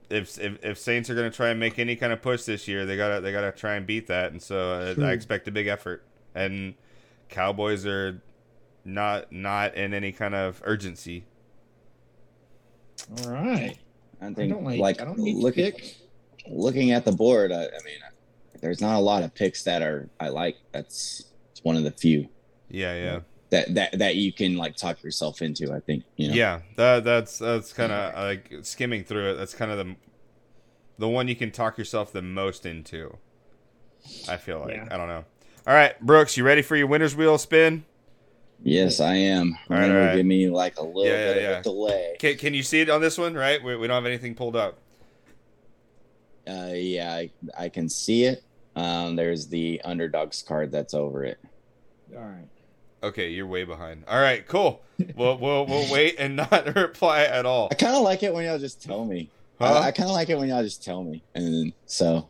if 0.09 0.37
if, 0.39 0.63
if 0.63 0.77
Saints 0.77 1.09
are 1.09 1.15
gonna 1.15 1.31
try 1.31 1.49
and 1.49 1.59
make 1.59 1.79
any 1.79 1.95
kind 1.95 2.13
of 2.13 2.21
push 2.21 2.43
this 2.43 2.67
year, 2.67 2.85
they 2.85 2.95
gotta 2.97 3.21
they 3.21 3.31
gotta 3.31 3.51
try 3.51 3.75
and 3.75 3.87
beat 3.87 4.07
that, 4.07 4.31
and 4.31 4.41
so 4.41 4.73
uh, 4.73 4.93
True. 4.93 5.05
I 5.05 5.11
expect 5.13 5.47
a 5.47 5.51
big 5.51 5.67
effort. 5.67 6.03
And 6.35 6.75
Cowboys 7.27 7.85
are 7.85 8.21
not 8.85 9.31
not 9.31 9.75
in 9.75 9.93
any 9.93 10.11
kind 10.11 10.35
of 10.35 10.61
urgency. 10.63 11.25
All 13.25 13.31
right. 13.31 13.77
I 14.21 14.27
I 14.27 14.33
think 14.33 14.53
don't 14.53 14.63
like. 14.63 14.79
like 14.79 15.01
I 15.01 15.05
don't 15.05 15.19
look 15.19 15.55
pick. 15.55 15.95
looking 16.47 16.91
at 16.91 17.05
the 17.05 17.11
board, 17.11 17.51
I, 17.51 17.63
I 17.63 17.81
mean, 17.85 17.99
there's 18.61 18.81
not 18.81 18.95
a 18.97 18.99
lot 18.99 19.23
of 19.23 19.33
picks 19.33 19.63
that 19.63 19.81
are 19.81 20.09
I 20.19 20.29
like. 20.29 20.57
That's 20.71 21.25
it's 21.59 21.65
one 21.65 21.75
of 21.75 21.83
the 21.83 21.91
few 21.91 22.29
Yeah, 22.69 22.95
yeah, 22.95 23.19
that 23.49 23.73
that 23.75 23.99
that 23.99 24.15
you 24.15 24.31
can 24.31 24.55
like 24.55 24.75
talk 24.75 25.03
yourself 25.03 25.41
into. 25.41 25.73
I 25.73 25.79
think 25.79 26.03
you 26.15 26.29
know. 26.29 26.33
yeah. 26.33 26.59
That 26.77 27.03
that's 27.03 27.37
that's 27.37 27.73
kind 27.73 27.91
of 27.91 28.13
like 28.15 28.53
skimming 28.61 29.03
through 29.03 29.31
it. 29.31 29.33
That's 29.35 29.53
kind 29.53 29.71
of 29.71 29.77
the 29.77 29.95
the 30.97 31.09
one 31.09 31.27
you 31.27 31.35
can 31.35 31.51
talk 31.51 31.77
yourself 31.77 32.11
the 32.13 32.21
most 32.21 32.65
into. 32.65 33.17
I 34.29 34.37
feel 34.37 34.59
like 34.59 34.75
Yeah. 34.75 34.87
I 34.89 34.97
don't 34.97 35.07
know. 35.07 35.25
All 35.67 35.73
right, 35.73 35.99
Brooks, 35.99 36.37
you 36.37 36.43
ready 36.45 36.61
for 36.61 36.75
your 36.75 36.87
winner's 36.87 37.15
wheel 37.15 37.37
spin? 37.37 37.85
Yes, 38.63 38.99
I 38.99 39.15
am. 39.15 39.57
All 39.69 39.77
right, 39.77 39.89
all 39.89 39.95
right. 39.97 40.15
give 40.15 40.25
me 40.25 40.49
like 40.49 40.77
a 40.77 40.83
little 40.83 41.05
yeah, 41.05 41.33
bit 41.33 41.41
yeah. 41.41 41.49
of 41.49 41.59
a 41.59 41.63
delay. 41.63 42.15
Can, 42.19 42.37
can 42.37 42.53
you 42.53 42.63
see 42.63 42.81
it 42.81 42.89
on 42.89 43.01
this 43.01 43.17
one? 43.17 43.33
Right, 43.33 43.61
we, 43.63 43.75
we 43.75 43.87
don't 43.87 43.95
have 43.95 44.05
anything 44.05 44.35
pulled 44.35 44.55
up. 44.55 44.79
Uh, 46.47 46.71
yeah, 46.73 47.13
I, 47.13 47.29
I 47.57 47.69
can 47.69 47.87
see 47.87 48.23
it. 48.23 48.43
Um, 48.75 49.15
there's 49.15 49.47
the 49.47 49.81
underdogs 49.83 50.41
card 50.41 50.71
that's 50.71 50.93
over 50.93 51.23
it. 51.23 51.39
All 52.15 52.21
right. 52.23 52.47
Okay, 53.01 53.29
you're 53.29 53.47
way 53.47 53.63
behind. 53.63 54.03
All 54.07 54.19
right, 54.19 54.45
cool. 54.47 54.81
We'll 55.15 55.37
we'll 55.37 55.65
we'll 55.65 55.87
wait 55.91 56.15
and 56.19 56.35
not 56.35 56.75
reply 56.75 57.23
at 57.23 57.45
all. 57.45 57.69
I 57.71 57.75
kind 57.75 57.95
of 57.95 58.01
like 58.01 58.23
it 58.23 58.33
when 58.33 58.45
y'all 58.45 58.59
just 58.59 58.83
tell 58.83 59.05
me. 59.05 59.29
Huh? 59.59 59.65
I, 59.73 59.87
I 59.87 59.91
kind 59.91 60.09
of 60.09 60.15
like 60.15 60.29
it 60.29 60.37
when 60.37 60.49
y'all 60.49 60.63
just 60.63 60.83
tell 60.83 61.03
me, 61.03 61.21
and 61.35 61.45
then, 61.45 61.73
so 61.85 62.27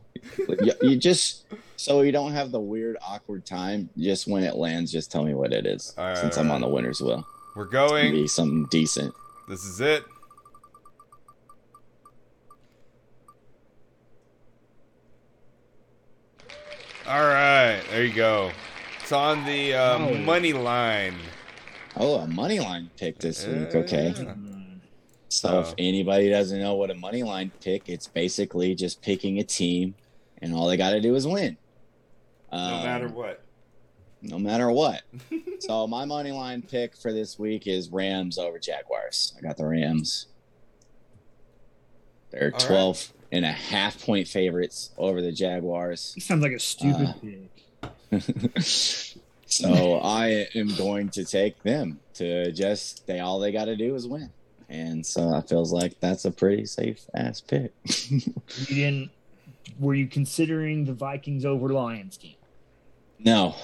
you, 0.62 0.74
you 0.82 0.96
just 0.98 1.46
so 1.76 2.02
you 2.02 2.12
don't 2.12 2.32
have 2.34 2.52
the 2.52 2.60
weird 2.60 2.98
awkward 3.08 3.46
time. 3.46 3.90
Just 3.98 4.28
when 4.28 4.44
it 4.44 4.56
lands, 4.56 4.92
just 4.92 5.12
tell 5.12 5.24
me 5.24 5.34
what 5.34 5.54
it 5.54 5.66
is. 5.66 5.94
All 5.98 6.06
right, 6.06 6.18
since 6.18 6.38
all 6.38 6.44
I'm 6.44 6.52
on 6.52 6.62
the 6.62 6.68
winner's 6.68 7.02
wheel, 7.02 7.26
We're 7.56 7.66
gonna 7.66 7.90
going. 7.90 8.12
be 8.14 8.28
something 8.28 8.66
decent. 8.72 9.14
This 9.48 9.64
is 9.64 9.80
it. 9.80 10.04
All 17.08 17.22
right, 17.26 17.82
there 17.90 18.06
you 18.06 18.14
go. 18.14 18.52
It's 19.10 19.14
on 19.16 19.44
the 19.44 19.74
uh, 19.74 19.98
Oh. 19.98 20.14
money 20.20 20.54
line. 20.54 21.16
Oh, 21.98 22.18
a 22.18 22.28
money 22.28 22.60
line 22.60 22.92
pick 22.96 23.18
this 23.18 23.44
week. 23.44 23.74
Okay. 23.74 24.14
So 25.30 25.50
Oh. 25.50 25.60
if 25.62 25.74
anybody 25.80 26.30
doesn't 26.30 26.60
know 26.60 26.76
what 26.76 26.92
a 26.92 26.94
money 26.94 27.24
line 27.24 27.52
pick, 27.60 27.90
it's 27.90 28.06
basically 28.06 28.76
just 28.76 29.02
picking 29.02 29.40
a 29.40 29.44
team, 29.44 29.96
and 30.44 30.54
all 30.54 30.68
they 30.68 30.78
got 30.78 30.92
to 30.92 31.02
do 31.02 31.16
is 31.16 31.26
win. 31.26 31.58
No 32.52 32.58
Um, 32.60 32.84
matter 32.86 33.08
what. 33.08 33.42
No 34.22 34.38
matter 34.38 34.70
what. 34.72 35.02
so 35.60 35.88
my 35.88 36.06
money 36.06 36.32
line 36.32 36.62
pick 36.62 36.96
for 36.96 37.12
this 37.12 37.40
week 37.40 37.66
is 37.66 37.90
Rams 37.90 38.38
over 38.38 38.60
Jaguars. 38.60 39.34
I 39.36 39.42
got 39.42 39.58
the 39.58 39.66
Rams. 39.66 40.28
They're 42.30 42.52
All 42.54 42.60
right. 42.60 42.60
12 42.60 43.14
and 43.32 43.44
a 43.44 43.52
half 43.54 44.06
point 44.06 44.28
favorites 44.28 44.92
over 45.00 45.20
the 45.20 45.32
Jaguars. 45.32 46.12
He 46.14 46.22
sounds 46.22 46.44
like 46.44 46.52
a 46.52 46.60
stupid 46.60 47.08
Uh, 47.08 47.14
pick. 47.14 47.66
so 49.46 50.00
I 50.00 50.48
am 50.56 50.74
going 50.76 51.10
to 51.10 51.26
take 51.26 51.62
them 51.64 52.00
to 52.16 52.52
just 52.52 53.06
they 53.08 53.20
all 53.20 53.40
they 53.40 53.52
got 53.52 53.66
to 53.66 53.76
do 53.76 53.96
is 53.96 54.08
win. 54.08 54.32
And 54.72 55.04
so 55.06 55.36
it 55.36 55.50
feels 55.50 55.74
like 55.74 56.00
that's 56.00 56.26
a 56.26 56.32
pretty 56.32 56.66
safe 56.66 57.02
ass 57.16 57.42
pick. 57.42 57.74
You 58.68 58.76
didn't. 58.76 59.12
Were 59.80 59.94
you 59.96 60.08
considering 60.08 60.86
the 60.86 60.94
Vikings 60.94 61.46
over 61.46 61.70
Lions 61.70 62.18
game? 62.18 62.36
no, 63.20 63.56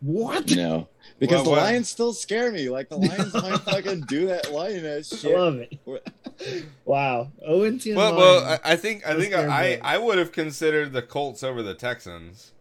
What? 0.00 0.50
no. 0.54 0.88
Because 1.18 1.36
Well, 1.36 1.44
the 1.44 1.50
well- 1.50 1.60
Lions 1.62 1.88
still 1.88 2.12
scare 2.12 2.50
me. 2.52 2.68
Like 2.70 2.88
the 2.88 2.96
Lions 2.96 3.32
might 3.34 3.58
fucking 3.60 4.02
do 4.02 4.26
that 4.28 4.52
lion 4.52 4.84
ass 4.86 5.12
I 5.12 5.16
shit. 5.16 5.36
love 5.36 5.56
it. 5.56 6.64
Wow. 6.84 7.30
And 7.44 7.80
10 7.80 7.94
Well, 7.96 8.16
well, 8.16 8.42
Lions. 8.42 8.60
I, 8.64 8.72
I 8.72 8.76
think 8.76 9.06
I 9.06 9.16
think 9.16 9.34
are 9.34 9.48
I. 9.48 9.80
I 9.82 9.98
would 9.98 10.18
have 10.18 10.32
considered 10.32 10.92
the 10.92 11.02
Colts 11.02 11.42
over 11.42 11.62
the 11.62 11.74
Texans. 11.74 12.52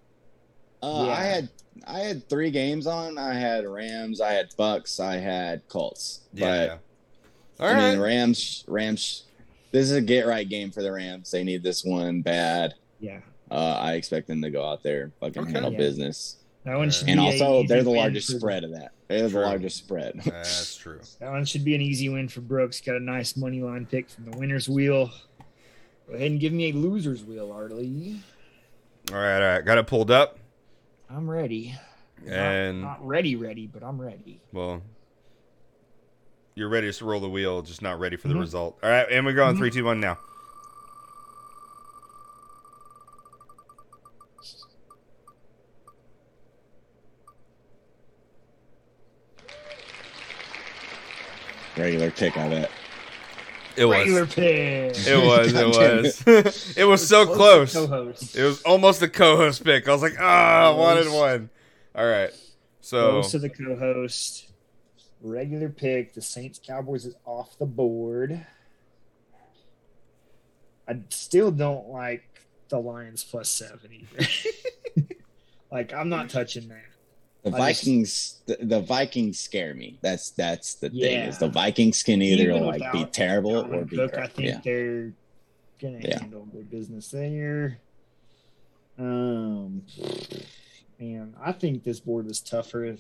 Uh, 0.82 1.04
Yeah. 1.08 1.12
I 1.14 1.24
had 1.24 1.50
I 1.86 2.00
had 2.00 2.28
three 2.28 2.52
games 2.52 2.86
on. 2.88 3.18
I 3.18 3.34
had 3.34 3.66
Rams, 3.66 4.20
I 4.20 4.34
had 4.34 4.48
Bucks, 4.58 5.00
I 5.00 5.16
had 5.18 5.68
Colts. 5.70 6.22
Yeah. 6.34 6.78
But 7.58 7.64
All 7.64 7.70
I 7.70 7.74
right. 7.74 7.90
mean, 7.92 8.00
Rams, 8.00 8.66
Rams. 8.68 9.24
This 9.72 9.90
is 9.90 9.92
a 9.98 10.02
get 10.02 10.26
right 10.28 10.48
game 10.48 10.72
for 10.72 10.82
the 10.82 10.92
Rams. 10.92 11.30
They 11.32 11.44
need 11.44 11.62
this 11.64 11.84
one 11.86 12.22
bad. 12.22 12.74
yeah. 13.00 13.20
Uh, 13.50 13.78
I 13.80 13.94
expect 13.94 14.28
them 14.28 14.42
to 14.42 14.50
go 14.50 14.68
out 14.68 14.84
there, 14.84 15.12
fucking 15.22 15.44
Okay. 15.44 15.52
handle 15.54 15.72
Yeah. 15.72 15.78
business, 15.78 16.38
That 16.66 16.76
one 16.78 16.90
should 16.92 17.08
and 17.08 17.18
be 17.20 17.26
also 17.26 17.64
they're 17.66 17.84
the 17.84 17.92
largest 17.92 18.32
for- 18.32 18.40
spread 18.40 18.64
of 18.66 18.72
that. 18.72 18.92
They're 19.08 19.30
True. 19.30 19.40
the 19.40 19.46
largest 19.46 19.78
spread. 19.78 20.20
That's 20.26 20.76
true. 20.76 21.00
That 21.20 21.32
one 21.32 21.46
should 21.46 21.64
be 21.64 21.74
an 21.74 21.82
easy 21.82 22.10
win 22.10 22.28
for 22.28 22.42
Brooks. 22.42 22.82
Got 22.82 22.98
a 22.98 23.00
nice 23.00 23.38
money 23.38 23.62
line 23.62 23.86
pick 23.86 24.10
from 24.10 24.30
the 24.30 24.38
winner's 24.38 24.68
wheel. 24.68 25.10
Go 26.10 26.16
ahead 26.16 26.32
and 26.32 26.40
give 26.42 26.52
me 26.52 26.72
a 26.72 26.74
loser's 26.74 27.24
wheel, 27.24 27.52
Arlie. 27.54 28.20
All 29.14 29.18
right, 29.18 29.36
all 29.42 29.54
right. 29.56 29.66
Got 29.66 29.78
it 29.78 29.88
pulled 29.88 30.12
up. 30.12 30.40
I'm 31.10 31.30
ready. 31.30 31.76
Not- 32.24 32.34
And 32.34 32.82
not, 32.82 33.06
ready, 33.06 33.36
ready, 33.36 33.68
but 33.68 33.84
I'm 33.84 34.02
ready. 34.02 34.42
well, 34.52 34.82
you're 36.56 36.70
ready 36.70 36.92
to 36.92 37.06
roll 37.06 37.20
the 37.20 37.30
wheel, 37.30 37.62
just 37.62 37.82
not 37.82 38.00
ready 38.00 38.16
for 38.18 38.28
the 38.28 38.34
Mhm. 38.34 38.40
result. 38.40 38.80
All 38.84 38.90
right, 38.90 39.08
and 39.12 39.26
we're 39.26 39.34
going 39.34 39.56
Mhm. 39.56 39.60
three, 39.60 39.70
two, 39.72 39.86
one 39.86 40.00
now. 40.00 40.18
Regular 51.78 52.12
pick, 52.12 52.36
on 52.38 52.50
bet. 52.50 52.72
It 53.78 53.86
was. 53.86 54.34
Pick. 54.34 55.08
It 55.08 55.24
was. 55.24 55.54
God 55.54 55.76
It 55.76 56.26
was. 56.46 56.78
it 56.78 56.84
was 56.84 57.08
so 57.08 57.26
close. 57.28 57.74
Co-host. 57.74 58.36
It 58.36 58.44
was 58.44 58.62
almost 58.64 59.02
a 59.04 59.08
co-host 59.08 59.64
pick. 59.64 59.88
I 59.88 59.92
was 59.92 60.02
like, 60.02 60.16
ah, 60.20 60.72
I 60.72 60.76
wanted 60.76 61.12
one. 61.12 61.50
All 61.94 62.08
right. 62.08 62.32
So 62.82 63.12
Close 63.12 63.32
to 63.32 63.40
the 63.40 63.50
co-host. 63.50 64.50
Regular 65.22 65.70
pick. 65.70 66.14
The 66.14 66.22
Saints 66.22 66.60
Cowboys 66.66 67.06
is 67.06 67.16
off 67.26 67.58
the 67.60 67.66
board. 67.66 68.46
I 70.88 71.00
still 71.10 71.52
don't 71.52 71.90
like 71.90 72.24
the 72.70 72.80
Lions 72.80 73.24
plus 73.24 73.50
seven 73.50 73.92
either. 73.94 74.28
like 75.72 75.94
I'm 75.94 76.10
not 76.10 76.30
touching 76.30 76.70
that. 76.70 76.86
The 77.52 77.58
Vikings, 77.58 78.42
the, 78.46 78.58
the 78.62 78.82
Vikings 78.82 79.40
scare 79.40 79.74
me. 79.74 80.00
That's 80.02 80.32
that's 80.32 80.76
the 80.76 80.90
thing. 80.90 81.20
Is 81.22 81.38
the 81.38 81.48
Vikings 81.48 82.04
can 82.04 82.22
either 82.22 82.52
Even 82.52 82.66
like 82.66 82.92
be 82.92 83.06
terrible 83.06 83.74
or 83.74 83.86
be 83.86 83.96
Cook, 83.96 84.14
great. 84.14 84.24
I 84.24 84.28
think 84.28 84.48
Yeah. 84.48 84.60
they're 84.64 85.14
gonna 85.82 86.00
Yeah. 86.04 86.20
handle 86.20 86.46
good 86.46 86.70
business 86.70 87.10
there. 87.10 87.80
Um, 88.98 89.84
man, 91.00 91.36
I 91.40 91.52
think 91.52 91.84
this 91.84 92.00
board 92.00 92.30
is 92.30 92.42
tougher 92.42 92.98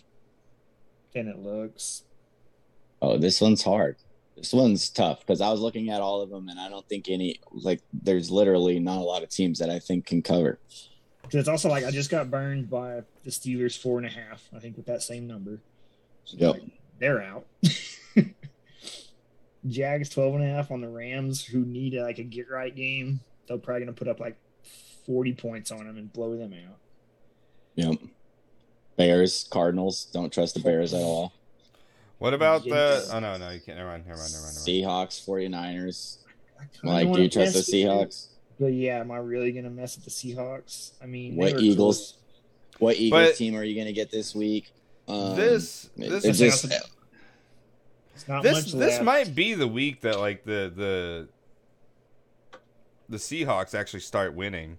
than 1.13 1.27
it 1.27 1.39
looks. 1.39 2.03
Oh, 3.01 3.17
this 3.17 3.41
one's 3.41 3.63
hard. 3.63 3.97
This 4.35 4.53
one's 4.53 4.89
tough 4.89 5.21
because 5.21 5.41
I 5.41 5.49
was 5.49 5.59
looking 5.59 5.89
at 5.89 5.99
all 5.99 6.21
of 6.21 6.29
them, 6.29 6.47
and 6.49 6.59
I 6.59 6.69
don't 6.69 6.87
think 6.87 7.09
any 7.09 7.39
like 7.51 7.81
there's 7.91 8.29
literally 8.29 8.79
not 8.79 8.99
a 8.99 9.03
lot 9.03 9.23
of 9.23 9.29
teams 9.29 9.59
that 9.59 9.69
I 9.71 9.79
think 9.79 10.05
can 10.05 10.21
cover. 10.21 10.59
'Cause 11.31 11.35
it's 11.35 11.49
also 11.49 11.69
like 11.69 11.83
I 11.85 11.91
just 11.91 12.09
got 12.09 12.29
burned 12.31 12.69
by 12.69 13.01
the 13.23 13.29
Steelers 13.31 13.77
four 13.77 13.97
and 13.97 14.07
a 14.07 14.09
half. 14.09 14.47
I 14.55 14.59
think 14.59 14.77
with 14.77 14.85
that 14.87 15.01
same 15.01 15.27
number. 15.27 15.59
So, 16.25 16.37
Yep. 16.39 16.53
like, 16.53 16.63
they're 16.99 17.21
out. 17.21 17.45
Jags 19.67 20.09
12 20.09 20.35
and 20.35 20.43
a 20.43 20.47
half 20.47 20.71
on 20.71 20.81
the 20.81 20.87
Rams, 20.89 21.43
who 21.43 21.59
need 21.65 21.93
like 21.95 22.19
a 22.19 22.23
get 22.23 22.49
right 22.49 22.73
game. 22.75 23.19
They're 23.47 23.57
probably 23.57 23.81
gonna 23.81 23.93
put 23.93 24.07
up 24.07 24.19
like 24.19 24.37
40 25.05 25.33
points 25.33 25.71
on 25.71 25.85
them 25.85 25.97
and 25.97 26.11
blow 26.11 26.37
them 26.37 26.53
out. 26.53 26.77
Yep. 27.75 27.99
Bears, 28.95 29.47
Cardinals. 29.49 30.05
Don't 30.05 30.31
trust 30.31 30.53
the 30.55 30.59
Bears 30.61 30.93
at 30.93 31.01
all. 31.01 31.33
what 32.19 32.33
about 32.33 32.63
the? 32.63 33.07
Oh 33.11 33.19
no, 33.19 33.37
no, 33.37 33.49
you 33.49 33.59
can't. 33.59 33.77
Never 33.77 33.89
mind. 33.89 34.05
Never 34.07 34.17
mind. 34.19 34.31
Never 34.31 34.43
mind. 34.45 34.55
Never 34.55 34.91
mind. 34.97 35.09
Seahawks, 35.09 35.25
49ers. 35.25 36.17
Like, 36.83 37.11
do 37.13 37.21
you 37.21 37.29
trust 37.29 37.53
the 37.53 37.59
mess 37.59 37.67
with 37.67 37.75
Seahawks? 37.75 38.27
But 38.59 38.67
yeah, 38.73 38.99
am 38.99 39.11
I 39.11 39.17
really 39.17 39.51
gonna 39.51 39.69
mess 39.69 39.95
with 39.95 40.05
the 40.05 40.11
Seahawks? 40.11 40.91
I 41.01 41.05
mean, 41.05 41.35
What 41.35 41.53
were 41.53 41.59
Eagles? 41.59 42.15
What 42.79 42.97
Eagles 42.97 43.27
But- 43.29 43.35
team 43.35 43.55
are 43.55 43.63
you 43.63 43.73
going 43.75 43.87
to 43.87 43.93
get 43.93 44.11
this 44.11 44.35
week? 44.35 44.71
Um, 45.07 45.35
this 45.35 45.89
this 45.97 46.25
it 46.25 46.29
is 46.31 46.39
just- 46.39 46.67
close. 46.69 46.81
It's 48.15 48.27
not 48.27 48.41
this 48.43 48.53
much 48.53 48.65
this 48.73 48.93
left. 48.93 49.03
might 49.03 49.35
be 49.35 49.53
the 49.53 49.67
week 49.67 50.01
that 50.01 50.19
like 50.19 50.43
the 50.43 50.71
the 50.75 51.27
the 53.09 53.17
Seahawks 53.17 53.73
actually 53.73 53.99
start 54.01 54.33
winning. 54.33 54.77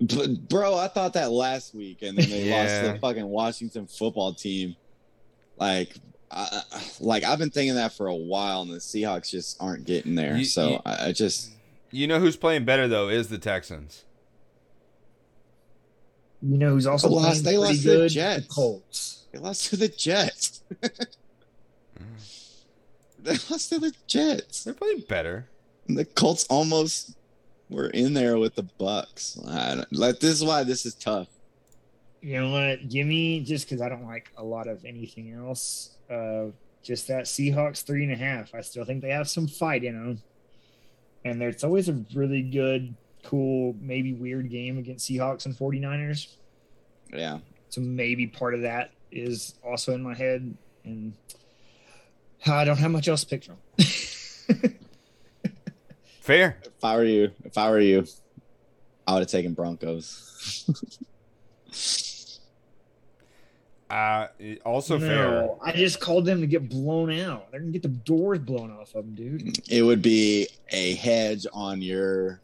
But, 0.00 0.48
bro, 0.48 0.76
I 0.78 0.88
thought 0.88 1.12
that 1.12 1.30
last 1.30 1.74
week, 1.74 2.00
and 2.02 2.16
then 2.16 2.28
they 2.30 2.50
lost 2.50 2.80
to 2.86 2.92
the 2.94 2.98
fucking 2.98 3.26
Washington 3.26 3.86
football 3.86 4.32
team. 4.32 4.74
Like, 5.58 5.94
I, 6.30 6.62
I- 6.72 6.80
like 7.00 7.22
I've 7.24 7.38
been 7.38 7.50
thinking 7.50 7.74
that 7.74 7.92
for 7.92 8.06
a 8.06 8.14
while, 8.16 8.62
and 8.62 8.70
the 8.70 8.78
Seahawks 8.78 9.30
just 9.30 9.60
aren't 9.60 9.84
getting 9.84 10.14
there. 10.14 10.36
You- 10.36 10.44
so 10.46 10.70
you- 10.70 10.80
I, 10.86 11.08
I 11.08 11.12
just 11.12 11.50
You 11.90 12.06
know 12.06 12.20
who's 12.20 12.36
playing 12.36 12.64
better 12.64 12.86
though 12.88 13.08
is 13.08 13.28
the 13.28 13.38
Texans. 13.38 14.04
You 16.42 16.56
know 16.56 16.70
who's 16.70 16.86
also 16.86 17.08
They 17.08 17.14
lost- 17.14 17.42
playing 17.42 17.60
they 17.60 17.66
lost 17.66 17.82
to 17.82 17.98
the? 17.98 18.08
Jets. 18.08 18.46
The 18.46 18.52
Colts. 18.54 19.26
they 19.32 19.38
lost 19.38 19.64
to 19.70 19.76
the 19.76 19.88
Jets. 19.88 20.62
they 23.22 23.32
lost 23.50 23.68
to 23.70 23.78
the 23.78 23.92
Jets. 24.06 24.64
They're 24.64 24.74
playing 24.74 25.04
better. 25.08 25.48
And 25.88 25.98
the 25.98 26.04
Colts 26.04 26.46
almost 26.48 27.16
were 27.68 27.88
in 27.90 28.14
there 28.14 28.38
with 28.38 28.54
the 28.54 28.62
Bucks. 28.62 29.38
I 29.46 29.74
don't, 29.76 29.92
like 29.92 30.20
this 30.20 30.30
is 30.32 30.44
why 30.44 30.62
this 30.64 30.86
is 30.86 30.94
tough. 30.94 31.28
You 32.22 32.40
know 32.40 32.50
what? 32.50 32.88
Give 32.88 33.06
me 33.06 33.40
just 33.40 33.66
because 33.68 33.80
I 33.82 33.88
don't 33.88 34.06
like 34.06 34.30
a 34.36 34.44
lot 34.44 34.66
of 34.68 34.84
anything 34.84 35.32
else. 35.32 35.96
Uh, 36.10 36.46
just 36.82 37.08
that 37.08 37.24
Seahawks 37.24 37.82
three 37.82 38.04
and 38.04 38.12
a 38.12 38.16
half. 38.16 38.54
I 38.54 38.60
still 38.62 38.84
think 38.84 39.02
they 39.02 39.10
have 39.10 39.28
some 39.28 39.46
fight 39.46 39.84
in 39.84 39.94
them, 39.94 40.22
and 41.24 41.40
there's 41.40 41.64
always 41.64 41.88
a 41.88 42.04
really 42.14 42.42
good, 42.42 42.94
cool, 43.24 43.74
maybe 43.80 44.12
weird 44.12 44.50
game 44.50 44.78
against 44.78 45.08
Seahawks 45.08 45.46
and 45.46 45.54
49ers. 45.56 46.28
Yeah. 47.12 47.38
So 47.68 47.80
maybe 47.80 48.26
part 48.26 48.54
of 48.54 48.62
that 48.62 48.92
is 49.12 49.54
also 49.64 49.94
in 49.94 50.02
my 50.02 50.14
head, 50.14 50.54
and 50.84 51.12
I 52.46 52.64
don't 52.64 52.78
have 52.78 52.90
much 52.90 53.08
else 53.08 53.24
to 53.24 53.28
pick 53.28 53.44
from. 53.44 53.58
Fair. 56.20 56.58
If 56.64 56.84
I 56.84 56.96
were 56.96 57.04
you, 57.04 57.30
if 57.44 57.58
I 57.58 57.70
were 57.70 57.80
you, 57.80 58.06
I 59.06 59.14
would 59.14 59.20
have 59.20 59.28
taken 59.28 59.54
Broncos. 59.54 60.64
Uh, 63.90 64.28
also 64.64 64.98
no, 64.98 65.06
fair. 65.06 65.50
I 65.62 65.72
just 65.72 66.00
called 66.00 66.24
them 66.24 66.40
to 66.40 66.46
get 66.46 66.68
blown 66.68 67.10
out. 67.12 67.50
They're 67.50 67.60
gonna 67.60 67.72
get 67.72 67.82
the 67.82 67.88
doors 67.88 68.38
blown 68.38 68.70
off 68.70 68.94
of 68.94 69.04
them, 69.04 69.14
dude. 69.14 69.68
It 69.68 69.82
would 69.82 70.00
be 70.00 70.48
a 70.70 70.94
hedge 70.94 71.46
on 71.52 71.82
your 71.82 72.40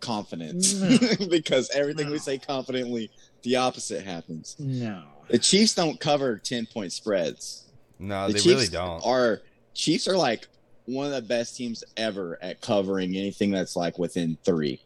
confidence 0.00 0.74
No. 0.74 1.26
because 1.30 1.70
everything 1.70 2.10
we 2.10 2.18
say 2.18 2.36
confidently, 2.36 3.10
the 3.42 3.56
opposite 3.56 4.04
happens. 4.04 4.56
No. 4.58 5.02
The 5.28 5.38
Chiefs 5.38 5.74
don't 5.74 5.98
cover 5.98 6.36
10 6.36 6.66
point 6.66 6.92
spreads. 6.92 7.64
No, 7.98 8.26
the 8.26 8.34
they 8.34 8.38
Chiefs 8.40 8.54
really 8.54 8.66
don't. 8.68 9.06
Are 9.06 9.40
Chiefs 9.74 10.06
are 10.08 10.16
like 10.16 10.46
one 10.84 11.06
of 11.06 11.12
the 11.12 11.22
best 11.22 11.56
teams 11.56 11.84
ever 11.96 12.38
at 12.42 12.60
covering 12.60 13.16
anything 13.16 13.50
that's 13.50 13.76
like 13.76 13.98
within 13.98 14.36
three, 14.44 14.82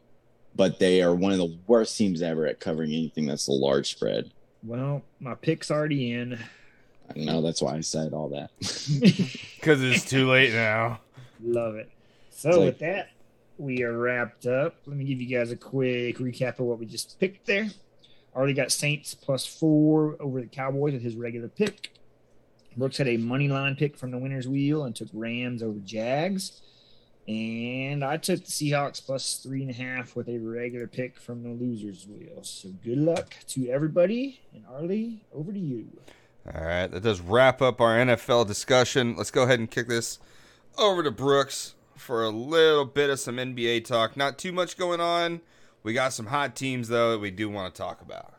but 0.55 0.79
they 0.79 1.03
are 1.03 1.15
one 1.15 1.33
of 1.33 1.39
the 1.39 1.59
worst 1.67 1.97
teams 1.97 2.23
ever 2.23 2.47
at 2.47 2.61
covering 2.61 2.91
anything 2.91 3.27
that's 3.27 3.49
a 3.49 3.53
large 3.53 3.91
spread. 3.91 4.31
Well, 4.67 5.03
my 5.21 5.35
pick's 5.35 5.71
already 5.71 6.13
in. 6.13 6.39
I 7.15 7.19
know 7.21 7.41
that's 7.41 7.63
why 7.63 7.77
I 7.77 7.81
said 7.81 8.13
all 8.13 8.29
that. 8.31 8.51
Because 9.57 9.83
it's 9.83 10.05
too 10.09 10.29
late 10.31 10.53
now. 10.53 11.01
Love 11.43 11.75
it. 11.77 11.91
So 12.31 12.51
like- 12.51 12.59
with 12.61 12.79
that, 12.81 13.11
we 13.59 13.83
are 13.83 13.97
wrapped 13.99 14.47
up. 14.47 14.77
Let 14.87 14.97
me 14.97 15.05
give 15.05 15.21
you 15.21 15.37
guys 15.37 15.51
a 15.51 15.57
quick 15.57 16.19
recap 16.19 16.59
of 16.61 16.67
what 16.67 16.79
we 16.79 16.87
just 16.87 17.19
picked 17.19 17.47
there. 17.47 17.69
Already 18.35 18.53
got 18.53 18.71
Saints 18.71 19.15
plus 19.15 19.47
four 19.47 20.17
over 20.21 20.41
the 20.41 20.47
Cowboys 20.47 20.93
with 20.93 21.03
his 21.03 21.17
regular 21.17 21.49
pick. 21.49 21.91
Brooks 22.77 22.99
had 22.99 23.09
a 23.09 23.17
money 23.17 23.49
line 23.49 23.75
pick 23.77 23.97
from 23.97 24.11
the 24.11 24.19
winner's 24.19 24.47
wheel 24.47 24.85
and 24.85 24.95
took 24.95 25.09
Rams 25.15 25.63
over 25.63 25.79
Jags. 25.81 26.61
And 27.29 28.05
I 28.05 28.19
took 28.19 28.45
the 28.45 28.51
Seahawks 28.51 29.05
plus 29.05 29.39
three 29.39 29.63
and 29.63 29.71
a 29.71 29.75
half 29.75 30.15
with 30.15 30.29
a 30.29 30.39
regular 30.39 30.87
pick 30.87 31.19
from 31.19 31.43
the 31.43 31.49
loser's 31.49 32.07
wheel. 32.07 32.43
So 32.43 32.69
good 32.85 32.99
luck 32.99 33.35
to 33.49 33.69
everybody. 33.69 34.41
And 34.55 34.65
Arlie, 34.73 35.25
over 35.35 35.53
to 35.53 35.59
you. 35.59 35.89
All 36.55 36.65
right, 36.65 36.87
that 36.87 37.03
does 37.03 37.21
wrap 37.21 37.61
up 37.61 37.81
our 37.81 37.97
NFL 37.97 38.47
discussion. 38.47 39.17
Let's 39.17 39.33
go 39.33 39.43
ahead 39.43 39.59
and 39.59 39.69
kick 39.69 39.89
this 39.89 40.21
over 40.79 41.03
to 41.03 41.11
Brooks 41.11 41.75
for 41.97 42.23
a 42.23 42.31
little 42.31 42.85
bit 42.85 43.11
of 43.11 43.19
some 43.19 43.37
NBA 43.37 43.85
talk. 43.85 44.17
Not 44.17 44.39
too 44.39 44.53
much 44.53 44.77
going 44.77 45.01
on. 45.01 45.41
We 45.83 45.93
got 45.93 46.13
some 46.13 46.27
hot 46.27 46.55
teams 46.55 46.89
though 46.89 47.13
that 47.13 47.19
we 47.19 47.33
do 47.33 47.49
want 47.49 47.75
to 47.75 47.81
talk 47.81 48.01
about. 48.01 48.36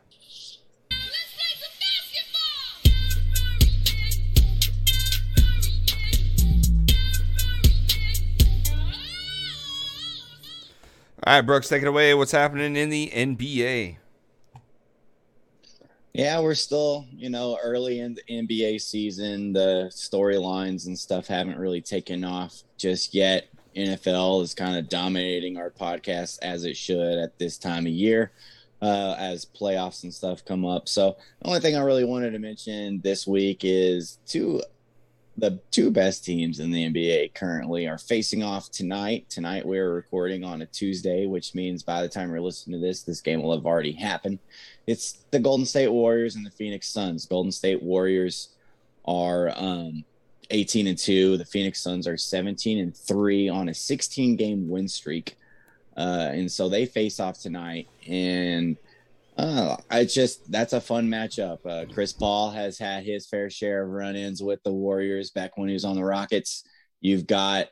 All 11.28 11.34
right, 11.34 11.42
Brooks, 11.42 11.68
take 11.68 11.82
it 11.82 11.88
away. 11.88 12.14
What's 12.14 12.32
happening 12.32 12.74
in 12.74 12.88
the 12.88 13.12
NBA? 13.14 13.96
Yeah, 16.14 16.40
we're 16.40 16.54
still, 16.54 17.04
you 17.14 17.28
know, 17.28 17.58
early 17.62 18.00
in 18.00 18.14
the 18.14 18.22
NBA 18.30 18.80
season. 18.80 19.52
The 19.52 19.90
storylines 19.92 20.86
and 20.86 20.98
stuff 20.98 21.26
haven't 21.26 21.58
really 21.58 21.82
taken 21.82 22.24
off 22.24 22.62
just 22.78 23.12
yet. 23.12 23.48
NFL 23.76 24.42
is 24.42 24.54
kind 24.54 24.78
of 24.78 24.88
dominating 24.88 25.58
our 25.58 25.68
podcast 25.68 26.38
as 26.40 26.64
it 26.64 26.78
should 26.78 27.18
at 27.18 27.38
this 27.38 27.58
time 27.58 27.84
of 27.84 27.92
year 27.92 28.32
uh, 28.80 29.14
as 29.18 29.44
playoffs 29.44 30.04
and 30.04 30.14
stuff 30.14 30.46
come 30.46 30.64
up. 30.64 30.88
So, 30.88 31.18
the 31.42 31.48
only 31.48 31.60
thing 31.60 31.76
I 31.76 31.80
really 31.80 32.04
wanted 32.04 32.30
to 32.30 32.38
mention 32.38 33.02
this 33.02 33.26
week 33.26 33.60
is 33.64 34.16
two 34.26 34.62
the 35.38 35.60
two 35.70 35.90
best 35.90 36.24
teams 36.24 36.58
in 36.58 36.72
the 36.72 36.90
NBA 36.90 37.32
currently 37.32 37.86
are 37.86 37.96
facing 37.96 38.42
off 38.42 38.72
tonight. 38.72 39.30
Tonight 39.30 39.64
we're 39.64 39.94
recording 39.94 40.42
on 40.42 40.62
a 40.62 40.66
Tuesday, 40.66 41.26
which 41.26 41.54
means 41.54 41.84
by 41.84 42.02
the 42.02 42.08
time 42.08 42.30
you're 42.30 42.40
listening 42.40 42.80
to 42.80 42.84
this, 42.84 43.04
this 43.04 43.20
game 43.20 43.40
will 43.40 43.54
have 43.54 43.64
already 43.64 43.92
happened. 43.92 44.40
It's 44.88 45.18
the 45.30 45.38
Golden 45.38 45.64
State 45.64 45.92
Warriors 45.92 46.34
and 46.34 46.44
the 46.44 46.50
Phoenix 46.50 46.88
Suns. 46.88 47.24
Golden 47.24 47.52
State 47.52 47.80
Warriors 47.80 48.48
are 49.04 49.52
um, 49.54 50.04
18 50.50 50.88
and 50.88 50.98
2. 50.98 51.36
The 51.36 51.44
Phoenix 51.44 51.80
Suns 51.80 52.08
are 52.08 52.16
17 52.16 52.80
and 52.80 52.96
3 52.96 53.48
on 53.48 53.68
a 53.68 53.74
16 53.74 54.34
game 54.34 54.68
win 54.68 54.88
streak. 54.88 55.36
Uh, 55.96 56.30
and 56.32 56.50
so 56.50 56.68
they 56.68 56.84
face 56.84 57.20
off 57.20 57.38
tonight. 57.38 57.86
And 58.08 58.76
uh, 59.38 59.76
I 59.88 60.04
just 60.04 60.50
that's 60.50 60.72
a 60.72 60.80
fun 60.80 61.08
matchup. 61.08 61.58
Uh, 61.64 61.86
Chris 61.92 62.12
Paul 62.12 62.50
has 62.50 62.76
had 62.76 63.04
his 63.04 63.28
fair 63.28 63.48
share 63.48 63.84
of 63.84 63.90
run-ins 63.90 64.42
with 64.42 64.60
the 64.64 64.72
Warriors 64.72 65.30
back 65.30 65.56
when 65.56 65.68
he 65.68 65.74
was 65.74 65.84
on 65.84 65.94
the 65.94 66.04
Rockets. 66.04 66.64
You've 67.00 67.26
got 67.26 67.68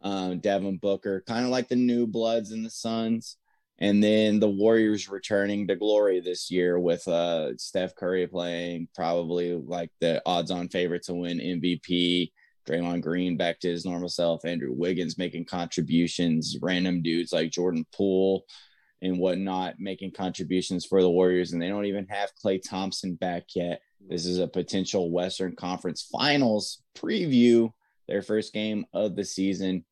um, 0.00 0.38
Devin 0.38 0.78
Booker, 0.78 1.22
kind 1.26 1.44
of 1.44 1.50
like 1.50 1.68
the 1.68 1.76
new 1.76 2.06
bloods 2.06 2.50
in 2.50 2.62
the 2.62 2.70
Suns, 2.70 3.36
and 3.78 4.02
then 4.02 4.40
the 4.40 4.48
Warriors 4.48 5.10
returning 5.10 5.68
to 5.68 5.76
glory 5.76 6.20
this 6.20 6.50
year 6.50 6.80
with 6.80 7.06
uh, 7.06 7.58
Steph 7.58 7.94
Curry 7.94 8.26
playing 8.26 8.88
probably 8.94 9.52
like 9.52 9.90
the 10.00 10.22
odds-on 10.24 10.70
favorite 10.70 11.02
to 11.04 11.14
win 11.14 11.38
MVP. 11.38 12.32
Draymond 12.66 13.02
Green 13.02 13.36
back 13.36 13.60
to 13.60 13.68
his 13.68 13.84
normal 13.84 14.08
self. 14.08 14.46
Andrew 14.46 14.72
Wiggins 14.72 15.18
making 15.18 15.44
contributions. 15.44 16.56
Random 16.62 17.02
dudes 17.02 17.32
like 17.32 17.50
Jordan 17.50 17.84
Poole 17.92 18.44
and 19.02 19.18
whatnot 19.18 19.74
making 19.78 20.12
contributions 20.12 20.86
for 20.86 21.02
the 21.02 21.10
Warriors, 21.10 21.52
and 21.52 21.60
they 21.60 21.68
don't 21.68 21.86
even 21.86 22.06
have 22.06 22.30
Klay 22.42 22.62
Thompson 22.62 23.14
back 23.14 23.44
yet. 23.54 23.82
This 24.08 24.26
is 24.26 24.38
a 24.38 24.46
potential 24.46 25.10
Western 25.10 25.54
Conference 25.56 26.08
Finals 26.10 26.82
preview, 26.96 27.72
their 28.08 28.22
first 28.22 28.52
game 28.52 28.86
of 28.92 29.16
the 29.16 29.24
season. 29.24 29.84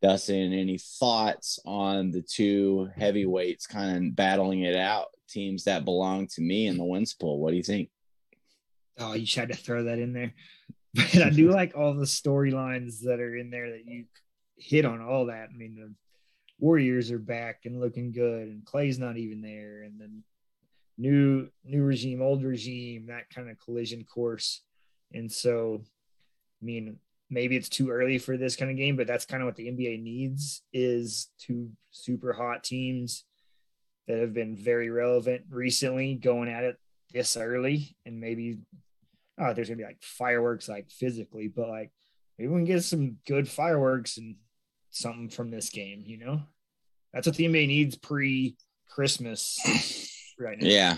Dustin, 0.00 0.52
any 0.52 0.78
thoughts 0.78 1.58
on 1.64 2.12
the 2.12 2.22
two 2.22 2.88
heavyweights 2.96 3.66
kind 3.66 3.96
of 3.96 4.16
battling 4.16 4.62
it 4.62 4.76
out? 4.76 5.08
Teams 5.28 5.64
that 5.64 5.84
belong 5.84 6.28
to 6.28 6.40
me 6.40 6.68
in 6.68 6.78
the 6.78 6.84
wins 6.84 7.14
pool. 7.14 7.40
What 7.40 7.50
do 7.50 7.56
you 7.56 7.62
think? 7.62 7.90
Oh, 8.98 9.14
you 9.14 9.26
tried 9.26 9.48
to 9.48 9.56
throw 9.56 9.84
that 9.84 9.98
in 9.98 10.12
there. 10.12 10.32
But 10.94 11.22
I 11.22 11.30
do 11.30 11.50
like 11.50 11.76
all 11.76 11.94
the 11.94 12.06
storylines 12.06 13.02
that 13.02 13.20
are 13.20 13.36
in 13.36 13.50
there 13.50 13.70
that 13.72 13.84
you 13.86 14.06
hit 14.56 14.86
on 14.86 15.02
all 15.02 15.26
that. 15.26 15.50
I 15.52 15.56
mean, 15.56 15.76
the 15.76 15.94
Warriors 16.58 17.10
are 17.10 17.18
back 17.18 17.60
and 17.64 17.80
looking 17.80 18.12
good, 18.12 18.48
and 18.48 18.64
Klay's 18.64 18.98
not 18.98 19.16
even 19.16 19.40
there, 19.40 19.82
and 19.82 20.00
then 20.00 20.24
new 20.96 21.48
new 21.64 21.82
regime, 21.82 22.20
old 22.20 22.42
regime, 22.42 23.06
that 23.06 23.30
kind 23.30 23.48
of 23.48 23.58
collision 23.58 24.04
course. 24.04 24.62
And 25.12 25.30
so, 25.30 25.82
I 26.60 26.64
mean, 26.64 26.98
maybe 27.30 27.56
it's 27.56 27.68
too 27.68 27.90
early 27.90 28.18
for 28.18 28.36
this 28.36 28.56
kind 28.56 28.70
of 28.70 28.76
game, 28.76 28.96
but 28.96 29.06
that's 29.06 29.24
kind 29.24 29.42
of 29.42 29.46
what 29.46 29.56
the 29.56 29.68
NBA 29.68 30.02
needs 30.02 30.62
is 30.72 31.30
two 31.38 31.70
super 31.90 32.32
hot 32.32 32.64
teams 32.64 33.24
that 34.08 34.18
have 34.18 34.34
been 34.34 34.56
very 34.56 34.90
relevant 34.90 35.42
recently 35.50 36.14
going 36.14 36.48
at 36.48 36.64
it 36.64 36.76
this 37.12 37.36
early 37.36 37.96
and 38.04 38.20
maybe 38.20 38.58
oh 39.38 39.54
there's 39.54 39.68
gonna 39.68 39.78
be 39.78 39.84
like 39.84 40.02
fireworks 40.02 40.68
like 40.68 40.90
physically 40.90 41.48
but 41.48 41.68
like 41.68 41.90
maybe 42.38 42.48
we 42.48 42.58
can 42.58 42.64
get 42.64 42.84
some 42.84 43.16
good 43.26 43.48
fireworks 43.48 44.18
and 44.18 44.36
something 44.98 45.28
from 45.28 45.50
this 45.50 45.70
game 45.70 46.02
you 46.06 46.18
know 46.18 46.40
that's 47.12 47.26
what 47.26 47.36
the 47.36 47.44
nba 47.46 47.66
needs 47.66 47.96
pre 47.96 48.56
christmas 48.90 49.58
right 50.38 50.60
now 50.60 50.68
Yeah. 50.68 50.96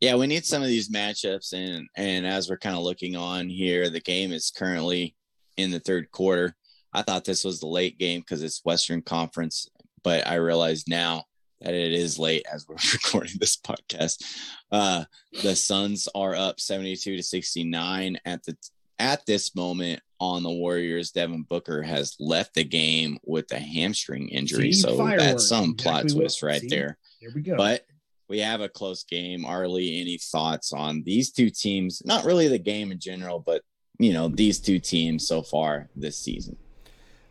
Yeah, 0.00 0.16
we 0.16 0.26
need 0.26 0.44
some 0.44 0.60
of 0.62 0.68
these 0.68 0.90
matchups 0.90 1.52
and 1.52 1.86
and 1.96 2.26
as 2.26 2.50
we're 2.50 2.58
kind 2.58 2.74
of 2.76 2.82
looking 2.82 3.14
on 3.14 3.48
here, 3.48 3.90
the 3.90 4.00
game 4.00 4.32
is 4.32 4.50
currently 4.50 5.14
in 5.56 5.70
the 5.70 5.78
third 5.78 6.10
quarter. 6.10 6.56
I 6.92 7.02
thought 7.02 7.24
this 7.24 7.44
was 7.44 7.60
the 7.60 7.68
late 7.68 7.96
game 7.96 8.20
because 8.20 8.42
it's 8.42 8.64
Western 8.64 9.02
Conference, 9.02 9.68
but 10.02 10.26
I 10.26 10.34
realize 10.36 10.88
now 10.88 11.24
that 11.60 11.74
it 11.74 11.92
is 11.92 12.18
late 12.18 12.44
as 12.52 12.66
we're 12.66 12.74
recording 12.92 13.34
this 13.38 13.56
podcast. 13.56 14.24
Uh 14.72 15.04
the 15.44 15.54
Suns 15.54 16.08
are 16.12 16.34
up 16.34 16.58
72 16.58 17.16
to 17.16 17.22
69 17.22 18.18
at 18.24 18.42
the 18.44 18.56
at 18.98 19.24
this 19.26 19.54
moment 19.54 20.00
on 20.20 20.42
the 20.42 20.50
Warriors. 20.50 21.10
Devin 21.10 21.42
Booker 21.42 21.82
has 21.82 22.16
left 22.18 22.54
the 22.54 22.64
game 22.64 23.18
with 23.24 23.50
a 23.52 23.58
hamstring 23.58 24.28
injury. 24.28 24.72
See? 24.72 24.80
so 24.80 24.96
Fireworks. 24.96 25.22
that's 25.24 25.48
some 25.48 25.74
plot 25.74 26.04
Exactly 26.04 26.14
what- 26.14 26.22
twist 26.24 26.42
right 26.42 26.60
see? 26.60 26.68
there 26.68 26.98
here 27.20 27.32
we 27.34 27.40
go 27.42 27.56
but 27.56 27.84
we 28.28 28.40
have 28.40 28.60
a 28.60 28.68
close 28.68 29.04
game. 29.04 29.46
Arlie, 29.46 30.00
any 30.00 30.18
thoughts 30.18 30.72
on 30.74 31.02
these 31.04 31.30
two 31.30 31.48
teams? 31.48 32.02
Not 32.04 32.24
really 32.26 32.46
the 32.46 32.58
game 32.58 32.92
in 32.92 32.98
general, 33.00 33.38
but 33.40 33.62
you 33.98 34.12
know 34.12 34.28
these 34.28 34.58
two 34.60 34.78
teams 34.78 35.26
so 35.26 35.40
far 35.42 35.88
this 35.96 36.18
season. 36.18 36.56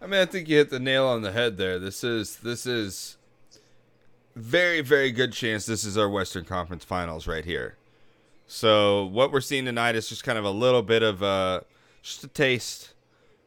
I 0.02 0.08
mean, 0.08 0.20
I 0.20 0.26
think 0.26 0.48
you 0.50 0.58
hit 0.58 0.70
the 0.72 0.80
nail 0.80 1.06
on 1.06 1.22
the 1.22 1.32
head 1.32 1.58
there. 1.58 1.78
This 1.80 2.04
is 2.04 2.38
this 2.38 2.66
is 2.66 3.16
very 4.36 4.82
very 4.82 5.12
good 5.12 5.34
chance 5.34 5.66
this 5.66 5.84
is 5.84 5.98
our 5.98 6.10
Western 6.10 6.46
Conference 6.46 6.84
Finals 6.84 7.28
right 7.28 7.46
here. 7.46 7.76
So 8.48 9.06
what 9.06 9.32
we're 9.32 9.42
seeing 9.42 9.66
tonight 9.66 9.96
is 9.96 10.08
just 10.10 10.24
kind 10.24 10.38
of 10.38 10.46
a 10.46 10.52
little 10.52 10.82
bit 10.82 11.04
of 11.04 11.22
a 11.22 11.64
just 12.08 12.24
a 12.24 12.28
taste 12.28 12.94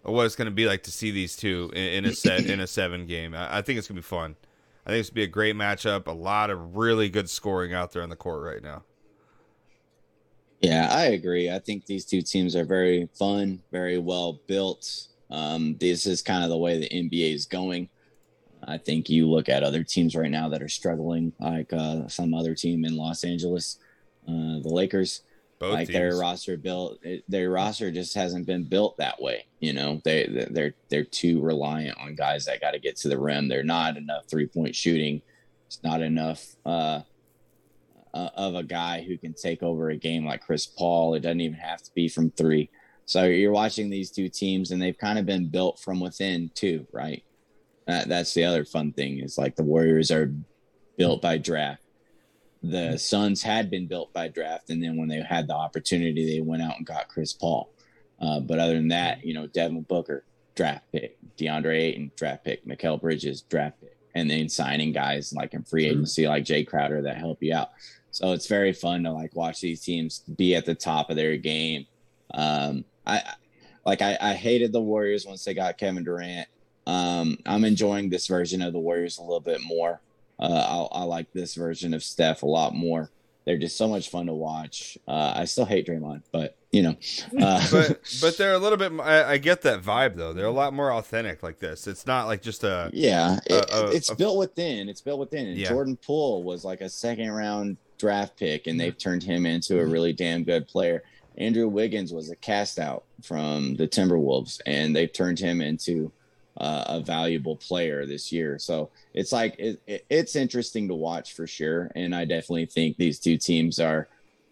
of 0.05 0.15
what 0.15 0.27
it's 0.27 0.37
going 0.37 0.47
to 0.47 0.53
be 0.53 0.67
like 0.67 0.83
to 0.85 0.91
see 0.91 1.11
these 1.11 1.37
two 1.37 1.71
in, 1.75 1.83
in 1.83 2.05
a 2.05 2.13
set 2.13 2.47
in 2.47 2.61
a 2.61 2.67
seven 2.67 3.07
game. 3.07 3.35
I, 3.35 3.59
I 3.59 3.63
think 3.63 3.79
it's 3.79 3.89
going 3.89 3.97
to 3.97 4.03
be 4.03 4.07
fun. 4.07 4.37
I 4.87 4.91
think 4.91 5.01
it's 5.01 5.11
going 5.11 5.15
to 5.15 5.21
be 5.21 5.25
a 5.25 5.27
great 5.27 5.57
matchup. 5.57 6.07
A 6.07 6.13
lot 6.13 6.51
of 6.51 6.77
really 6.77 7.09
good 7.09 7.29
scoring 7.29 7.75
out 7.75 7.93
there 7.93 8.03
on 8.03 8.09
the 8.09 8.17
court 8.17 8.43
right 8.43 8.63
now. 8.63 8.85
Yeah, 10.61 10.89
I 10.91 11.07
agree. 11.07 11.51
I 11.51 11.59
think 11.59 11.87
these 11.87 12.05
two 12.05 12.21
teams 12.21 12.55
are 12.55 12.65
very 12.65 13.09
fun, 13.15 13.63
very 13.73 13.99
well 13.99 14.41
built. 14.47 15.07
Um, 15.31 15.77
this 15.79 16.07
is 16.07 16.21
kind 16.21 16.45
of 16.45 16.51
the 16.51 16.59
way 16.59 16.79
the 16.79 16.89
NBA 16.89 17.35
is 17.35 17.47
going. 17.47 17.89
I 18.67 18.77
think 18.77 19.09
you 19.09 19.29
look 19.29 19.49
at 19.49 19.63
other 19.63 19.83
teams 19.83 20.15
right 20.15 20.31
now 20.31 20.51
that 20.51 20.63
are 20.63 20.69
struggling, 20.69 21.33
like 21.41 21.73
uh, 21.73 22.09
some 22.09 22.35
other 22.35 22.55
team 22.55 22.85
in 22.85 22.97
Los 22.97 23.25
Angeles, 23.25 23.79
uh, 24.29 24.61
the 24.61 24.69
Lakers. 24.69 25.23
Both 25.61 25.75
like 25.75 25.89
their 25.89 26.17
roster 26.17 26.57
built, 26.57 27.05
their 27.29 27.51
roster 27.51 27.91
just 27.91 28.15
hasn't 28.15 28.47
been 28.47 28.65
built 28.65 28.97
that 28.97 29.21
way. 29.21 29.45
You 29.61 29.75
know, 29.75 30.01
they 30.05 30.49
they're 30.51 30.75
they're 30.89 31.05
too 31.05 31.43
reliant 31.43 31.99
on 31.99 32.15
guys 32.15 32.47
that 32.47 32.63
got 32.63 32.71
to 32.71 32.79
get 32.79 32.97
to 32.97 33.09
the 33.09 33.19
rim. 33.19 33.47
They're 33.47 33.63
not 33.63 33.99
enough 33.99 34.25
three 34.27 34.47
point 34.47 34.75
shooting. 34.75 35.21
It's 35.67 35.83
not 35.85 36.01
enough 36.01 36.43
uh, 36.65 37.03
uh, 38.15 38.31
of 38.35 38.55
a 38.55 38.63
guy 38.63 39.03
who 39.03 39.19
can 39.19 39.35
take 39.35 39.63
over 39.63 39.91
a 39.91 39.99
game 39.99 40.25
like 40.25 40.41
Chris 40.41 40.65
Paul. 40.65 41.13
It 41.13 41.21
doesn't 41.21 41.43
even 41.43 41.59
have 41.59 41.83
to 41.83 41.91
be 41.95 42.09
from 42.09 42.31
three. 42.31 42.71
So 43.05 43.25
you're 43.27 43.53
watching 43.53 43.91
these 43.91 44.11
two 44.11 44.31
teams, 44.31 44.71
and 44.71 44.81
they've 44.81 44.97
kind 44.97 45.19
of 45.19 45.27
been 45.27 45.49
built 45.49 45.79
from 45.79 46.01
within 46.01 46.51
too, 46.55 46.87
right? 46.91 47.23
That, 47.87 48.09
that's 48.09 48.33
the 48.33 48.45
other 48.45 48.65
fun 48.65 48.93
thing 48.93 49.19
is 49.19 49.37
like 49.37 49.57
the 49.57 49.63
Warriors 49.63 50.11
are 50.11 50.33
built 50.97 51.21
by 51.21 51.37
draft. 51.37 51.83
The 52.63 52.99
Suns 52.99 53.43
had 53.43 53.71
been 53.71 53.87
built 53.87 54.13
by 54.13 54.29
draft, 54.29 54.71
and 54.71 54.83
then 54.83 54.97
when 54.97 55.09
they 55.09 55.23
had 55.23 55.47
the 55.47 55.55
opportunity, 55.55 56.27
they 56.27 56.41
went 56.41 56.63
out 56.63 56.77
and 56.77 56.87
got 56.87 57.09
Chris 57.09 57.33
Paul. 57.33 57.71
Uh, 58.21 58.41
but 58.41 58.59
other 58.59 58.75
than 58.75 58.89
that, 58.89 59.25
you 59.25 59.33
know, 59.33 59.47
Devin 59.47 59.83
Booker, 59.83 60.25
draft 60.55 60.85
pick, 60.93 61.17
DeAndre 61.39 61.79
Ayton, 61.81 62.13
draft 62.17 62.45
pick, 62.45 62.67
Mikal 62.67 63.01
Bridges, 63.01 63.43
draft 63.43 63.81
pick, 63.81 63.97
and 64.15 64.31
then 64.31 64.49
signing 64.49 64.93
guys 64.93 65.33
like 65.33 65.55
in 65.55 65.63
free 65.63 65.87
agency 65.87 66.29
like 66.29 66.45
Jae 66.45 66.67
Crowder 66.67 67.01
that 67.03 67.17
help 67.17 67.43
you 67.43 67.55
out. 67.55 67.71
So 68.11 68.33
it's 68.33 68.47
very 68.47 68.73
fun 68.73 69.05
to 69.05 69.13
like 69.13 69.35
watch 69.35 69.61
these 69.61 69.81
teams 69.81 70.19
be 70.19 70.55
at 70.55 70.67
the 70.67 70.75
top 70.75 71.11
of 71.11 71.17
their 71.17 71.37
game. 71.37 71.87
Um, 72.35 72.85
I 73.07 73.23
like 73.87 74.03
I, 74.03 74.19
I 74.21 74.35
hated 74.35 74.73
the 74.73 74.81
Warriors 74.81 75.27
once 75.27 75.45
they 75.45 75.55
got 75.55 75.79
Kevin 75.79 76.05
Durant. 76.05 76.49
Um, 76.87 77.39
I'm 77.47 77.65
enjoying 77.65 78.11
this 78.11 78.27
version 78.27 78.63
of 78.63 78.73
the 78.73 78.79
Warriors 78.79 79.19
a 79.19 79.23
little 79.23 79.41
bit 79.41 79.61
more. 79.65 80.01
Uh, 80.41 80.87
I, 80.93 81.01
I 81.01 81.03
like 81.05 81.33
this 81.33 81.55
version 81.55 81.93
of 81.95 82.03
Steph 82.03 82.43
a 82.43 82.47
lot 82.47 82.75
more. 82.75 83.11
They're 83.45 83.59
just 83.59 83.77
so 83.77 83.89
much 83.89 84.11
fun 84.11 84.27
to 84.27 84.35
watch. 84.35 84.99
Uh, 85.09 85.33
I 85.37 85.45
still 85.47 85.65
hate 85.65 85.87
Draymond, 85.87 86.23
but 86.31 86.57
you 86.73 86.83
know, 86.83 86.97
uh, 87.41 87.67
but 87.73 88.01
but 88.21 88.37
they're 88.39 88.53
a 88.53 88.59
little 88.59 88.79
bit. 88.79 88.93
I, 89.01 89.33
I 89.33 89.39
get 89.39 89.63
that 89.63 89.83
vibe 89.83 90.15
though. 90.15 90.33
They're 90.33 90.47
a 90.47 90.53
lot 90.53 90.73
more 90.73 90.93
authentic 90.93 91.43
like 91.43 91.59
this. 91.59 91.87
It's 91.87 92.07
not 92.07 92.27
like 92.27 92.43
just 92.43 92.65
a. 92.65 92.91
yeah, 92.93 93.39
it, 93.47 93.71
uh, 93.73 93.91
it's 93.93 94.11
uh, 94.11 94.15
built 94.15 94.39
within. 94.39 94.89
It's 94.89 95.01
built 95.01 95.19
within. 95.19 95.49
And 95.49 95.57
Yeah. 95.57 95.69
Jordan 95.71 95.97
Poole 95.97 96.43
was 96.45 96.65
like 96.65 96.81
a 96.81 96.89
second 96.89 97.31
round 97.31 97.77
draft 97.99 98.39
pick, 98.39 98.67
and 98.67 98.79
they've 98.79 98.97
turned 98.97 99.23
him 99.23 99.47
into 99.47 99.81
a 99.81 99.87
really 99.87 100.13
damn 100.13 100.45
good 100.45 100.69
player. 100.69 101.03
Andrew 101.39 101.69
Wiggins 101.69 102.13
was 102.13 102.31
a 102.31 102.37
cast 102.37 102.79
out 102.79 103.05
from 103.23 103.75
the 103.77 103.89
Timberwolves, 103.89 104.61
and 104.67 104.95
they've 104.95 105.13
turned 105.13 105.39
him 105.39 105.61
into 105.61 106.13
uh, 106.61 106.85
a 106.89 107.01
valuable 107.01 107.57
player 107.57 108.05
this 108.05 108.31
year. 108.31 108.59
So 108.59 108.91
it's 109.15 109.33
like 109.33 109.57
it, 109.59 109.81
it, 109.87 110.05
it's 110.11 110.37
interesting 110.37 110.89
to 110.89 110.95
watch 110.95 111.33
for 111.33 111.47
sure, 111.47 111.91
and 111.97 112.15
I 112.15 112.27
definitely 112.27 112.67
think 112.67 112.97
these 112.97 113.19
two 113.19 113.39
teams 113.39 113.81
are 113.81 114.09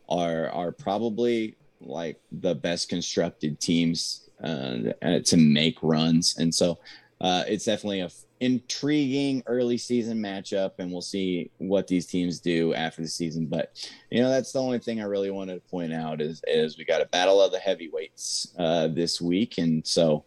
are 0.08 0.48
are 0.48 0.72
probably 0.72 1.56
like 1.80 2.18
the 2.32 2.54
best 2.54 2.88
constructed 2.88 3.60
teams 3.60 4.28
uh, 4.42 4.78
uh, 5.02 5.18
to 5.20 5.36
make 5.36 5.76
runs, 5.82 6.38
and 6.38 6.52
so 6.52 6.78
uh, 7.20 7.44
it's 7.46 7.66
definitely 7.66 8.00
a 8.00 8.06
f- 8.06 8.24
intriguing 8.40 9.42
early 9.46 9.76
season 9.76 10.18
matchup, 10.18 10.72
and 10.78 10.90
we'll 10.90 11.02
see 11.02 11.50
what 11.58 11.88
these 11.88 12.06
teams 12.06 12.40
do 12.40 12.72
after 12.72 13.02
the 13.02 13.08
season. 13.08 13.44
But 13.46 13.86
you 14.10 14.22
know, 14.22 14.30
that's 14.30 14.52
the 14.52 14.62
only 14.62 14.78
thing 14.78 15.02
I 15.02 15.04
really 15.04 15.30
wanted 15.30 15.56
to 15.56 15.70
point 15.70 15.92
out 15.92 16.22
is 16.22 16.40
is 16.46 16.78
we 16.78 16.86
got 16.86 17.02
a 17.02 17.06
battle 17.06 17.42
of 17.42 17.52
the 17.52 17.58
heavyweights 17.58 18.54
uh, 18.58 18.88
this 18.88 19.20
week, 19.20 19.58
and 19.58 19.86
so 19.86 20.24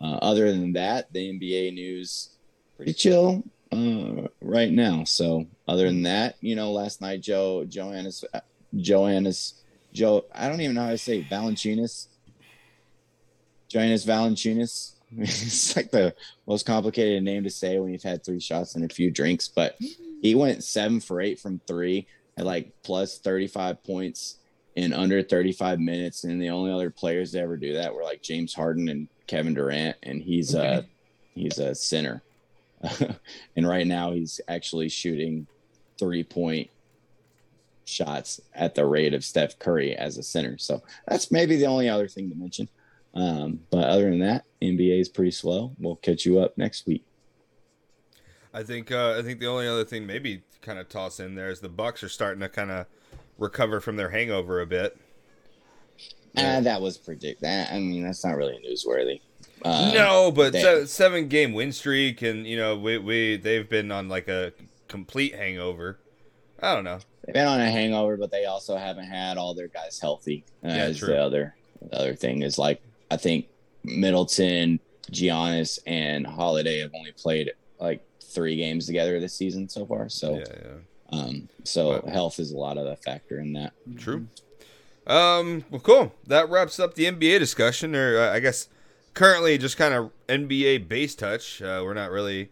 uh, 0.00 0.18
other 0.22 0.50
than 0.50 0.72
that, 0.72 1.12
the 1.12 1.32
NBA 1.32 1.74
news 1.74 2.30
pretty 2.76 2.94
chill 2.94 3.42
uh, 3.72 4.28
right 4.40 4.70
now. 4.70 5.04
So 5.04 5.46
other 5.68 5.86
than 5.86 6.02
that, 6.02 6.36
you 6.40 6.56
know, 6.56 6.72
last 6.72 7.00
night 7.00 7.20
Joe 7.20 7.64
Joannis 7.68 8.24
Joannis 8.74 9.54
Joe 9.92 10.24
I 10.34 10.48
don't 10.48 10.60
even 10.60 10.74
know 10.74 10.84
how 10.84 10.90
to 10.90 10.98
say 10.98 11.18
it, 11.18 11.28
Valanciunas. 11.28 12.06
Joannis 13.68 14.06
Valanciunas. 14.06 14.94
it's 15.18 15.76
like 15.76 15.90
the 15.90 16.14
most 16.46 16.66
complicated 16.66 17.22
name 17.22 17.42
to 17.44 17.50
say 17.50 17.78
when 17.78 17.92
you've 17.92 18.02
had 18.02 18.24
three 18.24 18.40
shots 18.40 18.76
and 18.76 18.88
a 18.88 18.94
few 18.94 19.10
drinks, 19.10 19.48
but 19.48 19.76
he 20.22 20.34
went 20.34 20.62
seven 20.64 21.00
for 21.00 21.20
eight 21.20 21.38
from 21.38 21.60
three 21.66 22.06
at 22.36 22.46
like 22.46 22.72
plus 22.82 23.18
35 23.18 23.82
points 23.82 24.36
in 24.76 24.92
under 24.92 25.22
35 25.22 25.80
minutes. 25.80 26.24
And 26.24 26.40
the 26.40 26.50
only 26.50 26.72
other 26.72 26.90
players 26.90 27.32
to 27.32 27.40
ever 27.40 27.56
do 27.56 27.74
that 27.74 27.94
were 27.94 28.04
like 28.04 28.22
James 28.22 28.54
Harden 28.54 28.88
and 28.88 29.08
Kevin 29.26 29.54
Durant. 29.54 29.96
And 30.02 30.22
he's 30.22 30.54
a 30.54 30.86
he's 31.34 31.58
a 31.58 31.74
center. 31.74 32.22
and 33.56 33.68
right 33.68 33.86
now 33.86 34.12
he's 34.12 34.40
actually 34.48 34.88
shooting 34.88 35.46
three 35.98 36.24
point 36.24 36.70
shots 37.84 38.40
at 38.54 38.74
the 38.74 38.86
rate 38.86 39.14
of 39.14 39.24
Steph 39.24 39.58
Curry 39.58 39.96
as 39.96 40.16
a 40.16 40.22
center. 40.22 40.56
So 40.58 40.82
that's 41.06 41.30
maybe 41.30 41.56
the 41.56 41.66
only 41.66 41.88
other 41.88 42.08
thing 42.08 42.30
to 42.30 42.36
mention. 42.36 42.68
Um, 43.14 43.60
but 43.70 43.84
other 43.84 44.08
than 44.08 44.20
that, 44.20 44.44
NBA 44.62 45.00
is 45.00 45.08
pretty 45.08 45.32
slow. 45.32 45.72
We'll 45.78 45.96
catch 45.96 46.24
you 46.24 46.38
up 46.38 46.56
next 46.56 46.86
week. 46.86 47.04
I 48.54 48.62
think 48.62 48.90
uh, 48.90 49.16
I 49.18 49.22
think 49.22 49.40
the 49.40 49.46
only 49.46 49.68
other 49.68 49.84
thing 49.84 50.06
maybe 50.06 50.42
kind 50.62 50.78
of 50.78 50.88
toss 50.88 51.20
in 51.20 51.34
there 51.34 51.50
is 51.50 51.60
the 51.60 51.68
Bucks 51.68 52.02
are 52.02 52.08
starting 52.08 52.40
to 52.40 52.48
kind 52.48 52.70
of 52.70 52.86
recover 53.40 53.80
from 53.80 53.96
their 53.96 54.10
hangover 54.10 54.60
a 54.60 54.66
bit. 54.66 54.96
Ah, 56.36 56.60
that 56.60 56.80
was 56.80 56.96
predict 56.96 57.40
that. 57.42 57.72
I 57.72 57.80
mean, 57.80 58.04
that's 58.04 58.24
not 58.24 58.36
really 58.36 58.58
newsworthy. 58.64 59.20
Uh, 59.64 59.90
no, 59.92 60.30
but 60.30 60.52
they- 60.52 60.62
se- 60.62 60.86
seven 60.86 61.26
game 61.28 61.52
win 61.52 61.72
streak, 61.72 62.22
and 62.22 62.46
you 62.46 62.56
know 62.56 62.76
we 62.78 62.98
we 62.98 63.36
they've 63.36 63.68
been 63.68 63.90
on 63.90 64.08
like 64.08 64.28
a 64.28 64.52
complete 64.86 65.34
hangover. 65.34 65.98
I 66.62 66.74
don't 66.74 66.84
know. 66.84 67.00
they've 67.24 67.34
been 67.34 67.46
on 67.46 67.60
a 67.60 67.70
hangover, 67.70 68.16
but 68.16 68.30
they 68.30 68.44
also 68.44 68.76
haven't 68.76 69.06
had 69.06 69.36
all 69.38 69.54
their 69.54 69.68
guys 69.68 69.98
healthy. 69.98 70.44
Uh, 70.64 70.68
Yeah, 70.68 70.86
is 70.88 70.98
true. 70.98 71.08
the 71.08 71.18
other 71.20 71.54
the 71.82 71.96
other 71.98 72.14
thing 72.14 72.42
is 72.42 72.58
like 72.58 72.80
I 73.10 73.16
think 73.16 73.48
Middleton, 73.82 74.78
Giannis, 75.10 75.78
and 75.86 76.26
Holiday 76.26 76.78
have 76.80 76.92
only 76.94 77.12
played 77.12 77.50
like 77.80 78.02
three 78.22 78.56
games 78.56 78.86
together 78.86 79.18
this 79.20 79.34
season 79.34 79.68
so 79.68 79.84
far. 79.84 80.08
So 80.08 80.34
Yeah, 80.38 80.44
yeah. 80.48 80.70
Um, 81.12 81.48
so 81.64 82.00
Wow. 82.04 82.12
health 82.12 82.38
is 82.38 82.52
a 82.52 82.56
lot 82.56 82.78
of 82.78 82.84
the 82.86 82.96
factor 82.96 83.38
in 83.38 83.52
that. 83.54 83.72
True. 83.98 84.26
Um. 85.06 85.64
Well, 85.70 85.80
cool. 85.80 86.14
That 86.26 86.48
wraps 86.50 86.78
up 86.78 86.94
the 86.94 87.04
NBA 87.06 87.38
discussion, 87.38 87.96
or 87.96 88.18
uh, 88.18 88.32
I 88.32 88.38
guess 88.40 88.68
currently 89.14 89.58
just 89.58 89.76
kind 89.76 89.94
of 89.94 90.10
NBA 90.28 90.88
base 90.88 91.14
touch. 91.14 91.60
Uh, 91.62 91.82
we're 91.84 91.94
not 91.94 92.10
really 92.10 92.50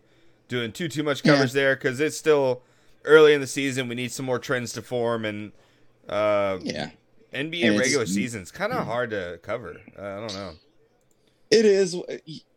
doing 0.48 0.72
too 0.72 0.88
too 0.88 1.02
much 1.02 1.22
coverage 1.22 1.52
there 1.52 1.76
because 1.76 2.00
it's 2.00 2.16
still 2.16 2.62
early 3.04 3.32
in 3.34 3.40
the 3.40 3.46
season. 3.46 3.86
We 3.88 3.94
need 3.94 4.12
some 4.12 4.26
more 4.26 4.38
trends 4.38 4.72
to 4.72 4.82
form, 4.82 5.24
and 5.24 5.52
uh, 6.08 6.58
Yeah. 6.62 6.90
NBA 7.34 7.62
And 7.64 7.78
regular 7.78 8.06
season's 8.06 8.50
kind 8.50 8.72
of 8.72 8.86
hard 8.86 9.10
to 9.10 9.38
cover. 9.42 9.76
Uh, 9.96 10.02
I 10.02 10.16
don't 10.20 10.32
know. 10.34 10.52
It 11.50 11.64
is, 11.64 11.96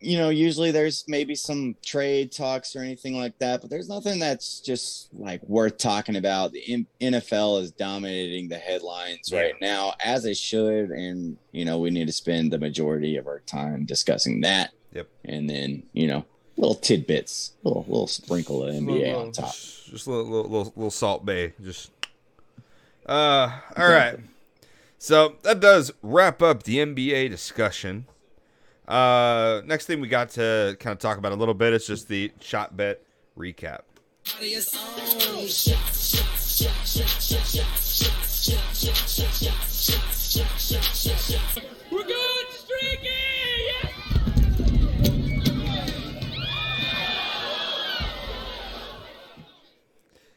you 0.01 0.17
know, 0.17 0.27
usually 0.29 0.71
there's 0.71 1.05
maybe 1.07 1.33
some 1.33 1.77
trade 1.81 2.31
talks 2.33 2.75
or 2.75 2.79
anything 2.81 3.15
like 3.17 3.37
that, 3.39 3.61
but 3.61 3.69
there's 3.69 3.87
nothing 3.87 4.19
that's 4.19 4.59
just 4.59 5.07
like 5.13 5.41
worth 5.47 5.77
talking 5.77 6.17
about. 6.17 6.51
The 6.51 6.85
NFL 6.99 7.61
is 7.61 7.71
dominating 7.71 8.49
the 8.49 8.57
headlines 8.57 9.29
Yeah. 9.31 9.39
right 9.39 9.53
now, 9.61 9.93
as 10.03 10.25
it 10.25 10.35
should. 10.35 10.89
And, 10.91 11.37
you 11.53 11.63
know, 11.63 11.79
we 11.79 11.89
need 11.89 12.07
to 12.07 12.11
spend 12.13 12.51
the 12.51 12.59
majority 12.59 13.15
of 13.15 13.27
our 13.27 13.39
time 13.39 13.85
discussing 13.85 14.41
that. 14.41 14.71
Yep. 14.93 15.07
And 15.23 15.49
then, 15.49 15.83
you 15.93 16.07
know, 16.07 16.25
little 16.57 16.75
tidbits, 16.75 17.53
little, 17.63 17.85
little 17.87 18.07
sprinkle 18.07 18.63
of 18.63 18.75
NBA 18.75 18.87
Little- 19.07 19.21
on 19.21 19.31
top. 19.31 19.53
Just, 19.55 20.05
a 20.05 20.09
little, 20.09 20.25
little, 20.25 20.49
little, 20.51 20.73
little 20.75 20.91
Salt 20.91 21.25
Bae. 21.25 21.53
Just. 21.63 21.91
Uh. 23.05 23.51
All 23.77 23.87
right. 23.89 24.19
So 24.99 25.35
that 25.43 25.59
does 25.61 25.91
wrap 26.03 26.41
up 26.41 26.63
the 26.63 26.77
NBA 26.79 27.29
discussion. 27.29 28.05
Uh, 28.87 29.61
next 29.65 29.85
thing 29.85 30.01
we 30.01 30.07
got 30.07 30.29
to 30.31 30.75
kind 30.79 30.91
of 30.93 30.99
talk 30.99 31.17
about 31.17 31.31
a 31.31 31.35
little 31.35 31.53
bit 31.53 31.73
is 31.73 31.85
just 31.87 32.07
the 32.07 32.31
shot 32.39 32.75
bet 32.75 33.01
recap. 33.37 33.81
We're 41.91 42.03
good 42.03 42.47
streaky! 42.51 43.09
Yeah! 43.67 43.89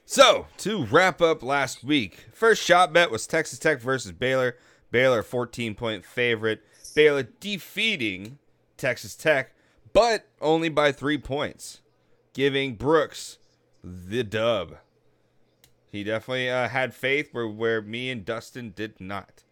So 0.05 0.47
to 0.59 0.85
wrap 0.87 1.21
up 1.21 1.43
last 1.43 1.83
week, 1.83 2.27
first 2.33 2.63
shot 2.63 2.93
bet 2.93 3.11
was 3.11 3.27
Texas 3.27 3.59
Tech 3.59 3.81
versus 3.81 4.13
Baylor. 4.13 4.57
Baylor 4.91 5.25
14 5.25 5.75
point 5.75 6.05
favorite. 6.05 6.63
Baylor 6.95 7.25
defeating 7.41 8.39
Texas 8.77 9.15
Tech, 9.15 9.53
but 9.93 10.27
only 10.41 10.69
by 10.69 10.93
three 10.93 11.19
points, 11.19 11.81
giving 12.33 12.75
Brooks 12.75 13.39
the 13.83 14.25
dub. 14.25 14.77
He 15.91 16.03
definitely 16.03 16.51
uh, 16.51 16.69
had 16.69 16.95
faith 16.95 17.29
where 17.33 17.47
where 17.47 17.81
me 17.81 18.11
and 18.11 18.25
Dustin 18.25 18.73
did 18.75 19.01
not. 19.01 19.45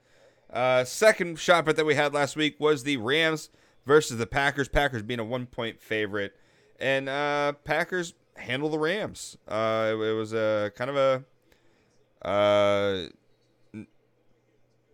Uh, 0.53 0.85
second 0.85 1.39
shot 1.39 1.65
bet 1.65 1.77
that 1.77 1.87
we 1.87 1.95
had 1.95 2.13
last 2.13 2.37
week 2.37 2.59
was 2.59 2.83
the 2.83 2.97
Rams 2.97 3.49
versus 3.87 4.19
the 4.19 4.27
Packers. 4.27 4.69
Packers 4.69 5.03
being 5.03 5.21
a 5.21 5.25
one 5.25 5.47
point 5.47 5.81
favorite, 5.81 6.37
and 6.81 7.09
uh, 7.09 7.53
Packers 7.65 8.15
handle 8.37 8.69
the 8.69 8.79
Rams. 8.79 9.37
Uh, 9.47 9.93
it, 9.93 9.95
it 9.95 10.13
was 10.15 10.33
a 10.33 10.73
kind 10.75 10.91
of 10.91 10.97
a 10.97 12.29
uh, 12.29 13.09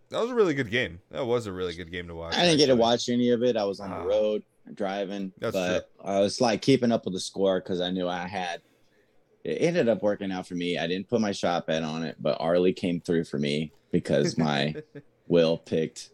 That 0.09 0.21
was 0.21 0.29
a 0.31 0.35
really 0.35 0.53
good 0.53 0.71
game. 0.71 0.99
That 1.11 1.25
was 1.25 1.45
a 1.45 1.51
really 1.51 1.75
good 1.75 1.91
game 1.91 2.07
to 2.07 2.15
watch. 2.15 2.35
I 2.35 2.41
didn't 2.43 2.57
get 2.57 2.67
to 2.67 2.75
watch 2.75 3.09
any 3.09 3.29
of 3.29 3.43
it. 3.43 3.55
I 3.55 3.63
was 3.65 3.79
on 3.79 3.91
Ah. 3.91 4.01
the 4.01 4.07
road 4.07 4.43
driving, 4.73 5.31
That's 5.39 5.53
but 5.55 5.89
I 6.03 6.19
was 6.19 6.41
like 6.41 6.61
keeping 6.61 6.91
up 6.91 7.05
with 7.05 7.13
the 7.13 7.19
score 7.19 7.59
because 7.59 7.79
I 7.81 7.91
knew 7.91 8.07
I 8.07 8.27
had. 8.27 8.61
It 9.43 9.61
ended 9.61 9.87
up 9.87 10.03
working 10.03 10.31
out 10.31 10.47
for 10.47 10.55
me. 10.55 10.77
I 10.77 10.85
didn't 10.87 11.07
put 11.09 11.21
my 11.21 11.31
shot 11.31 11.65
bet 11.67 11.83
on 11.83 12.03
it, 12.03 12.17
but 12.19 12.37
Arlie 12.39 12.73
came 12.73 12.99
through 13.01 13.23
for 13.25 13.37
me 13.39 13.71
because 13.91 14.37
my 14.37 14.75
Will 15.27 15.57
picked 15.57 16.09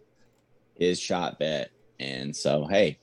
his 0.76 1.00
shot 1.00 1.40
bet, 1.40 1.72
and 2.00 2.36
so 2.36 2.66
hey, 2.68 3.00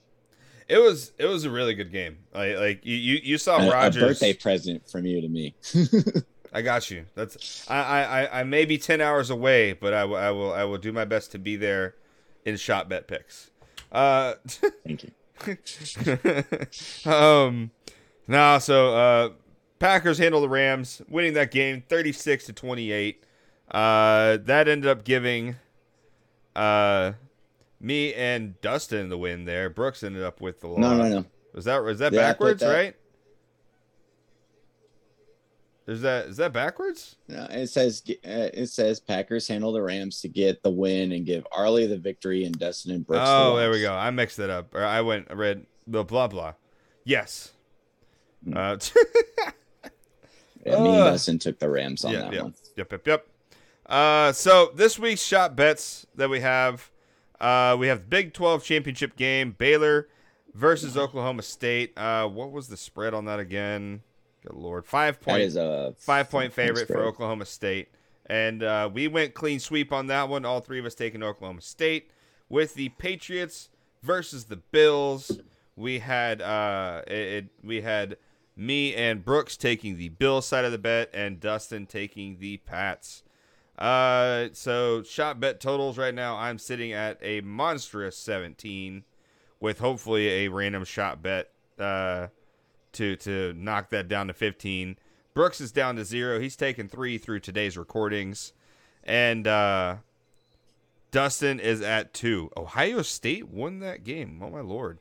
It 0.68 0.78
was 0.78 1.12
it 1.18 1.26
was 1.26 1.44
a 1.44 1.50
really 1.50 1.74
good 1.74 1.90
game. 1.90 2.18
Like 2.34 2.56
like 2.56 2.86
you 2.86 2.96
you, 2.96 3.20
you 3.22 3.38
saw 3.38 3.58
a, 3.58 3.66
a 3.66 3.70
Rodgers. 3.72 4.02
birthday 4.02 4.32
present 4.34 4.88
from 4.90 5.06
you 5.06 5.20
to 5.22 5.28
me. 5.28 5.54
I 6.52 6.60
got 6.62 6.90
you. 6.90 7.06
That's 7.14 7.66
I, 7.70 7.76
I 7.82 8.22
I- 8.24 8.40
I 8.40 8.44
may 8.44 8.64
be 8.64 8.76
ten 8.78 9.00
hours 9.00 9.30
away, 9.30 9.72
but 9.72 9.94
I 9.94 10.04
will 10.04 10.16
I 10.16 10.30
will 10.30 10.52
I 10.52 10.64
will 10.64 10.78
do 10.78 10.92
my 10.92 11.04
best 11.04 11.32
to 11.32 11.38
be 11.38 11.56
there 11.56 11.94
in 12.44 12.56
shot 12.56 12.88
bet 12.88 13.06
picks. 13.08 13.50
Uh, 13.90 14.34
Thank 14.84 15.04
you. 15.04 15.10
um, 17.10 17.70
no, 18.28 18.58
so 18.58 18.94
uh, 18.96 19.30
Packers 19.78 20.18
handle 20.18 20.40
the 20.40 20.48
Rams, 20.48 21.02
winning 21.08 21.34
that 21.34 21.50
game 21.50 21.82
thirty 21.88 22.12
six 22.12 22.46
to 22.46 22.52
twenty 22.52 22.92
eight. 22.92 23.24
Uh, 23.70 24.36
that 24.44 24.68
ended 24.68 24.86
up 24.90 25.04
giving 25.04 25.56
uh 26.54 27.12
me 27.80 28.12
and 28.14 28.60
Dustin 28.60 29.08
the 29.08 29.16
win 29.18 29.44
there. 29.46 29.70
Brooks 29.70 30.02
ended 30.02 30.22
up 30.22 30.40
with 30.40 30.60
the 30.60 30.68
loss. 30.68 30.78
No, 30.78 30.96
no, 30.96 31.08
no. 31.08 31.24
Was 31.54 31.64
that 31.64 31.82
was 31.82 31.98
that 32.00 32.12
Yeah, 32.12 32.20
backwards? 32.32 32.60
that- 32.60 32.72
Right? 32.72 32.96
Is 35.86 36.02
that 36.02 36.26
is 36.26 36.36
that 36.36 36.52
backwards? 36.52 37.16
No, 37.28 37.46
it 37.50 37.66
says 37.66 38.02
uh, 38.08 38.50
it 38.54 38.68
says 38.68 39.00
Packers 39.00 39.48
handle 39.48 39.72
the 39.72 39.82
Rams 39.82 40.20
to 40.20 40.28
get 40.28 40.62
the 40.62 40.70
win 40.70 41.12
and 41.12 41.26
give 41.26 41.46
Arlie 41.50 41.86
the 41.86 41.98
victory 41.98 42.44
and 42.44 42.56
Dustin 42.56 42.92
and 42.92 43.06
Brooks. 43.06 43.26
the 43.26 43.34
Oh, 43.34 43.56
there 43.56 43.70
we 43.70 43.80
go. 43.80 43.92
I 43.92 44.10
mixed 44.10 44.38
it 44.38 44.48
up. 44.48 44.74
Or 44.74 44.84
I 44.84 45.00
went 45.00 45.26
I 45.30 45.34
read 45.34 45.66
the 45.86 46.04
blah 46.04 46.28
blah. 46.28 46.54
Yes. 47.04 47.52
Hmm. 48.44 48.56
Uh, 48.56 48.76
Yeah, 50.64 50.82
me 50.82 50.90
and. 50.90 50.98
Dustin 50.98 51.38
took 51.38 51.58
the 51.58 51.68
Rams 51.68 52.04
on 52.04 52.12
yeah, 52.12 52.20
that 52.20 52.32
yeah. 52.32 52.42
one. 52.42 52.54
Yep, 52.76 52.92
yep, 52.92 53.06
yep. 53.06 53.26
Uh, 53.86 54.32
so 54.32 54.70
this 54.74 54.98
week's 54.98 55.22
shot 55.22 55.56
bets 55.56 56.06
that 56.14 56.30
we 56.30 56.40
have, 56.40 56.90
uh, 57.40 57.76
we 57.78 57.88
have 57.88 58.00
the 58.00 58.06
Big 58.06 58.32
12 58.32 58.64
championship 58.64 59.16
game, 59.16 59.52
Baylor 59.52 60.08
versus 60.54 60.96
Oklahoma 60.96 61.42
State. 61.42 61.96
Uh, 61.98 62.28
what 62.28 62.52
was 62.52 62.68
the 62.68 62.76
spread 62.76 63.12
on 63.12 63.24
that 63.24 63.40
again? 63.40 64.02
Good 64.46 64.56
lord, 64.56 64.84
five 64.84 65.20
point 65.20 65.42
is 65.42 65.56
a 65.56 65.94
five 65.98 66.30
point 66.30 66.52
favorite 66.52 66.86
for. 66.88 66.98
Oklahoma 67.04 67.46
State. 67.46 67.88
And 68.26 68.62
uh, 68.62 68.88
we 68.92 69.08
went 69.08 69.34
clean 69.34 69.58
sweep 69.60 69.92
on 69.92 70.06
that 70.06 70.28
one. 70.28 70.44
All 70.44 70.60
three 70.60 70.78
of 70.78 70.86
us 70.86 70.94
taking 70.94 71.22
Oklahoma 71.22 71.60
State 71.60 72.10
with 72.48 72.74
the 72.74 72.88
Patriots 72.90 73.68
versus 74.02 74.44
the 74.44 74.56
Bills. 74.56 75.40
We 75.76 75.98
had 76.00 76.40
uh, 76.42 77.02
it, 77.06 77.12
it- 77.14 77.48
we 77.62 77.80
had 77.82 78.16
me 78.56 78.94
and 78.94 79.24
Brooks 79.24 79.56
taking 79.56 79.96
the 79.96 80.10
Bills 80.10 80.46
side 80.46 80.64
of 80.64 80.72
the 80.72 80.78
bet, 80.78 81.10
and 81.14 81.40
Dustin 81.40 81.86
taking 81.86 82.38
the 82.38 82.58
Pats. 82.58 83.22
Uh, 83.78 84.48
so 84.52 85.02
shot 85.02 85.40
bet 85.40 85.58
totals 85.60 85.96
right 85.98 86.14
now. 86.14 86.36
I'm 86.36 86.58
sitting 86.58 86.92
at 86.92 87.18
a 87.22 87.40
monstrous 87.40 88.16
17, 88.18 89.04
with 89.58 89.78
hopefully 89.78 90.28
a 90.28 90.48
random 90.48 90.84
shot 90.84 91.22
bet. 91.22 91.50
Uh, 91.78 92.28
to 92.92 93.16
to 93.16 93.52
knock 93.54 93.90
that 93.90 94.08
down 94.08 94.28
to 94.28 94.34
15. 94.34 94.96
Brooks 95.34 95.60
is 95.60 95.72
down 95.72 95.96
to 95.96 96.04
zero. 96.04 96.40
He's 96.40 96.56
taken 96.56 96.88
three 96.88 97.16
through 97.18 97.40
today's 97.40 97.78
recordings, 97.78 98.52
and 99.02 99.46
uh, 99.46 99.96
Dustin 101.10 101.58
is 101.58 101.80
at 101.80 102.12
two. 102.12 102.50
Ohio 102.56 103.02
State 103.02 103.48
won 103.48 103.80
that 103.80 104.04
game. 104.04 104.40
Oh 104.42 104.50
my 104.50 104.60
lord! 104.60 104.98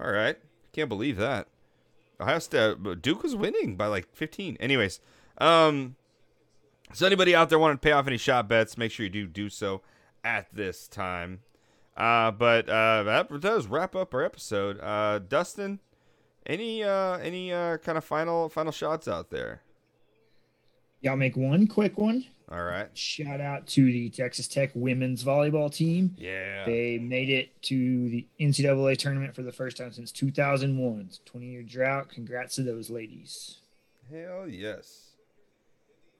All 0.00 0.10
right, 0.10 0.36
can't 0.72 0.88
believe 0.88 1.16
that. 1.18 1.46
Ohio 2.20 2.40
State, 2.40 2.82
but 2.82 3.00
Duke 3.00 3.22
was 3.22 3.36
winning 3.36 3.76
by 3.76 3.86
like 3.86 4.12
15. 4.12 4.56
Anyways, 4.58 5.00
um, 5.38 5.94
so 6.92 7.06
anybody 7.06 7.34
out 7.34 7.48
there 7.48 7.58
want 7.58 7.80
to 7.80 7.86
pay 7.86 7.92
off 7.92 8.06
any 8.06 8.18
shot 8.18 8.48
bets? 8.48 8.76
Make 8.76 8.90
sure 8.90 9.04
you 9.04 9.10
do 9.10 9.26
do 9.26 9.48
so 9.48 9.82
at 10.24 10.52
this 10.52 10.88
time. 10.88 11.40
Uh, 11.96 12.30
but 12.30 12.68
uh, 12.68 13.02
that 13.04 13.40
does 13.40 13.66
wrap 13.66 13.94
up 13.94 14.14
our 14.14 14.22
episode. 14.22 14.80
Uh, 14.80 15.18
Dustin, 15.18 15.80
any 16.46 16.82
uh 16.82 17.18
any 17.18 17.52
uh 17.52 17.76
kind 17.78 17.98
of 17.98 18.04
final 18.04 18.48
final 18.48 18.72
shots 18.72 19.08
out 19.08 19.30
there? 19.30 19.62
Y'all 21.00 21.16
make 21.16 21.36
one 21.36 21.66
quick 21.66 21.96
one. 21.96 22.26
All 22.50 22.64
right. 22.64 22.88
Shout 22.98 23.40
out 23.40 23.66
to 23.68 23.84
the 23.84 24.10
Texas 24.10 24.48
Tech 24.48 24.72
women's 24.74 25.22
volleyball 25.22 25.72
team. 25.72 26.16
Yeah. 26.18 26.64
They 26.66 26.98
made 26.98 27.30
it 27.30 27.50
to 27.62 28.08
the 28.08 28.26
NCAA 28.40 28.98
tournament 28.98 29.36
for 29.36 29.42
the 29.42 29.52
first 29.52 29.76
time 29.76 29.92
since 29.92 30.10
2001. 30.10 31.04
It's 31.06 31.18
20 31.26 31.46
year 31.46 31.62
drought. 31.62 32.08
Congrats 32.08 32.56
to 32.56 32.64
those 32.64 32.90
ladies. 32.90 33.60
Hell 34.12 34.48
yes. 34.48 35.10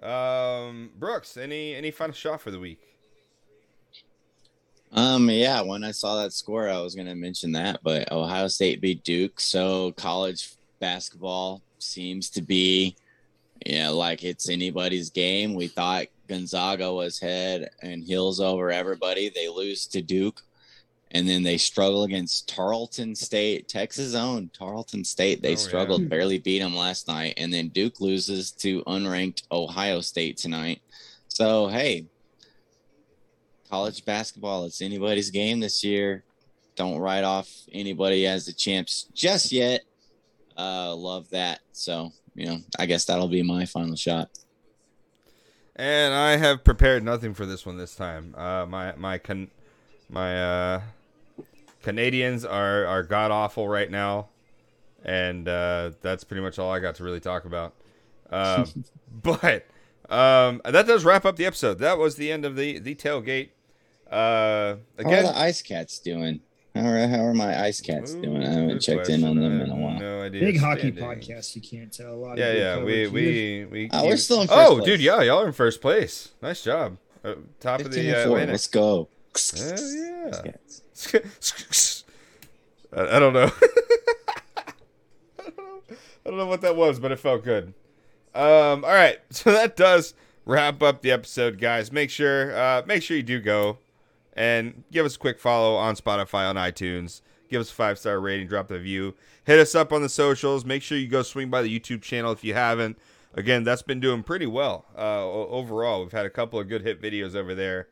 Um, 0.01 0.91
Brooks, 0.99 1.37
any 1.37 1.75
any 1.75 1.91
final 1.91 2.15
shot 2.15 2.41
for 2.41 2.51
the 2.51 2.61
week? 2.61 2.81
Um, 4.93 5.31
yeah, 5.31 5.61
when 5.61 5.85
I 5.85 5.93
saw 5.93 6.23
that 6.23 6.33
score, 6.33 6.69
I 6.69 6.81
was 6.81 6.95
gonna 6.95 7.15
mention 7.15 7.53
that, 7.53 7.81
but 7.83 8.11
Ohio 8.11 8.49
State 8.49 8.81
beat 8.81 9.05
Duke, 9.05 9.39
so 9.41 9.93
college 9.93 10.55
basketball 10.81 11.63
seems 11.79 12.29
to 12.31 12.43
be, 12.43 12.97
yeah, 13.67 13.89
like 13.91 14.25
it's 14.25 14.49
anybody's 14.49 15.11
game. 15.11 15.55
We 15.55 15.69
thought 15.69 16.07
Gonzaga 16.29 16.93
was 16.93 17.21
head 17.21 17.71
and 17.83 18.03
heels 18.03 18.41
over 18.41 18.71
everybody. 18.73 19.29
They 19.33 19.49
lose 19.49 19.87
to 19.89 20.03
Duke, 20.03 20.43
and 21.13 21.29
then 21.29 21.45
they 21.45 21.57
struggle 21.57 22.03
against 22.03 22.49
Tarleton 22.49 23.15
State, 23.15 23.69
Texas 23.69 24.17
own 24.17 24.51
Tarleton 24.59 25.05
State. 25.05 25.41
They 25.41 25.49
Oh, 25.51 25.53
yeah. 25.53 25.57
struggled, 25.57 26.09
barely 26.09 26.39
beat 26.39 26.59
them 26.59 26.75
last 26.75 27.07
night, 27.07 27.35
and 27.37 27.53
then 27.53 27.69
Duke 27.69 28.01
loses 28.01 28.51
to 28.53 28.83
unranked 28.85 29.43
Ohio 29.53 30.01
State 30.01 30.37
tonight. 30.37 30.83
So 31.29 31.69
hey, 31.69 32.07
college 33.71 34.05
basketball, 34.05 34.65
it's 34.65 34.83
anybody's 34.83 35.31
game 35.31 35.61
this 35.61 35.85
year. 35.85 36.25
Don't 36.77 36.99
write 36.99 37.25
off 37.25 37.49
anybody 37.73 38.27
as 38.27 38.47
the 38.47 38.53
champs 38.53 39.07
just 39.15 39.53
yet. 39.53 39.83
Uh, 40.57 40.95
love 40.95 41.31
that. 41.31 41.61
So, 41.73 42.11
you 42.35 42.47
know, 42.47 42.59
I 42.79 42.87
guess 42.87 43.05
that'll 43.05 43.29
be 43.29 43.43
my 43.43 43.65
final 43.65 43.97
shot. 43.97 44.29
And 45.77 46.13
I 46.13 46.37
have 46.37 46.65
prepared 46.65 47.03
nothing 47.03 47.33
for 47.33 47.47
this 47.47 47.65
one 47.65 47.79
this 47.79 47.95
time. 47.95 48.35
Uh, 48.37 48.67
my 48.67 48.95
my 48.97 49.17
con- 49.17 49.51
my 50.11 50.43
uh, 50.43 50.81
Canadiens 51.83 52.45
are 52.51 52.85
are 52.85 53.03
god 53.03 53.31
awful 53.31 53.67
right 53.67 53.91
now, 53.91 54.29
and 55.05 55.49
uh, 55.49 55.93
that's 56.03 56.25
pretty 56.25 56.43
much 56.43 56.59
all 56.59 56.71
I 56.71 56.81
got 56.81 56.97
to 56.97 57.05
really 57.05 57.21
talk 57.21 57.47
about. 57.47 57.73
Uh, 58.31 58.67
but 59.23 59.67
um, 60.11 60.61
that 60.65 60.87
does 60.87 61.05
wrap 61.05 61.25
up 61.25 61.37
the 61.37 61.47
episode. 61.47 61.79
That 61.79 61.97
was 61.97 62.17
the 62.17 62.31
end 62.31 62.45
of 62.45 62.57
the 62.57 62.79
the 62.79 62.95
tailgate. 62.95 63.51
Uh, 64.11 64.77
How 64.99 65.11
are 65.11 65.23
the 65.23 65.39
Ice 65.39 65.63
Cats 65.63 66.01
doing? 66.01 66.41
How 66.75 66.87
are, 66.87 67.09
how 67.09 67.25
are 67.25 67.35
my 67.35 67.65
Ice 67.65 67.81
Cats 67.81 68.15
doing? 68.15 68.43
I 68.43 68.51
haven't 68.51 68.69
Good 68.69 68.81
checked 68.81 69.09
in 69.09 69.25
on 69.25 69.37
them 69.37 69.61
I 69.61 69.65
in 69.65 69.71
a 69.71 69.77
while. 69.77 70.01
No 70.01 70.23
idea. 70.23 70.41
Big 70.41 70.59
hockey 70.59 70.91
podcast. 70.91 71.55
You 71.55 71.63
can't 71.63 71.93
tell 71.93 72.13
a 72.13 72.17
lot. 72.17 72.39
Yeah, 72.39 72.47
of 72.47 72.57
yeah. 72.57 72.77
We 72.79 73.05
coverage 73.05 73.13
we 73.13 73.65
we. 73.71 73.91
Oh, 73.93 74.07
we're 74.07 74.17
still 74.17 74.41
in 74.43 74.49
first 74.49 74.59
oh, 74.59 74.77
place. 74.77 74.87
dude, 74.87 75.01
yeah, 75.01 75.23
y'all 75.23 75.43
are 75.43 75.47
in 75.47 75.53
first 75.53 75.81
place. 75.81 76.31
Nice 76.43 76.63
job. 76.63 76.97
Uh, 77.25 77.35
top 77.61 77.81
of 77.81 77.93
the 77.93 78.01
and 78.01 78.11
uh, 78.11 78.25
four. 78.25 78.39
Atlantic. 78.39 78.53
Let's 78.53 78.67
go. 78.69 79.09
Hell 79.57 79.95
yeah. 79.95 80.29
Ice 80.29 80.41
Cats. 81.03 82.05
I, 82.97 83.17
I 83.17 83.19
don't 83.21 83.33
know. 83.33 83.51
I 85.39 85.43
don't 85.43 85.57
know. 85.57 85.83
I 85.91 86.29
don't 86.31 86.37
know 86.37 86.47
what 86.47 86.63
that 86.63 86.75
was, 86.75 86.99
but 86.99 87.13
it 87.13 87.19
felt 87.21 87.45
good. 87.45 87.75
Um, 88.35 88.85
all 88.85 88.93
right, 88.93 89.19
so 89.31 89.53
that 89.53 89.77
does 89.77 90.15
wrap 90.47 90.83
up 90.83 91.03
the 91.03 91.13
episode, 91.13 91.61
guys. 91.61 91.93
Make 91.93 92.11
sure, 92.11 92.57
uh, 92.57 92.83
make 92.87 93.03
sure 93.03 93.17
you 93.17 93.23
do 93.23 93.41
go 93.41 93.79
and 94.35 94.85
give 94.91 95.07
us 95.07 95.17
a 95.17 95.19
quick 95.19 95.39
follow 95.39 95.75
on 95.77 95.97
Spotify, 95.97 96.49
on 96.49 96.57
iTunes. 96.57 97.21
Give 97.49 97.61
us 97.61 97.71
a 97.71 97.75
five 97.75 97.99
star 97.99 98.21
rating, 98.21 98.47
drop 98.47 98.69
the 98.69 98.79
view. 98.79 99.15
Hit 99.45 99.59
us 99.59 99.75
up 99.75 99.93
on 99.93 100.03
the 100.03 100.09
socials. 100.09 100.65
Make 100.65 100.83
sure 100.83 100.97
you 100.97 101.09
go 101.09 101.23
swing 101.23 101.51
by 101.51 101.63
the 101.63 101.81
YouTube 101.81 102.03
channel 102.03 102.31
if 102.33 102.45
you 102.45 102.55
haven't. 102.55 102.99
Again, 103.35 103.65
that's 103.65 103.83
been 103.83 104.01
doing 104.01 104.23
pretty 104.23 104.47
well 104.47 104.87
uh, 104.97 105.25
overall. 105.29 106.03
We've 106.03 106.13
had 106.13 106.27
a 106.27 106.31
couple 106.31 106.59
of 106.59 106.69
good 106.69 106.83
hit 106.83 107.01
videos 107.01 107.35
over 107.35 107.55
there, 107.55 107.89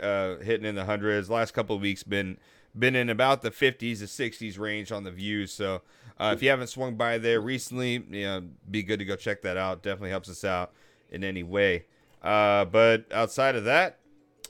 uh, 0.00 0.36
hitting 0.36 0.66
in 0.66 0.74
the 0.74 0.84
hundreds. 0.84 1.28
Last 1.28 1.52
couple 1.52 1.76
of 1.76 1.82
weeks 1.82 2.02
been 2.02 2.38
been 2.78 2.94
in 2.94 3.08
about 3.08 3.42
the 3.42 3.50
50s 3.50 3.98
to 3.98 4.04
60s 4.04 4.58
range 4.58 4.92
on 4.92 5.04
the 5.04 5.10
views. 5.10 5.52
So 5.52 5.82
uh, 6.18 6.32
if 6.34 6.42
you 6.42 6.50
haven't 6.50 6.68
swung 6.68 6.96
by 6.96 7.18
there 7.18 7.40
recently, 7.40 8.04
you 8.10 8.24
know, 8.24 8.42
be 8.70 8.82
good 8.82 8.98
to 8.98 9.04
go 9.04 9.16
check 9.16 9.42
that 9.42 9.56
out. 9.56 9.82
Definitely 9.82 10.10
helps 10.10 10.28
us 10.28 10.44
out 10.44 10.72
in 11.10 11.24
any 11.24 11.42
way. 11.42 11.86
Uh, 12.22 12.64
but 12.64 13.06
outside 13.12 13.56
of 13.56 13.64
that, 13.64 13.98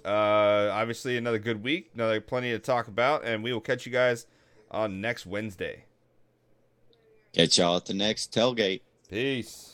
uh, 0.05 0.71
obviously 0.73 1.17
another 1.17 1.39
good 1.39 1.63
week, 1.63 1.91
another 1.95 2.21
plenty 2.21 2.51
to 2.51 2.59
talk 2.59 2.89
about, 2.89 3.25
and 3.25 3.43
we 3.43 3.53
will 3.53 3.61
catch 3.61 3.87
you 3.87 3.93
guys 3.93 4.27
on 4.71 5.01
next 5.01 5.27
Wednesday. 5.27 5.85
Catch 7.33 7.59
y'all 7.59 7.77
at 7.77 7.87
the 7.87 7.95
next 7.95 8.33
tailgate. 8.33 8.81
Peace. 9.11 9.68